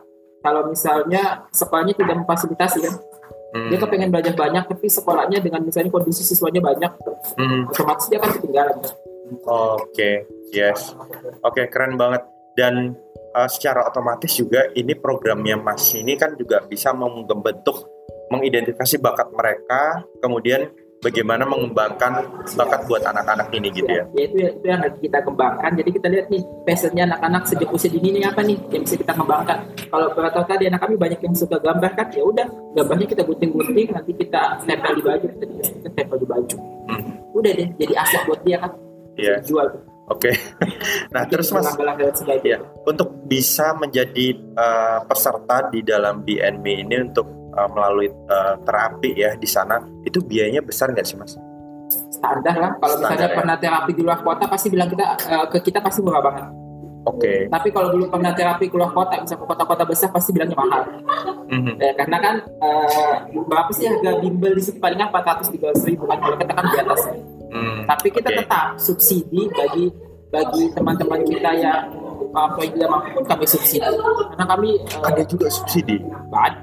kalau 0.45 0.63
misalnya 0.71 1.49
sekolahnya 1.51 1.95
tidak 1.97 2.15
memfasilitasi 2.25 2.79
kan 2.85 2.95
hmm. 3.57 3.69
dia 3.73 3.79
kepengen 3.81 4.11
belajar 4.13 4.35
banyak 4.37 4.65
tapi 4.69 4.87
sekolahnya 4.89 5.39
dengan 5.41 5.61
misalnya 5.65 5.91
kondisi 5.93 6.23
siswanya 6.25 6.61
banyak 6.61 6.93
hmm. 7.37 7.73
otomatis 7.73 8.07
dia 8.13 8.21
akan 8.21 8.31
ketinggalan 8.39 8.77
kan? 8.81 8.93
oke 9.45 9.89
okay. 9.89 10.25
yes 10.53 10.93
oke 11.45 11.57
okay, 11.57 11.65
keren 11.69 11.97
banget 11.97 12.25
dan 12.59 12.99
uh, 13.39 13.47
secara 13.47 13.87
otomatis 13.87 14.35
juga 14.35 14.67
ini 14.75 14.99
programnya 14.99 15.55
Mas 15.55 15.95
ini 15.95 16.19
kan 16.19 16.35
juga 16.35 16.67
bisa 16.67 16.91
membentuk 16.91 17.87
mengidentifikasi 18.35 18.99
bakat 18.99 19.31
mereka 19.31 20.03
kemudian 20.19 20.69
bagaimana 20.99 21.47
mengembangkan 21.47 22.27
bakat 22.59 22.81
buat 22.91 23.03
anak-anak 23.07 23.49
ini 23.55 23.71
gitu 23.71 23.87
ya. 23.87 24.05
Ya 24.15 24.23
itu, 24.27 24.37
itu 24.43 24.67
yang 24.67 24.83
lagi 24.83 24.99
kita 24.99 25.19
kembangkan. 25.23 25.71
Jadi 25.79 25.91
kita 25.95 26.07
lihat 26.11 26.27
nih 26.27 26.43
passionnya 26.67 27.03
anak-anak 27.15 27.43
sejak 27.47 27.71
usia 27.71 27.91
dini 27.91 28.19
ini 28.19 28.27
apa 28.27 28.43
nih 28.43 28.59
yang 28.75 28.83
bisa 28.83 28.99
kita 28.99 29.15
kembangkan. 29.15 29.59
Kalau 29.89 30.07
kata 30.11 30.41
tadi 30.45 30.65
anak 30.67 30.81
kami 30.83 30.95
banyak 30.99 31.21
yang 31.23 31.35
suka 31.39 31.57
gambar 31.63 31.93
kan, 31.95 32.07
ya 32.11 32.23
udah 32.27 32.47
gambarnya 32.75 33.07
kita 33.07 33.23
gunting-gunting, 33.25 33.89
nanti 33.95 34.13
kita 34.19 34.43
tempel 34.67 34.93
di 34.99 35.03
baju, 35.07 35.27
kita, 35.39 35.45
kita 35.47 35.89
tempel 35.95 36.17
di 36.19 36.27
baju. 36.27 36.57
Hmm. 36.91 37.03
Udah 37.31 37.53
deh, 37.55 37.69
jadi 37.79 37.95
aset 37.95 38.23
buat 38.27 38.41
dia 38.43 38.59
kan. 38.59 38.73
Yeah. 39.19 39.39
Jual. 39.47 39.67
Oke. 40.09 40.33
Okay. 40.33 40.35
nah 41.15 41.29
terus 41.29 41.53
mas, 41.53 41.69
ya, 42.45 42.59
untuk 42.89 43.13
bisa 43.29 43.77
menjadi 43.77 44.37
uh, 44.57 45.05
peserta 45.05 45.69
di 45.69 45.85
dalam 45.85 46.25
BNB 46.25 46.65
ini 46.65 47.13
untuk 47.13 47.29
uh, 47.53 47.69
melalui 47.69 48.09
uh, 48.09 48.57
terapi 48.65 49.13
ya 49.17 49.37
di 49.37 49.49
sana 49.49 49.81
itu 50.09 50.25
biayanya 50.25 50.65
besar 50.65 50.93
nggak 50.93 51.07
sih 51.07 51.17
mas? 51.21 51.37
Standar 52.09 52.57
lah. 52.57 52.73
Kalau 52.81 52.97
misalnya 53.01 53.29
ya? 53.29 53.37
pernah 53.37 53.57
terapi 53.61 53.93
di 53.93 54.03
luar 54.05 54.21
kota 54.25 54.45
pasti 54.49 54.69
bilang 54.73 54.89
kita 54.89 55.05
uh, 55.29 55.47
ke 55.53 55.59
kita 55.61 55.85
pasti 55.85 56.01
murah 56.01 56.25
banget. 56.25 56.45
Oke. 57.09 57.21
Okay. 57.25 57.39
Tapi 57.49 57.69
kalau 57.73 57.89
belum 57.97 58.09
pernah 58.13 58.33
terapi 58.37 58.67
keluar 58.69 58.93
kota, 58.93 59.17
bisa 59.25 59.37
ke 59.39 59.45
kota-kota 59.49 59.85
besar 59.89 60.09
pasti 60.13 60.31
bilangnya 60.37 60.57
mahal. 60.61 60.83
Mm-hmm. 61.49 61.75
Ya, 61.81 61.93
karena 61.97 62.17
kan 62.21 62.35
uh, 62.61 63.15
berapa 63.49 63.71
sih 63.73 63.89
harga 63.89 64.21
bimbel 64.21 64.53
di 64.53 64.63
paling 64.77 65.01
empat 65.01 65.25
ratus 65.25 65.49
tiga 65.49 65.73
ribu 65.73 66.05
kan 66.05 66.19
kalau 66.21 66.37
kita 66.37 66.53
kan 66.53 66.65
di 66.69 66.79
atas. 66.81 67.01
Mm, 67.49 67.89
Tapi 67.89 68.09
kita 68.13 68.29
okay. 68.29 68.39
tetap 68.45 68.65
subsidi 68.77 69.49
bagi 69.53 69.87
bagi 70.29 70.63
teman-teman 70.77 71.25
kita 71.25 71.51
yang 71.57 71.89
orang 72.37 72.51
tua 72.55 72.65
tidak 72.69 72.89
mampu 72.93 73.09
pun 73.17 73.25
kami 73.25 73.45
subsidi. 73.49 73.89
Karena 74.35 74.45
kami 74.45 74.71
ada 75.01 75.23
juga 75.25 75.47
subsidi? 75.49 75.97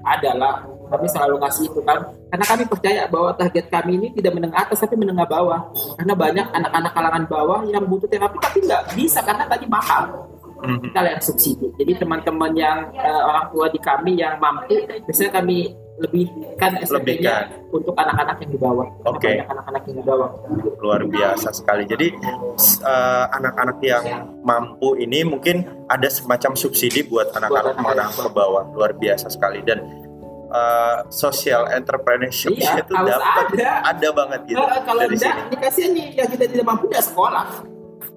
Ada 0.06 0.32
lah. 0.38 0.56
Kami 0.86 1.06
selalu 1.10 1.36
kasih 1.42 1.66
itu 1.66 1.82
kan. 1.82 2.06
Karena 2.30 2.46
kami 2.46 2.64
percaya 2.70 3.02
bahwa 3.10 3.34
target 3.34 3.66
kami 3.74 3.98
ini 3.98 4.08
tidak 4.14 4.38
menengah 4.38 4.70
atas 4.70 4.86
tapi 4.86 4.94
menengah 4.94 5.26
bawah. 5.26 5.74
Karena 5.98 6.14
banyak 6.14 6.48
anak-anak 6.54 6.92
kalangan 6.94 7.24
bawah 7.26 7.60
yang 7.66 7.84
butuh 7.90 8.06
terapi 8.06 8.38
tapi 8.38 8.58
nggak 8.62 8.84
bisa 8.94 9.20
karena 9.26 9.50
tadi 9.50 9.66
mahal. 9.66 10.30
Mm-hmm. 10.56 10.82
kita 10.88 11.00
yang 11.04 11.22
subsidi. 11.22 11.68
Jadi 11.78 11.92
teman-teman 12.00 12.52
yang 12.58 12.90
uh, 12.96 13.22
orang 13.28 13.46
tua 13.54 13.66
di 13.70 13.78
kami 13.78 14.18
yang 14.18 14.40
mampu 14.40 14.88
biasanya 15.06 15.32
kami 15.38 15.76
lebihkan 15.96 16.76
SMP-nya 16.84 17.48
untuk 17.72 17.96
anak-anak 17.96 18.44
yang 18.44 18.52
di 18.52 18.60
bawah. 18.60 18.88
Oke. 19.08 19.20
Okay. 19.24 19.36
Anak-anak 19.48 19.82
yang 19.88 19.96
di 20.00 20.04
bawah. 20.04 20.30
Luar 20.84 21.02
biasa 21.08 21.56
sekali. 21.56 21.88
Jadi 21.88 22.12
uh, 22.84 23.26
anak-anak 23.32 23.78
yang 23.80 24.04
mampu 24.44 25.00
ini 25.00 25.24
mungkin 25.24 25.64
ada 25.88 26.12
semacam 26.12 26.52
subsidi 26.60 27.08
buat 27.08 27.32
anak-anak 27.32 27.80
menengah 27.80 28.12
ke 28.12 28.28
bawah. 28.28 28.64
Luar 28.76 28.92
biasa 29.00 29.32
sekali 29.32 29.64
dan 29.64 29.88
uh, 30.52 31.08
social 31.08 31.72
entrepreneurship 31.72 32.56
iya, 32.60 32.84
itu 32.84 32.92
dapat 32.92 33.56
ada. 33.56 33.96
ada 33.96 34.08
banget 34.12 34.40
gitu. 34.52 34.60
Uh, 34.60 34.82
kalau 34.84 35.02
dari 35.08 35.16
enggak, 35.16 35.36
ini 35.48 35.58
kasihan 35.64 35.92
nih 35.96 36.08
yang 36.20 36.28
kita 36.28 36.46
tidak 36.52 36.66
mampu 36.68 36.92
tidak 36.92 37.06
sekolah. 37.08 37.46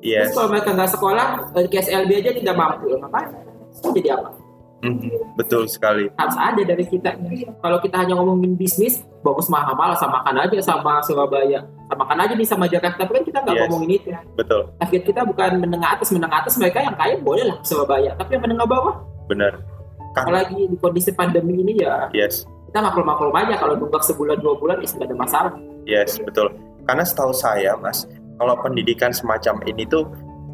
Yes. 0.02 0.30
Terus 0.30 0.34
kalau 0.34 0.48
mereka 0.50 0.70
nggak 0.74 0.90
sekolah, 0.94 1.26
eh, 1.58 1.66
ke 1.66 1.76
SLB 1.82 2.10
aja 2.22 2.30
tidak 2.34 2.54
mampu, 2.54 2.86
ngapain? 2.94 3.30
Jadi 3.78 4.10
apa? 4.10 4.47
Mm, 4.78 5.34
betul 5.34 5.66
sekali. 5.66 6.06
Harus 6.14 6.38
ada 6.38 6.62
dari 6.62 6.86
kita. 6.86 7.18
Kalau 7.58 7.78
kita 7.82 7.98
hanya 7.98 8.14
ngomongin 8.14 8.54
bisnis, 8.54 9.02
bagus 9.26 9.50
mahal 9.50 9.74
malah 9.74 9.98
samakan 9.98 10.38
aja 10.46 10.58
sama 10.62 11.02
Surabaya, 11.02 11.66
samakan 11.90 12.18
aja 12.22 12.32
nih 12.38 12.46
sama 12.46 12.70
Jakarta. 12.70 13.02
Tapi 13.02 13.10
kan 13.10 13.24
kita 13.26 13.38
nggak 13.42 13.56
yes. 13.58 13.62
ngomongin 13.66 13.90
itu. 13.98 14.08
Betul. 14.38 14.70
Target 14.78 15.02
kita 15.02 15.20
bukan 15.26 15.50
menengah 15.58 15.98
atas, 15.98 16.14
menengah 16.14 16.46
atas 16.46 16.54
mereka 16.62 16.78
yang 16.86 16.94
kaya 16.94 17.18
boleh 17.18 17.50
lah 17.50 17.58
Surabaya, 17.66 18.14
tapi 18.14 18.38
yang 18.38 18.46
menengah 18.46 18.70
bawah. 18.70 18.94
Benar 19.26 19.78
apalagi 20.16 20.66
di 20.66 20.76
kondisi 20.78 21.10
pandemi 21.14 21.60
ini 21.60 21.82
ya 21.82 22.08
yes 22.16 22.48
kita 22.68 22.84
maklum-maklum 22.84 23.32
aja 23.32 23.54
kalau 23.56 23.74
nunggak 23.78 24.02
sebulan 24.04 24.38
dua 24.40 24.54
bulan 24.58 24.78
itu 24.82 24.96
nggak 24.98 25.08
ada 25.08 25.16
masalah 25.16 25.52
yes 25.84 26.18
betul 26.22 26.52
karena 26.88 27.04
setahu 27.06 27.32
saya 27.34 27.76
mas 27.78 28.08
kalau 28.38 28.54
pendidikan 28.62 29.10
semacam 29.14 29.60
ini 29.66 29.84
tuh 29.86 30.06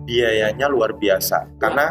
biayanya 0.04 0.68
luar 0.68 0.92
biasa 0.96 1.48
ya. 1.48 1.50
karena 1.60 1.86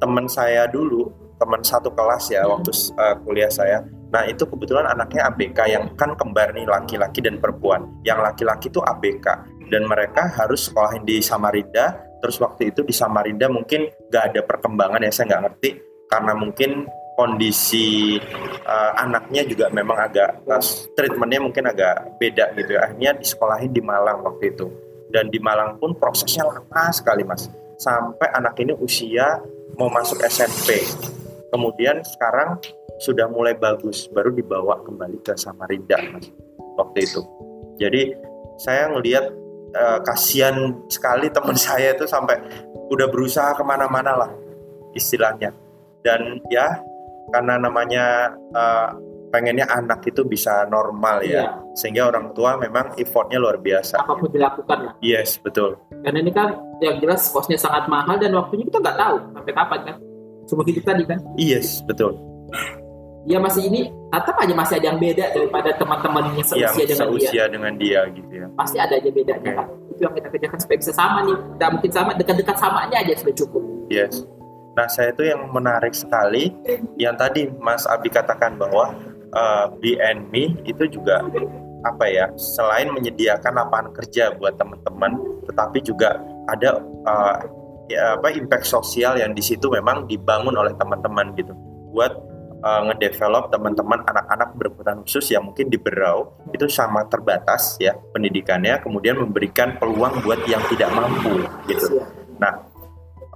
teman 0.00 0.26
saya 0.28 0.68
dulu 0.68 1.12
teman 1.44 1.60
satu 1.60 1.92
kelas 1.92 2.32
ya 2.32 2.48
waktu 2.48 2.72
uh, 2.96 3.20
kuliah 3.20 3.52
saya 3.52 3.84
nah 4.08 4.24
itu 4.24 4.48
kebetulan 4.48 4.88
anaknya 4.88 5.28
ABK 5.28 5.58
yang 5.68 5.84
kan 6.00 6.16
kembar 6.16 6.56
nih 6.56 6.64
laki-laki 6.64 7.20
dan 7.20 7.36
perempuan 7.36 7.84
yang 8.00 8.24
laki-laki 8.24 8.72
tuh 8.72 8.80
ABK 8.80 9.26
dan 9.68 9.84
mereka 9.84 10.24
harus 10.40 10.72
sekolahin 10.72 11.04
di 11.04 11.20
Samarinda 11.20 12.00
terus 12.24 12.40
waktu 12.40 12.72
itu 12.72 12.80
di 12.80 12.96
Samarinda 12.96 13.52
mungkin 13.52 13.92
gak 14.08 14.32
ada 14.32 14.40
perkembangan 14.40 15.04
ya 15.04 15.12
saya 15.12 15.36
nggak 15.36 15.42
ngerti 15.44 15.70
karena 16.08 16.32
mungkin 16.32 16.88
kondisi 17.14 18.18
uh, 18.66 18.92
anaknya 18.98 19.46
juga 19.46 19.70
memang 19.70 19.98
agak 20.10 20.42
uh, 20.50 20.62
treatmentnya 20.98 21.40
mungkin 21.42 21.64
agak 21.70 22.18
beda 22.18 22.54
gitu 22.58 22.70
ya. 22.74 22.90
Akhirnya 22.90 23.10
disekolahin 23.18 23.70
di 23.70 23.82
Malang 23.82 24.26
waktu 24.26 24.54
itu. 24.54 24.66
Dan 25.14 25.30
di 25.30 25.38
Malang 25.38 25.78
pun 25.78 25.94
prosesnya 25.94 26.42
lama 26.42 26.90
sekali 26.90 27.22
mas. 27.22 27.46
Sampai 27.78 28.30
anak 28.34 28.58
ini 28.58 28.74
usia 28.82 29.38
mau 29.78 29.86
masuk 29.90 30.22
SMP. 30.26 30.82
Kemudian 31.54 32.02
sekarang 32.02 32.58
sudah 32.98 33.30
mulai 33.30 33.54
bagus, 33.54 34.10
baru 34.10 34.34
dibawa 34.34 34.82
kembali 34.82 35.22
ke 35.22 35.38
Samarinda 35.38 35.94
mas 36.10 36.26
waktu 36.74 37.06
itu. 37.06 37.22
Jadi 37.78 38.10
saya 38.58 38.90
ngelihat 38.90 39.30
uh, 39.78 40.02
kasihan 40.02 40.74
sekali 40.90 41.30
teman 41.30 41.54
saya 41.70 41.94
itu 41.94 42.10
sampai 42.10 42.42
udah 42.90 43.06
berusaha 43.06 43.54
ke 43.54 43.62
mana-mana 43.62 44.26
lah 44.26 44.30
istilahnya. 44.98 45.54
Dan 46.02 46.42
ya 46.50 46.74
karena 47.30 47.54
namanya 47.62 48.34
uh, 48.50 48.90
pengennya 49.30 49.70
anak 49.70 50.02
itu 50.10 50.26
bisa 50.26 50.66
normal 50.66 51.22
ya 51.22 51.30
iya. 51.30 51.44
sehingga 51.74 52.10
orang 52.10 52.34
tua 52.34 52.58
memang 52.58 52.98
effortnya 52.98 53.38
luar 53.38 53.62
biasa. 53.62 54.02
Apa 54.02 54.18
pun 54.18 54.26
dilakukan 54.34 54.78
ya. 54.82 54.90
Yes 55.22 55.38
betul. 55.38 55.78
Karena 56.02 56.18
ini 56.18 56.34
kan 56.34 56.58
yang 56.82 56.98
jelas 56.98 57.30
kosnya 57.30 57.62
sangat 57.62 57.86
mahal 57.86 58.18
dan 58.18 58.34
waktunya 58.34 58.66
kita 58.66 58.82
nggak 58.82 58.98
tahu 58.98 59.16
sampai 59.38 59.54
kapan 59.54 59.80
kan 59.86 59.96
semua 60.54 60.64
hidup 60.70 60.84
tadi 60.86 61.02
kan 61.02 61.18
yes 61.34 61.82
betul 61.82 62.14
dia 63.24 63.40
masih 63.40 63.72
ini 63.72 63.88
tetap 64.12 64.36
aja 64.36 64.52
masih 64.52 64.74
ada 64.78 64.86
yang 64.92 65.00
beda 65.00 65.32
daripada 65.32 65.72
teman-temannya 65.80 66.44
seusia 66.44 66.68
ya, 66.68 66.86
dengan 66.86 67.08
seusia 67.08 67.32
dia. 67.32 67.44
dengan 67.48 67.72
dia 67.80 68.00
gitu 68.12 68.32
ya. 68.36 68.46
Pasti 68.52 68.76
ada 68.76 68.94
aja 69.00 69.10
bedanya 69.10 69.40
okay. 69.40 69.56
kan. 69.56 69.66
Itu 69.90 70.00
yang 70.04 70.14
kita 70.14 70.28
kerjakan 70.28 70.58
supaya 70.60 70.78
bisa 70.84 70.92
sama 70.92 71.18
nih. 71.24 71.38
Dan 71.56 71.68
mungkin 71.72 71.90
sama 71.90 72.10
dekat-dekat 72.12 72.56
samanya 72.60 72.96
aja 73.00 73.12
sudah 73.16 73.34
cukup. 73.34 73.62
Yes. 73.88 74.28
Nah, 74.76 74.86
saya 74.90 75.14
itu 75.16 75.24
yang 75.24 75.40
menarik 75.54 75.94
sekali 75.96 76.52
yang 77.00 77.16
tadi 77.16 77.48
Mas 77.62 77.88
Abi 77.88 78.12
katakan 78.12 78.60
bahwa 78.60 78.92
uh, 79.32 79.40
eh, 79.40 79.66
BNME 79.80 80.66
itu 80.68 80.84
juga 81.00 81.24
apa 81.84 82.04
ya, 82.10 82.28
selain 82.34 82.90
menyediakan 82.90 83.54
lapangan 83.54 83.88
kerja 83.94 84.34
buat 84.36 84.58
teman-teman, 84.58 85.20
tetapi 85.46 85.78
juga 85.84 86.18
ada 86.50 86.82
uh, 87.06 87.38
ya, 87.90 88.18
apa 88.18 88.32
impact 88.32 88.66
sosial 88.68 89.18
yang 89.18 89.32
di 89.32 89.42
situ 89.44 89.68
memang 89.68 90.08
dibangun 90.08 90.54
oleh 90.56 90.72
teman-teman 90.76 91.34
gitu 91.36 91.52
buat 91.94 92.12
uh, 92.64 92.82
ngedevelop 92.90 93.52
teman-teman 93.52 94.00
anak-anak 94.08 94.48
berkebutuhan 94.56 95.00
khusus 95.04 95.30
yang 95.30 95.44
mungkin 95.44 95.68
di 95.68 95.76
Berau 95.76 96.32
itu 96.50 96.66
sama 96.66 97.04
terbatas 97.06 97.76
ya 97.78 97.92
pendidikannya 98.16 98.80
kemudian 98.80 99.20
memberikan 99.20 99.76
peluang 99.76 100.24
buat 100.24 100.42
yang 100.48 100.64
tidak 100.72 100.90
mampu 100.90 101.44
gitu. 101.68 102.02
Nah, 102.40 102.64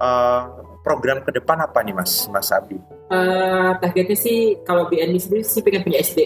uh, 0.01 0.41
program 0.81 1.21
ke 1.21 1.31
depan 1.35 1.61
apa 1.61 1.79
nih 1.85 1.93
Mas 1.93 2.25
Mas 2.33 2.49
Abi? 2.49 2.81
Uh, 3.09 3.73
targetnya 3.77 4.17
sih 4.17 4.57
kalau 4.65 4.89
BNI 4.89 5.17
sendiri 5.21 5.45
sih 5.45 5.61
pengen 5.61 5.85
punya 5.85 6.01
SD. 6.01 6.19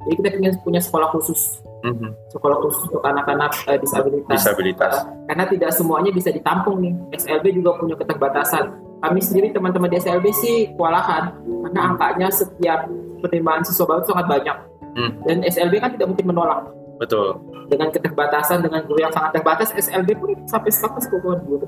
Jadi 0.00 0.14
kita 0.16 0.28
pengen 0.34 0.52
punya 0.64 0.80
sekolah 0.82 1.12
khusus. 1.14 1.62
Mm-hmm. 1.80 2.10
Sekolah 2.28 2.56
khusus 2.60 2.82
untuk 2.92 3.04
anak-anak 3.04 3.52
uh, 3.64 3.78
disabilitas. 3.80 4.36
Disabilitas. 4.36 4.94
Uh, 5.00 5.24
karena 5.32 5.44
tidak 5.48 5.70
semuanya 5.72 6.10
bisa 6.12 6.28
ditampung 6.28 6.76
nih. 6.84 6.92
SLB 7.16 7.56
juga 7.56 7.80
punya 7.80 7.96
keterbatasan. 7.96 8.64
Kami 9.00 9.20
sendiri 9.24 9.48
teman-teman 9.56 9.88
di 9.88 9.96
SLB 9.96 10.26
sih 10.36 10.56
kewalahan 10.76 11.32
karena 11.40 11.80
angkanya 11.88 12.28
setiap 12.28 12.84
penerimaan 13.24 13.64
siswa 13.64 13.88
baru 13.88 14.04
sangat 14.04 14.26
banyak. 14.28 14.56
Mm. 14.92 15.10
Dan 15.24 15.36
SLB 15.48 15.74
kan 15.80 15.90
tidak 15.96 16.12
mungkin 16.12 16.26
menolak. 16.28 16.68
Betul. 17.00 17.40
Dengan 17.72 17.88
keterbatasan, 17.88 18.60
dengan 18.60 18.84
guru 18.84 19.00
yang 19.00 19.14
sangat 19.14 19.40
terbatas, 19.40 19.72
SLB 19.72 20.20
pun 20.20 20.36
sampai 20.44 20.68
sekarang 20.68 21.00
sekolah 21.00 21.40
guru. 21.48 21.64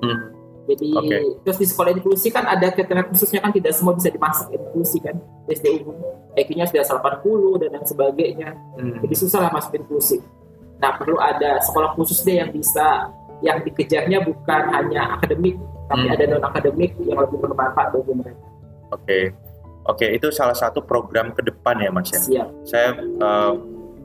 Mm 0.00 0.31
Jadi 0.62 0.88
okay. 0.94 1.20
terus 1.42 1.58
di 1.58 1.66
sekolah 1.66 1.90
inklusi 1.90 2.30
kan 2.30 2.46
ada 2.46 2.70
kriteria 2.70 3.10
khususnya 3.10 3.42
kan 3.42 3.50
tidak 3.50 3.74
semua 3.74 3.98
bisa 3.98 4.14
dimasuk 4.14 4.46
inklusi 4.54 5.02
kan 5.02 5.18
SD 5.50 5.82
umum 5.82 5.98
IQ-nya 6.38 6.70
sudah 6.70 6.86
80 7.02 7.60
dan 7.60 7.68
lain 7.74 7.84
sebagainya. 7.84 8.48
Hmm. 8.78 9.02
Jadi 9.02 9.14
susah 9.18 9.38
lah 9.42 9.50
masuk 9.50 9.74
inklusi. 9.74 10.22
Nah 10.78 10.94
perlu 10.96 11.18
ada 11.18 11.58
sekolah 11.60 11.98
khusus 11.98 12.22
deh 12.22 12.38
yang 12.38 12.54
bisa 12.54 13.10
yang 13.42 13.58
dikejarnya 13.66 14.22
bukan 14.22 14.62
hanya 14.70 15.18
akademik 15.18 15.58
tapi 15.90 16.06
hmm. 16.06 16.14
ada 16.14 16.24
non 16.30 16.44
akademik 16.46 16.94
yang 17.02 17.18
lebih 17.18 17.38
bermanfaat 17.42 17.92
bagi 17.92 18.12
mereka. 18.14 18.44
Oke. 18.94 19.02
Okay. 19.02 19.24
Oke, 19.82 20.06
okay, 20.06 20.10
itu 20.14 20.30
salah 20.30 20.54
satu 20.54 20.78
program 20.78 21.34
ke 21.34 21.42
depan 21.42 21.74
ya 21.82 21.90
Mas 21.90 22.06
ya. 22.14 22.22
Siap. 22.22 22.48
Saya 22.62 23.02
uh, 23.18 23.58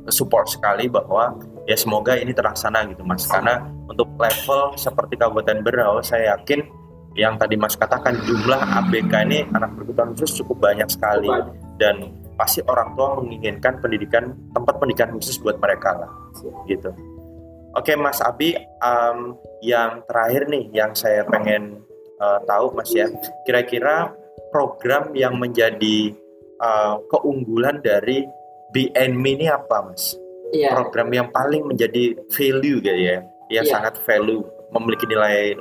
support 0.09 0.49
sekali 0.49 0.89
bahwa 0.89 1.37
ya 1.67 1.75
semoga 1.75 2.15
ini 2.15 2.31
terlaksana 2.31 2.87
gitu 2.89 3.03
Mas 3.03 3.27
karena 3.27 3.67
untuk 3.91 4.07
level 4.15 4.73
seperti 4.79 5.19
Kabupaten 5.19 5.61
Berau 5.61 5.99
saya 5.99 6.39
yakin 6.39 6.63
yang 7.19 7.35
tadi 7.35 7.59
Mas 7.59 7.75
katakan 7.75 8.15
jumlah 8.23 8.57
ABK 8.57 9.13
ini 9.27 9.43
anak 9.51 9.75
berkebutuhan 9.75 10.15
khusus 10.15 10.41
cukup 10.41 10.71
banyak 10.71 10.87
sekali 10.87 11.29
dan 11.75 12.15
pasti 12.37 12.61
orang 12.69 12.93
tua 12.95 13.19
menginginkan 13.19 13.81
pendidikan 13.83 14.31
tempat 14.53 14.79
pendidikan 14.79 15.11
khusus 15.17 15.41
buat 15.41 15.57
mereka 15.59 15.97
lah 15.97 16.11
gitu. 16.69 16.93
Oke 17.77 17.93
Mas 17.93 18.17
Abi, 18.25 18.57
um, 18.81 19.37
yang 19.61 20.01
terakhir 20.09 20.49
nih 20.49 20.65
yang 20.73 20.97
saya 20.97 21.21
pengen 21.29 21.83
uh, 22.17 22.41
tahu 22.45 22.73
Mas 22.73 22.89
ya, 22.89 23.05
kira-kira 23.45 24.13
program 24.49 25.13
yang 25.13 25.37
menjadi 25.37 26.13
uh, 26.57 26.97
keunggulan 27.11 27.77
dari 27.85 28.25
BNME 28.73 29.31
ini 29.41 29.47
apa, 29.49 29.93
Mas? 29.93 30.17
Iya. 30.55 30.71
Program 30.75 31.09
yang 31.11 31.27
paling 31.31 31.67
menjadi 31.67 32.15
value 32.31 32.79
gitu 32.79 32.99
ya, 32.99 33.23
yang 33.51 33.65
iya. 33.67 33.73
sangat 33.73 33.99
value, 34.07 34.43
memiliki 34.71 35.05
nilai 35.07 35.59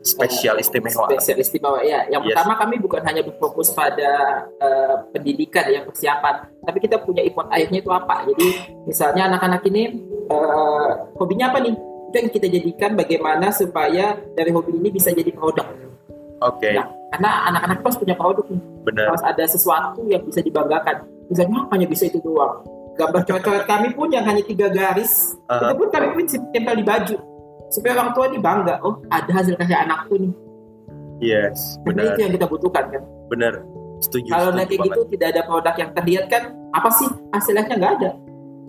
spesial 0.00 0.56
istimewa. 0.60 1.08
Spesial 1.12 1.38
istimewa 1.40 1.80
ya. 1.84 2.08
Yang 2.08 2.22
yes. 2.24 2.28
pertama 2.32 2.52
kami 2.60 2.74
bukan 2.80 3.02
hanya 3.04 3.22
berfokus 3.24 3.72
pada 3.72 4.44
uh, 4.60 4.94
pendidikan 5.12 5.68
yang 5.68 5.84
persiapan, 5.84 6.48
tapi 6.64 6.78
kita 6.80 7.00
punya 7.00 7.24
import 7.24 7.48
airnya 7.52 7.80
itu 7.80 7.90
apa. 7.92 8.24
Jadi 8.32 8.48
misalnya 8.88 9.28
anak-anak 9.32 9.62
ini 9.68 9.82
uh, 10.32 11.12
hobinya 11.20 11.52
apa 11.52 11.60
nih? 11.64 11.74
Itu 12.12 12.16
yang 12.20 12.30
kita 12.30 12.46
jadikan 12.46 12.90
bagaimana 12.94 13.50
supaya 13.50 14.16
dari 14.36 14.50
hobi 14.54 14.76
ini 14.76 14.88
bisa 14.92 15.10
jadi 15.12 15.32
produk. 15.34 15.66
Oke. 16.44 16.60
Okay. 16.60 16.74
Nah, 16.76 16.86
karena 17.14 17.30
anak-anak 17.52 17.78
harus 17.84 17.98
punya 17.98 18.14
produk 18.16 18.46
nih. 18.48 18.60
Benar. 18.84 19.06
Harus 19.12 19.24
ada 19.24 19.44
sesuatu 19.48 20.00
yang 20.06 20.22
bisa 20.28 20.40
dibanggakan. 20.44 21.08
Misalnya 21.32 21.64
hanya 21.72 21.86
bisa 21.88 22.04
itu 22.04 22.20
doang. 22.20 22.60
Gambar 22.94 23.22
coret-coret 23.26 23.64
kami 23.66 23.88
pun 23.90 24.08
yang 24.14 24.22
hanya 24.22 24.42
tiga 24.46 24.70
garis, 24.70 25.34
uh 25.50 25.58
-huh. 25.58 25.62
itu 25.70 25.74
pun 25.82 25.88
kami 25.90 26.06
pun 26.14 26.24
tempel 26.54 26.74
di 26.78 26.86
baju 26.86 27.16
supaya 27.74 27.92
orang 27.98 28.10
tua 28.14 28.24
ini 28.30 28.38
bangga. 28.38 28.74
Oh, 28.86 29.02
ada 29.10 29.30
hasil 29.34 29.58
karya 29.58 29.82
anakku 29.82 30.14
nih. 30.14 30.32
Yes, 31.18 31.78
benar. 31.82 32.14
itu 32.14 32.20
yang 32.26 32.32
kita 32.34 32.46
butuhkan 32.46 32.84
kan. 32.90 33.02
Benar. 33.30 33.66
Setuju. 34.02 34.30
Kalau 34.30 34.50
nanti 34.54 34.74
gitu 34.78 35.00
tidak 35.10 35.28
ada 35.34 35.42
produk 35.46 35.74
yang 35.78 35.90
terlihat 35.94 36.24
kan, 36.30 36.42
apa 36.74 36.90
sih 36.94 37.08
hasilnya 37.34 37.66
nggak 37.66 37.92
ada. 38.02 38.10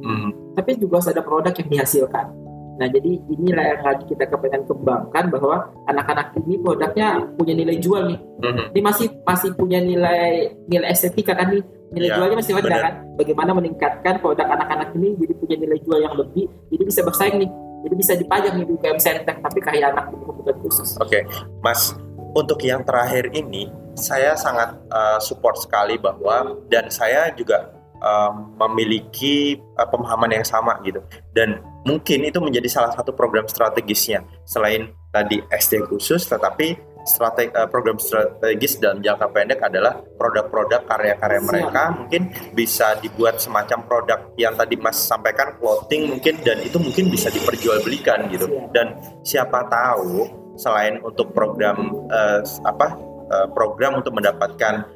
Hmm. 0.02 0.30
Tapi 0.58 0.78
juga 0.82 1.02
harus 1.02 1.10
ada 1.12 1.22
produk 1.22 1.54
yang 1.54 1.70
dihasilkan. 1.70 2.46
Nah, 2.76 2.88
jadi 2.92 3.12
inilah 3.32 3.66
yang 3.72 3.82
lagi 3.88 4.04
kita 4.04 4.28
kepengen 4.28 4.68
kembangkan 4.68 5.32
bahwa 5.32 5.72
anak-anak 5.88 6.36
ini 6.44 6.60
produknya 6.60 7.24
punya 7.40 7.54
nilai 7.56 7.80
jual 7.80 8.04
nih. 8.12 8.20
Mm-hmm. 8.20 8.66
Ini 8.76 8.82
masih 8.84 9.08
masih 9.24 9.50
punya 9.56 9.80
nilai 9.80 10.52
nilai 10.68 10.88
estetika 10.92 11.40
kan 11.40 11.56
nih. 11.56 11.64
Nilai 11.94 12.10
ya, 12.10 12.16
jualnya 12.18 12.38
masih 12.42 12.54
ada 12.58 12.78
kan. 12.82 12.94
Bagaimana 13.20 13.52
meningkatkan 13.54 14.14
produk 14.24 14.48
anak-anak 14.50 14.90
ini 14.98 15.14
jadi 15.22 15.34
punya 15.38 15.56
nilai 15.62 15.80
jual 15.86 16.00
yang 16.02 16.16
lebih, 16.18 16.46
jadi 16.74 16.84
bisa 16.88 17.02
bersaing 17.06 17.38
nih. 17.38 17.50
Jadi 17.86 17.96
bisa 18.02 18.14
dipajang 18.18 18.54
nih 18.58 18.66
di 18.66 18.74
UKM 18.74 18.98
Sentek 18.98 19.38
tapi 19.46 19.60
kayak 19.62 19.94
anak 19.94 20.10
itu 20.10 20.26
bukan 20.26 20.56
khusus. 20.66 20.98
Oke, 20.98 21.22
okay. 21.22 21.22
Mas, 21.62 21.94
untuk 22.34 22.58
yang 22.66 22.82
terakhir 22.82 23.30
ini 23.38 23.70
saya 23.96 24.36
sangat 24.36 24.76
uh, 24.92 25.22
support 25.22 25.56
sekali 25.62 25.96
bahwa 25.96 26.58
dan 26.68 26.92
saya 26.92 27.32
juga 27.32 27.72
um, 28.04 28.54
memiliki 28.60 29.60
uh, 29.80 29.88
pemahaman 29.88 30.36
yang 30.36 30.46
sama 30.46 30.78
gitu 30.84 31.00
dan 31.32 31.64
mungkin 31.88 32.28
itu 32.28 32.38
menjadi 32.44 32.68
salah 32.68 32.92
satu 32.92 33.16
program 33.16 33.48
strategisnya 33.48 34.22
selain 34.44 34.92
tadi 35.16 35.40
SD 35.48 35.88
khusus 35.88 36.28
tetapi 36.28 36.76
strategi 37.06 37.54
uh, 37.54 37.70
program 37.70 38.02
strategis 38.02 38.82
dalam 38.82 39.00
jangka 39.00 39.30
pendek 39.30 39.62
adalah 39.62 40.02
produk-produk 40.18 40.84
karya-karya 40.90 41.42
mereka. 41.46 41.84
Mungkin 41.94 42.24
bisa 42.58 42.98
dibuat 43.00 43.38
semacam 43.38 43.86
produk 43.86 44.20
yang 44.36 44.58
tadi 44.58 44.76
Mas 44.82 44.98
sampaikan 44.98 45.56
clothing 45.62 46.18
mungkin 46.18 46.42
dan 46.42 46.60
itu 46.66 46.82
mungkin 46.82 47.14
bisa 47.14 47.30
diperjualbelikan 47.30 48.28
gitu. 48.34 48.50
Dan 48.74 48.98
siapa 49.22 49.70
tahu 49.70 50.26
selain 50.58 51.00
untuk 51.06 51.32
program 51.32 51.94
uh, 52.10 52.42
apa 52.66 52.98
uh, 53.30 53.48
program 53.54 54.02
untuk 54.02 54.18
mendapatkan 54.18 54.88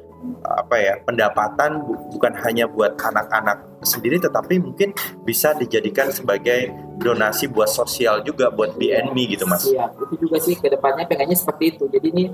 apa 0.44 0.76
ya 0.76 0.94
pendapatan 1.04 1.80
bukan 2.12 2.32
hanya 2.44 2.68
buat 2.68 2.96
anak-anak 2.96 3.64
sendiri 3.80 4.20
tetapi 4.20 4.60
mungkin 4.60 4.92
bisa 5.24 5.56
dijadikan 5.56 6.12
sebagai 6.12 6.72
donasi 7.00 7.48
buat 7.48 7.72
sosial 7.72 8.20
juga 8.20 8.52
buat 8.52 8.76
BNMI 8.76 9.24
gitu 9.36 9.48
mas. 9.48 9.64
Iya 9.64 9.88
itu 9.96 10.14
juga 10.28 10.36
sih 10.40 10.54
ke 10.60 10.68
depannya 10.68 11.08
pengennya 11.08 11.36
seperti 11.36 11.76
itu. 11.76 11.84
Jadi 11.88 12.06
ini 12.12 12.24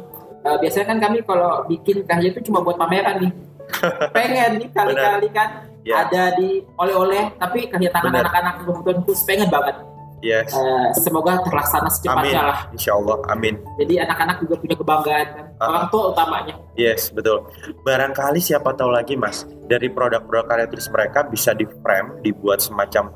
uh, 0.43 0.57
biasanya 0.59 0.87
kan 0.91 0.99
kami 0.99 1.23
kalau 1.23 1.63
bikin 1.71 2.03
karya 2.03 2.35
itu 2.35 2.51
cuma 2.51 2.63
buat 2.67 2.75
pameran 2.75 3.23
nih. 3.23 3.33
Pengen 4.17 4.51
nih 4.63 4.69
kali-kali 4.75 5.29
kan 5.31 5.67
ya. 5.87 6.07
ada 6.07 6.35
di 6.35 6.67
oleh-oleh 6.75 7.39
tapi 7.39 7.71
karya 7.71 7.91
tangan 7.95 8.15
anak-anak 8.27 8.67
khusus 8.67 9.23
pengen 9.23 9.47
banget 9.47 9.79
Yes. 10.25 10.51
Uh, 10.57 10.91
semoga 10.97 11.39
terlaksana 11.45 11.93
secepatnya 11.93 12.41
amin. 12.41 12.49
lah. 12.51 12.59
Insya 12.73 12.97
Allah, 12.97 13.17
amin. 13.29 13.55
Jadi 13.77 13.95
anak-anak 14.01 14.37
juga 14.43 14.55
punya 14.59 14.77
kebanggaan 14.81 15.27
kan. 15.29 15.47
Uh, 15.61 15.69
Orang 15.69 15.87
tua 15.93 16.03
utamanya. 16.17 16.55
Yes, 16.75 17.13
betul. 17.13 17.45
Barangkali 17.85 18.41
siapa 18.41 18.73
tahu 18.73 18.91
lagi 18.97 19.15
mas, 19.15 19.45
dari 19.69 19.93
produk-produk 19.93 20.49
karya 20.49 20.67
tulis 20.73 20.89
mereka 20.89 21.29
bisa 21.29 21.53
di 21.53 21.69
frame, 21.85 22.25
dibuat 22.25 22.65
semacam 22.65 23.13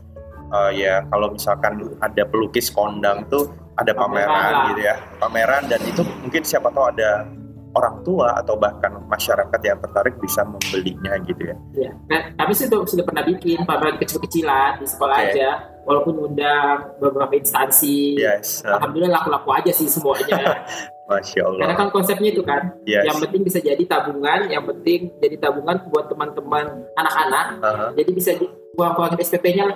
uh, 0.52 0.70
ya 0.74 1.06
kalau 1.08 1.32
misalkan 1.32 1.80
ada 2.02 2.22
pelukis 2.26 2.68
kondang 2.70 3.24
tuh 3.30 3.48
ada 3.78 3.96
pameran, 3.96 4.28
pameran 4.28 4.54
gitu 4.74 4.80
ya, 4.84 4.94
pameran 5.16 5.62
dan 5.70 5.80
itu 5.88 6.02
mungkin 6.20 6.42
siapa 6.44 6.68
tahu 6.68 6.92
ada 6.92 7.24
orang 7.72 8.02
tua 8.04 8.36
atau 8.36 8.58
bahkan 8.58 8.99
masyarakat 9.10 9.60
yang 9.66 9.78
tertarik 9.82 10.14
bisa 10.22 10.46
membelinya 10.46 11.18
gitu 11.26 11.42
ya. 11.42 11.56
Iya. 11.74 11.90
Nah, 12.06 12.46
sih 12.54 12.70
sudah, 12.70 12.86
sudah 12.86 13.04
pernah 13.04 13.26
bikin 13.26 13.66
pameran 13.66 13.98
kecil-kecilan 13.98 14.78
di 14.78 14.86
sekolah 14.86 15.16
okay. 15.18 15.28
aja, 15.34 15.48
walaupun 15.82 16.14
undang 16.30 16.94
beberapa 17.02 17.34
instansi. 17.34 18.22
Yes. 18.22 18.62
Alhamdulillah 18.62 19.18
laku-laku 19.18 19.50
aja 19.50 19.72
sih 19.74 19.90
semuanya. 19.90 20.62
Masya 21.10 21.42
Allah. 21.42 21.62
Karena 21.66 21.74
kan 21.74 21.88
konsepnya 21.90 22.30
itu 22.30 22.42
kan, 22.46 22.70
yes. 22.86 23.02
yang 23.02 23.18
penting 23.18 23.42
bisa 23.42 23.58
jadi 23.58 23.82
tabungan, 23.82 24.46
yang 24.46 24.62
penting 24.62 25.10
jadi 25.18 25.36
tabungan 25.42 25.82
buat 25.90 26.06
teman-teman 26.06 26.86
anak-anak, 26.94 27.46
uh 27.58 27.66
-huh. 27.66 27.90
jadi 27.98 28.10
bisa 28.14 28.30
kurang-kurangin 28.78 29.18
SPP-nya 29.26 29.66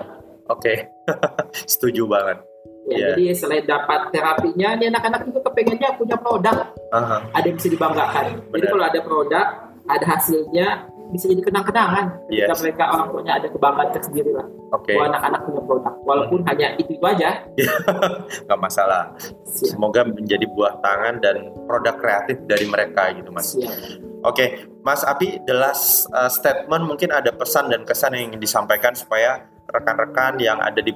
Oke, 0.44 0.76
okay. 0.76 0.78
setuju 1.72 2.04
banget. 2.04 2.38
Ya, 2.84 2.96
yeah. 2.96 3.08
Jadi 3.16 3.22
selain 3.32 3.64
dapat 3.64 4.12
terapinya, 4.12 4.76
nih 4.76 4.92
anak-anak 4.92 5.24
juga 5.24 5.40
kepengennya 5.48 5.96
punya 5.96 6.16
produk, 6.20 6.68
uh-huh. 6.92 7.20
ada 7.32 7.44
yang 7.48 7.56
bisa 7.56 7.68
dibanggakan. 7.72 8.24
Benar. 8.44 8.52
Jadi 8.52 8.66
kalau 8.68 8.84
ada 8.84 9.00
produk, 9.00 9.46
ada 9.88 10.04
hasilnya, 10.04 10.68
bisa 11.12 11.30
jadi 11.30 11.42
kenang-kenangan 11.44 12.06
ketika 12.26 12.54
yes. 12.56 12.60
mereka 12.64 12.84
orang 12.90 13.06
tuanya 13.12 13.32
ada 13.38 13.48
kebanggaan 13.52 13.90
tersendiri 13.94 14.30
lah. 14.34 14.46
Okay. 14.74 14.96
Bahwa 14.98 15.06
anak-anak 15.14 15.40
punya 15.46 15.62
produk, 15.62 15.94
walaupun 16.02 16.38
hmm. 16.42 16.48
hanya 16.50 16.66
itu 16.80 16.90
itu 16.96 17.04
aja. 17.06 17.30
Gak 18.48 18.60
masalah. 18.60 19.02
Siap. 19.46 19.76
Semoga 19.76 20.00
menjadi 20.04 20.44
buah 20.50 20.80
tangan 20.82 21.22
dan 21.22 21.36
produk 21.68 21.94
kreatif 21.96 22.36
dari 22.48 22.66
mereka 22.66 23.12
gitu 23.14 23.30
mas. 23.30 23.54
Siap. 23.54 23.70
Oke, 24.24 24.24
okay. 24.24 24.48
Mas 24.80 25.04
Abi, 25.04 25.36
the 25.44 25.52
last 25.52 26.08
uh, 26.12 26.32
statement 26.32 26.84
mungkin 26.88 27.12
ada 27.12 27.28
pesan 27.32 27.68
dan 27.68 27.84
kesan 27.84 28.16
yang 28.16 28.32
ingin 28.32 28.40
disampaikan 28.40 28.96
supaya 28.96 29.48
rekan-rekan 29.72 30.36
yang 30.38 30.60
ada 30.60 30.78
di 30.82 30.92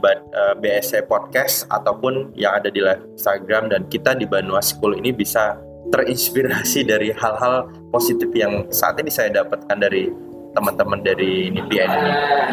BSC 0.60 1.08
Podcast 1.08 1.64
ataupun 1.72 2.36
yang 2.36 2.58
ada 2.58 2.68
di 2.68 2.84
Instagram 3.16 3.72
dan 3.72 3.88
kita 3.88 4.14
di 4.14 4.28
Banua 4.28 4.60
School 4.60 4.98
ini 4.98 5.10
bisa 5.14 5.56
terinspirasi 5.88 6.84
dari 6.84 7.10
hal-hal 7.16 7.68
positif 7.88 8.28
yang 8.36 8.68
saat 8.68 9.00
ini 9.00 9.08
saya 9.08 9.42
dapatkan 9.42 9.78
dari 9.80 10.12
teman-teman 10.52 11.00
dari 11.04 11.52
BN 11.52 11.88
ini. 11.88 12.10
Uh, 12.10 12.48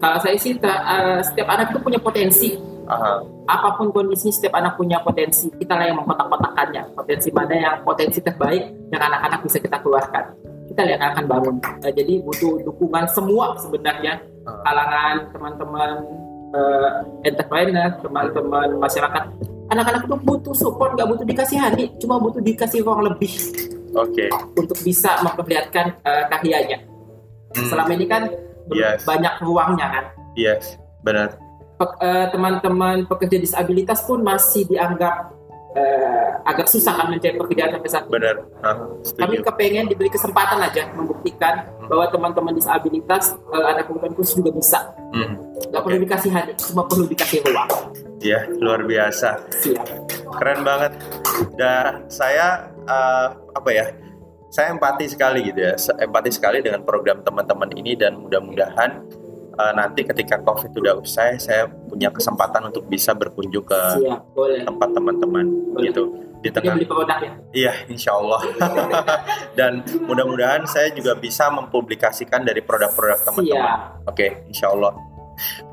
kalau 0.00 0.18
saya 0.20 0.36
sih 0.36 0.56
uh, 0.60 1.20
setiap 1.22 1.48
anak 1.48 1.72
itu 1.72 1.80
punya 1.80 2.00
potensi. 2.00 2.50
Aha. 2.84 3.24
Apa 3.48 3.80
pun 3.80 3.88
kondisi 3.92 4.28
setiap 4.28 4.60
anak 4.60 4.76
punya 4.76 5.00
potensi. 5.00 5.48
Kita 5.48 5.76
lah 5.76 5.88
yang 5.88 6.04
mengkotak-kotakannya. 6.04 6.92
Potensi 6.92 7.28
mana 7.32 7.54
yang 7.56 7.76
potensi 7.80 8.20
terbaik 8.20 8.92
yang 8.92 9.00
anak-anak 9.00 9.40
bisa 9.40 9.56
kita 9.60 9.80
keluarkan. 9.80 10.24
Kita 10.74 10.90
lihat 10.90 11.00
akan 11.14 11.24
bangun. 11.30 11.54
Uh, 11.62 11.92
jadi 11.94 12.18
butuh 12.26 12.66
dukungan 12.66 13.06
semua 13.14 13.54
sebenarnya 13.62 14.18
kalangan 14.42 15.30
teman-teman 15.30 15.90
uh, 16.50 16.90
entrepreneur, 17.22 17.94
teman-teman 18.02 18.68
masyarakat. 18.82 19.22
Anak-anak 19.70 20.02
itu 20.10 20.16
butuh 20.18 20.50
support, 20.50 20.98
nggak 20.98 21.08
butuh 21.14 21.22
dikasih 21.22 21.62
hari, 21.62 21.94
cuma 22.02 22.18
butuh 22.18 22.42
dikasih 22.42 22.82
ruang 22.82 23.06
lebih. 23.06 23.30
Oke. 23.94 24.26
Okay. 24.26 24.28
Untuk 24.58 24.74
bisa 24.82 25.22
memperlihatkan 25.22 25.94
uh, 26.02 26.26
karyanya. 26.26 26.82
Hmm. 27.54 27.66
Selama 27.70 27.90
ini 27.94 28.06
kan 28.10 28.22
yes. 28.74 29.06
banyak 29.06 29.34
ruangnya 29.46 29.86
kan. 29.86 30.04
Yes, 30.34 30.74
benar. 31.06 31.38
Pe 31.78 31.86
uh, 31.86 32.26
teman-teman 32.34 33.06
pekerja 33.06 33.38
disabilitas 33.38 34.02
pun 34.02 34.26
masih 34.26 34.66
dianggap 34.66 35.30
uh, 35.74 36.26
agak 36.46 36.66
susah 36.70 36.94
kan 36.94 37.06
mencari 37.10 37.36
pekerjaan 37.36 37.70
sampai 37.78 37.90
saat 37.90 38.04
Benar. 38.06 38.36
Kami 39.18 39.34
kepengen 39.42 39.86
diberi 39.90 40.10
kesempatan 40.10 40.58
aja 40.62 40.88
membuktikan 40.94 41.66
hmm. 41.66 41.88
bahwa 41.90 42.06
teman-teman 42.10 42.52
disabilitas 42.54 43.34
uh, 43.50 43.66
ada 43.68 43.82
kebutuhan 43.82 44.14
khusus 44.14 44.38
juga 44.38 44.50
bisa. 44.54 44.80
Hmm. 45.12 45.38
Gak 45.70 45.74
okay. 45.74 45.82
perlu 45.82 45.98
dikasih 46.06 46.30
hadiah, 46.30 46.56
cuma 46.58 46.82
perlu 46.86 47.04
dikasih 47.10 47.38
ruang. 47.46 47.70
Iya, 48.24 48.40
luar 48.56 48.80
biasa. 48.88 49.28
Siap. 49.60 49.86
Keren 50.40 50.60
banget. 50.64 50.92
Dan 51.58 52.08
saya 52.08 52.72
uh, 52.88 53.28
apa 53.52 53.70
ya? 53.74 53.86
Saya 54.54 54.70
empati 54.70 55.10
sekali 55.10 55.50
gitu 55.50 55.66
ya, 55.66 55.74
empati 55.98 56.30
sekali 56.30 56.62
dengan 56.62 56.86
program 56.86 57.26
teman-teman 57.26 57.74
ini 57.74 57.98
dan 57.98 58.14
mudah-mudahan 58.22 59.02
uh, 59.54 59.72
nanti 59.74 60.02
ketika 60.04 60.42
covid 60.42 60.70
sudah 60.74 60.94
usai 60.98 61.38
saya 61.38 61.66
punya 61.66 62.10
kesempatan 62.10 62.68
untuk 62.70 62.86
bisa 62.86 63.14
berkunjung 63.14 63.64
ke 63.64 63.80
Siap, 64.02 64.20
boleh. 64.34 64.62
tempat 64.66 64.88
teman-teman 64.92 65.46
gitu. 65.80 66.02
Di 66.44 66.52
tengah 66.52 66.76
beli 66.76 66.84
ya? 66.84 67.30
iya 67.56 67.72
insya 67.88 68.12
Allah. 68.12 68.44
Dan 69.58 69.80
mudah-mudahan 70.04 70.68
saya 70.68 70.92
juga 70.92 71.16
bisa 71.16 71.48
mempublikasikan 71.48 72.44
dari 72.44 72.60
produk-produk 72.60 73.24
teman-teman. 73.24 74.04
Oke 74.04 74.44
insya 74.50 74.68
Allah. 74.68 74.92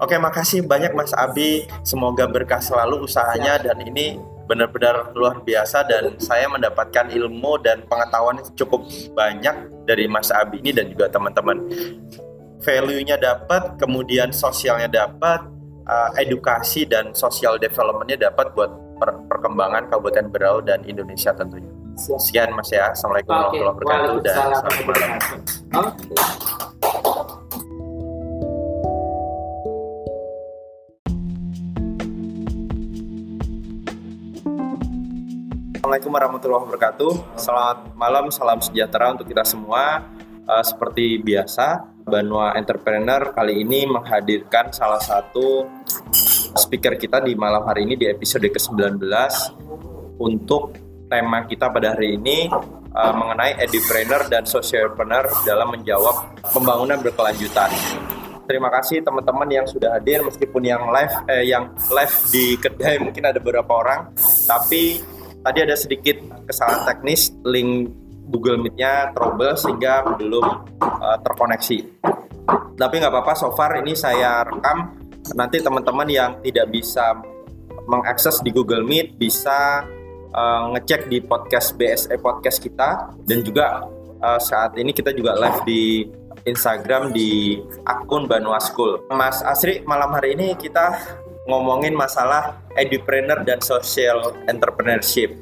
Oke, 0.02 0.18
makasih 0.18 0.66
banyak 0.66 0.98
Mas 0.98 1.14
Abi. 1.14 1.70
Semoga 1.86 2.26
berkah 2.26 2.58
selalu 2.58 3.06
usahanya 3.06 3.62
dan 3.62 3.78
ini 3.86 4.18
benar-benar 4.50 5.16
luar 5.16 5.40
biasa 5.40 5.88
dan 5.88 6.20
saya 6.20 6.52
mendapatkan 6.52 7.08
ilmu 7.08 7.62
dan 7.64 7.88
pengetahuan 7.88 8.44
cukup 8.58 8.84
banyak 9.16 9.56
dari 9.88 10.12
Mas 10.12 10.28
Abi 10.28 10.60
ini 10.60 10.76
dan 10.76 10.92
juga 10.92 11.08
teman-teman 11.08 11.72
value-nya 12.62 13.18
dapat, 13.18 13.82
kemudian 13.82 14.30
sosialnya 14.30 14.88
dapat, 14.88 15.42
uh, 15.90 16.10
edukasi 16.22 16.86
dan 16.86 17.12
social 17.18 17.58
development-nya 17.58 18.30
dapat 18.30 18.54
buat 18.54 18.70
per 19.02 19.18
perkembangan 19.26 19.90
Kabupaten 19.90 20.30
Berau 20.30 20.62
dan 20.62 20.86
Indonesia 20.86 21.34
tentunya. 21.34 21.74
Sekian 21.98 22.54
Mas 22.54 22.70
ya. 22.70 22.94
Assalamualaikum 22.94 23.34
warahmatullahi 23.34 23.74
wabarakatuh 23.74 24.16
dan 24.22 24.38
selamat 24.54 24.84
malam. 24.86 25.12
Assalamualaikum 35.82 36.12
warahmatullahi 36.14 36.62
wabarakatuh. 36.70 37.12
Selamat 37.36 37.78
malam, 37.98 38.26
salam 38.32 38.62
sejahtera 38.62 39.18
untuk 39.18 39.28
kita 39.28 39.44
semua. 39.44 40.06
Uh, 40.46 40.64
seperti 40.64 41.22
biasa, 41.22 41.84
Banua 42.12 42.60
Entrepreneur 42.60 43.32
kali 43.32 43.64
ini 43.64 43.88
menghadirkan 43.88 44.76
salah 44.76 45.00
satu 45.00 45.64
speaker 46.60 47.00
kita 47.00 47.24
di 47.24 47.40
malam 47.40 47.64
hari 47.64 47.88
ini 47.88 47.96
di 47.96 48.12
episode 48.12 48.44
ke-19 48.52 49.00
untuk 50.20 50.76
tema 51.08 51.48
kita 51.48 51.72
pada 51.72 51.96
hari 51.96 52.20
ini 52.20 52.52
uh, 52.92 53.14
mengenai 53.16 53.64
edupreneur 53.64 54.28
dan 54.28 54.44
socialpreneur 54.44 55.32
dalam 55.48 55.72
menjawab 55.72 56.36
pembangunan 56.52 57.00
berkelanjutan. 57.00 57.72
Terima 58.44 58.68
kasih 58.68 59.00
teman-teman 59.00 59.48
yang 59.48 59.64
sudah 59.64 59.96
hadir 59.96 60.20
meskipun 60.28 60.68
yang 60.68 60.92
live 60.92 61.16
eh, 61.32 61.48
yang 61.48 61.72
live 61.88 62.16
di 62.36 62.60
kedai 62.60 63.00
mungkin 63.00 63.24
ada 63.24 63.40
beberapa 63.40 63.80
orang 63.80 64.12
tapi 64.44 65.00
tadi 65.40 65.60
ada 65.64 65.76
sedikit 65.80 66.20
kesalahan 66.44 66.84
teknis 66.84 67.32
link 67.48 68.01
Google 68.32 68.64
Meet-nya 68.64 69.12
trouble 69.12 69.54
sehingga 69.60 70.16
belum 70.16 70.46
uh, 70.80 71.18
terkoneksi. 71.20 71.78
Tapi 72.80 72.94
nggak 72.98 73.12
apa-apa, 73.14 73.34
so 73.36 73.52
far 73.54 73.78
ini 73.78 73.94
saya 73.94 74.48
rekam. 74.48 74.96
Nanti 75.38 75.62
teman-teman 75.62 76.08
yang 76.10 76.40
tidak 76.42 76.72
bisa 76.74 77.14
mengakses 77.86 78.42
di 78.42 78.50
Google 78.50 78.88
Meet 78.88 79.20
bisa 79.20 79.86
uh, 80.34 80.64
ngecek 80.74 81.12
di 81.12 81.20
podcast 81.22 81.76
BSE 81.76 82.16
podcast 82.18 82.58
kita 82.64 83.14
dan 83.28 83.44
juga 83.44 83.86
uh, 84.24 84.40
saat 84.40 84.80
ini 84.80 84.96
kita 84.96 85.12
juga 85.14 85.36
live 85.38 85.62
di 85.68 85.82
Instagram 86.48 87.14
di 87.14 87.62
akun 87.86 88.26
Banua 88.26 88.58
School. 88.58 89.06
Mas 89.14 89.46
Asri, 89.46 89.86
malam 89.86 90.10
hari 90.16 90.34
ini 90.34 90.58
kita 90.58 90.98
ngomongin 91.46 91.94
masalah 91.94 92.58
edupreneur 92.78 93.46
dan 93.46 93.62
social 93.62 94.34
entrepreneurship. 94.50 95.34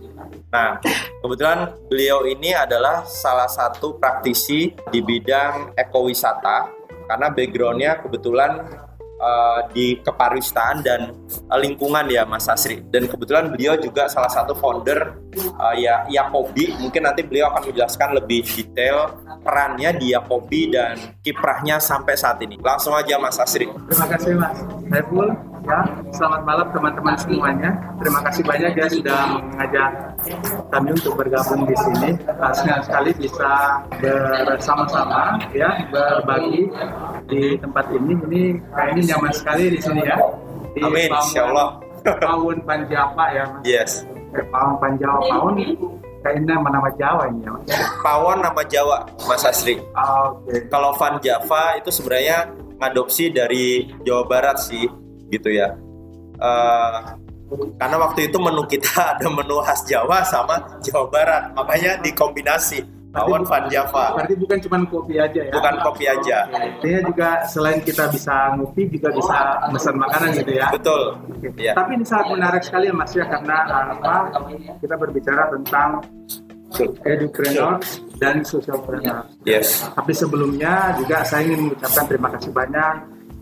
Nah, 0.50 0.82
kebetulan 1.22 1.78
beliau 1.86 2.26
ini 2.26 2.58
adalah 2.58 3.06
salah 3.06 3.46
satu 3.46 4.02
praktisi 4.02 4.74
di 4.90 5.00
bidang 5.06 5.78
ekowisata 5.78 6.74
karena 7.06 7.28
backgroundnya 7.30 8.02
kebetulan 8.02 8.66
uh, 9.22 9.62
di 9.70 10.02
kepariwisataan 10.02 10.82
dan 10.82 11.14
uh, 11.54 11.60
lingkungan 11.60 12.10
ya 12.10 12.26
Mas 12.26 12.50
Asri. 12.50 12.82
Dan 12.82 13.06
kebetulan 13.06 13.54
beliau 13.54 13.78
juga 13.78 14.10
salah 14.10 14.32
satu 14.32 14.58
founder 14.58 15.22
uh, 15.62 15.76
ya 15.78 16.10
Yakobi. 16.10 16.74
Mungkin 16.82 17.06
nanti 17.06 17.22
beliau 17.22 17.54
akan 17.54 17.70
menjelaskan 17.70 18.10
lebih 18.18 18.42
detail 18.50 19.22
perannya 19.46 19.94
di 20.02 20.18
Yakobi 20.18 20.74
dan 20.74 20.98
kiprahnya 21.22 21.78
sampai 21.78 22.18
saat 22.18 22.42
ini. 22.42 22.58
Langsung 22.58 22.98
aja 22.98 23.22
Mas 23.22 23.38
Asri. 23.38 23.70
Terima 23.70 24.08
kasih 24.10 24.34
Mas. 24.34 24.58
Saiful 24.90 25.30
Ya, 25.70 25.86
selamat 26.10 26.42
malam 26.50 26.68
teman-teman 26.74 27.14
semuanya. 27.14 27.78
Terima 28.02 28.26
kasih 28.26 28.42
banyak 28.42 28.74
ya 28.74 28.88
sudah 28.90 29.22
mengajak 29.38 29.90
kami 30.74 30.90
untuk 30.98 31.14
bergabung 31.14 31.70
di 31.70 31.78
sini. 31.78 32.10
Senang 32.58 32.82
sekali 32.82 33.14
bisa 33.14 33.78
bersama-sama 34.50 35.38
ya 35.54 35.70
berbagi 35.94 36.74
di 37.30 37.54
tempat 37.62 37.86
ini. 37.94 38.18
Ini 38.18 38.42
kayaknya 38.74 39.02
nyaman 39.14 39.30
sekali 39.30 39.64
di 39.70 39.78
sini 39.78 40.02
ya. 40.10 40.18
Di 40.74 40.82
Amin, 40.82 41.14
insya 41.14 41.54
Allah. 41.54 41.78
Pawon 42.18 42.66
Panjapa 42.66 43.26
ya. 43.30 43.46
Mas. 43.54 43.62
Yes. 43.62 43.92
Pawon 44.50 44.82
Panjawa, 44.82 45.22
Pawon 45.22 45.54
kayaknya 46.26 46.58
nama 46.66 46.90
Jawa 46.98 47.30
ini 47.30 47.46
ya 47.46 47.52
mas. 47.54 47.70
Pawon 48.02 48.42
nama 48.42 48.62
Jawa 48.66 49.06
Mas 49.30 49.46
Asri. 49.46 49.78
Oh, 49.94 50.34
Oke. 50.34 50.50
Okay. 50.50 50.60
Kalau 50.66 50.98
Van 50.98 51.22
Java 51.22 51.78
itu 51.78 51.94
sebenarnya 51.94 52.58
ngadopsi 52.82 53.30
dari 53.30 53.86
Jawa 54.02 54.26
Barat 54.26 54.58
sih 54.58 55.09
gitu 55.32 55.50
ya. 55.54 55.74
Uh, 56.40 57.18
karena 57.82 57.98
waktu 57.98 58.30
itu 58.30 58.38
menu 58.38 58.64
kita 58.70 58.94
ada 59.18 59.28
menu 59.30 59.58
khas 59.66 59.82
Jawa 59.90 60.22
sama 60.26 60.62
Jawa 60.86 61.10
Barat, 61.10 61.44
makanya 61.58 61.98
dikombinasi. 62.02 63.00
Pawon 63.10 63.42
Van 63.42 63.66
Java. 63.74 64.14
Berarti 64.22 64.38
bukan 64.38 64.58
cuma 64.70 64.78
kopi 64.86 65.18
aja 65.18 65.42
ya? 65.42 65.50
Bukan 65.50 65.76
kopi 65.82 66.06
aja. 66.06 66.46
Artinya 66.46 67.02
juga 67.10 67.30
selain 67.50 67.82
kita 67.82 68.06
bisa 68.14 68.54
ngopi 68.54 68.86
juga 68.86 69.10
bisa 69.10 69.66
pesan 69.74 69.98
makanan 69.98 70.30
gitu 70.38 70.52
ya? 70.54 70.70
Betul. 70.70 71.18
Ya. 71.58 71.74
Tapi 71.74 71.98
ini 71.98 72.06
sangat 72.06 72.38
menarik 72.38 72.62
sekali 72.62 72.86
ya 72.86 72.94
Mas 72.94 73.10
ya 73.18 73.26
karena 73.26 73.66
apa? 73.98 74.30
Kita 74.78 74.94
berbicara 74.94 75.50
tentang 75.58 76.06
edupreneur 77.02 77.82
dan 78.22 78.46
socialpreneur. 78.46 79.26
Yes. 79.42 79.90
Tapi 79.98 80.14
sebelumnya 80.14 80.94
juga 81.02 81.26
saya 81.26 81.50
ingin 81.50 81.66
mengucapkan 81.66 82.06
terima 82.06 82.30
kasih 82.38 82.54
banyak 82.54 82.94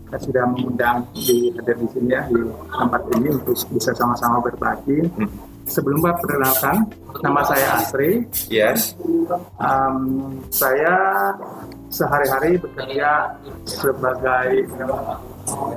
kita 0.08 0.24
sudah 0.24 0.44
mengundang 0.48 1.04
di 1.12 1.52
hadir 1.52 1.76
di 1.76 1.88
sini 1.92 2.16
ya 2.16 2.24
di 2.32 2.40
tempat 2.72 3.02
ini 3.20 3.28
untuk 3.36 3.52
bisa 3.76 3.92
sama-sama 3.92 4.40
berbagi. 4.40 5.04
Hmm. 5.20 5.28
Sebelum 5.68 6.00
perkenalkan, 6.00 6.88
nama 7.20 7.44
saya 7.44 7.76
Asri. 7.76 8.24
Yes. 8.48 8.96
Um, 9.60 10.32
saya 10.48 10.96
sehari-hari 11.92 12.56
bekerja 12.56 13.36
sebagai 13.68 14.64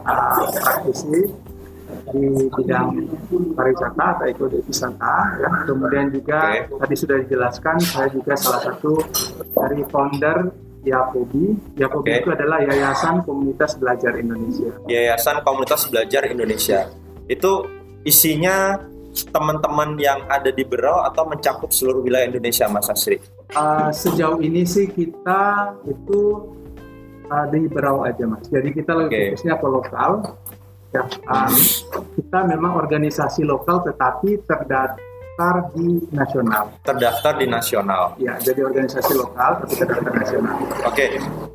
uh, 0.07 0.47
praktisi 0.47 1.27
di 2.15 2.23
bidang 2.55 3.03
pariwisata 3.51 4.05
atau 4.15 4.25
ekowisata 4.31 5.15
ya. 5.43 5.51
Kemudian 5.67 6.07
juga 6.07 6.39
okay. 6.55 6.71
tadi 6.71 6.95
sudah 6.95 7.15
dijelaskan 7.27 7.75
saya 7.83 8.07
juga 8.15 8.33
salah 8.39 8.63
satu 8.63 8.95
dari 9.51 9.83
founder 9.91 10.70
Yakobi. 10.81 11.53
Yakobi 11.77 12.09
okay. 12.09 12.19
itu 12.25 12.29
adalah 12.33 12.57
Yayasan 12.65 13.21
Komunitas 13.21 13.77
Belajar 13.77 14.17
Indonesia. 14.17 14.71
Yayasan 14.89 15.45
Komunitas 15.45 15.85
Belajar 15.89 16.25
Indonesia. 16.25 16.89
Itu 17.29 17.69
isinya 18.01 18.81
teman-teman 19.11 19.99
yang 19.99 20.25
ada 20.25 20.49
di 20.49 20.63
Berau 20.63 21.03
atau 21.05 21.27
mencakup 21.27 21.69
seluruh 21.69 22.01
wilayah 22.01 22.31
Indonesia, 22.31 22.65
Mas 22.71 22.87
Asri? 22.87 23.19
Uh, 23.51 23.91
sejauh 23.91 24.39
ini 24.39 24.63
sih 24.63 24.87
kita 24.87 25.75
itu 25.85 26.49
uh, 27.27 27.45
di 27.51 27.67
Berau 27.69 28.07
aja, 28.07 28.23
Mas. 28.25 28.47
Jadi 28.47 28.71
kita 28.73 28.95
lebih 28.95 29.11
okay. 29.11 29.25
fokusnya 29.35 29.55
ke 29.59 29.67
lokal. 29.67 30.11
Ya, 30.91 31.07
um, 31.07 31.53
kita 32.19 32.39
memang 32.51 32.75
organisasi 32.75 33.47
lokal 33.47 33.79
tetapi 33.87 34.43
terdata 34.43 35.10
terdaftar 35.41 35.73
di 35.73 35.87
nasional. 36.13 36.63
Terdaftar 36.85 37.33
di 37.37 37.45
nasional. 37.49 38.03
Ya, 38.21 38.33
jadi 38.37 38.61
organisasi 38.61 39.11
lokal 39.17 39.51
tapi 39.65 39.73
terdaftar 39.73 40.13
nasional. 40.13 40.55
Oke, 40.85 41.05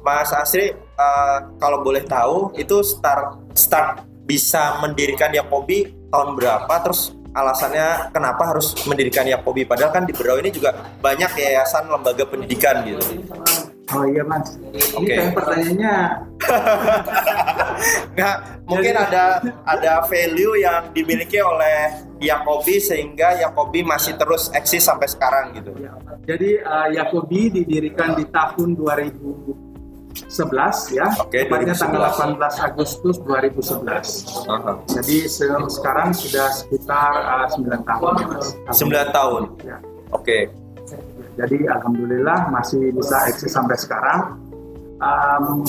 Mas 0.02 0.30
Asri, 0.34 0.74
uh, 0.74 1.38
kalau 1.62 1.86
boleh 1.86 2.02
tahu 2.02 2.50
itu 2.58 2.82
start 2.82 3.54
start 3.54 4.02
bisa 4.26 4.82
mendirikan 4.82 5.30
Yakobi 5.30 6.10
tahun 6.10 6.34
berapa? 6.34 6.74
Terus 6.82 7.14
alasannya 7.30 8.10
kenapa 8.10 8.42
harus 8.50 8.74
mendirikan 8.90 9.28
Yakobi? 9.28 9.62
Padahal 9.62 9.94
kan 9.94 10.02
di 10.02 10.14
Berau 10.16 10.42
ini 10.42 10.50
juga 10.50 10.74
banyak 10.98 11.30
yayasan 11.38 11.86
lembaga 11.86 12.26
pendidikan 12.26 12.82
gitu. 12.82 13.22
Oh 13.94 14.02
iya 14.02 14.26
mas, 14.26 14.58
ini 14.58 14.82
okay. 14.98 15.30
pertanyaannya 15.30 15.94
Nggak, 18.18 18.36
mungkin 18.66 18.94
ada 18.98 19.38
ada 19.62 19.92
value 20.10 20.58
yang 20.58 20.90
dimiliki 20.90 21.38
oleh 21.38 21.94
Yakobi 22.18 22.82
sehingga 22.82 23.38
Yakobi 23.38 23.86
masih 23.86 24.18
terus 24.18 24.50
eksis 24.50 24.82
sampai 24.82 25.06
sekarang 25.06 25.54
gitu. 25.54 25.70
Ya, 25.78 25.94
jadi 26.26 26.66
uh, 26.66 26.88
Yakobi 26.90 27.52
didirikan 27.52 28.18
di 28.18 28.26
tahun 28.26 28.74
2011 28.74 29.54
ya, 30.90 31.06
Oke, 31.22 31.46
tepatnya 31.46 31.76
2011. 31.76 31.78
tanggal 31.78 32.02
18 32.50 32.66
Agustus 32.66 33.16
2011. 33.22 34.50
Aha. 34.50 34.72
Jadi 34.98 35.16
se- 35.30 35.46
sekarang 35.70 36.10
sudah 36.10 36.48
sekitar 36.50 37.12
uh, 37.22 37.46
9 37.54 37.70
tahun. 37.86 38.12
ya, 38.18 38.26
Mas. 38.34 38.48
9 38.82 39.14
tahun. 39.14 39.42
Ya. 39.62 39.78
Oke. 40.10 40.50
Jadi 41.36 41.68
alhamdulillah 41.68 42.48
masih 42.48 42.92
bisa 42.96 43.28
eksis 43.28 43.52
sampai 43.52 43.76
sekarang. 43.76 44.40
Um, 44.96 45.68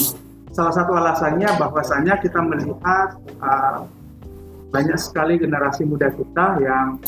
salah 0.56 0.72
satu 0.72 0.96
alasannya 0.96 1.52
bahwasanya 1.60 2.16
kita 2.24 2.40
melihat 2.40 3.20
uh, 3.44 3.84
banyak 4.72 4.96
sekali 5.00 5.36
generasi 5.36 5.84
muda 5.84 6.08
kita 6.12 6.64
yang 6.64 7.00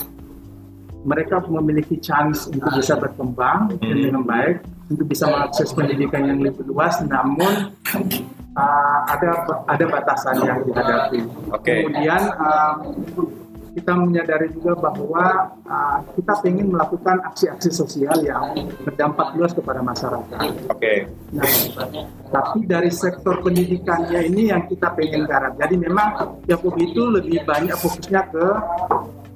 mereka 1.07 1.39
memiliki 1.47 1.95
chance 2.03 2.51
untuk 2.51 2.67
bisa 2.75 2.99
berkembang 2.99 3.71
Hmm. 3.79 3.95
dengan 3.95 4.23
baik 4.27 4.67
untuk 4.91 5.07
bisa 5.07 5.31
mengakses 5.31 5.71
pendidikan 5.71 6.27
yang 6.27 6.39
lebih 6.43 6.67
luas, 6.67 6.99
namun 7.07 7.71
uh, 8.59 8.99
ada 9.07 9.47
ada 9.71 9.85
batasan 9.87 10.43
yang 10.43 10.59
dihadapi. 10.67 11.19
Oke. 11.55 11.87
Kemudian 11.87 12.21
um, 12.35 12.75
kita 13.79 13.95
menyadari 13.95 14.51
juga 14.51 14.75
bahwa 14.75 15.55
uh, 15.63 15.97
kita 16.19 16.33
ingin 16.51 16.67
melakukan 16.75 17.23
aksi-aksi 17.31 17.71
sosial 17.71 18.19
yang 18.19 18.51
berdampak 18.83 19.31
luas 19.39 19.55
kepada 19.55 19.79
masyarakat. 19.79 20.39
Oke. 20.67 21.07
Nah, 21.31 21.47
tapi 22.27 22.67
dari 22.67 22.91
sektor 22.91 23.39
pendidikannya 23.39 24.27
ini 24.27 24.51
yang 24.51 24.67
kita 24.67 24.91
pengen 24.93 25.23
garap. 25.23 25.55
Jadi 25.55 25.75
memang 25.79 26.37
Yakub 26.51 26.75
itu 26.75 27.07
lebih 27.07 27.47
banyak 27.47 27.73
fokusnya 27.79 28.21
ke 28.27 28.47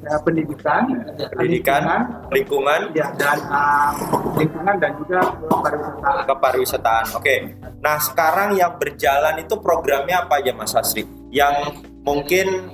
ya, 0.04 0.16
pendidikan, 0.20 0.84
Pendidikan, 1.32 1.82
lingkungan, 2.28 2.32
lingkungan, 2.36 2.80
ya 2.92 3.08
dan 3.16 3.40
uh, 3.48 3.92
lingkungan 4.36 4.76
dan 4.76 4.92
juga 5.00 5.20
ke 5.24 5.48
pariwisata. 5.48 6.12
kepariwisataan. 6.28 7.06
Oke. 7.16 7.36
Nah, 7.80 7.98
sekarang 8.04 8.60
yang 8.60 8.76
berjalan 8.76 9.40
itu 9.40 9.56
programnya 9.64 10.28
apa 10.28 10.44
aja 10.44 10.52
Mas 10.52 10.76
Asri? 10.76 11.08
Yang 11.32 11.93
mungkin 12.04 12.70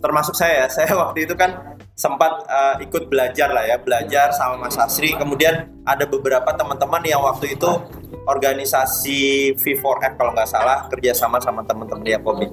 termasuk 0.00 0.34
saya, 0.34 0.64
ya, 0.64 0.66
saya 0.76 0.90
waktu 0.96 1.28
itu 1.28 1.36
kan 1.36 1.76
sempat 1.94 2.42
uh, 2.50 2.76
ikut 2.82 3.06
belajar 3.06 3.54
lah 3.54 3.62
ya, 3.62 3.78
belajar 3.78 4.34
sama 4.34 4.66
Mas 4.66 4.74
Asri. 4.80 5.14
Kemudian 5.14 5.70
ada 5.86 6.04
beberapa 6.08 6.50
teman-teman 6.56 7.04
yang 7.06 7.22
waktu 7.22 7.54
itu 7.54 7.70
organisasi 8.24 9.52
V4F 9.60 10.16
kalau 10.16 10.32
nggak 10.32 10.48
salah 10.48 10.88
kerjasama 10.90 11.38
sama 11.38 11.62
teman-teman 11.62 12.04
Yakobi. 12.08 12.48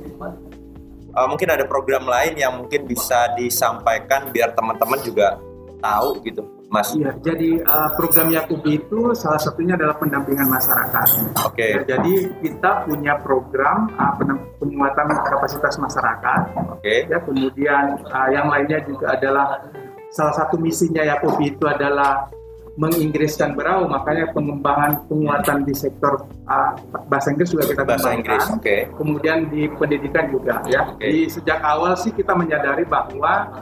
Uh, 1.11 1.27
mungkin 1.27 1.51
ada 1.51 1.67
program 1.67 2.07
lain 2.07 2.39
yang 2.39 2.55
mungkin 2.55 2.87
bisa 2.87 3.35
disampaikan 3.35 4.31
biar 4.31 4.55
teman-teman 4.55 4.99
juga 5.03 5.35
tahu 5.83 6.23
gitu, 6.23 6.45
Mas. 6.71 6.95
Iya, 6.95 7.11
jadi 7.19 7.59
uh, 7.67 7.91
program 7.99 8.31
Yakub 8.31 8.63
itu 8.63 9.11
salah 9.11 9.43
satunya 9.43 9.75
adalah 9.75 9.99
pendampingan 9.99 10.47
masyarakat. 10.47 11.07
Oke, 11.43 11.67
Ya, 11.67 11.83
jadi 11.83 12.31
kita 12.39 12.87
punya 12.87 13.19
program 13.19 13.91
uh, 13.99 14.15
penguatan 14.55 15.07
kapasitas 15.27 15.75
masyarakat. 15.75 16.39
oke, 16.79 16.95
Ya, 17.11 17.19
kemudian 17.27 17.99
uh, 18.07 18.29
yang 18.31 18.47
lainnya 18.47 18.79
juga 18.87 19.19
adalah 19.19 19.67
salah 20.15 20.31
satu 20.31 20.55
misinya 20.55 21.03
Yakub 21.03 21.35
itu 21.43 21.67
adalah 21.67 22.31
menginggriskan 22.79 23.51
berau, 23.51 23.83
makanya 23.91 24.31
pengembangan 24.31 25.03
penguatan 25.11 25.67
di 25.67 25.75
sektor 25.75 26.23
uh, 26.47 26.71
bahasa 27.11 27.35
Inggris 27.35 27.51
juga 27.51 27.67
kita 27.67 27.83
bahasa 27.83 28.15
kembangkan. 28.15 28.23
Inggris, 28.23 28.45
oke. 28.55 28.75
Kemudian 28.95 29.37
di 29.51 29.67
pendidikan 29.75 30.31
juga 30.31 30.63
ya. 30.71 30.87
Oke. 30.87 31.03
Di 31.03 31.27
sejak 31.27 31.59
awal 31.59 31.99
sih 31.99 32.15
kita 32.15 32.31
menyadari 32.31 32.87
bahwa 32.87 33.59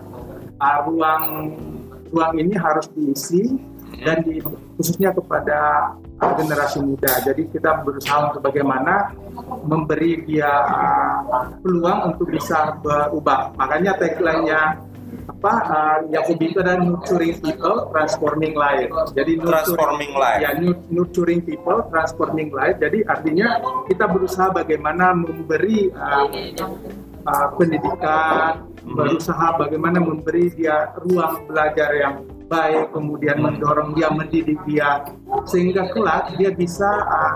uh, 0.61 0.79
ruang 0.85 1.25
ruang 2.09 2.33
ini 2.37 2.53
harus 2.57 2.89
diisi 2.93 3.57
dan 4.05 4.23
di, 4.23 4.39
khususnya 4.77 5.11
kepada 5.11 5.91
generasi 6.19 6.79
muda. 6.83 7.11
Jadi 7.23 7.47
kita 7.51 7.83
berusaha 7.83 8.31
untuk 8.31 8.41
bagaimana 8.43 9.11
memberi 9.65 10.23
dia 10.27 10.51
uh, 11.27 11.51
peluang 11.63 12.15
untuk 12.15 12.27
bisa 12.29 12.75
berubah. 12.83 13.55
Makanya 13.55 13.95
tagline-nya 13.97 14.61
apa 15.29 15.53
uh, 15.71 15.97
Yakub 16.09 16.37
itu 16.41 16.57
adalah 16.59 16.81
nurturing 16.83 17.37
people, 17.39 17.87
transforming 17.93 18.53
life. 18.57 18.91
Jadi 19.15 19.39
Transforming 19.39 20.13
life. 20.17 20.41
Ya, 20.41 20.51
nu- 20.57 20.83
nurturing 20.91 21.41
people, 21.45 21.85
transforming 21.89 22.49
life. 22.51 22.77
Jadi 22.81 23.05
artinya 23.07 23.61
kita 23.87 24.05
berusaha 24.09 24.51
bagaimana 24.53 25.15
memberi 25.15 25.89
uh, 25.95 26.27
uh, 27.25 27.47
pendidikan. 27.55 28.68
Berusaha 28.83 29.57
bagaimana 29.57 29.99
memberi 29.99 30.51
dia 30.53 30.91
ruang 30.97 31.45
belajar 31.45 31.89
yang 31.93 32.15
baik, 32.49 32.89
kemudian 32.89 33.37
Mhm. 33.37 33.43
mendorong 33.45 33.89
dia, 33.93 34.09
mendidik 34.09 34.57
dia, 34.65 35.05
sehingga 35.45 35.85
kelak 35.93 36.33
dia 36.33 36.49
bisa 36.49 36.89
uh, 37.05 37.31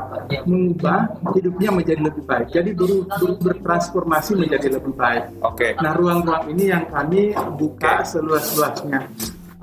mengubah 0.50 1.06
hidupnya 1.38 1.70
menjadi 1.70 2.02
lebih 2.10 2.24
baik. 2.26 2.48
Jadi 2.50 2.74
ber- 2.74 3.06
ber- 3.22 3.38
bertransformasi 3.38 4.34
menjadi 4.34 4.82
lebih 4.82 4.94
baik. 4.98 5.24
Oke, 5.46 5.78
Nah, 5.78 5.94
ruang-ruang 5.94 6.50
ini 6.50 6.74
yang 6.74 6.90
kami 6.90 7.30
buka 7.54 8.02
seluas-luasnya 8.02 9.06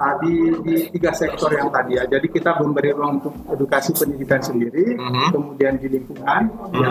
uh, 0.00 0.14
di, 0.24 0.34
di 0.64 0.74
tiga 0.96 1.12
sektor 1.12 1.52
yang 1.52 1.68
tadi 1.68 2.00
ya. 2.00 2.08
Jadi 2.08 2.26
kita 2.32 2.56
memberi 2.56 2.90
ruang 2.96 3.20
untuk 3.20 3.34
edukasi 3.52 3.92
pendidikan 3.92 4.40
sendiri, 4.40 4.96
Mhm. 4.96 5.28
kemudian 5.30 5.76
di 5.76 5.86
lingkungan, 5.92 6.42
ya, 6.72 6.90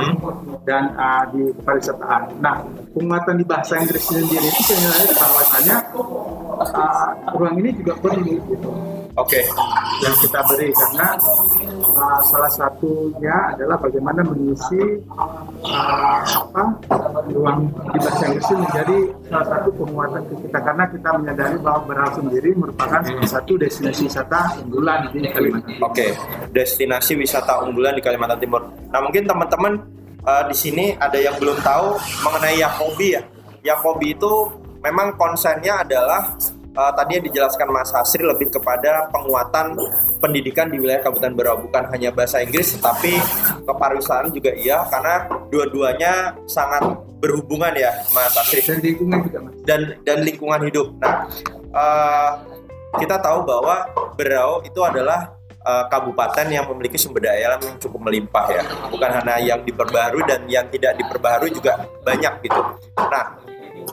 dan 0.64 0.84
uh, 0.94 1.24
di 1.34 1.50
pariwisataan. 1.66 2.38
Nah, 2.38 2.62
penguatan 2.94 3.36
di 3.42 3.46
bahasa 3.50 3.82
Inggris 3.82 4.06
sendiri 4.06 4.46
itu 4.46 4.62
sebenarnya 4.70 5.12
bahwasanya 5.18 5.76
uh, 6.62 7.10
ruang 7.34 7.56
ini 7.60 7.70
juga 7.76 7.94
perlu 7.98 8.38
gitu 8.46 8.70
oke, 9.20 9.42
yang 10.00 10.16
kita 10.24 10.40
beri 10.48 10.70
karena 10.72 11.08
uh, 12.00 12.20
salah 12.24 12.52
satunya 12.56 13.36
adalah 13.56 13.76
bagaimana 13.80 14.24
mengisi 14.24 14.80
uh, 15.64 16.20
apa 16.24 16.64
ruang 17.30 17.68
di 17.92 17.98
bahasa 18.00 18.24
Inggris 18.32 18.50
menjadi 18.56 18.98
salah 19.28 19.48
satu 19.52 19.70
penguatan 19.76 20.22
kita 20.28 20.60
karena 20.64 20.84
kita 20.88 21.10
menyadari 21.20 21.58
bahwa 21.60 21.80
Berau 21.90 22.12
sendiri 22.14 22.50
merupakan 22.54 23.02
salah 23.02 23.30
satu 23.30 23.54
destinasi 23.58 24.06
wisata 24.06 24.40
unggulan 24.62 25.10
di 25.10 25.26
Kalimantan. 25.26 25.74
oke. 25.82 26.08
Destinasi 26.54 27.14
wisata 27.18 27.54
unggulan 27.66 27.98
di 27.98 28.02
Kalimantan 28.06 28.38
Timur. 28.38 28.62
Nah, 28.94 29.00
mungkin 29.02 29.26
teman-teman 29.26 29.74
eh, 30.22 30.44
di 30.46 30.56
sini 30.56 30.86
ada 31.02 31.18
yang 31.18 31.34
belum 31.42 31.58
tahu 31.66 31.98
mengenai 32.30 32.62
Yakobi 32.62 33.08
ya. 33.18 33.22
Yakobi 33.66 34.14
itu 34.14 34.32
memang 34.86 35.18
konsennya 35.18 35.84
adalah 35.84 36.38
eh, 36.74 36.92
tadi 36.96 37.12
yang 37.18 37.26
dijelaskan 37.26 37.68
Mas 37.74 37.92
Hasri 37.94 38.22
lebih 38.22 38.54
kepada 38.54 39.10
penguatan 39.10 39.78
pendidikan 40.22 40.70
di 40.70 40.78
wilayah 40.78 41.02
Kabupaten 41.06 41.34
Berau 41.34 41.58
bukan 41.64 41.90
hanya 41.94 42.14
bahasa 42.14 42.42
Inggris 42.44 42.78
tetapi 42.78 43.18
kepariwisataan 43.66 44.30
juga 44.34 44.52
iya 44.54 44.86
karena 44.88 45.28
dua-duanya 45.50 46.38
sangat 46.46 46.86
berhubungan 47.20 47.76
ya 47.76 47.92
Mas 48.16 48.34
Hasri. 48.34 48.64
Dan 48.64 48.80
lingkungan 48.80 49.20
juga 49.28 49.40
mas. 49.44 49.54
dan 49.68 49.80
dan 50.08 50.18
lingkungan 50.24 50.62
hidup. 50.66 50.88
Nah, 50.98 51.28
eh, 51.76 52.32
kita 52.98 53.22
tahu 53.22 53.46
bahwa 53.46 53.86
Berau 54.16 54.64
itu 54.64 54.80
adalah 54.84 55.36
eh, 55.60 55.86
kabupaten 55.92 56.48
yang 56.48 56.66
memiliki 56.72 56.96
sumber 56.96 57.28
daya 57.28 57.56
alam 57.56 57.62
yang 57.64 57.78
cukup 57.78 58.00
melimpah 58.08 58.46
ya. 58.52 58.64
Bukan 58.88 59.10
hanya 59.12 59.36
yang 59.44 59.60
diperbaharui 59.68 60.24
dan 60.24 60.48
yang 60.48 60.66
tidak 60.72 60.96
diperbaharui 60.96 61.52
juga 61.52 61.84
banyak 62.08 62.34
gitu. 62.48 62.62
Nah, 62.96 63.36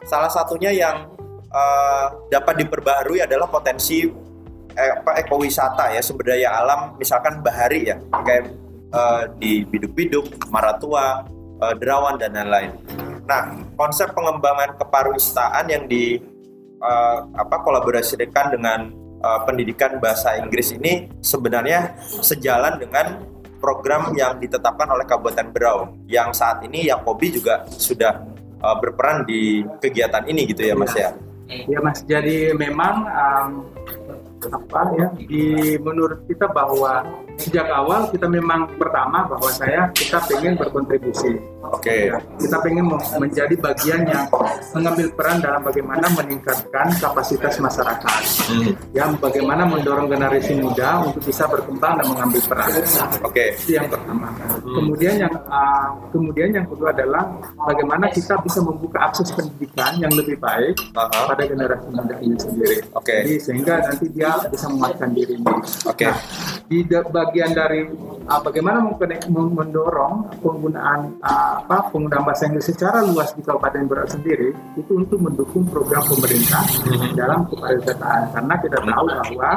salah 0.07 0.31
satunya 0.31 0.71
yang 0.71 1.16
eh, 1.51 2.07
dapat 2.31 2.55
diperbaharui 2.65 3.23
adalah 3.23 3.47
potensi 3.51 4.07
eh, 4.77 4.95
ekowisata 5.25 5.97
ya 5.97 6.01
sumber 6.05 6.37
daya 6.37 6.61
alam 6.61 6.95
misalkan 7.01 7.41
bahari 7.41 7.89
ya 7.89 7.97
kayak 8.13 8.53
eh, 8.93 9.23
di 9.41 9.53
Biduk-Biduk, 9.67 10.51
Maratua, 10.53 11.25
eh, 11.63 11.75
Derawan 11.81 12.21
dan 12.21 12.37
lain-lain. 12.37 12.73
Nah, 13.27 13.59
konsep 13.75 14.15
pengembangan 14.15 14.79
kepariwisataan 14.79 15.67
yang 15.67 15.85
di 15.91 16.21
eh, 16.77 17.19
apa 17.35 17.57
kolaborasikan 17.65 18.55
dengan 18.55 18.93
eh, 19.21 19.41
pendidikan 19.43 19.99
bahasa 19.99 20.39
Inggris 20.39 20.77
ini 20.77 21.11
sebenarnya 21.19 21.97
sejalan 22.23 22.79
dengan 22.79 23.25
program 23.57 24.13
yang 24.15 24.37
ditetapkan 24.37 24.87
oleh 24.93 25.09
Kabupaten 25.09 25.49
Berau 25.51 25.97
yang 26.07 26.31
saat 26.37 26.63
ini 26.63 26.87
Yakobi 26.93 27.41
juga 27.41 27.65
sudah 27.73 28.37
berperan 28.57 29.25
di 29.25 29.63
kegiatan 29.81 30.27
ini 30.29 30.45
gitu 30.49 30.65
ya 30.65 30.75
Mas 30.77 30.93
ya. 30.93 31.13
Ya 31.47 31.79
mas, 31.79 32.03
jadi 32.03 32.55
memang 32.59 33.07
um, 33.07 33.51
apa 34.51 34.81
ya 34.99 35.07
di 35.15 35.79
menurut 35.79 36.27
kita 36.27 36.51
bahwa 36.51 37.07
sejak 37.37 37.69
awal 37.69 38.09
kita 38.11 38.27
memang 38.27 38.69
pertama 38.81 39.29
bahwa 39.29 39.51
saya 39.53 39.89
kita 39.93 40.21
pengen 40.29 40.57
berkontribusi. 40.57 41.37
Oke. 41.67 42.11
Okay. 42.11 42.47
Kita 42.47 42.57
pengen 42.63 42.87
menjadi 43.19 43.55
bagian 43.59 44.07
yang 44.07 44.31
mengambil 44.71 45.07
peran 45.19 45.37
dalam 45.43 45.61
bagaimana 45.67 46.07
meningkatkan 46.15 46.87
kapasitas 47.03 47.59
masyarakat. 47.59 48.23
Hmm. 48.47 48.71
Ya, 48.95 49.11
bagaimana 49.19 49.67
mendorong 49.67 50.07
generasi 50.07 50.63
muda 50.63 51.03
untuk 51.11 51.23
bisa 51.27 51.51
berkembang 51.51 51.99
dan 51.99 52.07
mengambil 52.07 52.41
peran. 52.47 52.71
Oke. 52.71 52.87
Okay. 53.27 53.49
Itu 53.59 53.71
yang 53.83 53.89
pertama. 53.91 54.31
Hmm. 54.31 54.75
Kemudian 54.79 55.15
yang 55.27 55.35
uh, 55.51 55.89
kemudian 56.15 56.49
yang 56.55 56.67
kedua 56.71 56.95
adalah 56.95 57.25
bagaimana 57.67 58.07
kita 58.15 58.39
bisa 58.47 58.63
membuka 58.63 59.11
akses 59.11 59.35
pendidikan 59.35 59.99
yang 59.99 60.13
lebih 60.15 60.39
baik 60.39 60.79
uh 60.95 61.07
-huh. 61.11 61.35
pada 61.35 61.43
generasi 61.45 61.89
muda 61.91 62.17
ini 62.23 62.37
sendiri. 62.39 62.79
Oke. 62.95 63.11
Okay. 63.11 63.21
Jadi 63.27 63.35
sehingga 63.43 63.75
nanti 63.83 64.07
dia 64.15 64.31
bisa 64.49 64.67
menguatkan 64.71 65.11
dirinya. 65.11 65.55
Oke. 65.87 66.07
Okay. 66.07 66.11
Nah, 66.11 66.19
di 66.67 66.79
bagian 67.27 67.51
dari 67.53 67.81
uh, 68.27 68.41
bagaimana 68.43 68.87
mendorong 69.31 70.31
penggunaan 70.41 71.19
uh, 71.23 71.63
apa 71.67 71.91
penggunaan 71.91 72.25
bahasa 72.27 72.47
Inggris 72.47 72.71
secara 72.71 73.03
luas 73.03 73.35
di 73.35 73.43
Kabupaten 73.43 73.87
Berat 73.91 74.15
sendiri 74.15 74.55
itu 74.79 74.93
untuk 74.95 75.19
mendukung 75.19 75.67
program 75.67 76.07
pemerintah 76.07 76.63
mm-hmm. 76.63 77.13
dalam 77.19 77.47
kepariwisataan 77.51 78.23
karena 78.35 78.55
kita 78.63 78.79
tahu 78.83 79.07
bahwa 79.11 79.53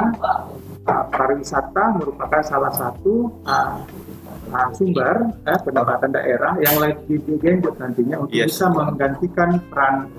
uh, 0.86 1.04
pariwisata 1.14 1.84
merupakan 1.98 2.42
salah 2.42 2.72
satu 2.74 3.30
uh, 3.46 3.78
uh, 4.50 4.68
sumber 4.74 5.30
uh, 5.46 5.60
pendapatan 5.62 6.10
daerah 6.10 6.52
yang 6.58 6.76
lagi 6.82 7.14
digenjot 7.22 7.78
nantinya 7.78 8.26
untuk 8.26 8.34
yes. 8.34 8.54
bisa 8.54 8.66
menggantikan 8.70 9.62
peran 9.70 10.10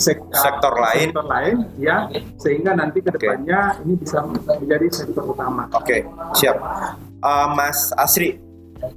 sektor, 0.00 0.40
sektor 0.40 0.72
lain 0.80 1.12
sektor 1.12 1.26
lain 1.28 1.56
ya 1.76 2.08
sehingga 2.40 2.72
nanti 2.72 3.04
ke 3.04 3.12
depannya 3.12 3.76
okay. 3.76 3.84
ini 3.84 3.94
bisa 4.00 4.18
menjadi 4.24 4.86
sektor 4.88 5.24
utama. 5.28 5.68
Oke, 5.76 5.84
okay, 5.84 6.00
siap. 6.32 6.56
Uh, 7.20 7.52
Mas 7.52 7.92
Asri, 8.00 8.40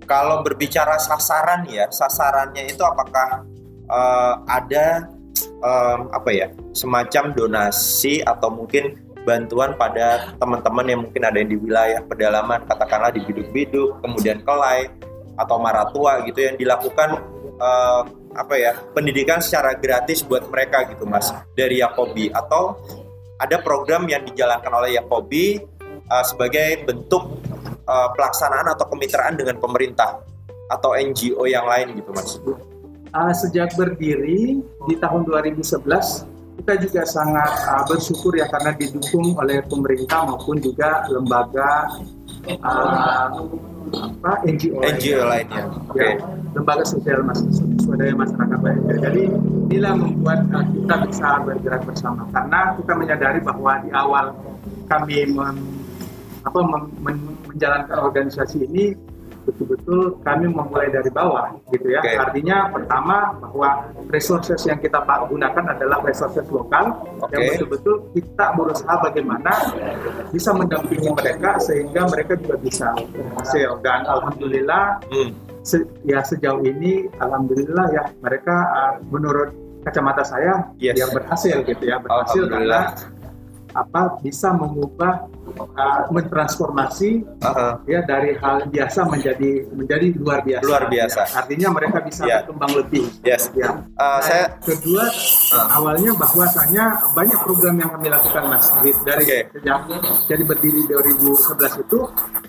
kalau 0.08 0.42
berbicara 0.42 0.96
sasaran 0.96 1.68
ya, 1.68 1.92
sasarannya 1.92 2.72
itu 2.72 2.80
apakah 2.82 3.44
uh, 3.92 4.40
ada 4.48 5.12
um, 5.60 6.08
apa 6.16 6.30
ya 6.32 6.48
semacam 6.72 7.36
donasi 7.36 8.24
atau 8.24 8.48
mungkin 8.48 8.96
bantuan 9.24 9.76
pada 9.80 10.36
teman-teman 10.36 10.86
yang 10.88 11.00
mungkin 11.08 11.24
ada 11.24 11.38
yang 11.40 11.52
di 11.52 11.60
wilayah 11.60 12.00
pedalaman, 12.04 12.64
katakanlah 12.68 13.12
di 13.16 13.24
biduk-biduk, 13.24 14.04
kemudian 14.04 14.44
kelai 14.44 14.92
atau 15.40 15.58
maratua 15.58 16.22
gitu 16.28 16.46
yang 16.46 16.56
dilakukan 16.60 17.18
uh, 17.60 18.02
apa 18.34 18.56
ya 18.58 18.74
pendidikan 18.94 19.38
secara 19.38 19.78
gratis 19.78 20.26
buat 20.26 20.46
mereka 20.50 20.90
gitu 20.90 21.06
mas 21.06 21.30
dari 21.54 21.82
Yakobi 21.86 22.34
atau 22.34 22.78
ada 23.38 23.60
program 23.62 24.08
yang 24.10 24.24
dijalankan 24.26 24.72
oleh 24.72 24.98
Yakobi 24.98 25.62
uh, 26.10 26.24
sebagai 26.26 26.86
bentuk 26.88 27.44
uh, 27.86 28.10
pelaksanaan 28.16 28.74
atau 28.74 28.88
kemitraan 28.90 29.38
dengan 29.38 29.60
pemerintah 29.60 30.24
atau 30.72 30.96
NGO 30.96 31.46
yang 31.46 31.68
lain 31.68 32.00
gitu 32.00 32.10
mas? 32.16 32.40
Uh, 33.14 33.34
sejak 33.36 33.76
berdiri 33.78 34.64
di 34.90 34.96
tahun 34.98 35.28
2011 35.30 36.34
kita 36.64 36.74
juga 36.80 37.02
sangat 37.04 37.52
uh, 37.70 37.84
bersyukur 37.86 38.34
ya 38.38 38.46
karena 38.50 38.74
didukung 38.78 39.34
oleh 39.38 39.62
pemerintah 39.66 40.26
maupun 40.26 40.62
juga 40.62 41.06
lembaga 41.10 41.90
uh, 42.62 43.28
apa 43.92 44.32
NGO, 44.48 44.80
NGO 44.80 45.22
lainnya. 45.28 45.64
Oke. 45.68 46.00
Okay. 46.00 46.12
Ya, 46.16 46.26
lembaga 46.54 46.84
sosial 46.86 47.20
mas 47.26 47.40
swadaya 47.84 48.14
masyarakat 48.16 48.60
lainnya. 48.64 48.96
Jadi 49.02 49.22
inilah 49.70 49.94
membuat 49.98 50.40
uh, 50.54 50.66
kita 50.66 50.96
bisa 51.10 51.28
bergerak 51.44 51.82
bersama 51.84 52.22
karena 52.32 52.60
kita 52.80 52.94
menyadari 52.96 53.40
bahwa 53.44 53.72
di 53.84 53.90
awal 53.92 54.26
kami 54.88 55.18
mem, 55.28 55.58
apa, 56.46 56.60
mem, 56.62 56.84
men, 57.04 57.18
menjalankan 57.50 57.98
organisasi 58.00 58.64
ini 58.70 58.96
betul-betul 59.44 60.20
kami 60.24 60.46
memulai 60.48 60.90
dari 60.90 61.12
bawah 61.12 61.56
gitu 61.72 61.88
ya. 61.92 62.00
Okay. 62.00 62.16
Artinya 62.20 62.72
pertama 62.72 63.36
bahwa 63.40 63.70
resources 64.10 64.64
yang 64.64 64.80
kita 64.80 65.04
gunakan 65.04 65.64
adalah 65.76 66.00
resources 66.04 66.48
lokal 66.50 67.04
okay. 67.20 67.36
yang 67.36 67.44
betul-betul 67.56 67.96
kita 68.16 68.46
berusaha 68.56 68.94
bagaimana 69.04 69.54
bisa 70.32 70.50
mendampingi 70.56 71.10
mereka 71.12 71.60
sehingga 71.60 72.08
mereka 72.08 72.34
juga 72.40 72.56
bisa 72.60 72.88
berhasil 73.12 73.70
dan 73.84 74.08
alhamdulillah 74.08 75.00
hmm. 75.12 75.32
se 75.64 75.84
ya 76.04 76.24
sejauh 76.24 76.64
ini 76.64 77.08
alhamdulillah 77.20 77.86
ya 77.92 78.04
mereka 78.20 78.56
uh, 78.72 78.94
menurut 79.12 79.52
kacamata 79.84 80.24
saya 80.24 80.72
yes. 80.80 80.96
yang 80.96 81.12
berhasil 81.12 81.60
gitu 81.68 81.84
ya 81.84 82.00
berhasil 82.00 82.48
karena 82.48 82.96
apa 83.74 84.22
bisa 84.22 84.54
mengubah 84.54 85.28
uh, 85.52 86.02
mentransformasi 86.10 87.24
uh-huh. 87.44 87.74
ya 87.86 88.00
dari 88.04 88.36
hal 88.40 88.68
biasa 88.70 89.06
menjadi 89.08 89.52
menjadi 89.74 90.08
luar 90.18 90.40
biasa. 90.42 90.64
Luar 90.66 90.84
biasa. 90.88 91.22
Ya. 91.28 91.36
Artinya 91.44 91.68
mereka 91.76 91.98
bisa 92.04 92.24
yeah. 92.26 92.40
berkembang 92.44 92.74
lebih. 92.80 93.06
Yes. 93.24 93.52
Ya. 93.54 93.70
Uh, 94.00 94.20
saya 94.24 94.46
kedua 94.64 95.06
uh. 95.54 95.68
awalnya 95.78 96.12
bahwasanya 96.16 96.86
banyak 97.14 97.40
program 97.44 97.76
yang 97.78 97.90
kami 97.92 98.08
lakukan 98.10 98.44
Mas 98.50 98.68
dari 99.04 99.24
okay. 99.24 99.42
sejak 99.54 99.80
jadi 100.28 100.44
berdiri 100.44 100.82
2011 100.90 101.84
itu 101.84 102.00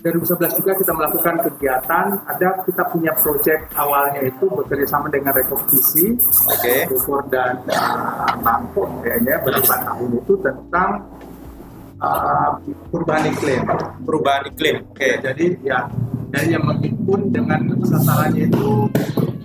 2011 0.01 0.59
juga 0.59 0.71
kita 0.77 0.91
melakukan 0.95 1.35
kegiatan 1.49 2.07
ada 2.25 2.49
kita 2.65 2.83
punya 2.89 3.11
project 3.19 3.61
awalnya 3.75 4.21
itu 4.25 4.45
bekerja 4.47 4.87
sama 4.87 5.07
dengan 5.11 5.35
Rekognisi 5.35 6.15
okay. 6.49 6.87
Bogor 6.89 7.25
dan 7.29 7.59
uh, 7.69 8.33
Bangkok 8.41 8.89
kayaknya 9.03 9.35
beberapa 9.43 9.75
tahun 9.83 10.09
itu 10.21 10.33
tentang 10.41 10.89
perubahan 12.91 13.23
iklim. 13.31 13.61
Perubahan 14.03 14.43
iklim. 14.51 14.75
Oke. 14.91 14.99
Okay. 14.99 15.13
jadi 15.23 15.45
ya 15.63 15.79
dan 16.35 16.51
yang 16.51 16.63
menghimpun 16.67 17.31
dengan 17.31 17.63
sasarannya 17.87 18.51
itu 18.51 18.91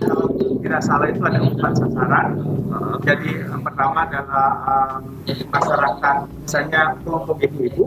kalau 0.01 0.27
tidak 0.59 0.81
salah 0.83 1.07
itu 1.07 1.21
ada 1.23 1.39
empat 1.39 1.71
sasaran. 1.77 2.27
Uh, 2.71 2.95
jadi 3.03 3.47
yang 3.47 3.61
pertama 3.63 4.03
adalah 4.07 4.49
um, 4.67 4.99
masyarakat, 5.51 6.15
misalnya 6.43 6.81
kelompok 7.03 7.37
ibu-ibu, 7.43 7.85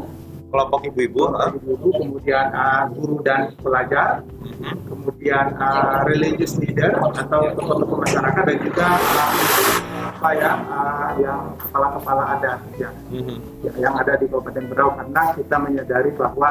kelompok 0.54 0.86
ibu-ibu, 0.86 1.34
ibu-ibu, 1.58 1.88
kemudian 1.98 2.46
uh, 2.54 2.86
guru 2.94 3.18
dan 3.26 3.50
pelajar, 3.58 4.22
uh-huh. 4.22 4.74
kemudian 4.86 5.50
uh, 5.58 6.06
religious 6.06 6.54
leader 6.62 6.94
atau 6.94 7.50
tokoh-tokoh 7.58 7.98
masyarakat 8.06 8.42
dan 8.46 8.58
juga 8.62 8.86
uh, 8.86 9.30
apa 10.14 10.30
ya 10.38 10.52
uh, 10.70 11.10
yang 11.18 11.42
kepala-kepala 11.58 12.22
adat 12.38 12.58
ya, 12.78 12.88
mm-hmm. 13.10 13.38
ya 13.66 13.72
yang 13.82 13.94
ada 13.98 14.14
di 14.14 14.30
Kabupaten 14.30 14.64
Berau 14.70 14.94
karena 14.94 15.22
kita 15.34 15.56
menyadari 15.58 16.10
bahwa 16.16 16.48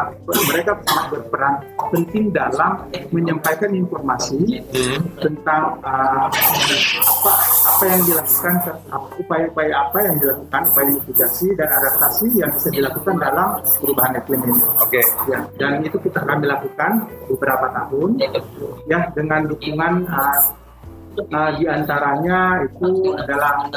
mereka 0.52 0.72
sangat 0.84 1.06
berperan 1.16 1.54
penting 1.90 2.26
dalam 2.36 2.86
menyampaikan 3.10 3.72
informasi 3.72 4.62
mm-hmm. 4.68 5.00
tentang 5.16 5.80
uh, 5.80 6.28
apa 6.28 7.34
apa 7.64 7.84
yang 7.88 8.02
dilakukan 8.06 8.56
upaya-upaya 9.26 9.74
apa 9.90 9.98
yang 10.06 10.16
dilakukan 10.22 10.62
upaya 10.70 10.90
mitigasi 10.94 11.48
dan 11.58 11.70
adaptasi 11.72 12.28
yang 12.36 12.52
bisa 12.54 12.70
dilakukan 12.70 13.16
dalam 13.18 13.50
perubahan 13.94 14.18
iklim 14.18 14.42
ini. 14.50 14.54
Oke. 14.82 14.98
Okay. 14.98 15.06
Ya 15.30 15.40
dan 15.62 15.86
itu 15.86 15.98
kita 16.02 16.20
kami 16.26 16.50
lakukan 16.50 16.92
beberapa 17.30 17.66
tahun 17.78 18.10
ya 18.90 19.00
dengan 19.14 19.46
dukungan 19.46 20.10
uh, 20.10 20.42
Nah, 21.14 21.54
di 21.54 21.70
antaranya 21.70 22.58
itu 22.66 23.14
adalah 23.14 23.70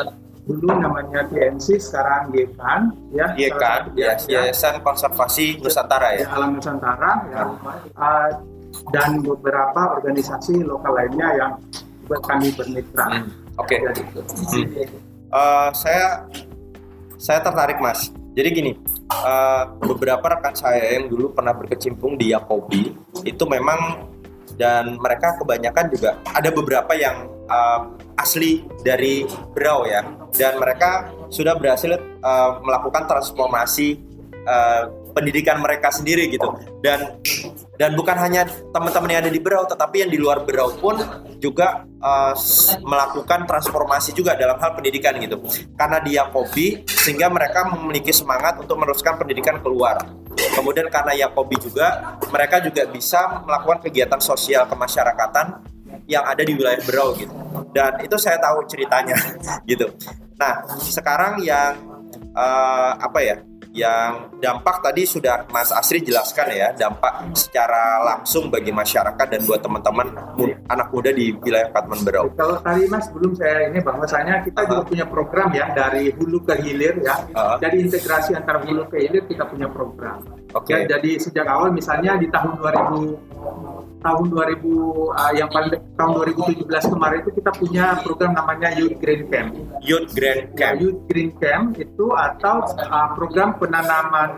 dulu 0.47 0.73
namanya 0.73 1.21
TNC 1.29 1.77
sekarang 1.77 2.33
YEKAN 2.33 2.81
ya 3.13 3.29
YEKAN 3.37 3.93
ya, 3.93 4.17
ya 4.25 4.47
Yayasan 4.47 4.81
Konservasi 4.81 5.61
Nusantara 5.61 6.17
ya, 6.17 6.25
ya 6.25 6.29
Alam 6.33 6.57
Nusantara 6.57 7.13
ya, 7.29 7.43
uh, 7.99 8.31
dan 8.89 9.21
beberapa 9.21 10.01
organisasi 10.01 10.65
lokal 10.65 10.97
lainnya 10.97 11.29
yang 11.37 11.53
kami 12.09 12.49
bermitra. 12.55 13.05
Hmm. 13.05 13.29
Oke. 13.61 13.85
Okay. 13.85 14.09
Hmm. 14.65 14.65
Uh, 15.29 15.69
saya 15.77 16.25
saya 17.21 17.43
tertarik 17.45 17.83
mas. 17.85 18.16
Jadi 18.37 18.49
gini, 18.53 18.73
uh, 19.09 19.65
beberapa 19.81 20.21
rekan 20.29 20.53
saya 20.53 21.01
yang 21.01 21.09
dulu 21.09 21.33
pernah 21.33 21.57
berkecimpung 21.57 22.21
di 22.21 22.37
Yakobi 22.37 22.93
itu 23.25 23.45
memang 23.49 24.05
dan 24.61 25.01
mereka 25.01 25.41
kebanyakan 25.41 25.89
juga 25.89 26.21
ada 26.29 26.53
beberapa 26.53 26.93
yang 26.93 27.33
uh, 27.49 27.97
asli 28.21 28.61
dari 28.85 29.25
Berau 29.57 29.89
ya. 29.89 30.05
Dan 30.37 30.61
mereka 30.61 31.09
sudah 31.33 31.57
berhasil 31.57 31.97
uh, 31.97 32.61
melakukan 32.61 33.09
transformasi 33.09 34.05
uh, 34.45 34.93
pendidikan 35.17 35.57
mereka 35.65 35.89
sendiri 35.89 36.29
gitu. 36.29 36.53
Dan 36.85 37.17
dan 37.81 37.97
bukan 37.97 38.17
hanya 38.21 38.45
teman-teman 38.73 39.09
yang 39.09 39.21
ada 39.25 39.33
di 39.33 39.41
Berau 39.41 39.65
tetapi 39.65 40.05
yang 40.05 40.11
di 40.13 40.21
luar 40.21 40.45
Berau 40.45 40.77
pun 40.77 41.01
juga 41.41 41.89
uh, 42.01 42.37
melakukan 42.85 43.49
transformasi 43.49 44.13
juga 44.13 44.37
dalam 44.37 44.61
hal 44.61 44.77
pendidikan 44.77 45.17
gitu. 45.17 45.41
Karena 45.77 46.01
dia 46.05 46.29
kopi 46.29 46.85
sehingga 46.85 47.33
mereka 47.33 47.65
memiliki 47.73 48.13
semangat 48.13 48.61
untuk 48.61 48.77
meneruskan 48.77 49.17
pendidikan 49.17 49.61
keluar. 49.65 50.05
Kemudian 50.37 50.93
karena 50.93 51.17
Yakobi 51.17 51.57
juga 51.57 52.21
mereka 52.29 52.61
juga 52.61 52.85
bisa 52.85 53.41
melakukan 53.49 53.89
kegiatan 53.89 54.21
sosial 54.21 54.69
kemasyarakatan 54.69 55.65
yang 56.05 56.25
ada 56.29 56.45
di 56.45 56.53
wilayah 56.53 56.81
Berau 56.85 57.17
gitu. 57.17 57.33
Dan 57.73 58.05
itu 58.05 58.17
saya 58.21 58.37
tahu 58.41 58.65
ceritanya 58.69 59.17
gitu. 59.71 59.89
Nah 60.37 60.65
sekarang 60.81 61.41
yang 61.41 61.77
uh, 62.37 62.93
apa 63.01 63.19
ya 63.25 63.37
yang 63.77 64.33
dampak 64.41 64.81
tadi 64.81 65.05
sudah 65.05 65.45
Mas 65.53 65.69
Asri 65.69 66.01
jelaskan 66.01 66.49
ya 66.49 66.73
dampak 66.73 67.37
secara 67.37 68.01
langsung 68.01 68.49
bagi 68.49 68.73
masyarakat 68.73 69.27
dan 69.29 69.41
buat 69.45 69.61
teman-teman 69.61 70.17
anak 70.73 70.89
muda 70.89 71.13
di 71.13 71.37
wilayah 71.37 71.69
Katman 71.77 72.01
Berau. 72.01 72.33
Kalau 72.33 72.57
tadi 72.65 72.89
Mas 72.89 73.07
belum 73.13 73.37
saya 73.37 73.69
ini 73.69 73.85
bahwasanya 73.85 74.41
kita 74.49 74.65
uh-huh. 74.65 74.71
juga 74.73 74.83
punya 74.89 75.05
program 75.05 75.49
ya 75.53 75.69
dari 75.77 76.09
hulu 76.17 76.41
ke 76.49 76.57
hilir 76.65 76.97
ya. 77.05 77.17
Uh-huh. 77.29 77.61
Jadi 77.61 77.77
integrasi 77.85 78.33
antara 78.33 78.65
hulu 78.65 78.89
ke 78.89 78.97
hilir 79.05 79.29
kita 79.29 79.45
punya 79.45 79.69
program. 79.69 80.25
Oke. 80.57 80.73
Okay. 80.73 80.89
Ya, 80.89 80.97
jadi 80.97 81.11
sejak 81.21 81.45
awal 81.45 81.69
misalnya 81.77 82.17
di 82.17 82.33
tahun 82.33 82.57
2000 82.57 83.96
tahun 84.07 84.27
2000 84.31 84.63
uh, 84.63 85.19
ah, 85.19 85.33
yang 85.35 85.51
paling 85.51 85.75
tahun 85.99 86.11
2017 86.39 86.95
kemarin 86.95 87.19
itu 87.27 87.33
kita 87.43 87.51
punya 87.59 87.85
program 88.07 88.33
namanya 88.39 88.69
Youth 88.79 88.97
Green 89.03 89.27
Camp. 89.27 89.51
Youth 89.83 90.15
Green 90.15 90.39
ya, 90.47 90.55
Camp. 90.55 90.77
Youth 90.79 91.01
Green 91.11 91.31
Camp 91.43 91.67
itu 91.75 92.07
atau 92.15 92.57
uh, 92.87 93.09
program 93.19 93.59
penanaman 93.59 94.31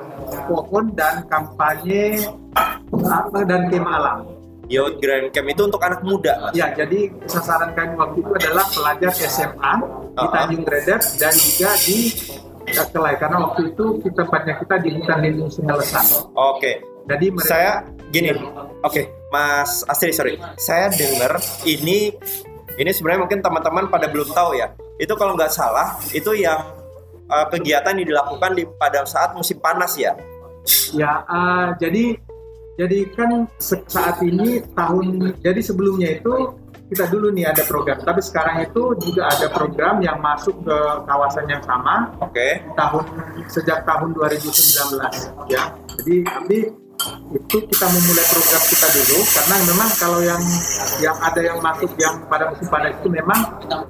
pohon 0.49 0.97
dan 0.97 1.29
kampanye 1.29 2.25
uh, 2.57 3.45
dan 3.45 3.69
kemah 3.69 3.95
alam. 4.01 4.19
Youth 4.73 4.97
Green 5.05 5.29
Camp 5.29 5.49
itu 5.53 5.63
untuk 5.69 5.81
anak 5.85 6.01
muda. 6.01 6.49
Ya, 6.57 6.73
jadi 6.73 7.13
sasaran 7.29 7.77
kami 7.77 7.93
waktu 8.01 8.19
itu 8.25 8.31
adalah 8.33 8.65
pelajar 8.73 9.13
SMA 9.13 9.75
uh-huh. 9.85 10.17
di 10.17 10.27
Tanjung 10.33 10.65
Redep 10.65 11.01
dan 11.21 11.35
juga 11.37 11.71
di 11.85 11.99
Kelai 12.69 13.17
karena 13.17 13.49
waktu 13.49 13.73
itu 13.73 13.97
kita 14.05 14.29
tempatnya 14.29 14.55
kita 14.61 14.75
di 14.85 14.89
hutan 15.01 15.19
lindung. 15.25 15.49
Oke. 15.49 16.29
Okay. 16.37 16.75
Jadi 17.09 17.27
mereka, 17.33 17.49
saya 17.49 17.73
gini, 18.13 18.37
oke. 18.37 18.53
Okay 18.85 19.19
Mas 19.29 19.85
Astri 19.85 20.13
sorry. 20.13 20.41
Saya 20.57 20.89
dengar 20.93 21.37
ini 21.69 22.13
ini 22.79 22.91
sebenarnya 22.95 23.29
mungkin 23.29 23.41
teman-teman 23.45 23.85
pada 23.93 24.09
belum 24.09 24.33
tahu 24.33 24.57
ya. 24.57 24.73
Itu 24.97 25.15
kalau 25.15 25.37
nggak 25.37 25.53
salah 25.53 26.01
itu 26.17 26.33
yang 26.35 26.59
uh, 27.29 27.47
kegiatan 27.53 27.93
yang 27.97 28.09
dilakukan 28.09 28.57
di 28.57 28.65
pada 28.81 29.05
saat 29.05 29.37
musim 29.37 29.61
panas 29.61 29.95
ya. 30.01 30.17
Ya 30.97 31.25
uh, 31.29 31.77
jadi 31.77 32.17
jadi 32.79 32.99
kan 33.13 33.51
saat 33.61 34.23
ini 34.25 34.63
tahun 34.73 35.37
jadi 35.43 35.61
sebelumnya 35.61 36.23
itu 36.23 36.57
kita 36.89 37.05
dulu 37.13 37.29
nih 37.37 37.53
ada 37.53 37.69
program. 37.69 38.01
Tapi 38.01 38.21
sekarang 38.25 38.65
itu 38.65 38.97
juga 39.05 39.29
ada 39.29 39.53
program 39.53 40.01
yang 40.01 40.25
masuk 40.25 40.57
ke 40.65 40.79
kawasan 41.05 41.45
yang 41.53 41.61
sama. 41.61 42.09
Oke. 42.25 42.33
Okay. 42.33 42.53
tahun 42.81 43.05
sejak 43.53 43.85
tahun 43.85 44.17
2019 44.17 45.53
ya. 45.53 45.69
Jadi 46.01 46.17
tapi 46.25 46.88
itu 47.31 47.57
kita 47.71 47.87
memulai 47.87 48.27
program 48.27 48.63
kita 48.67 48.89
dulu 48.91 49.19
karena 49.31 49.57
memang 49.71 49.91
kalau 50.03 50.21
yang 50.25 50.43
yang 50.99 51.17
ada 51.23 51.41
yang 51.41 51.59
masuk 51.63 51.93
yang 51.95 52.19
pada 52.27 52.51
musim 52.51 52.67
panas 52.67 52.97
itu 52.99 53.09
memang 53.09 53.41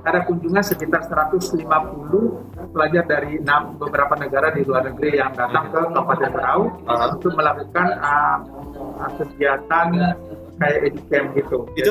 ada 0.05 0.21
kunjungan 0.29 0.61
sekitar 0.61 1.09
150 1.09 1.57
pelajar 2.75 3.05
dari 3.09 3.41
enam 3.41 3.81
beberapa 3.81 4.13
negara 4.21 4.53
di 4.53 4.61
luar 4.67 4.93
negeri 4.93 5.17
yang 5.17 5.33
datang 5.33 5.73
ke 5.73 5.81
Kabupaten 5.89 6.31
Berau 6.37 6.61
uh-huh. 6.85 7.15
untuk 7.17 7.33
melakukan 7.33 7.87
uh, 8.03 8.39
kegiatan 9.17 9.87
kayak 10.59 10.79
educamp 10.93 11.27
gitu. 11.33 11.59
Itu 11.79 11.79
Jadi, 11.79 11.91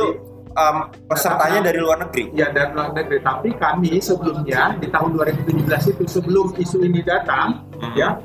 um, 0.53 0.77
pesertanya 1.10 1.60
dari 1.72 1.80
luar 1.81 1.98
negeri? 2.06 2.23
Ya 2.38 2.53
dari 2.53 2.69
luar 2.77 2.94
negeri. 2.94 3.18
Tapi 3.23 3.49
kami 3.57 3.98
sebelumnya 4.03 4.77
di 4.77 4.88
tahun 4.91 5.18
2017 5.18 5.94
itu 5.98 6.03
sebelum 6.06 6.53
isu 6.60 6.77
ini 6.85 7.02
datang, 7.02 7.65
hmm. 7.80 7.95
ya 7.98 8.19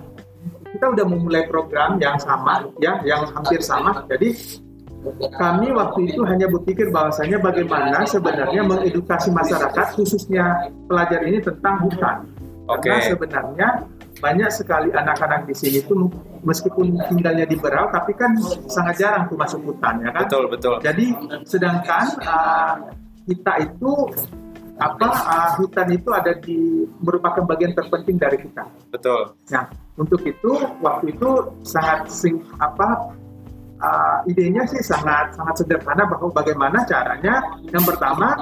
kita 0.73 0.87
udah 0.89 1.05
memulai 1.05 1.45
program 1.47 2.01
yang 2.01 2.17
sama 2.17 2.65
ya 2.81 2.99
yang 3.05 3.29
hampir 3.31 3.61
sama. 3.61 4.05
Jadi 4.09 4.35
kami 5.35 5.75
waktu 5.75 6.15
itu 6.15 6.23
hanya 6.23 6.47
berpikir 6.47 6.89
bahwasanya 6.95 7.43
bagaimana 7.43 8.07
sebenarnya 8.07 8.63
mengedukasi 8.63 9.35
masyarakat 9.35 9.87
khususnya 9.99 10.71
pelajar 10.87 11.21
ini 11.27 11.39
tentang 11.43 11.83
hutan. 11.85 12.19
Okay. 12.63 12.95
karena 12.95 13.03
sebenarnya 13.11 13.69
banyak 14.23 14.51
sekali 14.55 14.89
anak-anak 14.95 15.51
di 15.51 15.55
sini 15.59 15.83
itu 15.83 16.07
meskipun 16.47 16.95
tinggalnya 17.11 17.43
di 17.43 17.59
Berau 17.59 17.91
tapi 17.91 18.15
kan 18.15 18.39
sangat 18.71 19.03
jarang 19.03 19.27
tuh 19.27 19.35
masuk 19.35 19.61
hutan 19.67 19.99
ya 19.99 20.15
kan? 20.15 20.31
Betul 20.31 20.45
betul. 20.47 20.79
Jadi 20.79 21.11
sedangkan 21.43 22.07
uh, 22.23 22.75
kita 23.27 23.67
itu 23.67 23.93
apa 24.81 25.09
uh, 25.09 25.51
hutan 25.61 25.89
itu 25.93 26.09
ada 26.13 26.33
di 26.41 26.89
merupakan 27.05 27.45
bagian 27.45 27.77
terpenting 27.77 28.17
dari 28.17 28.41
kita. 28.41 28.65
Betul. 28.89 29.37
Nah, 29.53 29.69
untuk 30.01 30.25
itu 30.25 30.53
waktu 30.81 31.13
itu 31.13 31.31
sangat 31.61 32.09
sing 32.09 32.41
apa 32.57 33.13
uh, 33.83 34.19
idenya 34.25 34.65
sih 34.65 34.81
sangat 34.81 35.37
sangat 35.37 35.65
sederhana 35.65 36.09
bahwa 36.09 36.33
bagaimana 36.33 36.87
caranya 36.89 37.45
yang 37.69 37.85
pertama 37.85 38.33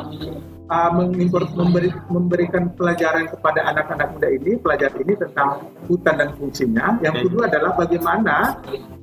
uh, 0.70 0.90
memberi, 0.94 1.90
memberikan 2.08 2.70
pelajaran 2.78 3.26
kepada 3.26 3.66
anak-anak 3.74 4.08
muda 4.14 4.28
ini, 4.30 4.56
pelajar 4.62 4.90
ini 4.96 5.12
tentang 5.18 5.66
hutan 5.90 6.14
dan 6.16 6.30
fungsinya. 6.38 6.86
Yang 7.02 7.26
kedua 7.26 7.50
adalah 7.50 7.74
bagaimana 7.74 8.36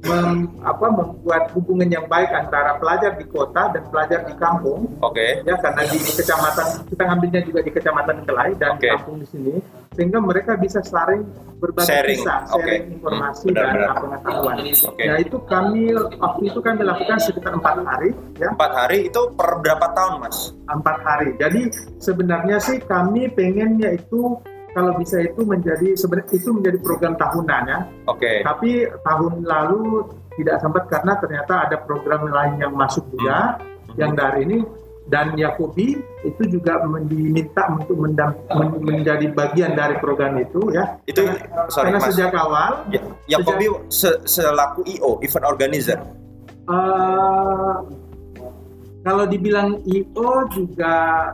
mem, 0.07 0.47
apa, 0.63 0.87
membuat 0.87 1.51
hubungan 1.53 1.91
yang 1.91 2.07
baik 2.07 2.31
antara 2.31 2.79
pelajar 2.79 3.19
di 3.19 3.25
kota 3.27 3.75
dan 3.75 3.83
pelajar 3.91 4.23
di 4.23 4.33
kampung. 4.39 4.87
Oke. 5.03 5.19
Okay. 5.19 5.31
Ya 5.43 5.55
karena 5.59 5.83
di 5.85 5.99
kecamatan 5.99 6.67
kita 6.87 7.03
ngambilnya 7.03 7.41
juga 7.43 7.59
di 7.61 7.71
kecamatan 7.75 8.17
Kelai 8.23 8.51
dan 8.55 8.79
okay. 8.79 8.95
kampung 8.95 9.19
di 9.19 9.27
sini 9.27 9.55
sehingga 9.97 10.21
mereka 10.21 10.53
bisa 10.61 10.79
saling 10.85 11.25
berbagi 11.57 11.89
sharing. 11.89 12.21
kisah, 12.21 12.39
sharing 12.53 12.83
okay. 12.85 12.95
informasi 13.01 13.45
hmm, 13.49 13.55
benar, 13.57 13.73
dan 13.73 13.95
pengetahuan. 13.97 14.55
Okay. 14.61 15.05
Nah 15.09 15.17
itu 15.17 15.37
kami 15.49 15.83
waktu 16.21 16.41
itu 16.53 16.59
kan 16.61 16.73
melakukan 16.77 17.17
sekitar 17.17 17.51
empat 17.57 17.75
hari. 17.81 18.09
Ya. 18.37 18.53
Empat 18.53 18.71
hari 18.77 19.09
itu 19.09 19.21
per 19.33 19.49
berapa 19.65 19.87
tahun 19.97 20.13
mas? 20.21 20.53
Empat 20.69 20.97
hari. 21.01 21.29
Jadi 21.41 21.61
sebenarnya 21.97 22.61
sih 22.61 22.77
kami 22.85 23.25
pengennya 23.33 23.97
itu 23.97 24.37
kalau 24.77 24.93
bisa 25.01 25.17
itu 25.25 25.41
menjadi 25.41 25.97
sebenarnya 25.97 26.29
itu 26.37 26.49
menjadi 26.53 26.77
program 26.85 27.13
tahunan 27.17 27.63
ya. 27.65 27.79
Oke. 28.05 28.21
Okay. 28.21 28.37
Tapi 28.45 28.71
tahun 29.01 29.33
lalu 29.41 30.05
tidak 30.37 30.61
sempat 30.61 30.83
karena 30.93 31.17
ternyata 31.17 31.53
ada 31.65 31.77
program 31.81 32.29
lain 32.29 32.61
yang 32.61 32.73
masuk 32.77 33.01
juga 33.09 33.57
hmm. 33.57 33.97
yang 33.97 34.13
dari 34.13 34.45
ini 34.45 34.61
dan 35.07 35.39
Yakobi 35.39 35.95
itu 36.27 36.43
juga 36.51 36.83
diminta 37.07 37.63
untuk 37.71 37.95
mendam, 37.95 38.35
men, 38.51 38.69
menjadi 38.83 39.31
bagian 39.31 39.71
dari 39.71 39.95
program 40.03 40.35
itu 40.35 40.67
ya. 40.75 40.99
Itu 41.07 41.23
karena, 41.23 41.71
sorry, 41.71 41.95
karena 41.95 41.99
mas. 42.03 42.07
sejak 42.11 42.31
awal 42.35 42.71
ya, 42.91 43.01
Yakobi 43.39 43.65
se, 43.87 44.11
selaku 44.27 44.83
IO 44.83 45.23
event 45.23 45.45
organizer. 45.47 45.99
Uh, 46.67 47.79
kalau 49.07 49.23
dibilang 49.23 49.79
IO 49.87 50.31
juga 50.51 51.31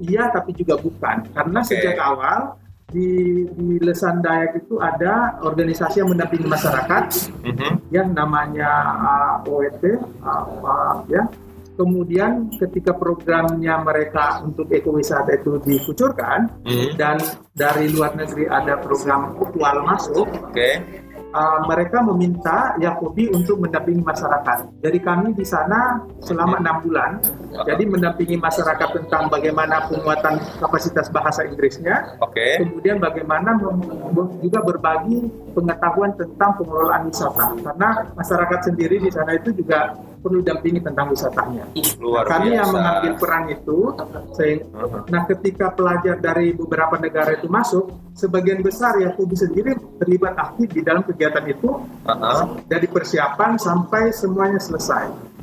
iya 0.00 0.32
tapi 0.32 0.56
juga 0.56 0.80
bukan 0.80 1.28
karena 1.36 1.60
okay. 1.60 1.76
sejak 1.76 2.00
awal 2.00 2.56
di 2.88 3.44
di 3.58 3.76
Lesan 3.84 4.24
Dayak 4.24 4.64
itu 4.64 4.80
ada 4.80 5.36
organisasi 5.44 6.00
yang 6.00 6.14
mendampingi 6.14 6.48
masyarakat 6.48 7.04
mm 7.44 7.52
-hmm. 7.52 7.72
yang 7.92 8.08
namanya 8.16 8.70
uh, 8.96 9.36
OET 9.44 9.82
uh, 10.24 10.44
uh, 10.64 10.96
ya 11.12 11.28
kemudian 11.74 12.50
ketika 12.54 12.94
programnya 12.94 13.82
mereka 13.82 14.42
untuk 14.46 14.70
ekowisata 14.70 15.42
itu 15.42 15.58
dikucurkan 15.62 16.50
mm-hmm. 16.62 16.90
dan 16.98 17.18
dari 17.54 17.90
luar 17.90 18.14
negeri 18.14 18.46
ada 18.46 18.78
program 18.82 19.34
virtual 19.38 19.82
masuk, 19.86 20.26
okay 20.50 21.04
uh, 21.34 21.60
mereka 21.66 22.00
meminta 22.00 22.78
Yakobi 22.78 23.28
untuk 23.34 23.60
mendampingi 23.60 24.00
masyarakat. 24.00 24.70
Jadi 24.80 24.98
kami 25.02 25.34
di 25.34 25.42
sana 25.42 25.98
selama 26.22 26.62
enam 26.62 26.76
bulan, 26.86 27.18
jadi 27.66 27.82
mendampingi 27.84 28.38
masyarakat 28.38 28.88
tentang 29.02 29.28
bagaimana 29.28 29.84
penguatan 29.90 30.38
kapasitas 30.62 31.10
bahasa 31.10 31.42
Inggrisnya, 31.44 32.16
okay. 32.22 32.62
kemudian 32.62 33.02
bagaimana 33.02 33.58
juga 34.40 34.62
berbagi 34.62 35.28
pengetahuan 35.52 36.14
tentang 36.14 36.54
pengelolaan 36.62 37.10
wisata, 37.10 37.46
karena 37.60 37.88
masyarakat 38.14 38.60
sendiri 38.70 38.96
di 39.02 39.10
sana 39.10 39.34
itu 39.36 39.50
juga 39.52 39.92
perlu 40.24 40.40
dampingi 40.40 40.80
tentang 40.80 41.12
wisatanya. 41.12 41.68
Luar 42.00 42.24
kami 42.24 42.56
biasa. 42.56 42.58
yang 42.64 42.68
mengambil 42.72 43.12
peran 43.20 43.44
itu, 43.52 43.78
sehingga, 44.32 44.64
uh-huh. 44.72 45.04
nah 45.12 45.22
ketika 45.28 45.66
pelajar 45.76 46.16
dari 46.16 46.56
beberapa 46.56 46.96
negara 46.96 47.36
itu 47.36 47.44
masuk, 47.52 47.92
sebagian 48.16 48.64
besar 48.64 48.96
Yakobi 48.96 49.36
sendiri 49.36 49.76
terlibat 50.00 50.32
aktif 50.40 50.72
di 50.72 50.80
dalam 50.80 51.04
kegiatan 51.04 51.44
itu 51.44 51.68
uh-huh. 52.08 52.64
dari 52.64 52.88
persiapan 52.88 53.60
sampai 53.60 54.08
semuanya 54.16 54.56
selesai. 54.56 55.36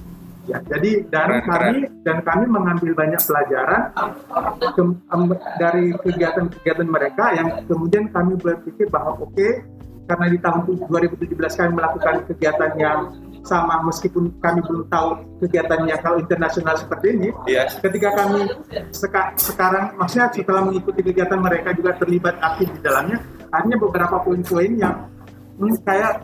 Ya, 0.50 0.58
jadi 0.66 1.06
dari 1.06 1.38
keren, 1.46 1.54
kami 1.54 1.80
keren. 1.86 2.02
dan 2.02 2.18
kami 2.26 2.46
mengambil 2.50 2.92
banyak 2.98 3.22
pelajaran 3.22 3.94
ke, 4.74 4.82
um, 5.14 5.30
dari 5.62 5.94
kegiatan-kegiatan 6.02 6.90
mereka 6.90 7.38
yang 7.38 7.62
kemudian 7.70 8.10
kami 8.10 8.34
berpikir 8.42 8.90
bahwa 8.90 9.22
oke 9.22 9.38
okay, 9.38 9.62
karena 10.10 10.26
di 10.34 10.38
tahun 10.42 10.60
2017 10.90 11.38
kami 11.38 11.72
melakukan 11.78 12.16
kegiatan 12.26 12.72
yang 12.76 13.00
sama 13.42 13.82
meskipun 13.86 14.30
kami 14.38 14.62
belum 14.62 14.86
tahu 14.90 15.10
kegiatannya 15.42 15.96
kalau 16.02 16.18
internasional 16.22 16.78
seperti 16.78 17.18
ini. 17.18 17.30
Yes. 17.50 17.78
Ketika 17.82 18.14
kami 18.14 18.46
seka, 18.94 19.34
sekarang 19.38 19.98
maksudnya 19.98 20.30
setelah 20.30 20.62
mengikuti 20.66 21.02
kegiatan 21.02 21.40
mereka 21.42 21.74
juga 21.74 21.98
terlibat 21.98 22.38
aktif 22.42 22.70
di 22.70 22.80
dalamnya, 22.86 23.18
hanya 23.54 23.76
beberapa 23.82 24.22
poin-poin 24.22 24.72
yang 24.78 24.96
hmm, 25.58 25.76
kayak 25.82 26.22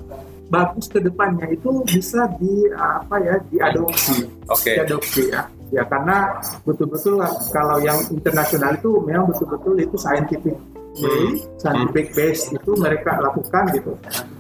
bagus 0.48 0.88
ke 0.88 1.04
depannya 1.04 1.52
itu 1.52 1.84
bisa 1.84 2.24
di 2.40 2.72
apa 2.72 3.20
ya 3.20 3.36
diadopsi, 3.52 4.24
okay. 4.48 4.80
diadopsi 4.80 5.24
ya. 5.34 5.44
Ya 5.68 5.84
karena 5.84 6.40
betul-betul 6.64 7.20
kalau 7.52 7.84
yang 7.84 8.00
internasional 8.08 8.80
itu 8.80 9.04
memang 9.04 9.28
betul-betul 9.28 9.76
itu 9.76 10.00
scientific 10.00 10.56
way, 11.02 11.42
scientific 11.58 12.14
base 12.14 12.54
itu 12.54 12.72
mereka 12.78 13.18
lakukan 13.22 13.64
gitu. 13.74 13.92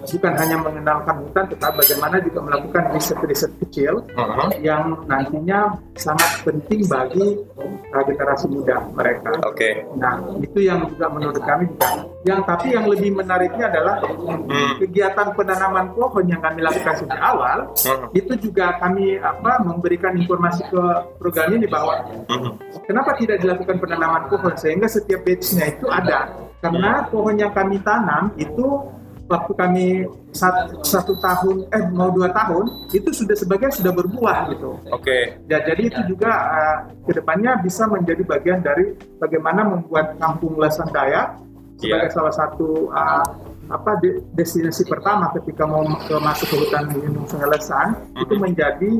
Bukan 0.07 0.33
hanya 0.39 0.57
mengenalkan 0.63 1.15
hutan, 1.19 1.45
tetapi 1.51 1.75
bagaimana 1.83 2.15
juga 2.23 2.39
melakukan 2.39 2.83
riset-riset 2.95 3.51
kecil 3.67 3.99
uh-huh. 4.15 4.49
yang 4.63 4.95
nantinya 5.05 5.75
sangat 5.99 6.47
penting 6.47 6.87
bagi 6.87 7.43
generasi 7.91 8.47
muda 8.47 8.79
mereka. 8.95 9.31
Oke. 9.43 9.57
Okay. 9.57 9.73
Nah 9.99 10.15
itu 10.39 10.59
yang 10.63 10.87
juga 10.87 11.11
menurut 11.11 11.41
kami 11.43 11.67
juga. 11.67 12.07
Yang 12.23 12.41
tapi 12.47 12.67
yang 12.75 12.85
lebih 12.87 13.11
menariknya 13.15 13.65
adalah 13.71 13.95
hmm. 14.03 14.83
kegiatan 14.83 15.27
penanaman 15.35 15.91
pohon 15.95 16.25
yang 16.27 16.39
kami 16.43 16.59
lakukan 16.63 16.95
sejak 17.03 17.19
awal 17.19 17.71
uh-huh. 17.71 18.07
itu 18.15 18.33
juga 18.39 18.75
kami 18.79 19.19
apa 19.19 19.63
memberikan 19.63 20.15
informasi 20.15 20.63
ke 20.67 20.83
program 21.19 21.55
ini 21.55 21.67
bahwa 21.67 22.03
uh-huh. 22.27 22.51
kenapa 22.87 23.15
tidak 23.19 23.43
dilakukan 23.43 23.79
penanaman 23.79 24.23
pohon 24.27 24.55
sehingga 24.55 24.87
setiap 24.87 25.23
batch-nya 25.23 25.71
itu 25.71 25.87
ada 25.87 26.46
karena 26.61 27.05
pohon 27.09 27.35
yang 27.37 27.53
kami 27.53 27.77
tanam 27.85 28.33
itu 28.37 28.89
waktu 29.27 29.51
kami 29.59 29.85
satu, 30.31 30.79
satu 30.81 31.13
tahun 31.19 31.67
eh 31.75 31.83
mau 31.91 32.09
dua 32.09 32.31
tahun 32.31 32.87
itu 32.95 33.11
sudah 33.11 33.35
sebagian 33.35 33.71
sudah 33.75 33.91
berbuah 33.91 34.55
gitu. 34.55 34.79
Oke. 34.89 35.03
Okay. 35.03 35.21
Ya, 35.51 35.59
jadi 35.67 35.91
itu 35.91 36.01
juga 36.15 36.31
uh, 36.31 36.77
ke 37.03 37.11
depannya 37.11 37.59
bisa 37.59 37.85
menjadi 37.91 38.23
bagian 38.23 38.63
dari 38.63 38.95
bagaimana 39.19 39.67
membuat 39.67 40.15
kampung 40.17 40.55
Lesan 40.55 40.87
Dayak 40.95 41.43
sebagai 41.77 42.09
yeah. 42.09 42.15
salah 42.15 42.33
satu 42.33 42.89
uh, 42.89 43.27
apa 43.67 43.99
de 43.99 44.23
destinasi 44.31 44.87
pertama 44.87 45.27
ketika 45.35 45.67
mau 45.67 45.83
ke 45.83 46.15
masuk 46.23 46.47
ke 46.47 46.55
hutan 46.63 46.87
lindung 46.95 47.27
Sungai 47.27 47.51
Lesan 47.51 47.93
mm 47.93 47.99
-hmm. 47.99 48.23
itu 48.23 48.33
menjadi 48.39 48.91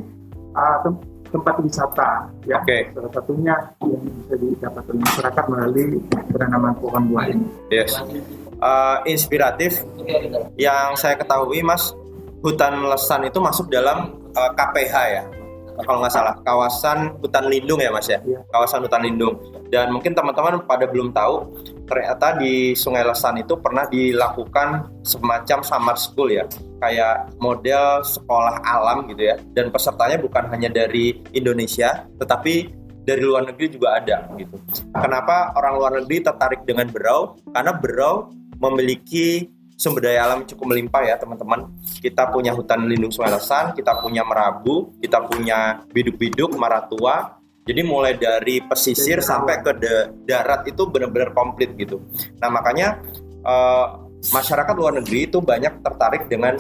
uh, 0.53 0.77
tempat 1.29 1.55
wisata 1.59 2.09
ya 2.47 2.59
okay. 2.63 2.89
salah 2.95 3.11
satunya 3.11 3.55
yang 3.83 4.01
bisa 4.03 4.35
didapatkan 4.39 4.95
masyarakat 4.95 5.43
melalui 5.51 5.85
penanaman 6.31 6.73
pohon 6.79 7.03
buah 7.11 7.25
ini. 7.31 7.45
Yes. 7.71 7.99
Uh, 8.57 9.05
inspiratif 9.05 9.85
yang 10.57 10.97
saya 10.97 11.13
ketahui 11.13 11.61
Mas 11.61 11.93
hutan 12.41 12.81
lesan 12.89 13.29
itu 13.29 13.37
masuk 13.37 13.69
dalam 13.69 14.17
uh, 14.33 14.51
KPH 14.57 14.95
ya 15.13 15.23
kalau 15.85 16.01
nggak 16.01 16.13
salah 16.13 16.35
kawasan 16.41 17.13
hutan 17.21 17.45
lindung 17.51 17.77
ya 17.77 17.93
Mas 17.93 18.09
ya, 18.09 18.17
ya. 18.25 18.41
kawasan 18.49 18.81
hutan 18.85 19.05
lindung. 19.05 19.37
Dan 19.69 19.93
mungkin 19.93 20.17
teman-teman 20.17 20.65
pada 20.65 20.89
belum 20.89 21.13
tahu 21.13 21.53
ternyata 21.85 22.39
di 22.41 22.73
Sungai 22.73 23.05
Lesan 23.05 23.37
itu 23.37 23.53
pernah 23.59 23.85
dilakukan 23.85 24.89
semacam 25.05 25.59
summer 25.61 25.95
school 25.99 26.33
ya. 26.33 26.49
Kayak 26.81 27.29
model 27.37 28.01
sekolah 28.01 28.61
alam 28.65 29.05
gitu 29.11 29.29
ya. 29.29 29.35
Dan 29.53 29.69
pesertanya 29.69 30.17
bukan 30.17 30.49
hanya 30.49 30.73
dari 30.73 31.21
Indonesia 31.35 32.05
tetapi 32.17 32.73
dari 33.07 33.23
luar 33.23 33.47
negeri 33.47 33.71
juga 33.71 34.03
ada 34.03 34.27
gitu. 34.35 34.59
Kenapa 34.91 35.55
orang 35.55 35.73
luar 35.79 35.91
negeri 36.03 36.27
tertarik 36.27 36.61
dengan 36.67 36.91
Berau? 36.91 37.39
Karena 37.55 37.71
Berau 37.71 38.35
memiliki 38.59 39.47
sumber 39.77 40.09
daya 40.09 40.25
alam 40.25 40.43
cukup 40.43 40.73
melimpah 40.73 41.05
ya 41.05 41.15
teman-teman. 41.21 41.69
Kita 42.01 42.33
punya 42.33 42.51
hutan 42.51 42.89
lindung 42.89 43.13
Sungai 43.13 43.37
Lesan, 43.37 43.77
kita 43.77 44.01
punya 44.01 44.25
Merabu, 44.25 44.97
kita 44.99 45.21
punya 45.29 45.85
biduk-biduk, 45.93 46.57
Maratua, 46.57 47.37
jadi 47.67 47.83
mulai 47.83 48.15
dari 48.15 48.63
pesisir 48.63 49.19
sampai 49.19 49.59
ke 49.59 49.71
darat 50.23 50.65
itu 50.65 50.87
benar-benar 50.87 51.35
komplit 51.35 51.75
gitu. 51.75 51.99
Nah 52.39 52.47
makanya 52.47 53.03
uh, 53.43 54.07
masyarakat 54.31 54.73
luar 54.79 54.95
negeri 54.97 55.27
itu 55.27 55.43
banyak 55.43 55.83
tertarik 55.83 56.31
dengan 56.31 56.55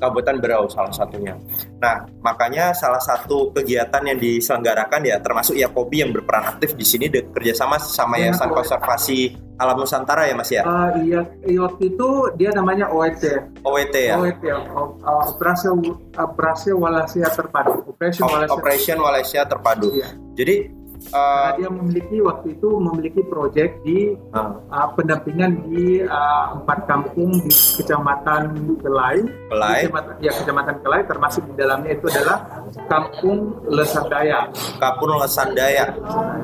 Kabupaten 0.00 0.36
Berau 0.40 0.64
salah 0.72 0.90
satunya. 0.90 1.36
Nah, 1.76 2.08
makanya 2.24 2.72
salah 2.72 2.98
satu 2.98 3.52
kegiatan 3.52 4.00
yang 4.00 4.16
diselenggarakan 4.16 5.04
ya 5.04 5.20
termasuk 5.20 5.60
Yakobi 5.60 6.00
yang 6.00 6.10
berperan 6.10 6.56
aktif 6.56 6.72
di 6.72 6.82
sini 6.88 7.12
kerjasama 7.12 7.76
sama 7.76 8.16
iya, 8.16 8.32
Yayasan 8.32 8.50
Konservasi 8.56 9.20
Alam 9.60 9.84
Nusantara 9.84 10.24
ya 10.24 10.32
Mas 10.32 10.48
ya? 10.48 10.64
Uh, 10.64 10.88
iya, 11.04 11.20
waktu 11.60 11.92
itu 11.92 12.08
dia 12.40 12.48
namanya 12.56 12.88
OET. 12.88 13.20
OET 13.60 13.92
ya? 13.92 14.16
OET 14.16 14.40
ya, 14.40 14.56
Operasi 15.04 15.68
Operasi 16.16 16.72
Walasia 16.72 17.28
Terpadu. 17.28 17.84
Operation 17.84 18.24
Walasia, 18.24 18.56
Operation 18.56 18.96
Walasia 19.04 19.42
Terpadu. 19.44 19.92
Iya. 19.92 20.08
Jadi 20.32 20.79
Uh, 21.10 21.56
dia 21.56 21.72
memiliki 21.72 22.20
waktu 22.20 22.60
itu 22.60 22.76
memiliki 22.76 23.24
proyek 23.24 23.80
di 23.80 24.14
uh, 24.36 24.60
uh, 24.68 24.92
pendampingan 24.92 25.64
di 25.64 26.04
uh, 26.04 26.60
empat 26.60 26.84
kampung 26.84 27.40
di 27.40 27.50
kecamatan 27.50 28.52
Kelai. 28.84 29.24
Kelai. 29.48 29.88
Kecamatan, 29.88 30.12
ya 30.20 30.32
kecamatan 30.36 30.76
Kelai 30.84 31.00
termasuk 31.08 31.42
di 31.48 31.54
dalamnya 31.56 31.96
itu 31.96 32.06
adalah 32.12 32.38
kampung 32.86 33.58
Lesandaya. 33.72 34.52
Kampung 34.76 35.16
Lesandaya. 35.16 35.84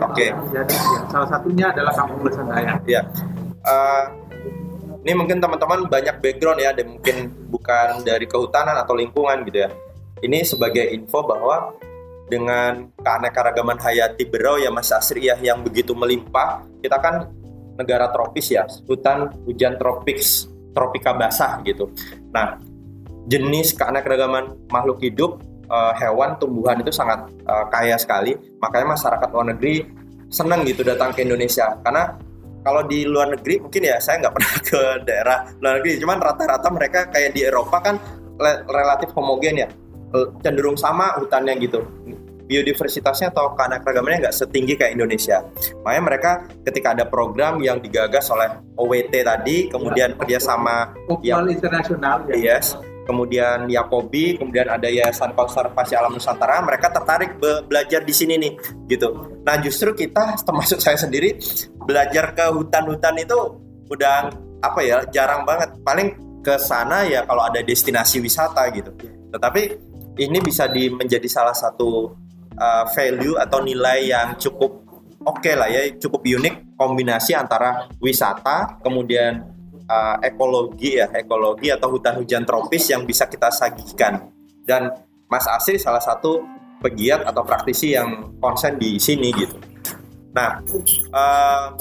Oke. 0.01 0.09
Okay. 0.17 0.31
Jadi 0.51 0.73
ya, 0.73 1.01
salah 1.13 1.29
satunya 1.29 1.67
adalah 1.71 1.93
kampung 1.93 2.21
Lesandaya. 2.25 2.81
Ya. 2.89 3.03
Uh, 3.61 4.05
ini 5.05 5.13
mungkin 5.15 5.39
teman-teman 5.39 5.87
banyak 5.87 6.17
background 6.19 6.59
ya, 6.59 6.73
dan 6.75 6.97
mungkin 6.97 7.31
bukan 7.53 8.03
dari 8.03 8.27
kehutanan 8.27 8.75
atau 8.75 8.97
lingkungan 8.97 9.47
gitu 9.47 9.69
ya. 9.69 9.71
Ini 10.25 10.43
sebagai 10.49 10.91
info 10.97 11.23
bahwa 11.23 11.77
dengan 12.27 12.91
keanekaragaman 12.99 13.79
hayati 13.79 14.27
Berau 14.27 14.59
ya 14.59 14.71
Mas 14.75 14.91
Asri 14.91 15.31
ya 15.31 15.39
yang 15.39 15.63
begitu 15.63 15.95
melimpah. 15.95 16.67
Kita 16.83 16.99
kan 16.99 17.31
negara 17.79 18.11
tropis 18.11 18.51
ya, 18.51 18.67
hutan 18.89 19.31
hujan 19.47 19.79
tropis, 19.79 20.51
tropika 20.75 21.15
basah 21.15 21.63
gitu. 21.63 21.93
Nah, 22.35 22.59
jenis 23.31 23.75
keanekaragaman 23.79 24.69
makhluk 24.71 24.99
hidup, 25.03 25.39
uh, 25.71 25.95
hewan, 25.95 26.35
tumbuhan 26.43 26.83
itu 26.83 26.91
sangat 26.91 27.31
uh, 27.47 27.71
kaya 27.71 27.95
sekali. 27.95 28.35
Makanya 28.59 28.99
masyarakat 28.99 29.29
luar 29.31 29.47
negeri 29.55 29.87
senang 30.27 30.67
gitu 30.67 30.83
datang 30.83 31.15
ke 31.15 31.23
Indonesia 31.23 31.79
karena 31.87 32.19
kalau 32.67 32.83
di 32.83 33.07
luar 33.07 33.31
negeri 33.31 33.63
mungkin 33.63 33.83
ya 33.87 34.03
saya 34.03 34.27
nggak 34.27 34.35
pernah 34.37 34.55
ke 34.59 34.81
daerah 35.07 35.39
luar 35.63 35.79
negeri, 35.79 36.03
cuman 36.03 36.19
rata-rata 36.19 36.69
mereka 36.75 37.07
kayak 37.15 37.31
di 37.31 37.47
Eropa 37.47 37.79
kan 37.79 37.97
relatif 38.67 39.15
homogen 39.15 39.63
ya 39.65 39.69
cenderung 40.43 40.79
sama 40.79 41.19
hutannya 41.19 41.59
gitu 41.59 41.83
biodiversitasnya 42.47 43.35
atau 43.35 43.53
keanekaragamannya 43.59 44.19
nggak 44.27 44.37
setinggi 44.39 44.79
kayak 44.79 44.95
Indonesia. 44.95 45.43
Makanya 45.83 46.03
mereka 46.03 46.31
ketika 46.63 46.95
ada 46.95 47.05
program 47.05 47.59
yang 47.59 47.83
digagas 47.83 48.31
oleh 48.31 48.63
OWT 48.79 49.13
tadi, 49.13 49.67
kemudian 49.69 50.15
ya. 50.15 50.17
kerjasama 50.17 50.95
yang 51.27 51.43
internasional, 51.51 52.23
ya. 52.31 52.55
yes, 52.57 52.79
kemudian 53.05 53.67
Yakobi, 53.67 54.39
kemudian 54.39 54.71
ada 54.71 54.87
Yayasan 54.87 55.35
Konservasi 55.35 55.99
Alam 55.99 56.15
Nusantara, 56.15 56.63
mereka 56.63 56.91
tertarik 56.95 57.39
be 57.43 57.67
belajar 57.67 58.07
di 58.07 58.15
sini 58.15 58.39
nih, 58.39 58.53
gitu. 58.87 59.43
Nah 59.43 59.59
justru 59.59 59.93
kita, 59.93 60.39
termasuk 60.47 60.79
saya 60.79 60.97
sendiri, 60.97 61.39
belajar 61.83 62.35
ke 62.35 62.47
hutan-hutan 62.55 63.15
itu 63.19 63.39
udah 63.91 64.31
apa 64.63 64.81
ya, 64.83 65.03
jarang 65.11 65.43
banget. 65.43 65.75
Paling 65.83 66.09
ke 66.47 66.55
sana 66.63 67.03
ya 67.03 67.27
kalau 67.27 67.43
ada 67.43 67.59
destinasi 67.59 68.23
wisata 68.23 68.71
gitu. 68.71 68.95
Tetapi 69.35 69.63
ini 70.17 70.39
bisa 70.41 70.67
di, 70.69 70.89
menjadi 70.89 71.29
salah 71.29 71.55
satu 71.55 72.17
uh, 72.57 72.85
value 72.93 73.37
atau 73.37 73.61
nilai 73.61 74.09
yang 74.09 74.37
cukup 74.41 74.85
oke 75.27 75.43
okay 75.43 75.55
lah 75.55 75.69
ya, 75.69 75.93
cukup 76.01 76.25
unik 76.25 76.79
kombinasi 76.79 77.37
antara 77.37 77.91
wisata 78.01 78.81
kemudian 78.81 79.45
uh, 79.89 80.17
ekologi 80.23 80.99
ya, 80.99 81.11
ekologi 81.15 81.69
atau 81.71 81.93
hutan 81.93 82.19
hujan 82.19 82.43
tropis 82.47 82.91
yang 82.91 83.07
bisa 83.07 83.27
kita 83.27 83.51
sajikan. 83.51 84.31
Dan 84.67 84.91
Mas 85.31 85.47
Asri 85.47 85.79
salah 85.79 86.03
satu 86.03 86.43
pegiat 86.83 87.27
atau 87.27 87.43
praktisi 87.43 87.95
yang 87.95 88.37
konsen 88.39 88.79
di 88.79 88.99
sini 88.99 89.31
gitu. 89.35 89.57
Nah, 90.37 90.61
uh, 91.17 91.73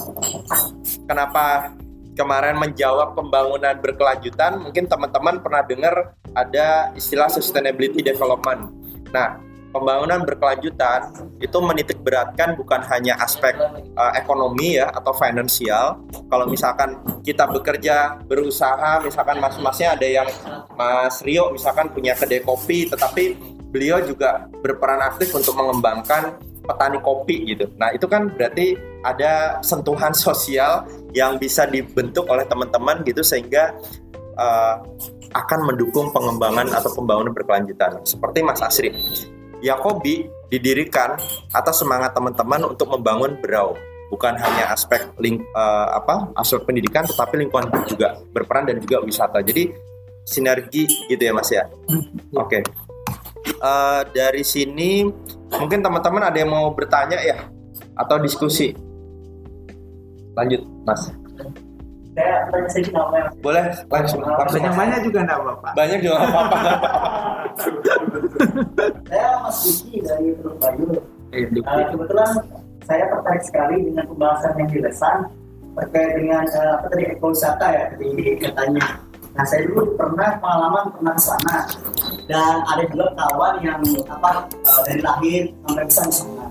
kenapa 1.03 1.75
kemarin 2.15 2.57
menjawab 2.57 3.13
pembangunan 3.13 3.75
berkelanjutan? 3.77 4.63
Mungkin 4.63 4.87
teman-teman 4.87 5.43
pernah 5.43 5.61
dengar 5.67 6.15
ada 6.33 6.89
istilah 6.95 7.27
sustainability 7.29 8.01
development. 8.01 8.71
Nah, 9.11 9.39
pembangunan 9.75 10.23
berkelanjutan 10.23 11.11
itu 11.43 11.57
menitik 11.59 11.99
beratkan 11.99 12.55
bukan 12.55 12.79
hanya 12.87 13.19
aspek 13.19 13.59
uh, 13.99 14.15
ekonomi 14.15 14.79
ya 14.79 14.87
atau 14.95 15.11
finansial. 15.11 15.99
Kalau 16.31 16.47
misalkan 16.47 16.95
kita 17.27 17.43
bekerja, 17.51 18.23
berusaha, 18.23 19.03
misalkan 19.03 19.43
mas-masnya 19.43 19.99
ada 19.99 20.07
yang 20.07 20.29
Mas 20.79 21.19
Rio 21.27 21.51
misalkan 21.51 21.91
punya 21.91 22.15
kedai 22.15 22.39
kopi, 22.39 22.87
tetapi 22.87 23.35
beliau 23.75 23.99
juga 23.99 24.47
berperan 24.63 25.03
aktif 25.03 25.35
untuk 25.35 25.59
mengembangkan 25.59 26.39
petani 26.65 26.99
kopi 26.99 27.55
gitu. 27.55 27.69
Nah 27.77 27.93
itu 27.93 28.09
kan 28.09 28.33
berarti 28.33 28.75
ada 29.05 29.61
sentuhan 29.61 30.11
sosial 30.25 30.85
yang 31.13 31.37
bisa 31.37 31.69
dibentuk 31.69 32.27
oleh 32.27 32.43
teman-teman 32.49 33.05
gitu 33.05 33.21
sehingga 33.21 33.71
uh, 34.35 34.81
akan 35.35 35.59
mendukung 35.73 36.11
pengembangan 36.11 36.71
atau 36.73 36.91
pembangunan 36.95 37.31
berkelanjutan. 37.31 38.01
Seperti 38.07 38.39
Mas 38.41 38.63
Asri, 38.63 38.89
Yakobi 39.59 40.27
didirikan 40.49 41.17
atas 41.51 41.81
semangat 41.81 42.13
teman-teman 42.15 42.69
untuk 42.69 42.91
membangun 42.91 43.35
Berau 43.41 43.75
bukan 44.09 44.37
hanya 44.37 44.69
aspek 44.71 45.01
ling, 45.17 45.41
uh, 45.57 45.97
apa 45.97 46.29
aspek 46.37 46.61
pendidikan 46.63 47.03
tetapi 47.09 47.41
lingkungan 47.41 47.67
juga 47.89 48.21
berperan 48.29 48.69
dan 48.69 48.77
juga 48.77 49.01
wisata 49.01 49.41
jadi 49.41 49.73
sinergi 50.25 50.85
gitu 51.09 51.21
ya 51.21 51.33
mas 51.33 51.49
ya 51.49 51.65
oke 52.37 52.49
okay. 52.49 52.61
uh, 53.61 53.65
eh, 53.65 54.01
dari 54.13 54.43
sini 54.45 55.09
mungkin 55.53 55.79
teman-teman 55.85 56.23
ada 56.25 56.37
yang 56.37 56.51
mau 56.51 56.73
bertanya 56.73 57.21
ya 57.21 57.37
atau 57.99 58.19
diskusi 58.19 58.75
lanjut 60.35 60.61
mas 60.83 61.11
Saya 62.15 62.47
tanya 62.47 62.63
sedikit 62.71 62.95
namanya. 62.95 63.27
Boleh 63.43 63.75
langsung. 63.91 64.23
langsung 64.23 64.63
banyak 64.63 65.03
juga 65.03 65.19
enggak 65.27 65.35
Bapak. 65.35 65.71
Banyak 65.75 65.99
juga 65.99 66.15
enggak 66.15 66.31
apa-apa. 66.31 66.57
saya 69.11 69.27
Mas 69.43 69.57
Diki 69.67 69.99
dari 69.99 70.31
Teluk 70.39 70.55
Bayu. 70.63 70.87
Eh, 71.35 71.43
uh, 71.59 71.83
kebetulan 71.91 72.31
saya 72.87 73.03
tertarik 73.11 73.43
sekali 73.43 73.91
dengan 73.91 74.07
pembahasan 74.07 74.55
yang 74.55 74.69
di 74.71 74.79
lesan 74.79 75.27
terkait 75.75 76.11
dengan 76.15 76.47
uh, 76.55 76.79
apa 76.79 76.87
tadi 76.87 77.03
ekowisata 77.11 77.67
ya 77.67 77.83
tadi 77.91 78.07
katanya. 78.39 78.83
Nah 79.35 79.43
saya 79.43 79.67
dulu 79.67 79.99
pernah 79.99 80.39
pengalaman 80.39 80.95
pernah 80.95 81.13
ke 81.19 81.23
sana 81.27 81.57
dan 82.31 82.63
ada 82.71 82.83
juga 82.87 83.11
kawan 83.19 83.59
yang 83.59 83.83
apa 84.07 84.47
uh, 84.47 84.81
dari 84.87 85.01
lahir 85.03 85.41
sampai 85.67 85.83
bisa 85.83 86.01
di 86.07 86.15
sana. 86.15 86.45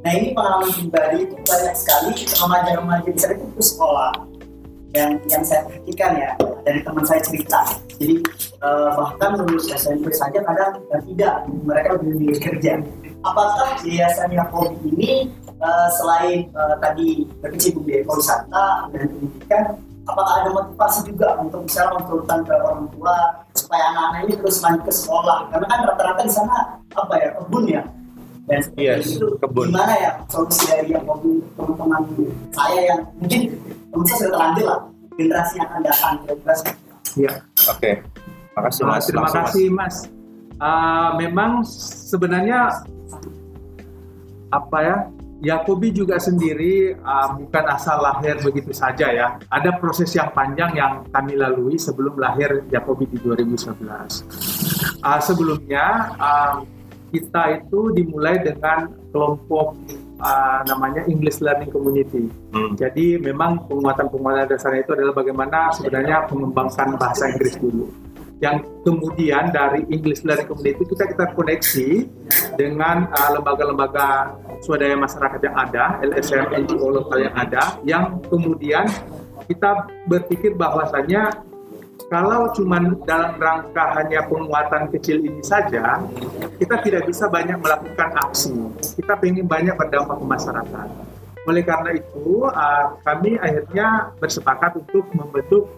Nah 0.00 0.12
ini 0.12 0.28
pengalaman 0.36 0.68
pribadi 0.68 1.18
itu 1.24 1.36
banyak 1.40 1.74
sekali 1.76 2.10
remaja-remaja 2.28 3.08
di 3.08 3.20
sana 3.20 3.34
itu 3.40 3.62
sekolah 3.64 4.12
yang 4.92 5.16
yang 5.30 5.42
saya 5.46 5.64
perhatikan 5.64 6.12
ya 6.18 6.30
dari 6.60 6.80
teman 6.84 7.04
saya 7.08 7.20
cerita. 7.24 7.60
Jadi 7.96 8.20
uh, 8.60 8.88
bahkan 9.00 9.40
lulus 9.40 9.72
SMP 9.72 10.12
saja 10.12 10.44
kadang 10.44 10.76
tidak 11.08 11.48
mereka 11.64 11.96
lebih 11.96 12.08
memilih 12.20 12.40
kerja. 12.40 12.72
Apakah 13.20 13.80
yayasan 13.84 14.32
Yakobi 14.32 14.76
ini 14.96 15.12
uh, 15.60 15.88
selain 15.96 16.48
uh, 16.52 16.76
tadi 16.84 17.28
berkecimpung 17.40 17.84
di 17.88 18.00
ekowisata 18.00 18.92
dan 18.92 19.08
pendidikan 19.08 19.64
apakah 20.10 20.32
ada 20.42 20.50
motivasi 20.50 21.00
juga 21.06 21.38
untuk 21.38 21.64
misalnya 21.64 22.02
menurunkan 22.02 22.38
ke 22.42 22.54
orang 22.58 22.86
tua 22.92 23.14
supaya 23.54 23.82
anak-anak 23.94 24.20
ini 24.26 24.34
terus 24.42 24.56
lanjut 24.62 24.82
ke 24.84 24.92
sekolah 24.92 25.38
karena 25.54 25.66
kan 25.70 25.78
rata-rata 25.86 26.22
di 26.26 26.32
sana 26.32 26.56
apa 26.98 27.14
ya 27.16 27.28
kebun 27.38 27.64
ya 27.70 27.82
dan 28.50 28.60
yes, 28.74 29.14
itu 29.14 29.26
kebun. 29.38 29.70
gimana 29.70 29.94
ya 29.94 30.12
solusi 30.26 30.66
dari 30.66 30.90
yang 30.90 31.06
teman-teman 31.06 32.02
saya 32.50 32.80
yang 32.82 33.00
mungkin 33.22 33.40
teman 33.94 34.04
saya 34.10 34.16
sudah 34.18 34.32
terlanjur 34.34 34.64
lah 34.66 34.80
generasi 35.14 35.52
yang 35.54 35.66
akan 35.70 35.80
datang 35.86 36.14
generasi 36.26 36.64
ya 37.14 37.32
oke 37.70 37.78
okay. 37.78 37.94
makasih 38.58 38.82
mas 38.86 39.02
terima 39.06 39.20
Langsung, 39.22 39.44
kasih 39.46 39.66
mas, 39.70 39.78
mas. 39.78 39.96
Uh, 40.60 41.10
memang 41.16 41.50
sebenarnya 42.10 42.84
apa 44.50 44.78
ya 44.82 44.96
Yakobi 45.40 45.88
juga 45.96 46.20
sendiri 46.20 46.92
uh, 47.00 47.32
bukan 47.40 47.64
asal 47.72 48.04
lahir 48.04 48.36
begitu 48.44 48.76
saja 48.76 49.08
ya. 49.08 49.26
Ada 49.48 49.80
proses 49.80 50.12
yang 50.12 50.28
panjang 50.36 50.76
yang 50.76 51.00
kami 51.08 51.32
lalui 51.36 51.80
sebelum 51.80 52.20
lahir 52.20 52.60
Yakobi 52.68 53.08
di 53.08 53.16
2011. 53.24 55.00
Uh, 55.00 55.20
sebelumnya 55.24 56.12
uh, 56.20 56.60
kita 57.08 57.64
itu 57.64 57.90
dimulai 57.96 58.36
dengan 58.44 58.92
kelompok 59.10 59.74
uh, 60.20 60.60
namanya 60.68 61.08
English 61.08 61.40
Learning 61.40 61.72
Community. 61.72 62.28
Hmm. 62.52 62.76
Jadi 62.76 63.16
memang 63.16 63.64
penguatan-penguatan 63.64 64.44
dasarnya 64.52 64.84
itu 64.84 64.92
adalah 64.92 65.16
bagaimana 65.16 65.72
sebenarnya 65.72 66.28
mengembangkan 66.28 67.00
bahasa 67.00 67.32
Inggris 67.32 67.56
dulu 67.56 68.09
yang 68.40 68.64
kemudian 68.82 69.52
dari 69.52 69.84
English 69.92 70.24
Learning 70.24 70.48
Community 70.48 70.82
kita 70.88 71.04
kita 71.12 71.24
koneksi 71.36 72.08
dengan 72.56 73.08
uh, 73.12 73.30
lembaga-lembaga 73.36 74.32
swadaya 74.64 74.96
masyarakat 74.96 75.40
yang 75.44 75.56
ada, 75.56 75.84
LSM, 76.00 76.48
NGO 76.64 76.88
lokal 76.88 77.28
yang 77.28 77.36
ada, 77.36 77.62
yang 77.84 78.04
kemudian 78.32 78.88
kita 79.44 79.84
berpikir 80.08 80.56
bahwasanya 80.56 81.44
kalau 82.08 82.48
cuma 82.56 82.80
dalam 83.04 83.36
rangka 83.38 83.94
hanya 84.00 84.24
penguatan 84.26 84.88
kecil 84.90 85.20
ini 85.20 85.44
saja, 85.44 86.00
kita 86.58 86.80
tidak 86.82 87.06
bisa 87.06 87.28
banyak 87.28 87.60
melakukan 87.60 88.10
aksi. 88.24 88.56
Kita 88.98 89.20
ingin 89.22 89.46
banyak 89.46 89.76
berdampak 89.76 90.16
ke 90.18 90.26
masyarakat. 90.26 90.88
Oleh 91.46 91.62
karena 91.62 91.90
itu, 91.94 92.50
uh, 92.50 92.98
kami 93.04 93.36
akhirnya 93.38 94.10
bersepakat 94.18 94.80
untuk 94.80 95.06
membentuk 95.14 95.70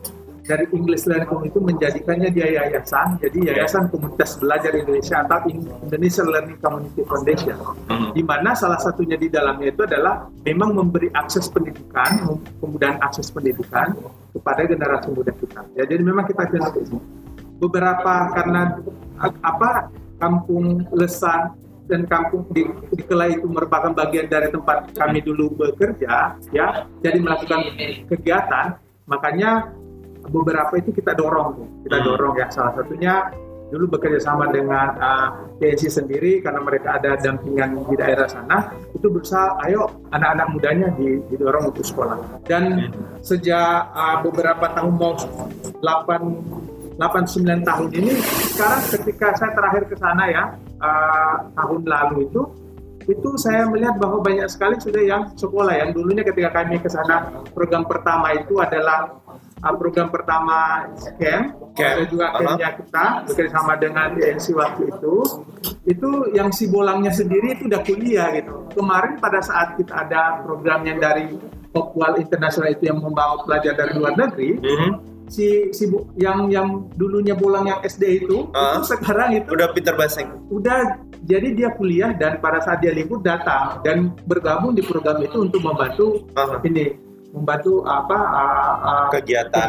dari 0.52 0.68
English 0.76 1.08
Learning 1.08 1.32
Community 1.32 1.58
menjadikannya 1.64 2.28
dia 2.28 2.46
yayasan, 2.60 3.16
jadi 3.24 3.38
yayasan 3.56 3.88
komunitas 3.88 4.36
belajar 4.36 4.76
Indonesia 4.76 5.24
atau 5.24 5.48
Indonesia 5.48 6.22
Learning 6.28 6.60
Community 6.60 7.02
Foundation, 7.08 7.56
hmm. 7.88 8.12
di 8.12 8.20
mana 8.20 8.52
salah 8.52 8.76
satunya 8.76 9.16
di 9.16 9.32
dalamnya 9.32 9.72
itu 9.72 9.88
adalah 9.88 10.28
memang 10.44 10.76
memberi 10.76 11.08
akses 11.16 11.48
pendidikan, 11.48 12.36
kemudahan 12.60 13.00
akses 13.00 13.32
pendidikan 13.32 13.96
kepada 14.36 14.68
generasi 14.68 15.08
muda 15.16 15.32
kita. 15.32 15.64
Ya, 15.72 15.88
jadi 15.88 16.02
memang 16.04 16.28
kita 16.28 16.52
ini. 16.52 17.00
Beberapa 17.56 18.28
karena 18.36 18.76
apa 19.40 19.88
kampung 20.20 20.84
lesan 20.92 21.56
dan 21.86 22.04
kampung 22.10 22.44
di, 22.52 22.68
di 22.92 23.02
Kelai 23.06 23.38
itu 23.40 23.46
merupakan 23.48 23.94
bagian 23.94 24.28
dari 24.28 24.52
tempat 24.52 24.92
kami 24.98 25.24
dulu 25.24 25.54
bekerja, 25.56 26.36
ya, 26.52 26.66
jadi 27.00 27.18
melakukan 27.22 27.72
kegiatan, 28.10 28.76
makanya 29.06 29.70
beberapa 30.30 30.74
itu 30.78 30.94
kita 30.94 31.16
dorong 31.18 31.82
kita 31.86 31.98
hmm. 31.98 32.06
dorong 32.06 32.34
ya 32.38 32.46
salah 32.52 32.72
satunya 32.78 33.32
dulu 33.72 33.96
bekerja 33.96 34.20
sama 34.20 34.52
dengan 34.52 34.92
uh, 35.00 35.28
TNC 35.56 35.88
sendiri 35.88 36.44
karena 36.44 36.60
mereka 36.60 37.00
ada 37.00 37.16
dampingan 37.16 37.80
di 37.88 37.96
daerah 37.96 38.28
sana 38.28 38.68
itu 38.92 39.08
berusaha 39.08 39.56
ayo 39.64 39.88
anak-anak 40.12 40.46
mudanya 40.52 40.88
didorong 41.32 41.72
untuk 41.72 41.80
sekolah 41.80 42.20
dan 42.44 42.92
hmm. 42.92 43.24
sejak 43.24 43.88
uh, 43.96 44.20
beberapa 44.20 44.68
tahun 44.76 44.92
mau 44.92 45.16
8 45.80 47.00
8 47.00 47.00
9 47.00 47.64
tahun 47.64 47.88
ini 47.96 48.12
sekarang 48.52 48.82
ketika 48.92 49.26
saya 49.40 49.56
terakhir 49.56 49.82
ke 49.88 49.96
sana 49.96 50.24
ya 50.28 50.44
uh, 50.84 51.48
tahun 51.56 51.80
lalu 51.88 52.28
itu 52.28 52.42
itu 53.08 53.30
saya 53.34 53.66
melihat 53.66 53.98
bahwa 53.98 54.22
banyak 54.22 54.46
sekali 54.46 54.78
sudah 54.78 55.02
yang 55.02 55.22
sekolah 55.34 55.74
yang 55.74 55.90
dulunya 55.90 56.22
ketika 56.22 56.62
kami 56.62 56.78
ke 56.78 56.86
sana 56.86 57.42
program 57.50 57.82
pertama 57.88 58.30
itu 58.36 58.62
adalah 58.62 59.10
program 59.70 60.10
pertama 60.10 60.90
camp, 61.22 61.54
camp. 61.78 61.94
ada 61.94 62.04
juga 62.10 62.26
uh-huh. 62.34 62.58
campnya 62.58 62.70
kita 62.82 63.04
bekerjasama 63.30 63.72
dengan 63.78 64.06
DNC 64.18 64.46
waktu 64.58 64.82
itu 64.90 65.14
itu 65.86 66.10
yang 66.34 66.50
si 66.50 66.66
bolangnya 66.66 67.14
sendiri 67.14 67.54
itu 67.54 67.70
udah 67.70 67.82
kuliah 67.86 68.28
gitu 68.34 68.66
kemarin 68.74 69.22
pada 69.22 69.38
saat 69.38 69.78
kita 69.78 69.94
ada 69.94 70.42
program 70.42 70.82
yang 70.82 70.98
dari 70.98 71.38
Hopewell 71.72 72.18
International 72.18 72.74
itu 72.74 72.90
yang 72.90 72.98
membawa 72.98 73.38
pelajar 73.46 73.78
dari 73.78 73.94
luar 73.94 74.18
negeri 74.18 74.58
mm-hmm. 74.58 74.90
si 75.30 75.70
si 75.70 75.86
yang 76.18 76.50
yang 76.50 76.90
dulunya 76.98 77.38
bolang 77.38 77.70
yang 77.70 77.78
SD 77.86 78.26
itu 78.26 78.50
uh, 78.50 78.82
itu 78.82 78.98
sekarang 78.98 79.38
itu 79.38 79.48
udah 79.54 79.70
pinter 79.70 79.94
bahasa 79.94 80.26
udah 80.50 80.98
jadi 81.22 81.54
dia 81.54 81.70
kuliah 81.78 82.10
dan 82.18 82.42
pada 82.42 82.58
saat 82.58 82.82
dia 82.82 82.90
libur 82.90 83.22
datang 83.22 83.78
dan 83.86 84.10
bergabung 84.26 84.74
di 84.74 84.82
program 84.82 85.22
itu 85.22 85.38
untuk 85.38 85.62
membantu 85.62 86.26
uh-huh. 86.34 86.58
ini 86.66 87.11
membantu 87.32 87.80
apa 87.88 88.18
uh, 88.20 88.74
uh, 88.84 89.08
kegiatan 89.10 89.64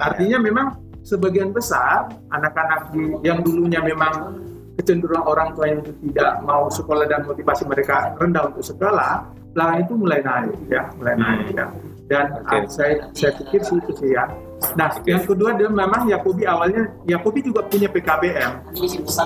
artinya 0.00 0.38
memang 0.40 0.66
sebagian 1.04 1.52
besar 1.52 2.08
anak-anak 2.32 2.96
yang 3.20 3.44
dulunya 3.44 3.84
memang 3.84 4.40
kecenderungan 4.74 5.24
orang 5.24 5.48
tua 5.54 5.66
yang 5.70 5.80
tidak 5.84 6.42
mau 6.42 6.66
sekolah 6.66 7.06
dan 7.06 7.22
motivasi 7.22 7.62
mereka 7.68 8.14
rendah 8.18 8.50
untuk 8.50 8.64
sekolah, 8.66 9.22
belakangan 9.54 9.80
itu 9.86 9.94
mulai 9.94 10.20
naik 10.24 10.56
ya, 10.66 10.82
mulai 10.98 11.14
naik 11.14 11.46
ya. 11.54 11.66
Dan 12.04 12.36
okay. 12.36 12.60
uh, 12.60 12.68
saya 12.68 12.94
saya 13.16 13.32
pikir 13.40 13.64
sih 13.64 13.80
itu 13.80 13.92
sih 13.96 14.12
ya. 14.12 14.28
Nah, 14.76 14.92
okay. 14.92 15.16
yang 15.16 15.24
kedua 15.24 15.56
adalah 15.56 15.72
memang 15.72 16.04
Yakobi 16.08 16.44
awalnya 16.44 16.88
Yakobi 17.08 17.40
juga 17.40 17.64
punya 17.64 17.88
PKBM. 17.88 18.76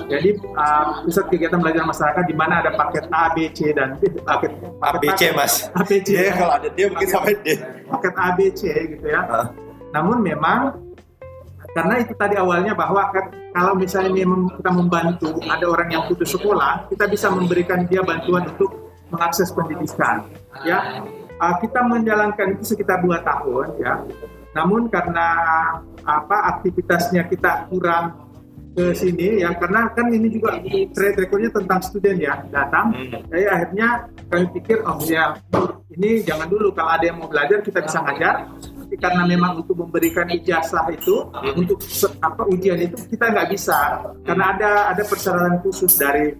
Jadi 0.07 0.29
uh, 0.55 1.03
pusat 1.03 1.25
kegiatan 1.27 1.59
belajar 1.59 1.83
masyarakat 1.83 2.23
di 2.23 2.35
mana 2.35 2.63
ada 2.63 2.71
paket 2.75 3.05
A, 3.11 3.35
B, 3.35 3.51
C 3.51 3.75
dan 3.75 3.99
paket, 3.99 4.23
paket 4.23 4.51
ABC 4.79 5.21
Mas. 5.35 5.53
ABC. 5.75 6.07
Ya, 6.15 6.31
kalau 6.35 6.53
ada 6.55 6.67
dia 6.71 6.85
mungkin 6.87 7.07
sampai 7.11 7.35
D. 7.43 7.47
Paket 7.87 8.13
A, 8.15 8.27
B, 8.35 8.39
C 8.55 8.61
gitu 8.95 9.05
ya. 9.11 9.21
Uh. 9.27 9.47
Namun 9.91 10.23
memang 10.23 10.79
karena 11.75 12.01
itu 12.01 12.13
tadi 12.17 12.35
awalnya 12.39 12.73
bahwa 12.73 13.13
kan, 13.13 13.29
kalau 13.53 13.73
misalnya 13.77 14.09
kita 14.57 14.71
membantu 14.73 15.37
ada 15.45 15.65
orang 15.69 15.89
yang 15.93 16.03
putus 16.09 16.33
sekolah, 16.33 16.89
kita 16.89 17.05
bisa 17.05 17.29
memberikan 17.29 17.85
dia 17.85 18.01
bantuan 18.01 18.49
untuk 18.49 18.89
mengakses 19.13 19.53
pendidikan. 19.53 20.25
Ya, 20.65 21.05
uh, 21.39 21.55
kita 21.63 21.79
menjalankan 21.87 22.59
itu 22.59 22.75
sekitar 22.75 23.01
dua 23.01 23.23
tahun. 23.23 23.67
Ya, 23.79 24.03
namun 24.53 24.91
karena 24.91 25.27
apa 26.03 26.37
aktivitasnya 26.57 27.25
kita 27.31 27.71
kurang 27.71 28.29
ke 28.73 28.93
sini 28.93 29.41
ya 29.41 29.49
karena 29.57 29.89
kan 29.91 30.07
ini 30.13 30.29
juga 30.29 30.61
trade 30.93 31.17
recordnya 31.25 31.51
tentang 31.51 31.81
student 31.81 32.17
ya 32.21 32.37
datang 32.53 32.93
hmm. 32.93 33.27
jadi 33.27 33.45
akhirnya 33.49 33.87
kami 34.29 34.45
pikir 34.55 34.77
oh 34.85 35.01
ya 35.09 35.35
ini 35.97 36.21
jangan 36.21 36.47
dulu 36.47 36.69
kalau 36.71 36.93
ada 36.93 37.05
yang 37.09 37.17
mau 37.17 37.27
belajar 37.27 37.65
kita 37.65 37.81
bisa 37.81 37.99
ngajar 38.05 38.45
tapi 38.55 38.95
karena 38.95 39.23
memang 39.25 39.65
untuk 39.65 39.75
memberikan 39.83 40.29
ijazah 40.29 40.85
itu 40.93 41.27
hmm. 41.27 41.59
untuk 41.59 41.81
apa 42.21 42.41
ujian 42.45 42.79
itu 42.79 42.95
kita 43.09 43.25
nggak 43.33 43.47
bisa 43.51 44.05
karena 44.23 44.45
ada 44.53 44.71
ada 44.93 45.03
persyaratan 45.03 45.59
khusus 45.65 45.91
dari 45.97 46.31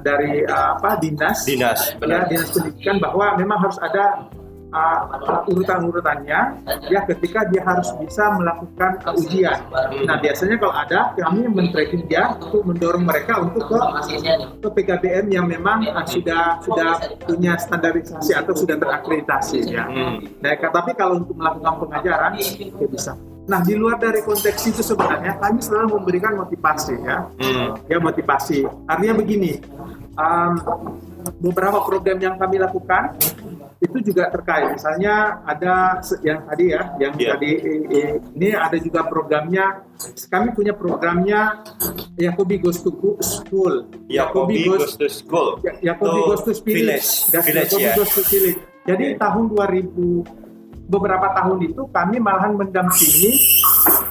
dari 0.00 0.46
apa 0.48 0.96
dinas 0.96 1.44
dinas 1.44 1.92
ya 2.00 2.24
dinas 2.24 2.48
pendidikan 2.48 2.96
bahwa 2.96 3.36
memang 3.36 3.58
harus 3.60 3.76
ada 3.82 4.30
uh, 4.72 5.44
urutan-urutannya 5.46 6.40
ya 6.88 7.00
ketika 7.06 7.46
dia 7.52 7.62
harus 7.62 7.92
bisa 8.00 8.32
melakukan 8.34 8.98
uh, 9.04 9.14
ujian. 9.14 9.60
Nah 10.08 10.16
biasanya 10.18 10.56
kalau 10.58 10.74
ada 10.74 11.12
kami 11.14 11.46
men-tracking 11.46 12.08
dia 12.08 12.32
untuk 12.40 12.64
mendorong 12.64 13.04
mereka 13.04 13.44
untuk 13.44 13.68
ke 13.68 13.78
ke 14.58 14.68
PKBM 14.80 15.26
yang 15.30 15.46
memang 15.46 15.84
uh, 15.92 16.04
sudah 16.08 16.58
sudah 16.64 16.98
punya 17.28 17.60
standarisasi 17.60 18.32
atau 18.32 18.56
sudah 18.56 18.80
terakreditasi 18.80 19.68
ya. 19.68 19.86
Nah 20.40 20.52
tapi 20.58 20.96
kalau 20.96 21.20
untuk 21.22 21.36
melakukan 21.36 21.86
pengajaran 21.86 22.32
ya 22.40 22.88
bisa. 22.88 23.14
Nah 23.42 23.60
di 23.66 23.74
luar 23.74 23.98
dari 23.98 24.22
konteks 24.22 24.70
itu 24.70 24.82
sebenarnya 24.86 25.34
kami 25.42 25.58
selalu 25.58 25.98
memberikan 25.98 26.38
motivasi 26.38 26.94
ya, 27.02 27.26
hmm. 27.26 27.90
ya 27.90 27.98
motivasi. 27.98 28.62
Artinya 28.86 29.14
begini, 29.18 29.58
um, 30.14 30.52
beberapa 31.42 31.82
program 31.82 32.18
yang 32.22 32.34
kami 32.38 32.62
lakukan 32.62 33.18
itu 33.82 33.98
juga 34.14 34.30
terkait. 34.30 34.78
Misalnya 34.78 35.42
ada 35.42 35.98
yang 36.22 36.46
tadi 36.46 36.64
ya, 36.70 36.82
yang 37.02 37.12
yeah. 37.18 37.34
tadi 37.34 37.50
ini 38.38 38.48
ada 38.54 38.78
juga 38.78 39.10
programnya. 39.10 39.82
Kami 40.30 40.54
punya 40.54 40.70
programnya 40.78 41.66
Yakobi 42.14 42.62
Goes 42.62 42.78
to 42.86 42.94
School. 43.18 43.90
Yakobi 44.06 44.70
Goes 44.70 44.94
to 44.94 45.10
School. 45.10 45.58
Yakobi 45.82 46.20
Goes 46.30 46.42
to 46.46 46.54
Village. 46.62 47.10
Yakobi 47.34 47.88
Goes 47.98 48.12
to 48.14 48.22
Village. 48.30 48.60
Jadi 48.82 49.14
tahun 49.18 49.44
2000 49.50 50.41
beberapa 50.92 51.32
tahun 51.32 51.58
itu 51.64 51.82
kami 51.88 52.20
malahan 52.20 52.52
mendampingi 52.52 53.32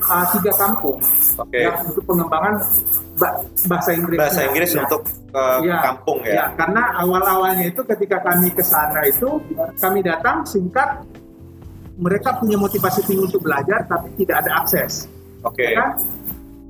uh, 0.10 0.26
tiga 0.34 0.50
kampung 0.58 0.98
okay. 1.38 1.70
ya, 1.70 1.78
untuk 1.86 2.02
pengembangan 2.10 2.58
bahasa 3.70 3.94
Inggris. 3.94 4.18
Bahasa 4.18 4.42
Inggris 4.50 4.72
ya. 4.74 4.82
untuk 4.90 5.02
uh, 5.38 5.62
ya, 5.62 5.78
kampung 5.86 6.20
ya. 6.26 6.34
ya. 6.34 6.46
Karena 6.58 6.82
awal-awalnya 6.98 7.70
itu 7.70 7.82
ketika 7.86 8.18
kami 8.26 8.50
ke 8.50 8.66
sana 8.66 9.06
itu 9.06 9.38
kami 9.78 10.02
datang 10.02 10.42
singkat 10.42 11.06
mereka 12.02 12.42
punya 12.42 12.58
motivasi 12.58 13.06
tinggi 13.06 13.30
untuk 13.30 13.46
belajar 13.46 13.86
tapi 13.86 14.10
tidak 14.18 14.42
ada 14.42 14.66
akses. 14.66 15.06
Oke. 15.46 15.62
Okay. 15.62 15.78
Ya 15.78 15.86
kan? 15.86 15.92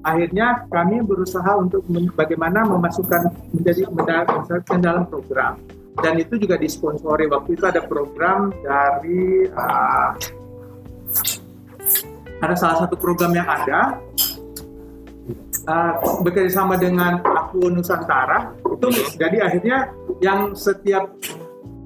Akhirnya 0.02 0.48
kami 0.68 0.98
berusaha 1.06 1.52
untuk 1.62 1.86
bagaimana 2.18 2.66
memasukkan 2.66 3.32
menjadi 3.54 3.86
menjadi 3.94 4.76
dalam 4.82 5.06
program 5.08 5.56
dan 6.00 6.14
itu 6.16 6.40
juga 6.40 6.56
disponsori. 6.56 7.28
Waktu 7.28 7.60
itu 7.60 7.66
ada 7.68 7.84
program 7.84 8.56
dari 8.64 9.52
uh, 9.52 10.10
ada 12.42 12.56
salah 12.56 12.88
satu 12.88 12.96
program 12.96 13.36
yang 13.36 13.46
ada 13.46 14.00
uh, 15.68 15.94
bekerja 16.24 16.64
dengan 16.80 17.20
Aku 17.20 17.68
Nusantara. 17.68 18.56
Itu 18.64 18.88
jadi 19.20 19.44
akhirnya 19.44 19.92
yang 20.24 20.56
setiap 20.56 21.12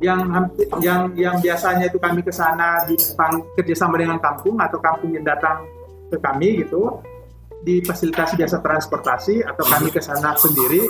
yang 0.04 0.28
yang 0.84 1.02
yang 1.16 1.36
biasanya 1.40 1.88
itu 1.90 1.98
kami 1.98 2.22
ke 2.22 2.30
sana 2.30 2.84
di 2.86 3.00
kerjasama 3.58 3.96
dengan 3.98 4.20
kampung 4.20 4.60
atau 4.60 4.78
kampung 4.78 5.16
yang 5.16 5.24
datang 5.24 5.66
ke 6.12 6.18
kami 6.20 6.62
gitu 6.62 7.00
difasilitasi 7.66 8.38
jasa 8.38 8.62
transportasi 8.62 9.42
atau 9.42 9.66
kami 9.66 9.90
ke 9.90 9.98
sana 9.98 10.38
sendiri 10.38 10.86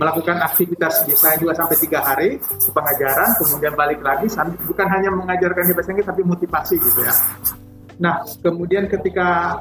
melakukan 0.00 0.40
aktivitas 0.40 1.04
biasanya 1.04 1.36
2 1.44 1.52
sampai 1.52 1.76
tiga 1.76 2.00
hari 2.00 2.30
pengajaran 2.72 3.36
kemudian 3.36 3.76
balik 3.76 4.00
lagi 4.00 4.26
bukan 4.64 4.86
hanya 4.88 5.12
mengajarkan 5.12 5.68
di 5.68 5.72
bahasa 5.76 5.92
Inggris 5.92 6.08
tapi 6.08 6.22
motivasi 6.24 6.74
gitu 6.80 7.00
ya. 7.04 7.12
Nah, 7.98 8.22
kemudian 8.40 8.86
ketika 8.86 9.58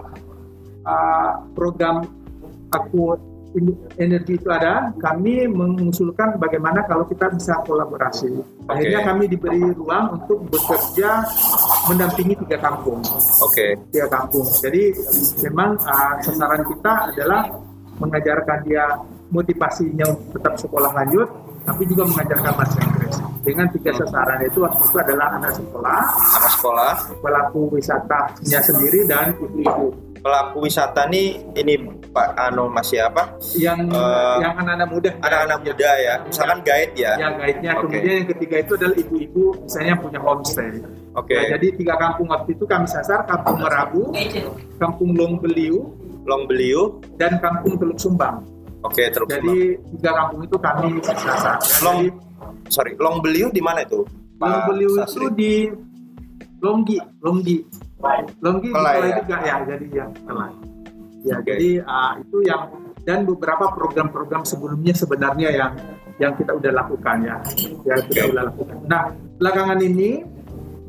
uh, 0.86 1.32
program 1.58 2.06
aku 2.70 3.18
energi 3.98 4.38
itu 4.38 4.50
ada, 4.50 4.92
kami 5.02 5.46
mengusulkan 5.50 6.38
bagaimana 6.38 6.86
kalau 6.86 7.06
kita 7.06 7.30
bisa 7.34 7.58
kolaborasi. 7.66 8.32
Akhirnya 8.70 9.00
okay. 9.04 9.10
kami 9.10 9.24
diberi 9.30 9.64
ruang 9.74 10.20
untuk 10.22 10.46
bekerja 10.50 11.24
mendampingi 11.92 12.36
tiga 12.46 12.58
kampung. 12.62 13.00
Oke. 13.44 13.54
Okay. 13.54 13.72
Tiga 13.94 14.08
kampung. 14.10 14.48
Jadi 14.62 14.94
memang 15.48 15.78
uh, 15.82 16.14
sasaran 16.24 16.64
kita 16.66 16.94
adalah 17.14 17.44
mengajarkan 17.98 18.58
dia 18.66 18.86
motivasinya 19.34 20.06
untuk 20.08 20.40
tetap 20.40 20.54
sekolah 20.56 20.92
lanjut, 20.94 21.28
tapi 21.68 21.84
juga 21.90 22.04
mengajarkan 22.08 22.52
bahasa 22.56 22.78
Inggris. 22.80 23.16
Dengan 23.44 23.68
tiga 23.72 23.92
sasaran 23.96 24.40
itu 24.44 24.60
waktu 24.60 24.82
itu 24.84 24.98
adalah 25.00 25.28
anak 25.40 25.52
sekolah, 25.56 26.02
anak 26.36 26.52
sekolah, 26.60 26.92
pelaku 27.24 27.62
wisatanya 27.76 28.60
sendiri 28.60 29.08
dan 29.08 29.32
ibu-ibu 29.36 30.07
pelaku 30.22 30.66
wisata 30.66 31.08
nih 31.08 31.42
ini 31.56 31.74
Pak 32.12 32.34
Ano 32.36 32.68
masih 32.68 33.06
apa? 33.06 33.38
Yang 33.54 33.94
uh, 33.94 34.42
yang 34.42 34.58
anak-anak 34.58 34.90
muda. 34.90 35.12
Anak-anak 35.22 35.58
muda 35.64 35.90
ya. 36.02 36.16
Misalkan 36.26 36.60
guide 36.66 36.94
ya. 36.98 37.14
Yang 37.18 37.34
guide-nya. 37.38 37.72
Okay. 37.72 37.82
Kemudian 37.86 38.16
yang 38.18 38.30
ketiga 38.34 38.56
itu 38.62 38.72
adalah 38.78 38.96
ibu-ibu 38.98 39.44
misalnya 39.64 39.96
punya 40.02 40.20
homestay. 40.22 40.68
Oke. 40.68 40.82
Okay. 41.22 41.38
Nah, 41.38 41.46
jadi 41.58 41.68
tiga 41.78 41.94
kampung 41.98 42.28
waktu 42.30 42.50
itu 42.54 42.66
kami 42.66 42.86
sasar 42.90 43.20
Kampung 43.30 43.58
Merabu, 43.62 44.04
Kampung 44.78 45.10
Long 45.14 45.36
Beliu, 45.42 45.78
Long 46.26 46.44
Beliu 46.46 47.02
dan 47.18 47.38
Kampung 47.38 47.78
Teluk 47.78 47.98
Sumbang. 47.98 48.42
Oke, 48.86 49.04
okay, 49.04 49.06
Teluk 49.10 49.30
Jadi 49.30 49.78
Sumbang. 49.78 49.92
tiga 49.98 50.12
kampung 50.14 50.42
itu 50.46 50.58
kami 50.62 50.88
sasar. 51.02 51.58
Long 51.82 51.98
jadi, 52.06 52.10
sorry, 52.70 52.92
Long 52.98 53.18
Beliu 53.22 53.50
di 53.50 53.62
mana 53.62 53.82
itu? 53.82 54.06
Long 54.38 54.62
Beliu 54.70 54.92
itu 55.02 55.26
di 55.34 55.54
Longgi, 56.58 56.98
Longgi. 57.22 57.58
Longgi 58.42 58.70
Kelai 58.70 58.98
ya? 59.02 59.16
juga 59.22 59.38
ya, 59.42 59.56
jadi 59.66 59.88
yang 59.90 60.12
Kelai. 60.26 60.54
Ya, 61.26 61.36
okay. 61.42 61.58
jadi 61.58 61.70
uh, 61.84 62.12
itu 62.22 62.38
yang 62.46 62.62
dan 63.04 63.24
beberapa 63.24 63.72
program-program 63.74 64.44
sebelumnya 64.44 64.94
sebenarnya 64.94 65.50
yang 65.56 65.72
yang 66.18 66.34
kita 66.36 66.52
udah 66.54 66.72
lakukan 66.74 67.18
ya, 67.24 67.38
ya 67.88 67.96
kita 68.06 68.22
okay. 68.26 68.32
udah 68.34 68.44
lakukan. 68.52 68.76
Nah, 68.86 69.02
belakangan 69.38 69.80
ini 69.82 70.26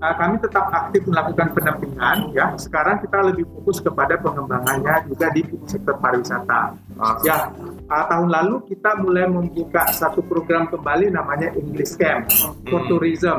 uh, 0.03 0.15
kami 0.15 0.37
tetap 0.41 0.67
aktif 0.73 1.03
melakukan 1.07 1.47
pendampingan 1.55 2.17
ya. 2.33 2.47
Sekarang 2.57 3.01
kita 3.03 3.19
lebih 3.23 3.45
fokus 3.57 3.79
kepada 3.83 4.15
pengembangannya 4.19 4.95
juga 5.11 5.27
di 5.33 5.43
sektor 5.67 5.97
pariwisata. 6.01 6.75
Uh, 6.99 7.15
ya, 7.27 7.51
uh, 7.89 8.05
tahun 8.09 8.29
lalu 8.31 8.57
kita 8.73 8.91
mulai 9.01 9.27
membuka 9.29 9.87
satu 9.95 10.23
program 10.25 10.67
kembali 10.71 11.13
namanya 11.13 11.53
English 11.55 11.97
Camp 11.97 12.29
for 12.69 12.83
hmm. 12.83 12.89
Tourism. 12.91 13.39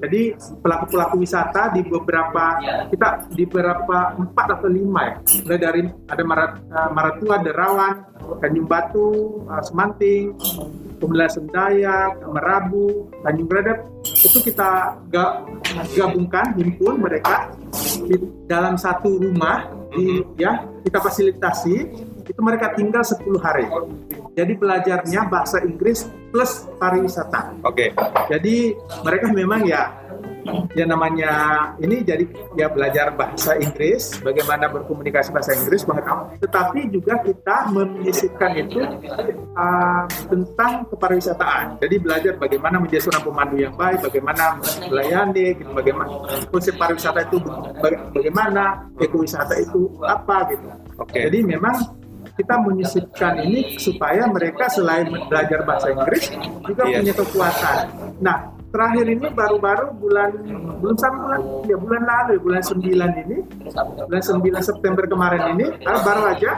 Jadi 0.00 0.32
pelaku-pelaku 0.64 1.20
wisata 1.20 1.68
di 1.76 1.84
beberapa 1.84 2.56
kita 2.88 3.28
di 3.36 3.44
beberapa 3.44 4.16
empat 4.16 4.46
atau 4.56 4.68
lima 4.72 5.00
ya, 5.12 5.14
mulai 5.44 5.60
dari 5.60 5.80
ada 6.08 6.22
Marat, 6.24 6.52
uh, 6.72 6.90
Maratua, 6.90 7.36
Derawan, 7.44 7.94
Tanjung 8.40 8.64
Batu, 8.64 9.08
uh, 9.44 9.60
Semanting, 9.60 10.32
kemudian 10.96 11.28
Sendayak, 11.28 12.16
Merabu, 12.24 13.12
Tanjung 13.24 13.48
Bradap 13.48 13.84
itu 14.04 14.38
kita 14.40 14.96
gabungkan 15.96 16.56
himpun 16.56 17.00
mereka 17.00 17.52
di 18.08 18.16
dalam 18.48 18.80
satu 18.80 19.20
rumah 19.20 19.68
di 19.92 20.22
ya 20.40 20.64
kita 20.84 20.98
fasilitasi 21.02 22.08
itu 22.30 22.40
mereka 22.40 22.70
tinggal 22.78 23.02
10 23.02 23.26
hari. 23.42 23.66
Jadi 24.38 24.52
belajarnya 24.54 25.26
bahasa 25.26 25.58
Inggris 25.66 26.06
plus 26.30 26.70
pariwisata. 26.78 27.58
Oke. 27.66 27.90
Okay. 27.90 28.28
Jadi 28.30 28.78
mereka 29.02 29.26
memang 29.34 29.66
ya 29.66 29.90
ya 30.72 30.84
namanya 30.88 31.32
ini 31.82 32.00
jadi 32.00 32.24
ya 32.56 32.70
belajar 32.72 33.12
bahasa 33.14 33.56
Inggris, 33.60 34.16
bagaimana 34.22 34.70
berkomunikasi 34.72 35.32
bahasa 35.34 35.52
Inggris, 35.56 35.84
tetapi 36.40 36.88
juga 36.88 37.20
kita 37.20 37.70
menyisipkan 37.72 38.52
itu 38.56 38.80
uh, 39.56 40.04
tentang 40.28 40.88
kepariwisataan. 40.88 41.80
Jadi 41.82 41.96
belajar 42.00 42.32
bagaimana 42.40 42.80
menjadi 42.80 43.10
seorang 43.10 43.24
pemandu 43.26 43.56
yang 43.60 43.74
baik, 43.76 44.00
bagaimana 44.04 44.44
melayani, 44.88 45.46
gitu, 45.56 45.70
bagaimana 45.76 46.08
konsep 46.48 46.74
pariwisata 46.76 47.20
itu 47.28 47.36
bagaimana, 48.14 48.88
ekowisata 49.00 49.54
itu 49.60 50.00
apa 50.04 50.48
gitu. 50.54 50.66
Okay. 51.08 51.28
Jadi 51.28 51.38
memang 51.56 51.99
kita 52.40 52.56
menyisipkan 52.56 53.44
ini 53.44 53.76
supaya 53.76 54.24
mereka 54.32 54.72
selain 54.72 55.12
belajar 55.28 55.60
bahasa 55.68 55.92
Inggris 55.92 56.32
juga 56.64 56.88
yes. 56.88 56.96
punya 57.04 57.14
kekuatan. 57.20 57.76
Nah, 58.24 58.36
terakhir 58.72 59.06
ini 59.12 59.26
baru-baru 59.28 59.92
bulan 60.00 60.30
belum 60.80 60.96
sampai 60.96 61.20
bulan 61.20 61.40
ya 61.68 61.76
bulan 61.76 62.02
lalu 62.08 62.32
ya, 62.32 62.40
bulan 62.40 62.62
9 62.64 63.22
ini 63.28 63.36
bulan 64.08 64.22
9 64.22 64.40
September 64.62 65.04
kemarin 65.10 65.42
ini 65.58 65.66
ah, 65.84 66.00
baru 66.00 66.22
aja 66.32 66.52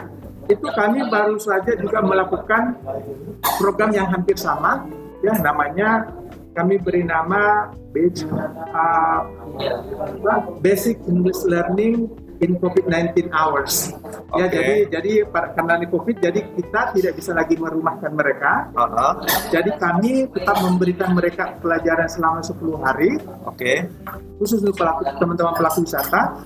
itu 0.47 0.67
kami 0.71 0.99
baru 1.09 1.35
saja 1.41 1.73
juga 1.73 1.99
melakukan 2.05 2.77
program 3.57 3.91
yang 3.91 4.07
hampir 4.13 4.37
sama 4.37 4.85
ya 5.25 5.33
namanya 5.41 6.05
kami 6.53 6.77
beri 6.77 7.01
nama 7.01 7.73
uh, 8.77 9.21
Basic 10.61 11.01
English 11.09 11.41
Learning 11.49 12.22
in 12.41 12.57
COVID-19 12.57 13.29
hours. 13.29 13.93
Okay. 14.33 14.41
Ya 14.41 14.45
jadi 14.49 14.75
jadi 14.89 15.11
karena 15.29 15.73
ini 15.81 15.87
COVID 15.93 16.15
jadi 16.17 16.39
kita 16.57 16.81
tidak 16.97 17.13
bisa 17.19 17.31
lagi 17.37 17.55
merumahkan 17.59 18.11
mereka. 18.13 18.73
Uh 18.73 18.89
-huh. 18.89 19.13
Jadi 19.53 19.71
kami 19.77 20.25
tetap 20.33 20.57
memberikan 20.63 21.13
mereka 21.13 21.53
pelajaran 21.61 22.09
selama 22.09 22.41
10 22.41 22.57
hari. 22.81 23.11
Oke. 23.45 23.53
Okay. 23.53 23.77
Khusus 24.41 24.65
untuk 24.65 24.81
pelaku 24.81 25.05
teman-teman 25.21 25.53
pelaku 25.53 25.85
wisata. 25.85 26.41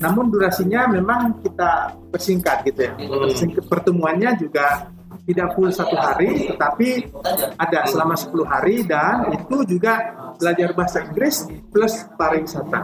Namun 0.00 0.32
durasinya 0.32 0.88
memang 0.88 1.44
kita 1.44 1.92
persingkat 2.08 2.64
gitu 2.64 2.88
ya. 2.88 2.92
Hmm. 2.96 3.68
Pertemuannya 3.68 4.32
juga 4.40 4.88
tidak 5.30 5.54
full 5.54 5.70
satu 5.70 5.94
hari, 5.94 6.50
tetapi 6.50 7.06
ada 7.54 7.86
selama 7.86 8.18
10 8.18 8.42
hari 8.42 8.82
dan 8.82 9.30
itu 9.30 9.62
juga 9.78 10.10
belajar 10.34 10.74
bahasa 10.74 10.98
Inggris 11.06 11.46
plus 11.70 11.94
pariwisata. 12.18 12.78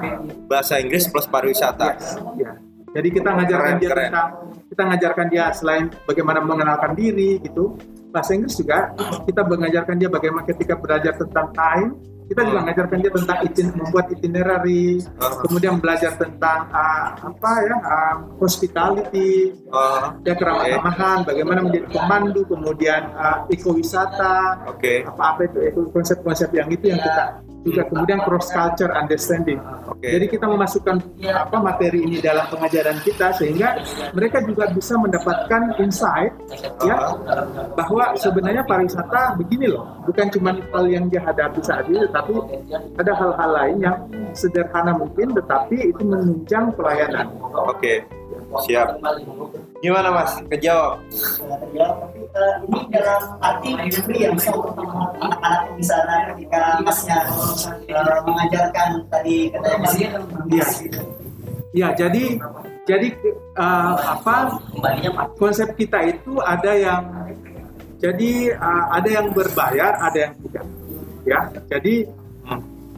Bahasa 0.47 0.78
Inggris 0.78 1.10
plus 1.10 1.27
pariwisata. 1.27 1.98
Yes, 1.98 2.14
ya. 2.39 2.52
Jadi 2.97 3.09
kita 3.12 3.28
ngajarkan 3.28 3.77
Keren, 3.77 3.82
dia 3.82 3.90
keren. 3.93 4.09
tentang 4.09 4.28
kita 4.73 4.82
ngajarkan 4.89 5.27
dia 5.28 5.44
selain 5.52 5.85
bagaimana 6.09 6.39
mengenalkan 6.40 6.97
diri 6.97 7.43
gitu. 7.43 7.77
Bahasa 8.09 8.32
Inggris 8.32 8.56
juga 8.56 8.94
kita 9.27 9.43
mengajarkan 9.44 9.97
dia 10.01 10.09
bagaimana 10.09 10.47
ketika 10.48 10.78
belajar 10.78 11.12
tentang 11.18 11.52
time, 11.52 11.89
kita 12.27 12.40
juga 12.43 12.59
mengajarkan 12.66 12.98
dia 13.03 13.12
tentang 13.15 13.39
itin, 13.47 13.66
membuat 13.74 14.07
itinerary, 14.11 14.98
Uh-huh. 14.98 15.43
kemudian 15.47 15.78
belajar 15.78 16.12
tentang 16.19 16.66
ah, 16.74 17.15
apa 17.16 17.53
ya 17.62 17.77
ah, 17.86 18.15
hospitality, 18.43 19.55
Oh, 19.70 20.11
ya 20.27 20.35
keramah-tamahan, 20.35 21.27
bagaimana 21.27 21.61
menjadi 21.62 21.86
pemandu, 21.90 22.43
kemudian 22.47 23.12
uh, 23.15 23.44
ekowisata, 23.51 24.66
Oke. 24.70 25.03
apa-apa 25.05 25.47
itu, 25.51 25.59
itu 25.69 25.81
konsep-konsep 25.90 26.51
yang 26.55 26.69
itu 26.70 26.90
yang 26.90 27.01
kita 27.03 27.45
juga 27.66 27.82
kemudian 27.90 28.22
cross 28.22 28.55
culture 28.55 28.94
understanding. 28.94 29.59
Oke. 29.90 30.06
Jadi 30.06 30.26
kita 30.30 30.47
memasukkan 30.47 30.97
apa 31.26 31.56
materi 31.59 32.06
ini 32.06 32.22
dalam 32.22 32.47
pengajaran 32.47 33.02
kita 33.02 33.34
sehingga 33.34 33.82
mereka 34.14 34.38
juga 34.47 34.70
bisa 34.70 34.94
mendapatkan 34.94 35.74
insight 35.82 36.30
ya 36.86 37.18
bahwa 37.74 38.14
sebenarnya 38.14 38.62
pariwisata 38.62 39.34
begini 39.34 39.74
loh, 39.74 39.84
bukan 40.06 40.30
cuma 40.30 40.55
hal 40.55 40.84
yang 40.86 41.10
dia 41.10 41.20
hadapi 41.26 41.59
saat 41.60 41.90
ini, 41.90 42.06
tapi 42.14 42.38
ada 42.97 43.12
hal-hal 43.12 43.51
lain 43.51 43.76
yang 43.82 43.97
sederhana 44.32 44.94
mungkin, 44.94 45.34
tetapi 45.34 45.90
itu 45.90 46.02
menunjang 46.06 46.70
pelayanan. 46.78 47.26
Oke. 47.52 48.06
Siap. 48.64 48.88
Gimana 49.84 50.08
Mas? 50.08 50.32
Kejawab. 50.48 51.04
Nggak 51.04 51.58
terjawab, 51.68 51.94
tapi 52.00 52.18
eh, 52.24 52.54
ini 52.64 52.80
dalam 52.88 53.22
arti 53.44 53.70
diberi 53.76 54.18
yang 54.24 54.34
bisa 54.34 54.50
untuk 54.56 54.88
anak-anak 55.20 55.62
di 55.76 55.84
sana 55.84 56.14
ketika 56.32 56.60
masnya 56.80 57.18
eh, 57.84 58.18
mengajarkan 58.24 58.88
tadi 59.12 59.36
katanya 59.52 59.78
masih 59.84 60.06
Iya. 60.48 60.66
Ya, 61.76 61.88
jadi 61.92 62.40
jadi 62.88 63.08
uh, 63.60 63.94
apa 64.16 64.56
konsep 65.36 65.76
kita 65.76 66.08
itu 66.08 66.40
ada 66.40 66.72
yang 66.72 67.02
jadi 68.00 68.56
uh, 68.56 68.96
ada 68.96 69.08
yang 69.12 69.28
berbayar, 69.36 69.92
ada 70.00 70.18
yang 70.30 70.32
tidak. 70.40 70.64
Ya, 71.26 71.40
jadi 71.68 72.08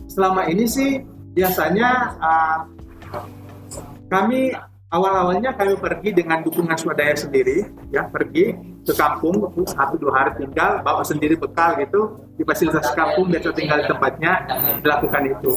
selama 0.06 0.46
ini 0.46 0.68
sih 0.70 1.02
biasanya 1.34 2.14
uh, 2.22 2.58
kami 4.06 4.54
awal-awalnya 4.88 5.52
kami 5.52 5.76
pergi 5.76 6.10
dengan 6.16 6.40
dukungan 6.40 6.76
swadaya 6.80 7.12
sendiri, 7.12 7.68
ya 7.92 8.08
pergi 8.08 8.56
ke 8.88 8.92
kampung 8.96 9.36
satu 9.68 10.00
dua 10.00 10.12
hari 10.16 10.32
tinggal 10.40 10.80
bawa 10.80 11.04
sendiri 11.04 11.36
bekal 11.36 11.76
gitu 11.76 12.16
di 12.40 12.42
fasilitas 12.46 12.88
kampung 12.96 13.28
biasa 13.28 13.52
tinggal 13.52 13.84
di 13.84 13.86
tempatnya 13.90 14.32
dilakukan 14.80 15.22
itu. 15.28 15.50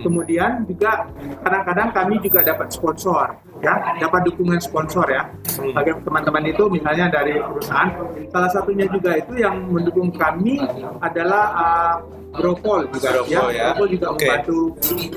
Kemudian 0.00 0.64
juga 0.64 1.04
kadang-kadang 1.44 1.88
kami 1.92 2.14
juga 2.24 2.40
dapat 2.48 2.72
sponsor, 2.72 3.36
ya 3.60 3.76
dapat 4.00 4.32
dukungan 4.32 4.60
sponsor 4.64 5.04
ya. 5.04 5.28
Bagi 5.76 5.92
teman-teman 6.00 6.48
itu 6.48 6.64
misalnya 6.72 7.12
dari 7.12 7.36
perusahaan, 7.36 7.92
salah 8.32 8.50
satunya 8.56 8.88
juga 8.88 9.20
itu 9.20 9.36
yang 9.36 9.68
mendukung 9.68 10.08
kami 10.16 10.64
adalah 11.04 11.44
uh, 11.60 11.94
Bropol 12.38 12.80
juga 12.94 13.08
Bropol, 13.18 13.48
ya. 13.52 13.66
Bropol 13.74 13.88
juga 13.90 14.06
Oke. 14.14 14.24
membantu 14.24 14.58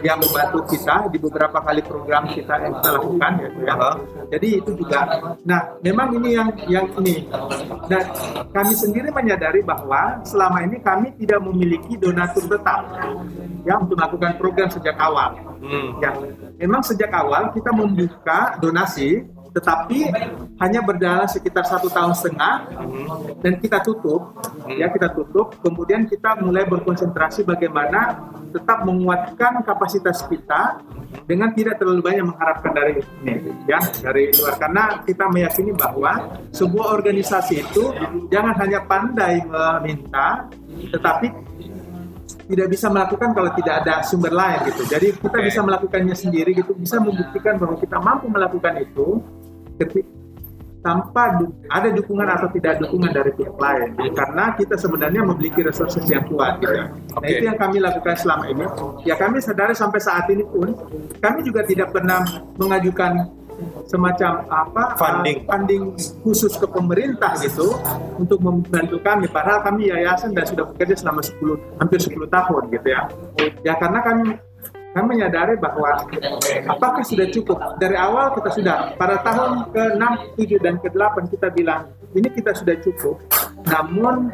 yang 0.02 0.18
membantu 0.18 0.60
kita 0.73 0.95
di 1.14 1.18
beberapa 1.22 1.57
kali 1.61 1.81
program 1.85 2.23
kita 2.34 2.53
yang 2.57 2.73
kita 2.81 2.89
lakukan 2.98 3.31
ya, 3.38 3.49
ya. 3.61 3.73
Aha. 3.77 3.91
Jadi 4.31 4.48
itu 4.57 4.72
juga. 4.76 4.99
Nah, 5.45 5.61
memang 5.85 6.07
ini 6.18 6.30
yang 6.35 6.49
yang 6.68 6.88
ini. 7.03 7.27
Dan 7.85 8.03
kami 8.52 8.73
sendiri 8.73 9.10
menyadari 9.14 9.61
bahwa 9.61 10.19
selama 10.26 10.65
ini 10.65 10.77
kami 10.81 11.14
tidak 11.22 11.39
memiliki 11.45 11.93
donatur 11.99 12.48
tetap 12.49 12.81
ya 13.61 13.77
untuk 13.77 13.95
melakukan 13.98 14.31
program 14.41 14.69
sejak 14.73 14.98
awal. 14.98 15.38
Hmm. 15.61 16.02
Ya, 16.02 16.11
memang 16.57 16.81
sejak 16.81 17.14
awal 17.14 17.53
kita 17.53 17.69
membuka 17.69 18.57
donasi, 18.57 19.22
tetapi 19.52 20.07
hanya 20.64 20.80
berjalan 20.80 21.28
sekitar 21.28 21.68
satu 21.68 21.91
tahun 21.91 22.15
setengah 22.15 22.72
dan 23.44 23.53
kita 23.60 23.84
tutup. 23.84 24.32
Ya, 24.72 24.88
kita 24.88 25.11
tutup. 25.11 25.60
Kemudian 25.60 26.07
kita 26.07 26.40
mulai 26.40 26.64
berkonsentrasi 26.64 27.44
bagaimana 27.44 28.32
tetap 28.56 28.88
menguatkan 28.88 29.60
kapasitas 29.68 30.23
kita 30.32 30.80
dengan 31.28 31.52
tidak 31.52 31.80
terlalu 31.84 31.99
banyak 31.99 32.26
mengharapkan 32.32 32.72
dari 32.72 33.03
ini, 33.23 33.52
ya 33.68 33.84
dari 33.99 34.32
luar. 34.40 34.56
Karena 34.56 34.84
kita 35.03 35.28
meyakini 35.28 35.76
bahwa 35.76 36.40
sebuah 36.56 36.95
organisasi 36.95 37.53
itu 37.60 37.91
jangan 38.32 38.56
hanya 38.56 38.88
pandai 38.88 39.44
meminta, 39.44 40.48
tetapi 40.95 41.28
tidak 42.48 42.68
bisa 42.72 42.88
melakukan 42.91 43.32
kalau 43.32 43.52
tidak 43.56 43.84
ada 43.84 44.03
sumber 44.03 44.32
lain 44.32 44.60
gitu. 44.72 44.84
Jadi 44.88 45.07
kita 45.15 45.38
bisa 45.44 45.60
melakukannya 45.64 46.15
sendiri 46.15 46.52
gitu, 46.56 46.72
bisa 46.76 46.99
membuktikan 46.99 47.60
bahwa 47.60 47.76
kita 47.80 47.98
mampu 47.99 48.28
melakukan 48.28 48.80
itu 48.80 49.19
keti- 49.82 50.08
tanpa 50.82 51.38
du- 51.38 51.53
ada 51.70 51.94
dukungan 51.94 52.26
atau 52.26 52.49
tidak 52.49 52.82
dukungan 52.82 53.14
dari 53.14 53.32
pihak 53.38 53.53
lain. 53.53 53.90
Karena 54.18 54.58
kita 54.58 54.76
sebenarnya 54.76 55.22
memiliki 55.22 55.62
resources 55.62 56.02
yang 56.10 56.26
kuat 56.26 56.58
gitu. 56.58 56.74
Nah 56.74 56.90
Oke. 57.22 57.30
itu 57.30 57.44
yang 57.45 57.58
kami 57.58 57.78
lakukan 57.78 58.18
selama 58.18 58.49
ini. 58.49 58.66
Ya 59.06 59.14
kami 59.14 59.38
sadari 59.40 59.78
sampai 59.78 60.02
saat 60.02 60.26
ini 60.34 60.41
pun 60.41 60.74
kami 61.22 61.45
juga 61.45 61.62
tidak 61.70 61.94
pernah 61.94 62.26
mengajukan 62.58 63.30
semacam 63.86 64.41
apa 64.49 64.84
Funding. 64.98 65.38
uh, 65.38 65.45
funding 65.45 65.84
khusus 66.26 66.58
ke 66.58 66.66
pemerintah 66.66 67.38
gitu 67.38 67.78
untuk 68.18 68.41
membantu 68.41 68.98
kami 69.06 69.30
padahal 69.30 69.62
kami 69.62 69.94
yayasan 69.94 70.34
dan 70.34 70.49
sudah 70.49 70.66
bekerja 70.66 70.98
selama 70.98 71.22
10 71.22 71.62
hampir 71.78 71.99
10 72.02 72.26
tahun 72.26 72.62
gitu 72.74 72.88
ya 72.90 73.02
ya 73.62 73.74
karena 73.78 74.02
kami 74.02 74.34
kami 74.91 75.15
menyadari 75.15 75.55
bahwa 75.55 76.03
apakah 76.68 77.03
sudah 77.07 77.27
cukup? 77.31 77.57
Dari 77.80 77.95
awal 77.95 78.35
kita 78.35 78.49
sudah 78.51 78.76
pada 78.99 79.23
tahun 79.23 79.72
ke-6, 79.72 80.03
7 80.35 80.65
dan 80.65 80.76
ke-8 80.84 81.15
kita 81.31 81.47
bilang 81.55 81.88
ini 82.11 82.27
kita 82.27 82.51
sudah 82.51 82.76
cukup. 82.84 83.15
Namun 83.72 84.27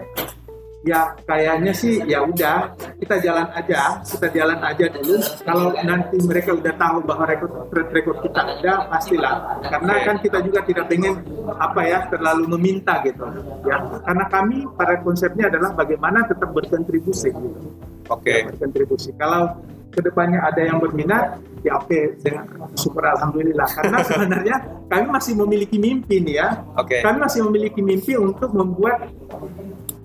ya 0.88 1.14
kayaknya 1.28 1.74
sih 1.76 2.00
ya 2.08 2.24
udah 2.24 2.72
kita 2.96 3.20
jalan 3.20 3.44
aja 3.54 4.02
kita 4.02 4.28
jalan 4.34 4.58
aja 4.66 4.86
dulu. 4.90 5.22
Kalau 5.46 5.78
nanti 5.86 6.18
mereka 6.26 6.58
udah 6.58 6.74
tahu 6.74 6.98
bahwa 7.06 7.24
rekor 7.30 7.50
track 7.70 7.90
record 7.94 8.18
kita 8.26 8.42
ada 8.42 8.74
pastilah. 8.90 9.62
Karena 9.62 9.94
kan 10.10 10.18
kita 10.26 10.42
juga 10.42 10.66
tidak 10.66 10.90
pengen 10.90 11.22
apa 11.54 11.82
ya 11.86 12.00
terlalu 12.10 12.58
meminta 12.58 12.98
gitu. 13.06 13.30
Ya 13.70 13.78
karena 14.10 14.26
kami 14.26 14.66
pada 14.74 14.98
konsepnya 15.06 15.54
adalah 15.54 15.70
bagaimana 15.78 16.26
tetap 16.26 16.50
berkontribusi 16.50 17.30
gitu. 17.30 17.70
Oke. 18.10 18.48
berkontribusi. 18.56 19.12
Kalau 19.20 19.54
ke 19.98 20.02
depannya 20.06 20.46
ada 20.46 20.62
yang 20.62 20.78
berminat 20.78 21.42
ya 21.66 21.82
oke 21.82 22.22
dengan 22.22 22.46
syukur 22.78 23.02
alhamdulillah 23.02 23.66
karena 23.66 23.98
sebenarnya 24.14 24.56
kami 24.86 25.06
masih 25.10 25.34
memiliki 25.34 25.82
mimpi 25.82 26.22
nih 26.22 26.36
ya 26.38 26.50
Oke. 26.78 27.02
kami 27.02 27.18
masih 27.18 27.42
memiliki 27.50 27.82
mimpi 27.82 28.14
untuk 28.14 28.54
membuat 28.54 29.10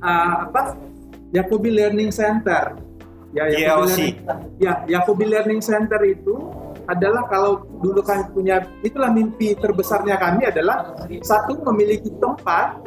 uh, 0.00 0.48
apa 0.48 0.80
Yakobi 1.36 1.76
Learning 1.76 2.08
Center 2.08 2.72
ya 3.36 3.52
Yakobi. 3.52 3.92
Learning, 3.92 4.14
ya 4.56 4.72
Yakobi 4.88 5.24
Learning 5.28 5.60
Center 5.60 6.00
itu 6.08 6.40
adalah 6.88 7.28
kalau 7.28 7.62
dulu 7.84 8.00
kami 8.00 8.24
punya 8.32 8.64
itulah 8.80 9.12
mimpi 9.12 9.52
terbesarnya 9.54 10.16
kami 10.16 10.48
adalah 10.48 10.96
satu 11.20 11.60
memiliki 11.68 12.08
tempat 12.16 12.80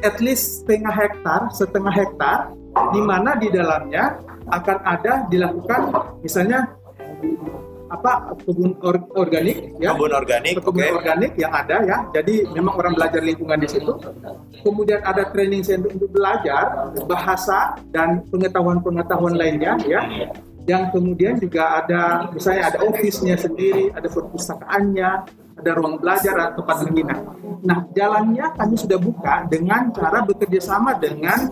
at 0.00 0.16
least 0.24 0.64
setengah 0.64 0.92
hektar 0.92 1.52
setengah 1.52 1.92
hektar 1.92 2.50
di 2.92 3.00
mana 3.00 3.36
di 3.38 3.48
dalamnya 3.48 4.18
akan 4.46 4.78
ada 4.86 5.12
dilakukan 5.26 5.80
misalnya 6.22 6.70
apa 7.86 8.34
kebun 8.42 8.74
or- 8.82 9.10
organik 9.14 9.78
ya. 9.78 9.94
Kebun 9.94 10.10
organik, 10.10 10.58
kebun 10.58 10.82
oke. 10.82 10.96
organik 11.02 11.32
yang 11.38 11.52
ada 11.54 11.76
ya. 11.86 11.98
Jadi 12.10 12.42
memang 12.50 12.74
orang 12.74 12.92
belajar 12.98 13.22
lingkungan 13.22 13.58
di 13.62 13.68
situ. 13.70 13.92
Kemudian 14.66 15.00
ada 15.06 15.30
training 15.30 15.62
center 15.62 15.94
untuk 15.94 16.10
belajar 16.10 16.90
bahasa 17.06 17.78
dan 17.94 18.26
pengetahuan-pengetahuan 18.26 19.38
lainnya 19.38 19.78
ya. 19.86 20.02
Yang 20.66 20.98
kemudian 20.98 21.38
juga 21.38 21.78
ada 21.78 22.26
misalnya 22.34 22.74
ada 22.74 22.78
office-nya 22.82 23.38
sendiri 23.38 23.94
ada 23.94 24.10
perpustakaannya 24.10 25.10
ada 25.56 25.70
ruang 25.72 25.96
belajar 25.96 26.34
atau 26.36 26.60
tempat 26.60 26.76
menginap. 26.84 27.20
Nah, 27.66 27.78
jalannya 27.96 28.46
kami 28.54 28.74
sudah 28.76 28.98
buka 29.00 29.48
dengan 29.48 29.88
cara 29.90 30.22
bekerja 30.22 30.60
sama 30.60 30.94
dengan 31.00 31.50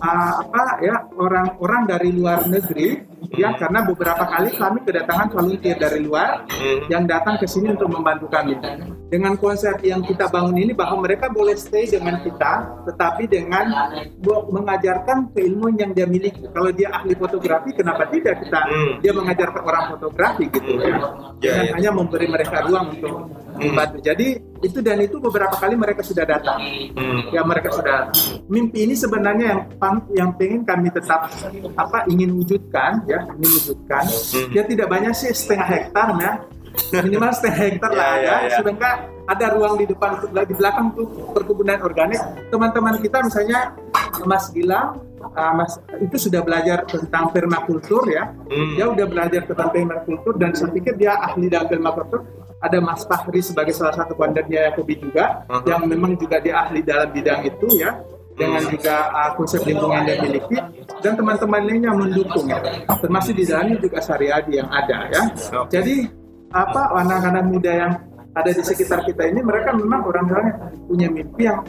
uh, 0.00 0.32
apa 0.40 0.80
ya 0.80 0.96
orang-orang 1.14 1.82
dari 1.86 2.08
luar 2.10 2.48
negeri 2.48 3.04
ya 3.36 3.54
karena 3.54 3.84
beberapa 3.84 4.24
kali 4.26 4.50
kami 4.56 4.78
kedatangan 4.82 5.28
volunteer 5.30 5.76
dari 5.76 6.00
luar 6.02 6.48
Hmm. 6.50 6.84
yang 6.92 7.04
datang 7.08 7.40
ke 7.40 7.48
sini 7.48 7.72
untuk 7.72 7.88
membantu 7.88 8.28
kami. 8.28 8.52
Dengan 9.08 9.32
konsep 9.40 9.80
yang 9.80 10.04
kita 10.04 10.28
bangun 10.28 10.54
ini 10.54 10.72
bahwa 10.76 11.00
mereka 11.02 11.32
boleh 11.32 11.56
stay 11.56 11.88
dengan 11.88 12.20
kita, 12.20 12.84
tetapi 12.84 13.24
dengan 13.26 13.64
mengajarkan 14.50 15.32
keilmuan 15.32 15.74
yang 15.76 15.90
dia 15.96 16.04
miliki. 16.04 16.44
Kalau 16.52 16.70
dia 16.70 16.92
ahli 16.92 17.16
fotografi, 17.16 17.72
kenapa 17.72 18.06
tidak 18.12 18.44
kita 18.44 18.60
Hmm. 18.60 18.92
dia 19.00 19.12
mengajarkan 19.16 19.62
orang 19.64 19.84
fotografi 19.96 20.44
gitu 20.52 20.70
ya? 20.78 20.94
Ya, 21.40 21.52
Dengan 21.56 21.64
ya. 21.64 21.72
hanya 21.80 21.90
memberi 21.96 22.26
mereka 22.28 22.56
ruang 22.68 22.92
untuk 22.92 23.09
membantu. 23.58 23.98
Jadi 24.00 24.50
itu 24.60 24.78
dan 24.84 25.00
itu 25.00 25.16
beberapa 25.16 25.56
kali 25.56 25.72
mereka 25.72 26.04
sudah 26.04 26.28
datang 26.28 26.60
hmm. 26.92 27.32
ya 27.32 27.40
mereka 27.40 27.72
sudah 27.72 28.12
mimpi 28.52 28.84
ini 28.84 28.92
sebenarnya 28.92 29.56
yang 29.56 29.60
yang 30.12 30.30
pengen 30.36 30.68
kami 30.68 30.92
tetap 30.92 31.32
apa 31.80 32.04
ingin 32.12 32.36
wujudkan 32.36 33.00
ya 33.08 33.24
ingin 33.40 33.50
wujudkan 33.56 34.04
hmm. 34.04 34.52
ya 34.52 34.62
tidak 34.68 34.86
banyak 34.92 35.12
sih 35.16 35.32
setengah 35.32 35.64
hektar 35.64 36.12
ya 36.20 36.32
minimal 37.00 37.32
setengah 37.32 37.58
hektar 37.72 37.92
lah 37.96 38.12
ya, 38.20 38.20
ya, 38.20 38.36
ya. 38.52 38.56
sedangkan 38.60 38.96
ada 39.24 39.46
ruang 39.56 39.74
di 39.80 39.86
depan 39.88 40.20
di 40.28 40.54
belakang 40.54 40.92
untuk 40.92 41.08
perkebunan 41.32 41.80
organik 41.80 42.20
teman-teman 42.52 43.00
kita 43.00 43.24
misalnya 43.24 43.72
Mas 44.28 44.52
Gilang 44.52 45.00
uh, 45.24 45.52
Mas 45.56 45.80
itu 46.04 46.28
sudah 46.28 46.44
belajar 46.44 46.84
tentang 46.84 47.32
permakultur 47.32 48.04
ya 48.12 48.28
hmm. 48.28 48.76
dia 48.76 48.86
udah 48.92 49.06
belajar 49.08 49.40
tentang 49.48 49.72
permakultur 49.72 50.36
dan 50.36 50.52
saya 50.52 50.68
pikir 50.68 51.00
dia 51.00 51.16
ahli 51.16 51.48
dalam 51.48 51.64
permakultur 51.64 52.28
ada 52.60 52.78
Mas 52.78 53.08
Fahri 53.08 53.40
sebagai 53.40 53.72
salah 53.72 53.96
satu 53.96 54.12
Yakobi 54.16 55.00
juga 55.00 55.44
uh 55.48 55.58
-huh. 55.58 55.64
yang 55.64 55.88
memang 55.88 56.14
juga 56.20 56.36
dia 56.38 56.60
ahli 56.60 56.84
dalam 56.84 57.08
bidang 57.08 57.40
itu 57.48 57.80
ya 57.80 57.96
dengan 58.40 58.62
hmm. 58.64 58.72
juga 58.72 58.94
uh, 59.12 59.30
konsep 59.36 59.60
lingkungan 59.68 60.00
yang 60.08 60.18
dimiliki 60.22 60.56
dan 61.04 61.12
teman-teman 61.12 61.60
lainnya 61.66 61.92
mendukung 61.92 62.46
ya 62.48 62.58
termasuk 62.88 63.36
di 63.36 63.44
dalamnya 63.44 63.76
juga 63.76 63.98
Sariadi 64.00 64.52
yang 64.56 64.70
ada 64.72 64.98
ya 65.12 65.22
jadi 65.68 66.08
apa 66.50 66.82
anak-anak 67.04 67.44
muda 67.46 67.72
yang 67.72 67.92
ada 68.32 68.50
di 68.54 68.62
sekitar 68.62 69.04
kita 69.04 69.28
ini 69.28 69.44
mereka 69.44 69.74
memang 69.74 70.06
orang-orang 70.06 70.46
yang 70.54 70.60
punya 70.86 71.08
mimpi 71.10 71.42
yang 71.50 71.60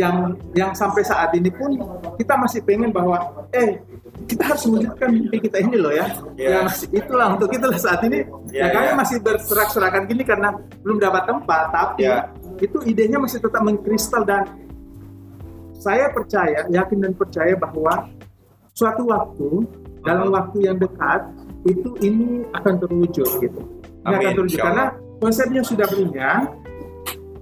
yang 0.00 0.34
yang 0.56 0.72
sampai 0.72 1.04
saat 1.04 1.30
ini 1.36 1.52
pun 1.52 1.76
kita 2.16 2.34
masih 2.40 2.64
pengen 2.64 2.88
bahwa 2.88 3.20
eh 3.52 3.84
kita 4.24 4.52
harus 4.52 4.64
mewujudkan 4.68 5.08
mimpi 5.12 5.36
kita 5.44 5.60
ini 5.60 5.76
loh 5.76 5.92
ya. 5.92 6.08
Yeah. 6.34 6.64
Ya 6.64 6.96
itulah 6.96 7.36
untuk 7.36 7.52
itulah 7.52 7.76
saat 7.76 8.00
ini 8.08 8.24
yeah, 8.48 8.72
ya 8.72 8.74
kami 8.74 8.88
yeah. 8.92 8.96
masih 8.96 9.16
berserak-serakan 9.20 10.08
gini 10.08 10.22
karena 10.24 10.56
belum 10.80 10.96
dapat 10.96 11.28
tempat 11.28 11.64
tapi 11.70 12.08
yeah. 12.08 12.32
itu 12.60 12.80
idenya 12.88 13.20
masih 13.20 13.44
tetap 13.44 13.60
mengkristal 13.60 14.24
dan 14.24 14.48
saya 15.80 16.12
percaya, 16.12 16.68
yakin 16.68 16.98
dan 17.00 17.12
percaya 17.16 17.56
bahwa 17.56 18.12
suatu 18.76 19.08
waktu 19.08 19.64
dalam 20.04 20.28
waktu 20.28 20.68
yang 20.68 20.76
dekat 20.76 21.24
itu 21.64 21.96
ini 22.04 22.44
akan 22.52 22.74
terwujud 22.84 23.28
gitu. 23.40 23.60
Ini 24.04 24.14
akan 24.16 24.32
terwujud 24.36 24.60
karena 24.60 24.84
konsepnya 25.20 25.64
sudah 25.64 25.88
punya, 25.88 26.52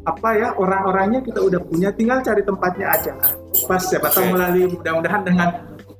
apa 0.06 0.28
ya 0.38 0.48
orang-orangnya 0.56 1.20
kita 1.20 1.40
udah 1.42 1.60
punya, 1.64 1.88
tinggal 1.92 2.22
cari 2.22 2.42
tempatnya 2.42 2.86
aja. 2.94 3.12
Pas 3.66 3.82
siapa 3.82 4.08
tahu 4.12 4.32
melalui 4.32 4.70
mudah-mudahan 4.72 5.22
dengan 5.26 5.48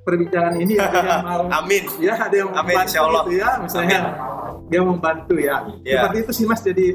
perbincangan 0.07 0.55
ini 0.57 0.75
ada 0.81 0.99
yang 1.05 1.25
mau 1.29 1.43
Amin. 1.53 1.85
Ya, 2.01 2.15
ada 2.17 2.37
yang 2.37 2.51
Amin, 2.57 2.75
membantu 2.77 3.29
gitu 3.29 3.33
ya, 3.37 3.51
misalnya 3.61 3.99
Amin. 4.01 4.69
dia 4.73 4.81
membantu 4.81 5.35
ya. 5.37 5.57
Yeah. 5.85 6.03
Seperti 6.07 6.17
itu 6.25 6.33
sih 6.33 6.45
Mas 6.49 6.61
jadi 6.65 6.87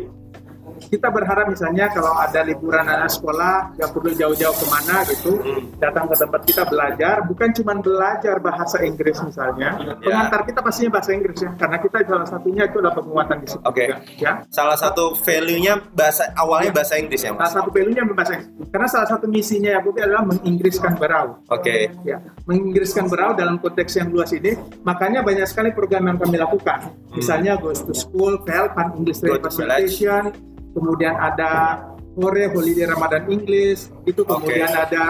kita 0.93 1.09
berharap 1.09 1.49
misalnya 1.49 1.89
kalau 1.89 2.13
ada 2.13 2.45
liburan 2.45 2.85
anak 2.85 3.09
sekolah 3.09 3.73
nggak 3.73 3.89
perlu 3.89 4.13
jauh-jauh 4.13 4.53
ke 4.53 4.65
mana 4.69 5.01
gitu 5.09 5.33
hmm. 5.41 5.81
datang 5.81 6.05
ke 6.05 6.15
tempat 6.21 6.41
kita 6.45 6.63
belajar 6.69 7.25
bukan 7.25 7.49
cuma 7.49 7.73
belajar 7.81 8.37
bahasa 8.37 8.77
Inggris 8.85 9.17
misalnya 9.25 9.73
yeah. 9.81 9.97
pengantar 9.97 10.45
kita 10.45 10.59
pastinya 10.61 10.91
bahasa 10.93 11.11
Inggris 11.17 11.39
ya 11.41 11.49
karena 11.57 11.77
kita 11.81 11.97
salah 12.05 12.27
satunya 12.29 12.63
itu 12.69 12.77
adalah 12.77 12.95
penguatan 13.01 13.37
di 13.41 13.47
situ 13.49 13.65
okay. 13.65 13.87
ya 14.21 14.45
salah 14.53 14.77
satu 14.77 15.17
value-nya 15.17 15.81
bahasa 15.97 16.29
awalnya 16.37 16.69
ya. 16.69 16.77
bahasa 16.77 16.93
Inggris 17.01 17.21
ya 17.25 17.31
mas 17.33 17.49
salah 17.49 17.53
satu 17.65 17.69
value-nya 17.73 18.03
bahasa 18.13 18.33
Inggris 18.37 18.53
karena 18.69 18.87
salah 18.87 19.07
satu 19.09 19.25
misinya 19.25 19.69
ya 19.73 19.79
Bukti 19.81 19.99
adalah 20.05 20.23
menginggriskan 20.29 20.93
berau 21.01 21.41
oke 21.49 21.57
okay. 21.57 21.89
ya 22.05 22.21
menginggriskan 22.45 23.09
berau 23.09 23.33
dalam 23.33 23.57
konteks 23.57 23.97
yang 23.97 24.13
luas 24.13 24.29
ini 24.29 24.53
makanya 24.85 25.25
banyak 25.25 25.49
sekali 25.49 25.73
program 25.73 26.05
yang 26.05 26.21
kami 26.21 26.37
lakukan 26.37 26.85
hmm. 26.85 27.17
misalnya 27.17 27.57
Goes 27.57 27.81
to 27.81 27.97
School, 27.97 28.45
PEL, 28.45 28.77
Pan 28.77 28.93
English 28.93 29.23
Facilitation 29.23 30.52
kemudian 30.73 31.15
ada 31.15 31.81
Hore 32.13 32.45
Holiday 32.53 32.85
Ramadan 32.85 33.25
English, 33.25 33.89
itu 34.05 34.21
kemudian 34.21 34.69
okay. 34.69 34.85
ada 34.85 35.03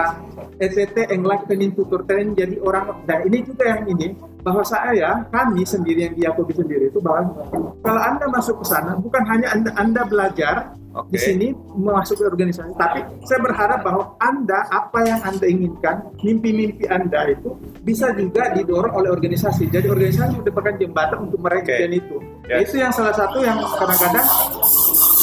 ETT 0.56 1.12
Enlightening 1.12 1.76
Tutor 1.76 2.00
Training 2.08 2.32
jadi 2.32 2.56
orang 2.64 3.04
dan 3.04 3.28
ini 3.28 3.44
juga 3.44 3.76
yang 3.76 3.84
ini 3.92 4.16
bahwa 4.44 4.60
saya 4.60 5.24
kami 5.32 5.64
sendiri 5.64 6.12
yang 6.12 6.14
Yakobi 6.20 6.52
sendiri 6.52 6.92
itu 6.92 7.00
bahwa 7.00 7.32
kalau 7.80 8.00
anda 8.04 8.28
masuk 8.28 8.60
ke 8.60 8.66
sana 8.68 8.92
bukan 9.00 9.24
hanya 9.24 9.48
anda 9.56 9.72
anda 9.80 10.04
belajar 10.04 10.76
okay. 10.92 11.16
di 11.16 11.18
sini 11.18 11.46
masuk 11.80 12.20
ke 12.20 12.24
organisasi 12.28 12.76
tapi 12.76 13.00
saya 13.24 13.40
berharap 13.40 13.80
bahwa 13.80 14.12
anda 14.20 14.68
apa 14.68 15.00
yang 15.08 15.20
anda 15.24 15.46
inginkan 15.48 15.96
mimpi-mimpi 16.20 16.84
anda 16.92 17.32
itu 17.32 17.56
bisa 17.80 18.12
juga 18.12 18.52
didorong 18.52 18.92
oleh 18.92 19.08
organisasi 19.16 19.72
jadi 19.72 19.88
organisasi 19.88 20.36
merupakan 20.44 20.76
jembatan 20.76 21.18
untuk 21.24 21.40
mereka 21.40 21.72
okay. 21.80 21.88
itu 21.88 22.16
yes. 22.44 22.68
itu 22.68 22.74
yang 22.84 22.92
salah 22.92 23.16
satu 23.16 23.40
yang 23.40 23.56
kadang-kadang 23.80 24.28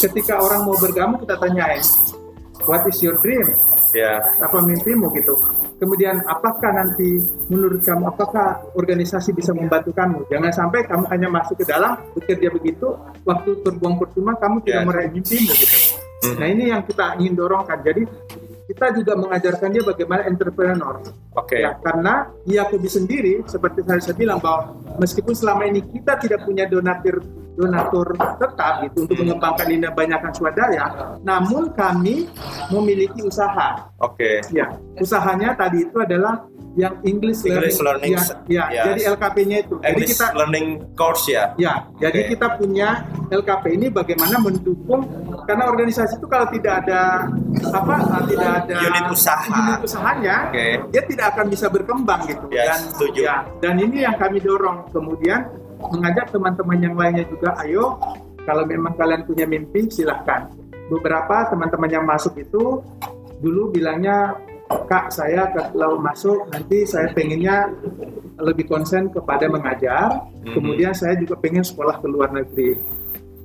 ketika 0.02 0.34
orang 0.41 0.65
mau 0.65 0.73
bergabung 0.81 1.22
kita 1.22 1.38
tanyain 1.38 1.85
what 2.65 2.81
is 2.89 2.98
your 3.06 3.22
dream 3.22 3.45
ya 3.93 4.18
apa 4.41 4.57
mimpimu 4.65 5.14
gitu 5.14 5.38
kemudian 5.82 6.22
apakah 6.30 6.70
nanti 6.70 7.18
menurut 7.49 7.82
kamu 7.82 8.14
apakah 8.14 8.62
organisasi 8.78 9.34
bisa 9.34 9.49
membantu 9.49 9.90
kamu 9.98 10.22
jangan 10.30 10.53
sampai 10.53 10.86
kamu 10.86 11.10
hanya 11.10 11.28
masuk 11.34 11.58
ke 11.58 11.66
dalam 11.66 11.98
bekerja 12.14 12.53
begitu 12.53 12.94
waktu 13.26 13.58
terbuang 13.66 13.98
percuma 13.98 14.38
kamu 14.38 14.62
tidak 14.62 14.78
yeah. 14.78 14.86
meraih 14.86 15.10
mimpimu 15.10 15.52
gitu 15.58 15.78
hmm. 16.30 16.38
nah 16.38 16.48
ini 16.48 16.64
yang 16.70 16.86
kita 16.86 17.18
ingin 17.18 17.34
dorongkan 17.34 17.82
jadi 17.82 18.06
kita 18.72 18.88
juga 18.95 19.20
mengajarkan 19.20 19.68
dia 19.68 19.84
bagaimana 19.84 20.24
entrepreneur. 20.32 20.95
Oke. 21.36 21.60
Okay. 21.60 21.68
Ya, 21.68 21.76
karena 21.84 22.32
Yakobi 22.48 22.88
sendiri 22.88 23.34
seperti 23.44 23.84
saya, 23.84 23.99
saya 23.99 24.16
bilang 24.16 24.40
bahwa 24.40 24.80
meskipun 24.95 25.36
selama 25.36 25.68
ini 25.68 25.84
kita 25.84 26.16
tidak 26.16 26.48
punya 26.48 26.72
donatur 26.72 27.20
donatur 27.56 28.15
tetap 28.15 28.73
gitu 28.88 29.06
untuk 29.06 29.15
mengembangkan 29.19 29.68
ini 29.68 29.88
banyakkan 29.91 30.32
swadaya, 30.32 30.86
namun 31.22 31.72
kami 31.76 32.32
memiliki 32.72 33.22
usaha. 33.26 33.91
Oke. 33.99 34.40
Okay. 34.41 34.56
Ya, 34.56 34.72
usahanya 34.98 35.53
tadi 35.56 35.84
itu 35.86 35.98
adalah 35.99 36.48
yang 36.80 36.95
English, 37.03 37.44
English 37.44 37.84
learning, 37.84 38.15
learning 38.15 38.48
ya, 38.48 38.72
ya, 38.72 38.72
ya. 38.72 38.84
jadi 38.91 39.02
LKP-nya 39.11 39.57
itu. 39.68 39.76
English 39.84 40.15
jadi 40.15 40.15
kita 40.15 40.28
learning 40.40 40.68
course 40.95 41.28
ya. 41.28 41.52
Ya, 41.60 41.84
okay. 41.91 42.07
jadi 42.07 42.19
kita 42.32 42.48
punya 42.56 42.90
LKP 43.28 43.64
ini 43.76 43.88
bagaimana 43.91 44.40
mendukung 44.40 45.03
karena 45.44 45.68
organisasi 45.68 46.15
itu 46.15 46.28
kalau 46.32 46.48
tidak 46.48 46.88
ada 46.88 47.28
apa 47.76 47.95
tidak 48.30 48.52
ada 48.64 48.76
unit 48.88 49.06
usaha 49.11 49.52
unit 49.52 49.80
usahanya 49.84 50.36
okay. 50.48 50.80
dia 50.94 51.03
tidak 51.03 51.26
akan 51.36 51.45
bisa 51.52 51.68
berkembang 51.68 52.22
gitu 52.30 52.45
yes, 52.53 52.68
dan 52.68 52.80
setuju. 52.95 53.19
ya 53.26 53.38
dan 53.60 53.76
ini 53.82 54.07
yang 54.07 54.15
kami 54.15 54.40
dorong 54.40 54.88
kemudian 54.95 55.49
mengajak 55.90 56.30
teman-teman 56.30 56.78
yang 56.78 56.95
lainnya 56.95 57.26
juga 57.26 57.58
ayo 57.66 57.98
kalau 58.45 58.66
memang 58.66 58.94
kalian 58.98 59.24
punya 59.26 59.45
mimpi 59.49 59.90
silahkan 59.90 60.49
beberapa 60.91 61.48
teman-teman 61.49 61.90
yang 61.90 62.06
masuk 62.06 62.38
itu 62.38 62.84
dulu 63.41 63.74
bilangnya 63.74 64.38
kak 64.88 65.12
saya 65.12 65.52
kalau 65.52 65.99
masuk 65.99 66.48
nanti 66.52 66.88
saya 66.88 67.12
pengennya 67.12 67.72
lebih 68.40 68.70
konsen 68.70 69.12
kepada 69.12 69.49
mengajar 69.52 70.24
hmm. 70.45 70.53
kemudian 70.56 70.94
saya 70.95 71.18
juga 71.20 71.36
pengen 71.40 71.66
sekolah 71.66 71.99
ke 71.99 72.08
luar 72.08 72.32
negeri 72.32 72.80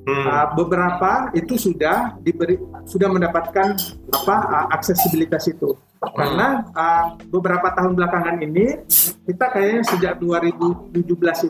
hmm. 0.07 0.27
uh, 0.27 0.47
beberapa 0.55 1.35
itu 1.35 1.59
sudah 1.59 2.15
diberi 2.23 2.57
sudah 2.87 3.11
mendapatkan 3.11 3.75
apa 4.15 4.37
uh, 4.47 4.67
aksesibilitas 4.73 5.51
itu. 5.51 5.75
Karena 6.01 6.65
uh, 6.77 7.17
beberapa 7.33 7.73
tahun 7.73 7.97
belakangan 7.97 8.37
ini 8.45 8.85
kita 9.27 9.45
kayaknya 9.51 9.83
sejak 9.85 10.13
2017 10.23 11.03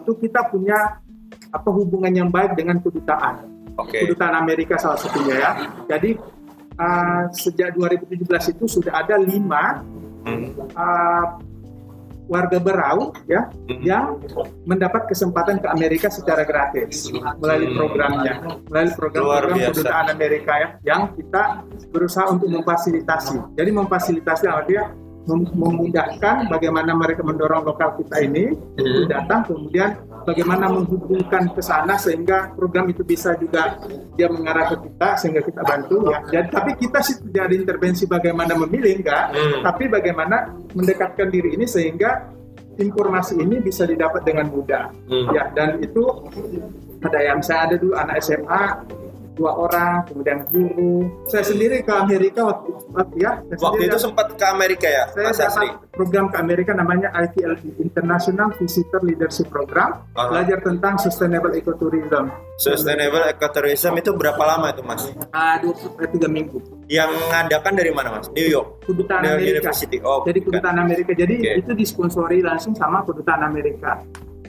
itu 0.02 0.10
kita 0.23 0.48
punya 0.48 1.02
apa 1.52 1.68
hubungan 1.70 2.12
yang 2.14 2.31
baik 2.31 2.55
dengan 2.55 2.81
kedutaan. 2.81 3.52
Okay. 3.77 4.09
kedutaan 4.09 4.40
Amerika 4.40 4.81
salah 4.81 4.97
satunya 4.97 5.36
ya. 5.36 5.51
Jadi 5.85 6.16
uh, 6.81 7.28
sejak 7.36 7.77
2017 7.77 8.56
itu 8.56 8.64
sudah 8.64 9.05
ada 9.05 9.20
lima 9.20 9.85
uh, 10.73 11.24
warga 12.27 12.59
Berau 12.59 13.15
ya 13.31 13.47
hmm. 13.47 13.81
yang 13.82 14.19
mendapat 14.66 15.11
kesempatan 15.11 15.62
ke 15.62 15.66
Amerika 15.70 16.11
secara 16.11 16.43
gratis 16.43 17.11
melalui 17.39 17.70
hmm. 17.70 17.78
programnya 17.78 18.35
melalui 18.70 18.94
program-program 18.94 19.57
kedutaan 19.73 20.07
Amerika 20.11 20.53
ya 20.59 20.69
yang 20.82 21.15
kita 21.15 21.62
berusaha 21.90 22.27
untuk 22.31 22.51
memfasilitasi 22.51 23.57
jadi 23.59 23.70
memfasilitasi 23.70 24.44
artinya 24.51 24.90
memudahkan 25.35 26.47
bagaimana 26.47 26.94
mereka 26.94 27.27
mendorong 27.27 27.66
lokal 27.66 27.98
kita 27.98 28.23
ini 28.23 28.55
hmm. 28.55 29.11
datang 29.11 29.43
kemudian 29.47 29.98
bagaimana 30.27 30.66
menghubungkan 30.69 31.55
ke 31.55 31.62
sana 31.62 31.94
sehingga 31.94 32.51
program 32.53 32.90
itu 32.90 33.07
bisa 33.07 33.39
juga 33.39 33.78
dia 34.19 34.27
mengarah 34.27 34.74
ke 34.74 34.90
kita 34.90 35.09
sehingga 35.23 35.40
kita 35.47 35.62
bantu 35.62 36.11
ya. 36.11 36.19
Jadi 36.27 36.48
tapi 36.51 36.70
kita 36.74 36.98
sih 37.01 37.16
tidak 37.31 37.43
ada 37.47 37.55
intervensi 37.55 38.05
bagaimana 38.11 38.53
memilih 38.66 38.98
enggak, 38.98 39.24
hmm. 39.32 39.61
tapi 39.62 39.85
bagaimana 39.86 40.51
mendekatkan 40.74 41.31
diri 41.31 41.55
ini 41.55 41.65
sehingga 41.65 42.35
informasi 42.77 43.39
ini 43.40 43.62
bisa 43.62 43.86
didapat 43.86 44.27
dengan 44.27 44.51
mudah. 44.51 44.90
Hmm. 45.07 45.31
Ya 45.31 45.48
dan 45.55 45.78
itu 45.78 46.03
ada 47.07 47.20
yang 47.23 47.40
saya 47.40 47.70
ada 47.70 47.77
dulu 47.78 47.94
anak 47.94 48.19
SMA 48.19 48.62
dua 49.37 49.53
orang, 49.53 50.01
kemudian 50.09 50.49
guru. 50.49 51.05
Saya 51.29 51.45
sendiri 51.45 51.85
ke 51.85 51.93
Amerika 51.93 52.41
waktu, 52.43 52.73
waktu 52.91 53.17
ya. 53.21 53.33
Waktu 53.55 53.83
itu 53.85 53.99
sempat 54.01 54.33
ke 54.33 54.45
Amerika 54.45 54.89
ya, 54.89 55.05
saya 55.13 55.29
Mas 55.29 55.39
Asri? 55.39 55.69
program 55.93 56.29
ke 56.29 56.37
Amerika 56.37 56.73
namanya 56.73 57.13
ITLP 57.13 57.77
International 57.79 58.49
Visitor 58.57 59.01
Leadership 59.01 59.49
Program, 59.49 60.01
Aha. 60.13 60.29
belajar 60.29 60.59
tentang 60.61 60.97
Sustainable 60.97 61.53
Ecotourism. 61.53 62.33
Sustainable 62.57 63.29
Ecotourism 63.29 63.93
itu 63.95 64.11
berapa 64.13 64.41
lama 64.41 64.73
itu 64.73 64.81
Mas? 64.81 65.05
Ah, 65.31 65.61
dua 65.61 65.77
eh, 66.01 66.09
tiga 66.09 66.29
minggu. 66.29 66.57
Yang 66.89 67.13
ngadakan 67.29 67.73
dari 67.77 67.93
mana 67.93 68.17
Mas? 68.17 68.33
New 68.33 68.45
York? 68.45 68.85
Kedutaan 68.85 69.21
New 69.21 69.31
York 69.31 69.41
Amerika. 69.41 69.57
University. 69.69 69.97
Oh, 70.01 70.25
Jadi 70.25 70.39
kedutaan 70.41 70.77
Amerika. 70.77 71.11
Jadi 71.13 71.35
Oke. 71.39 71.53
itu 71.61 71.73
disponsori 71.77 72.41
langsung 72.41 72.73
sama 72.73 73.05
kedutaan 73.05 73.45
Amerika. 73.45 74.01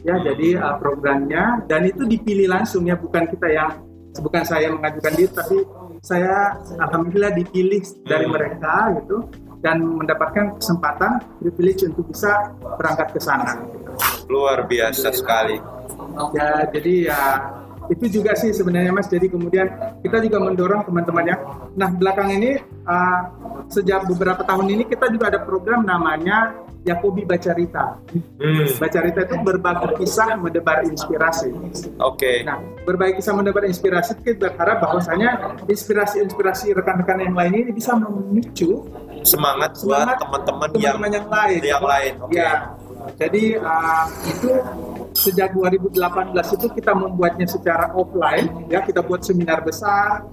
Ya, 0.06 0.14
Hmm. 0.16 0.24
jadi 0.24 0.62
uh, 0.62 0.76
programnya 0.78 1.60
dan 1.66 1.84
itu 1.84 2.06
dipilih 2.06 2.48
langsung 2.48 2.86
ya, 2.86 2.96
bukan 2.96 3.28
kita 3.28 3.50
yang 3.50 3.70
bukan 4.20 4.44
saya 4.44 4.68
mengajukan 4.74 5.14
diri, 5.16 5.32
tapi 5.32 5.58
saya 6.02 6.56
alhamdulillah 6.78 7.34
dipilih 7.34 7.82
dari 8.06 8.26
Hmm. 8.26 8.34
mereka 8.34 8.74
gitu 9.02 9.18
dan 9.60 9.82
mendapatkan 9.82 10.54
kesempatan 10.62 11.18
privilege 11.42 11.82
untuk 11.90 12.14
bisa 12.14 12.54
berangkat 12.78 13.18
ke 13.18 13.20
sana. 13.20 13.58
gitu. 13.74 13.92
Luar 14.30 14.68
biasa 14.70 15.10
sekali. 15.10 15.58
Ya, 16.38 16.66
jadi 16.70 16.94
ya 17.10 17.22
itu 17.88 18.20
juga 18.20 18.36
sih 18.38 18.52
sebenarnya 18.54 18.92
Mas. 18.94 19.08
Jadi 19.10 19.32
kemudian 19.32 19.66
kita 20.04 20.22
juga 20.22 20.38
mendorong 20.44 20.86
teman-temannya. 20.86 21.36
Nah, 21.74 21.90
belakang 21.96 22.30
ini 22.36 22.60
uh, 22.86 23.22
sejak 23.72 24.06
beberapa 24.12 24.44
tahun 24.44 24.68
ini 24.70 24.84
kita 24.86 25.10
juga 25.10 25.32
ada 25.34 25.40
program 25.42 25.88
namanya 25.88 26.54
Yakobi 26.88 27.28
Bacarita. 27.28 28.00
Hmm, 28.40 28.68
Bacarita 28.80 29.28
itu 29.28 29.36
berbagi 29.44 29.88
kisah 30.00 30.40
mendebar 30.40 30.88
inspirasi. 30.88 31.52
Oke. 32.00 32.48
Nah, 32.48 32.64
berbagi 32.88 33.20
kisah 33.20 33.36
mendebar 33.36 33.68
inspirasi 33.68 34.16
kita 34.24 34.56
berharap 34.56 34.80
bahwasanya 34.80 35.60
inspirasi-inspirasi 35.68 36.72
rekan-rekan 36.72 37.20
yang 37.28 37.36
lain 37.36 37.54
ini 37.68 37.72
bisa 37.76 37.94
memicu 38.00 38.88
Semangat 39.28 39.76
buat 39.84 40.08
semangat 40.08 40.18
teman-teman 40.24 40.70
yang 40.80 40.98
yang 41.04 41.28
lain. 41.28 41.60
yang 41.60 41.84
lain. 41.84 42.14
Oke. 42.24 42.40
Ya, 42.40 42.52
jadi 43.16 43.44
uh, 43.60 44.06
itu 44.28 44.52
sejak 45.18 45.56
2018 45.56 45.98
itu 46.60 46.68
kita 46.78 46.92
membuatnya 46.94 47.48
secara 47.50 47.92
offline, 47.96 48.68
ya 48.70 48.84
kita 48.84 49.02
buat 49.02 49.24
seminar 49.24 49.64
besar. 49.64 50.28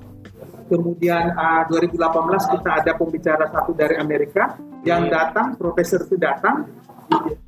Kemudian 0.65 1.37
uh, 1.37 1.63
2018 1.69 2.55
kita 2.57 2.71
ada 2.81 2.93
pembicara 2.97 3.45
satu 3.53 3.77
dari 3.77 4.01
Amerika 4.01 4.57
yang 4.85 5.09
Hmm. 5.09 5.13
datang, 5.13 5.47
profesor 5.57 6.05
itu 6.05 6.17
datang, 6.17 6.65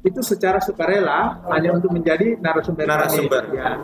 itu 0.04 0.20
secara 0.20 0.60
sukarela 0.60 1.40
hanya 1.52 1.72
untuk 1.76 1.92
menjadi 1.92 2.36
narasumber. 2.40 2.84
Narasumber. 2.84 3.42
Ya. 3.56 3.80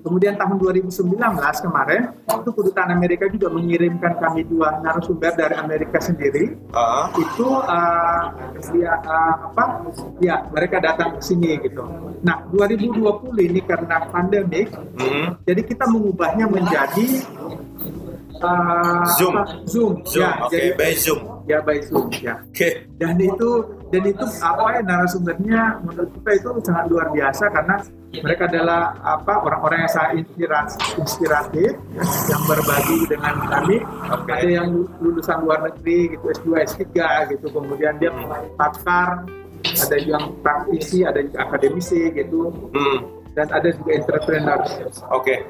Kemudian 0.00 0.32
tahun 0.40 0.56
2019 0.56 1.12
kemarin 1.60 2.08
itu 2.24 2.50
kedutaan 2.56 2.88
Amerika 2.88 3.28
juga 3.28 3.52
mengirimkan 3.52 4.16
kami 4.16 4.48
dua 4.48 4.80
narasumber 4.80 5.36
dari 5.36 5.52
Amerika 5.60 6.00
sendiri 6.00 6.56
Ah, 6.72 7.12
itu 7.20 7.44
uh, 7.44 8.32
dia 8.72 8.96
uh, 8.96 9.52
apa 9.52 9.84
ya 10.24 10.40
mereka 10.48 10.80
datang 10.80 11.20
ke 11.20 11.20
sini 11.20 11.60
gitu. 11.60 11.84
Nah 12.24 12.48
2020 12.48 12.96
ini 13.44 13.60
karena 13.60 14.08
pandemik 14.08 14.72
hmm, 14.72 15.44
jadi 15.44 15.62
kita 15.68 15.84
mengubahnya 15.92 16.48
menjadi 16.48 17.20
uh, 18.42 19.04
Zoom. 19.14 19.34
apa, 19.34 19.44
Zoom 19.64 19.92
Zoom. 20.02 20.22
ya 20.22 20.30
Oke, 20.40 20.52
jadi 20.52 20.68
by 20.74 20.92
Zoom. 20.94 21.20
ya 21.44 21.58
by 21.60 21.78
Zoom 21.80 22.06
ya 22.16 22.34
Oke. 22.40 22.68
dan 22.96 23.16
itu 23.16 23.50
dan 23.88 24.02
itu 24.04 24.24
apa 24.40 24.64
ya 24.70 24.80
narasumbernya 24.82 25.62
menurut 25.82 26.10
kita 26.14 26.30
itu 26.32 26.48
sangat 26.62 26.84
luar 26.86 27.06
biasa 27.10 27.44
karena 27.48 27.76
mereka 28.12 28.42
adalah 28.44 28.80
apa 29.00 29.34
orang-orang 29.40 29.78
yang 29.80 29.92
sangat 29.92 30.12
inspirasi, 30.18 30.78
inspiratif 30.98 31.70
ya, 31.94 32.02
yang 32.26 32.42
berbagi 32.44 32.98
dengan 33.06 33.34
kami 33.40 33.76
Oke. 34.10 34.30
ada 34.30 34.48
yang 34.50 34.68
lulusan 34.98 35.38
luar 35.40 35.62
negeri 35.62 36.14
gitu 36.14 36.24
S2 36.32 36.48
S3 36.66 36.86
gitu 37.30 37.46
kemudian 37.50 37.94
dia 37.96 38.10
pakar 38.56 39.22
ada 39.60 39.96
yang 39.96 40.24
praktisi 40.40 41.04
ada 41.04 41.20
juga 41.20 41.44
akademisi 41.44 42.10
gitu 42.10 42.50
Hmm, 42.70 42.98
dan 43.40 43.48
ada 43.56 43.68
juga 43.72 43.90
entrepreneur 43.96 44.60
Oke. 45.16 45.48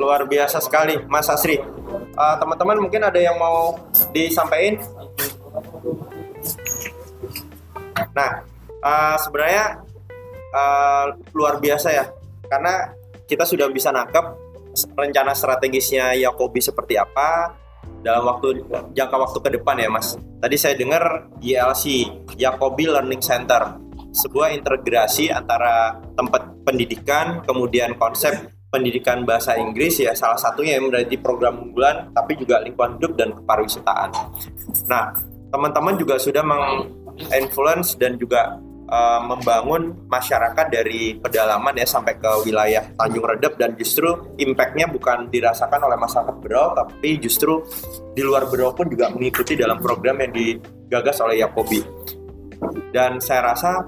Luar 0.00 0.24
biasa 0.24 0.64
sekali, 0.64 0.96
Mas 1.04 1.28
Asri. 1.28 1.60
Uh, 1.60 2.36
teman-teman 2.40 2.80
mungkin 2.80 3.04
ada 3.04 3.20
yang 3.20 3.36
mau 3.36 3.76
disampaikan? 4.16 4.80
Nah, 8.16 8.40
uh, 8.80 9.16
sebenarnya 9.20 9.84
uh, 10.56 11.12
luar 11.36 11.60
biasa 11.60 11.92
ya, 11.92 12.08
karena 12.48 12.96
kita 13.28 13.44
sudah 13.44 13.68
bisa 13.68 13.92
nangkep 13.92 14.48
rencana 14.96 15.36
strategisnya 15.36 16.16
Yakobi 16.16 16.64
seperti 16.64 16.96
apa 16.96 17.52
dalam 18.00 18.24
waktu 18.24 18.64
jangka 18.96 19.16
waktu 19.28 19.38
ke 19.44 19.50
depan 19.60 19.76
ya, 19.76 19.92
Mas. 19.92 20.16
Tadi 20.40 20.56
saya 20.56 20.72
dengar 20.72 21.28
YLC, 21.44 22.08
Yakobi 22.40 22.88
Learning 22.88 23.20
Center, 23.20 23.76
sebuah 24.12 24.56
integrasi 24.56 25.28
antara 25.28 26.00
tempat 26.16 26.64
pendidikan, 26.64 27.44
kemudian 27.44 27.96
konsep 27.96 28.52
pendidikan 28.68 29.24
bahasa 29.24 29.56
Inggris 29.56 29.96
ya 29.96 30.12
salah 30.12 30.36
satunya 30.36 30.76
yang 30.76 30.92
menjadi 30.92 31.16
program 31.24 31.56
unggulan 31.56 32.12
tapi 32.12 32.36
juga 32.36 32.60
lingkungan 32.60 33.00
hidup 33.00 33.12
dan 33.16 33.32
kepariwisataan. 33.32 34.10
Nah, 34.92 35.16
teman-teman 35.48 35.96
juga 35.96 36.20
sudah 36.20 36.44
menginfluence 36.44 37.96
dan 37.96 38.20
juga 38.20 38.60
uh, 38.92 39.20
membangun 39.24 39.96
masyarakat 40.08 40.66
dari 40.68 41.16
pedalaman 41.16 41.80
ya 41.80 41.88
sampai 41.88 42.20
ke 42.20 42.30
wilayah 42.44 42.84
Tanjung 42.96 43.24
Redep 43.24 43.56
dan 43.56 43.72
justru 43.80 44.36
impactnya 44.36 44.88
bukan 44.92 45.32
dirasakan 45.32 45.88
oleh 45.88 45.96
masyarakat 45.96 46.36
Berau 46.44 46.76
tapi 46.76 47.16
justru 47.20 47.64
di 48.12 48.20
luar 48.20 48.48
Berau 48.52 48.76
pun 48.76 48.88
juga 48.92 49.08
mengikuti 49.12 49.56
dalam 49.56 49.80
program 49.80 50.20
yang 50.20 50.32
digagas 50.36 51.24
oleh 51.24 51.40
Yakobi 51.40 51.80
dan 52.90 53.20
saya 53.20 53.52
rasa 53.52 53.84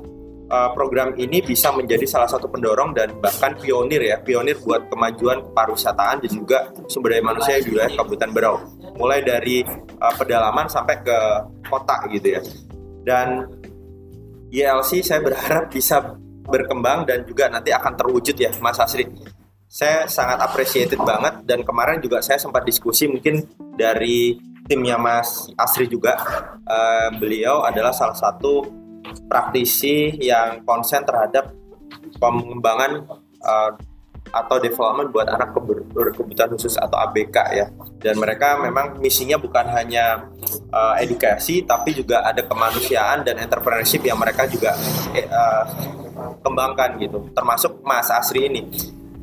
uh, 0.51 0.71
program 0.75 1.15
ini 1.17 1.41
bisa 1.41 1.71
menjadi 1.73 2.05
salah 2.05 2.29
satu 2.29 2.51
pendorong 2.51 2.93
dan 2.93 3.17
bahkan 3.23 3.55
pionir 3.57 4.03
ya 4.03 4.19
pionir 4.21 4.59
buat 4.61 4.91
kemajuan 4.91 5.55
pariwisataan 5.55 6.27
dan 6.27 6.31
juga 6.31 6.59
sumber 6.91 7.17
daya 7.17 7.25
manusia 7.25 7.63
di 7.63 7.71
wilayah 7.73 7.93
Kabupaten 7.95 8.31
Berau. 8.35 8.57
Mulai 8.99 9.25
dari 9.25 9.63
uh, 9.97 10.15
pedalaman 10.19 10.67
sampai 10.67 11.01
ke 11.01 11.19
kota 11.71 11.97
gitu 12.11 12.37
ya. 12.37 12.41
Dan 13.01 13.49
YLC 14.51 15.07
saya 15.07 15.23
berharap 15.23 15.71
bisa 15.71 16.19
berkembang 16.51 17.07
dan 17.07 17.23
juga 17.23 17.47
nanti 17.47 17.71
akan 17.71 17.95
terwujud 17.95 18.35
ya 18.35 18.51
Mas 18.59 18.83
Asri. 18.83 19.07
Saya 19.71 20.11
sangat 20.11 20.43
appreciated 20.43 20.99
banget 20.99 21.47
dan 21.47 21.63
kemarin 21.63 22.03
juga 22.03 22.19
saya 22.19 22.43
sempat 22.43 22.67
diskusi 22.67 23.07
mungkin 23.07 23.47
dari 23.79 24.35
timnya 24.67 24.97
Mas 25.01 25.49
Asri 25.57 25.87
juga. 25.87 26.17
Eh, 26.65 27.09
beliau 27.17 27.65
adalah 27.65 27.95
salah 27.95 28.17
satu 28.17 28.67
praktisi 29.27 30.19
yang 30.21 30.63
konsen 30.67 31.03
terhadap 31.03 31.51
pengembangan 32.19 33.07
eh, 33.41 33.71
atau 34.31 34.63
development 34.63 35.11
buat 35.11 35.27
anak 35.27 35.57
berkebutuhan 35.91 36.55
khusus 36.55 36.79
atau 36.79 36.95
ABK 37.09 37.37
ya. 37.57 37.67
Dan 37.99 38.21
mereka 38.21 38.61
memang 38.61 39.01
misinya 39.03 39.41
bukan 39.41 39.67
hanya 39.73 40.31
eh, 40.71 40.95
edukasi 41.03 41.65
tapi 41.67 41.97
juga 41.97 42.23
ada 42.23 42.45
kemanusiaan 42.45 43.27
dan 43.27 43.41
entrepreneurship 43.41 44.05
yang 44.07 44.21
mereka 44.21 44.47
juga 44.47 44.77
eh, 45.17 45.65
kembangkan 46.45 47.01
gitu. 47.01 47.19
Termasuk 47.33 47.81
Mas 47.83 48.13
Asri 48.13 48.47
ini. 48.47 48.69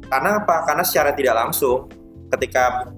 Karena 0.07 0.39
apa? 0.39 0.63
Karena 0.63 0.83
secara 0.87 1.11
tidak 1.11 1.35
langsung 1.35 1.87
ketika 2.31 2.91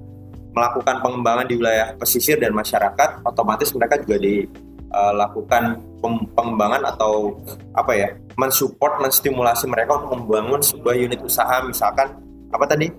melakukan 0.53 1.01
pengembangan 1.01 1.45
di 1.45 1.55
wilayah 1.57 1.93
pesisir 1.95 2.41
dan 2.41 2.51
masyarakat 2.55 3.21
otomatis 3.23 3.69
mereka 3.76 4.01
juga 4.01 4.17
dilakukan 4.17 5.77
pem- 6.01 6.27
pengembangan 6.34 6.81
atau 6.89 7.38
apa 7.77 7.91
ya 7.93 8.09
mensupport 8.34 9.03
menstimulasi 9.03 9.69
mereka 9.69 10.01
untuk 10.01 10.17
membangun 10.17 10.61
sebuah 10.63 10.95
unit 10.97 11.21
usaha 11.21 11.61
misalkan 11.61 12.17
apa 12.49 12.65
tadi 12.65 12.89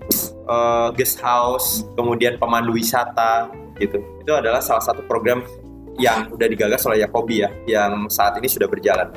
Eh, 0.51 0.89
guest 0.99 1.23
house 1.23 1.87
kemudian 1.95 2.35
pemandu 2.35 2.75
wisata 2.75 3.47
gitu. 3.79 4.03
Itu 4.19 4.31
adalah 4.35 4.59
salah 4.59 4.83
satu 4.83 4.99
program 5.07 5.47
yang 5.95 6.27
udah 6.27 6.47
digagas 6.49 6.83
oleh 6.83 7.07
Yakobi 7.07 7.45
ya 7.45 7.49
yang 7.69 8.11
saat 8.11 8.35
ini 8.35 8.51
sudah 8.51 8.67
berjalan. 8.67 9.07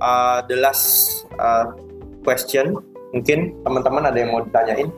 Eh, 0.00 0.38
the 0.48 0.56
last 0.56 0.86
eh, 1.28 1.66
question 2.24 2.80
mungkin 3.12 3.52
teman-teman 3.68 4.08
ada 4.08 4.16
yang 4.16 4.32
mau 4.32 4.40
ditanyain? 4.40 4.88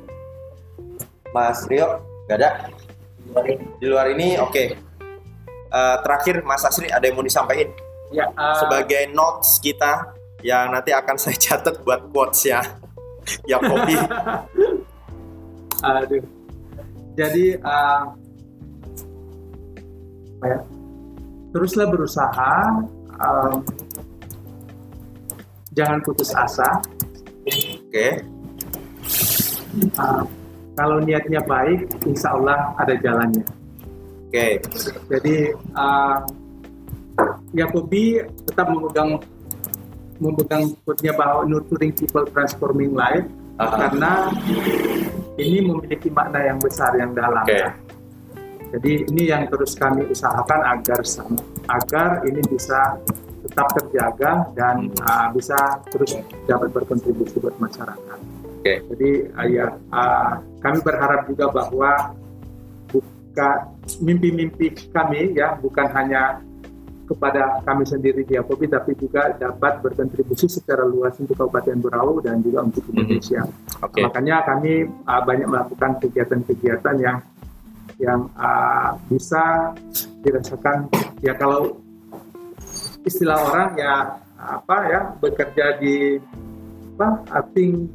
Mas 1.35 1.67
Rio 1.67 2.07
Gak 2.29 2.37
ada? 2.39 2.51
Di 3.81 3.87
luar 3.89 4.13
ini, 4.13 4.37
oke. 4.37 4.65
Eh, 5.69 5.97
terakhir, 6.01 6.41
Mas 6.49 6.65
Asri 6.65 6.89
ada 6.89 7.05
yang 7.05 7.21
mau 7.21 7.25
disampaikan 7.25 7.69
ya 8.09 8.25
uh, 8.33 8.57
sebagai 8.57 9.13
notes 9.13 9.61
kita 9.61 10.17
yang 10.41 10.73
nanti 10.73 10.97
akan 10.97 11.21
saya 11.21 11.37
catat 11.37 11.85
buat 11.85 12.09
quotes 12.09 12.49
ya. 12.49 12.65
Yakobi. 13.45 13.97
Aduh. 15.85 16.25
Jadi 17.19 17.59
uh, 17.61 18.03
apa 20.39 20.47
ya? 20.47 20.59
teruslah 21.51 21.91
berusaha, 21.91 22.55
um, 23.19 23.61
jangan 25.75 25.99
putus 26.01 26.31
asa, 26.33 26.81
Oke. 27.45 28.23
uh, 29.99 30.23
kalau 30.79 31.03
niatnya 31.03 31.43
baik, 31.43 31.91
insya 32.07 32.39
Allah 32.39 32.71
ada 32.79 32.95
jalannya. 32.95 33.43
Oke. 34.31 34.31
Okay. 34.31 34.53
Jadi 35.11 35.37
uh, 35.75 36.23
ya 37.51 37.67
Kobi 37.67 38.23
tetap 38.47 38.71
memegang 38.71 39.19
memegang 40.23 40.71
quote 40.87 41.11
bahwa 41.19 41.43
nurturing 41.51 41.91
people 41.91 42.23
transforming 42.31 42.95
life 42.95 43.27
uh-huh. 43.59 43.75
karena 43.75 44.31
ini 45.35 45.67
memiliki 45.67 46.15
makna 46.15 46.47
yang 46.47 46.63
besar 46.63 46.95
yang 46.95 47.11
dalam. 47.11 47.43
Okay. 47.43 47.75
Jadi 48.69 49.11
ini 49.11 49.33
yang 49.33 49.51
terus 49.51 49.75
kami 49.75 50.07
usahakan 50.07 50.61
agar 50.79 51.01
agar 51.73 52.09
ini 52.23 52.45
bisa 52.47 53.01
tetap 53.43 53.67
terjaga 53.81 54.47
dan 54.55 54.93
uh, 55.03 55.33
bisa 55.35 55.57
terus 55.91 56.21
dapat 56.47 56.71
berkontribusi 56.71 57.41
buat 57.43 57.57
masyarakat. 57.59 58.38
Okay. 58.69 58.85
Jadi 58.93 59.11
uh, 59.33 59.47
ya 59.49 59.67
uh, 59.89 60.33
kami 60.61 60.79
berharap 60.85 61.25
juga 61.25 61.49
bahwa 61.49 62.13
buka 62.93 63.51
mimpi-mimpi 64.05 64.93
kami 64.93 65.33
ya 65.33 65.57
bukan 65.57 65.89
hanya 65.97 66.45
kepada 67.09 67.65
kami 67.65 67.89
sendiri 67.89 68.21
di 68.29 68.37
Apobi 68.37 68.69
tapi 68.69 68.93
juga 68.93 69.33
dapat 69.33 69.81
berkontribusi 69.81 70.45
secara 70.45 70.85
luas 70.85 71.17
untuk 71.17 71.41
Kabupaten 71.41 71.81
Berau 71.81 72.21
dan 72.21 72.45
juga 72.45 72.69
untuk 72.69 72.85
mhm. 72.85 72.93
Indonesia. 72.93 73.49
Mm-hmm. 73.49 73.85
Okay. 73.89 74.03
Makanya 74.05 74.37
kami 74.45 74.73
uh, 75.09 75.23
banyak 75.25 75.49
melakukan 75.49 75.91
kegiatan-kegiatan 76.05 76.97
yang 77.01 77.19
yang 77.99 78.29
uh, 78.37 78.95
bisa 79.09 79.73
dirasakan 80.21 80.87
ya 81.25 81.35
kalau 81.35 81.81
istilah 83.03 83.41
orang 83.49 83.75
ya 83.75 83.95
apa 84.39 84.77
ya 84.87 85.01
bekerja 85.19 85.67
di 85.83 86.21
apa 86.95 87.43
think 87.55 87.91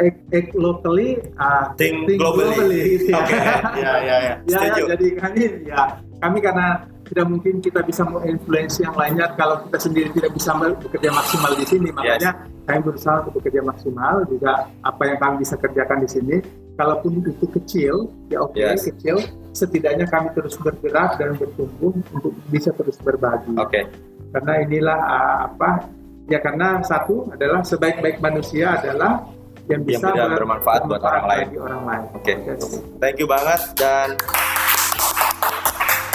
act, 0.00 0.18
act 0.32 0.50
locally 0.56 1.20
uh, 1.36 1.70
think, 1.76 2.08
think 2.08 2.18
globally, 2.18 2.56
globally 2.56 2.84
ya. 3.12 3.20
Okay. 3.22 3.40
ya 3.84 3.92
ya 4.00 4.16
ya. 4.16 4.34
ya, 4.50 4.58
ya 4.72 4.84
jadi 4.96 5.06
kami 5.20 5.42
ya 5.68 5.82
kami 6.20 6.38
karena 6.44 6.84
tidak 7.10 7.26
mungkin 7.26 7.58
kita 7.58 7.80
bisa 7.82 8.06
menginfluensi 8.06 8.86
yang 8.86 8.94
lainnya 8.94 9.26
kalau 9.34 9.58
kita 9.66 9.78
sendiri 9.82 10.08
tidak 10.14 10.30
bisa 10.30 10.54
bekerja 10.54 11.10
maksimal 11.10 11.52
di 11.58 11.66
sini 11.66 11.88
makanya 11.90 12.30
yes. 12.38 12.64
kami 12.70 12.80
berusaha 12.86 13.16
untuk 13.26 13.34
bekerja 13.42 13.62
maksimal 13.66 14.14
juga 14.30 14.52
apa 14.86 15.02
yang 15.10 15.18
kami 15.18 15.34
bisa 15.42 15.54
kerjakan 15.58 15.98
di 16.06 16.08
sini 16.08 16.36
kalaupun 16.78 17.18
itu 17.26 17.46
kecil 17.50 17.94
ya 18.30 18.38
oke 18.46 18.54
okay, 18.54 18.78
yes. 18.78 18.86
kecil 18.94 19.16
setidaknya 19.50 20.06
kami 20.06 20.30
terus 20.38 20.54
bergerak 20.54 21.18
dan 21.18 21.34
bertumbuh 21.34 21.92
untuk 22.14 22.32
bisa 22.46 22.70
terus 22.78 22.94
berbagi 23.02 23.58
oke 23.58 23.66
okay. 23.66 23.90
karena 24.30 24.52
inilah 24.62 24.98
uh, 25.02 25.38
apa 25.50 25.70
ya 26.30 26.38
karena 26.38 26.78
satu 26.86 27.26
adalah 27.34 27.66
sebaik-baik 27.66 28.22
manusia 28.22 28.78
adalah 28.78 29.26
yang 29.70 29.82
bisa 29.86 30.10
yang 30.10 30.34
bermanfaat, 30.34 30.82
bermanfaat 30.84 30.90
buat 30.90 31.02
orang 31.06 31.24
lain. 31.30 31.46
Orang 31.62 31.82
lain. 31.86 32.02
Oke. 32.18 32.34
Okay. 32.34 32.54
Thank 32.98 33.16
you 33.22 33.28
banget 33.30 33.60
dan 33.78 34.18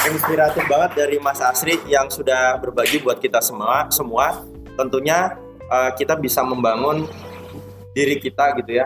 inspiratif 0.05 0.63
banget 0.69 0.91
dari 0.93 1.17
Mas 1.17 1.41
Asri 1.41 1.81
yang 1.89 2.11
sudah 2.13 2.61
berbagi 2.61 3.01
buat 3.01 3.17
kita 3.17 3.41
semua 3.41 3.89
semua 3.89 4.45
tentunya 4.77 5.33
uh, 5.65 5.89
kita 5.97 6.13
bisa 6.13 6.45
membangun 6.45 7.09
diri 7.97 8.21
kita 8.21 8.53
gitu 8.61 8.83
ya 8.83 8.85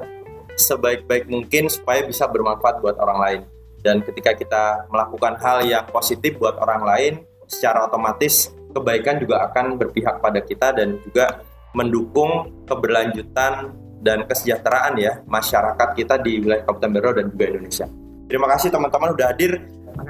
sebaik-baik 0.55 1.27
mungkin 1.27 1.67
supaya 1.67 2.07
bisa 2.07 2.23
bermanfaat 2.23 2.79
buat 2.79 2.95
orang 3.03 3.19
lain 3.19 3.41
dan 3.83 3.99
ketika 4.03 4.31
kita 4.35 4.63
melakukan 4.87 5.35
hal 5.39 5.63
yang 5.67 5.83
positif 5.91 6.39
buat 6.39 6.55
orang 6.59 6.83
lain 6.87 7.13
secara 7.51 7.87
otomatis 7.87 8.55
kebaikan 8.71 9.19
juga 9.19 9.43
akan 9.49 9.75
berpihak 9.75 10.23
pada 10.23 10.39
kita 10.39 10.71
dan 10.71 11.01
juga 11.03 11.43
mendukung 11.73 12.63
keberlanjutan 12.63 13.75
dan 13.99 14.23
kesejahteraan 14.25 14.95
ya 14.97 15.19
masyarakat 15.27 15.89
kita 15.95 16.15
di 16.23 16.39
wilayah 16.39 16.63
Kabupaten 16.63 16.91
Berau 16.95 17.13
dan 17.15 17.25
juga 17.31 17.45
Indonesia. 17.51 17.87
Terima 18.29 18.47
kasih 18.47 18.69
teman-teman 18.71 19.13
udah 19.17 19.27
hadir 19.33 19.59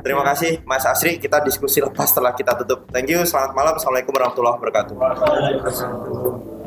Terima 0.04 0.22
kasih 0.22 0.62
Mas 0.70 0.86
Asri. 0.86 1.18
Kita 1.18 1.42
diskusi 1.42 1.82
lepas 1.82 2.14
setelah 2.14 2.38
kita 2.38 2.54
tutup. 2.62 2.86
Thank 2.94 3.10
you. 3.10 3.26
Selamat 3.26 3.58
malam. 3.58 3.74
Assalamualaikum 3.76 4.14
warahmatullahi 4.14 4.56
wabarakatuh. 4.62 6.58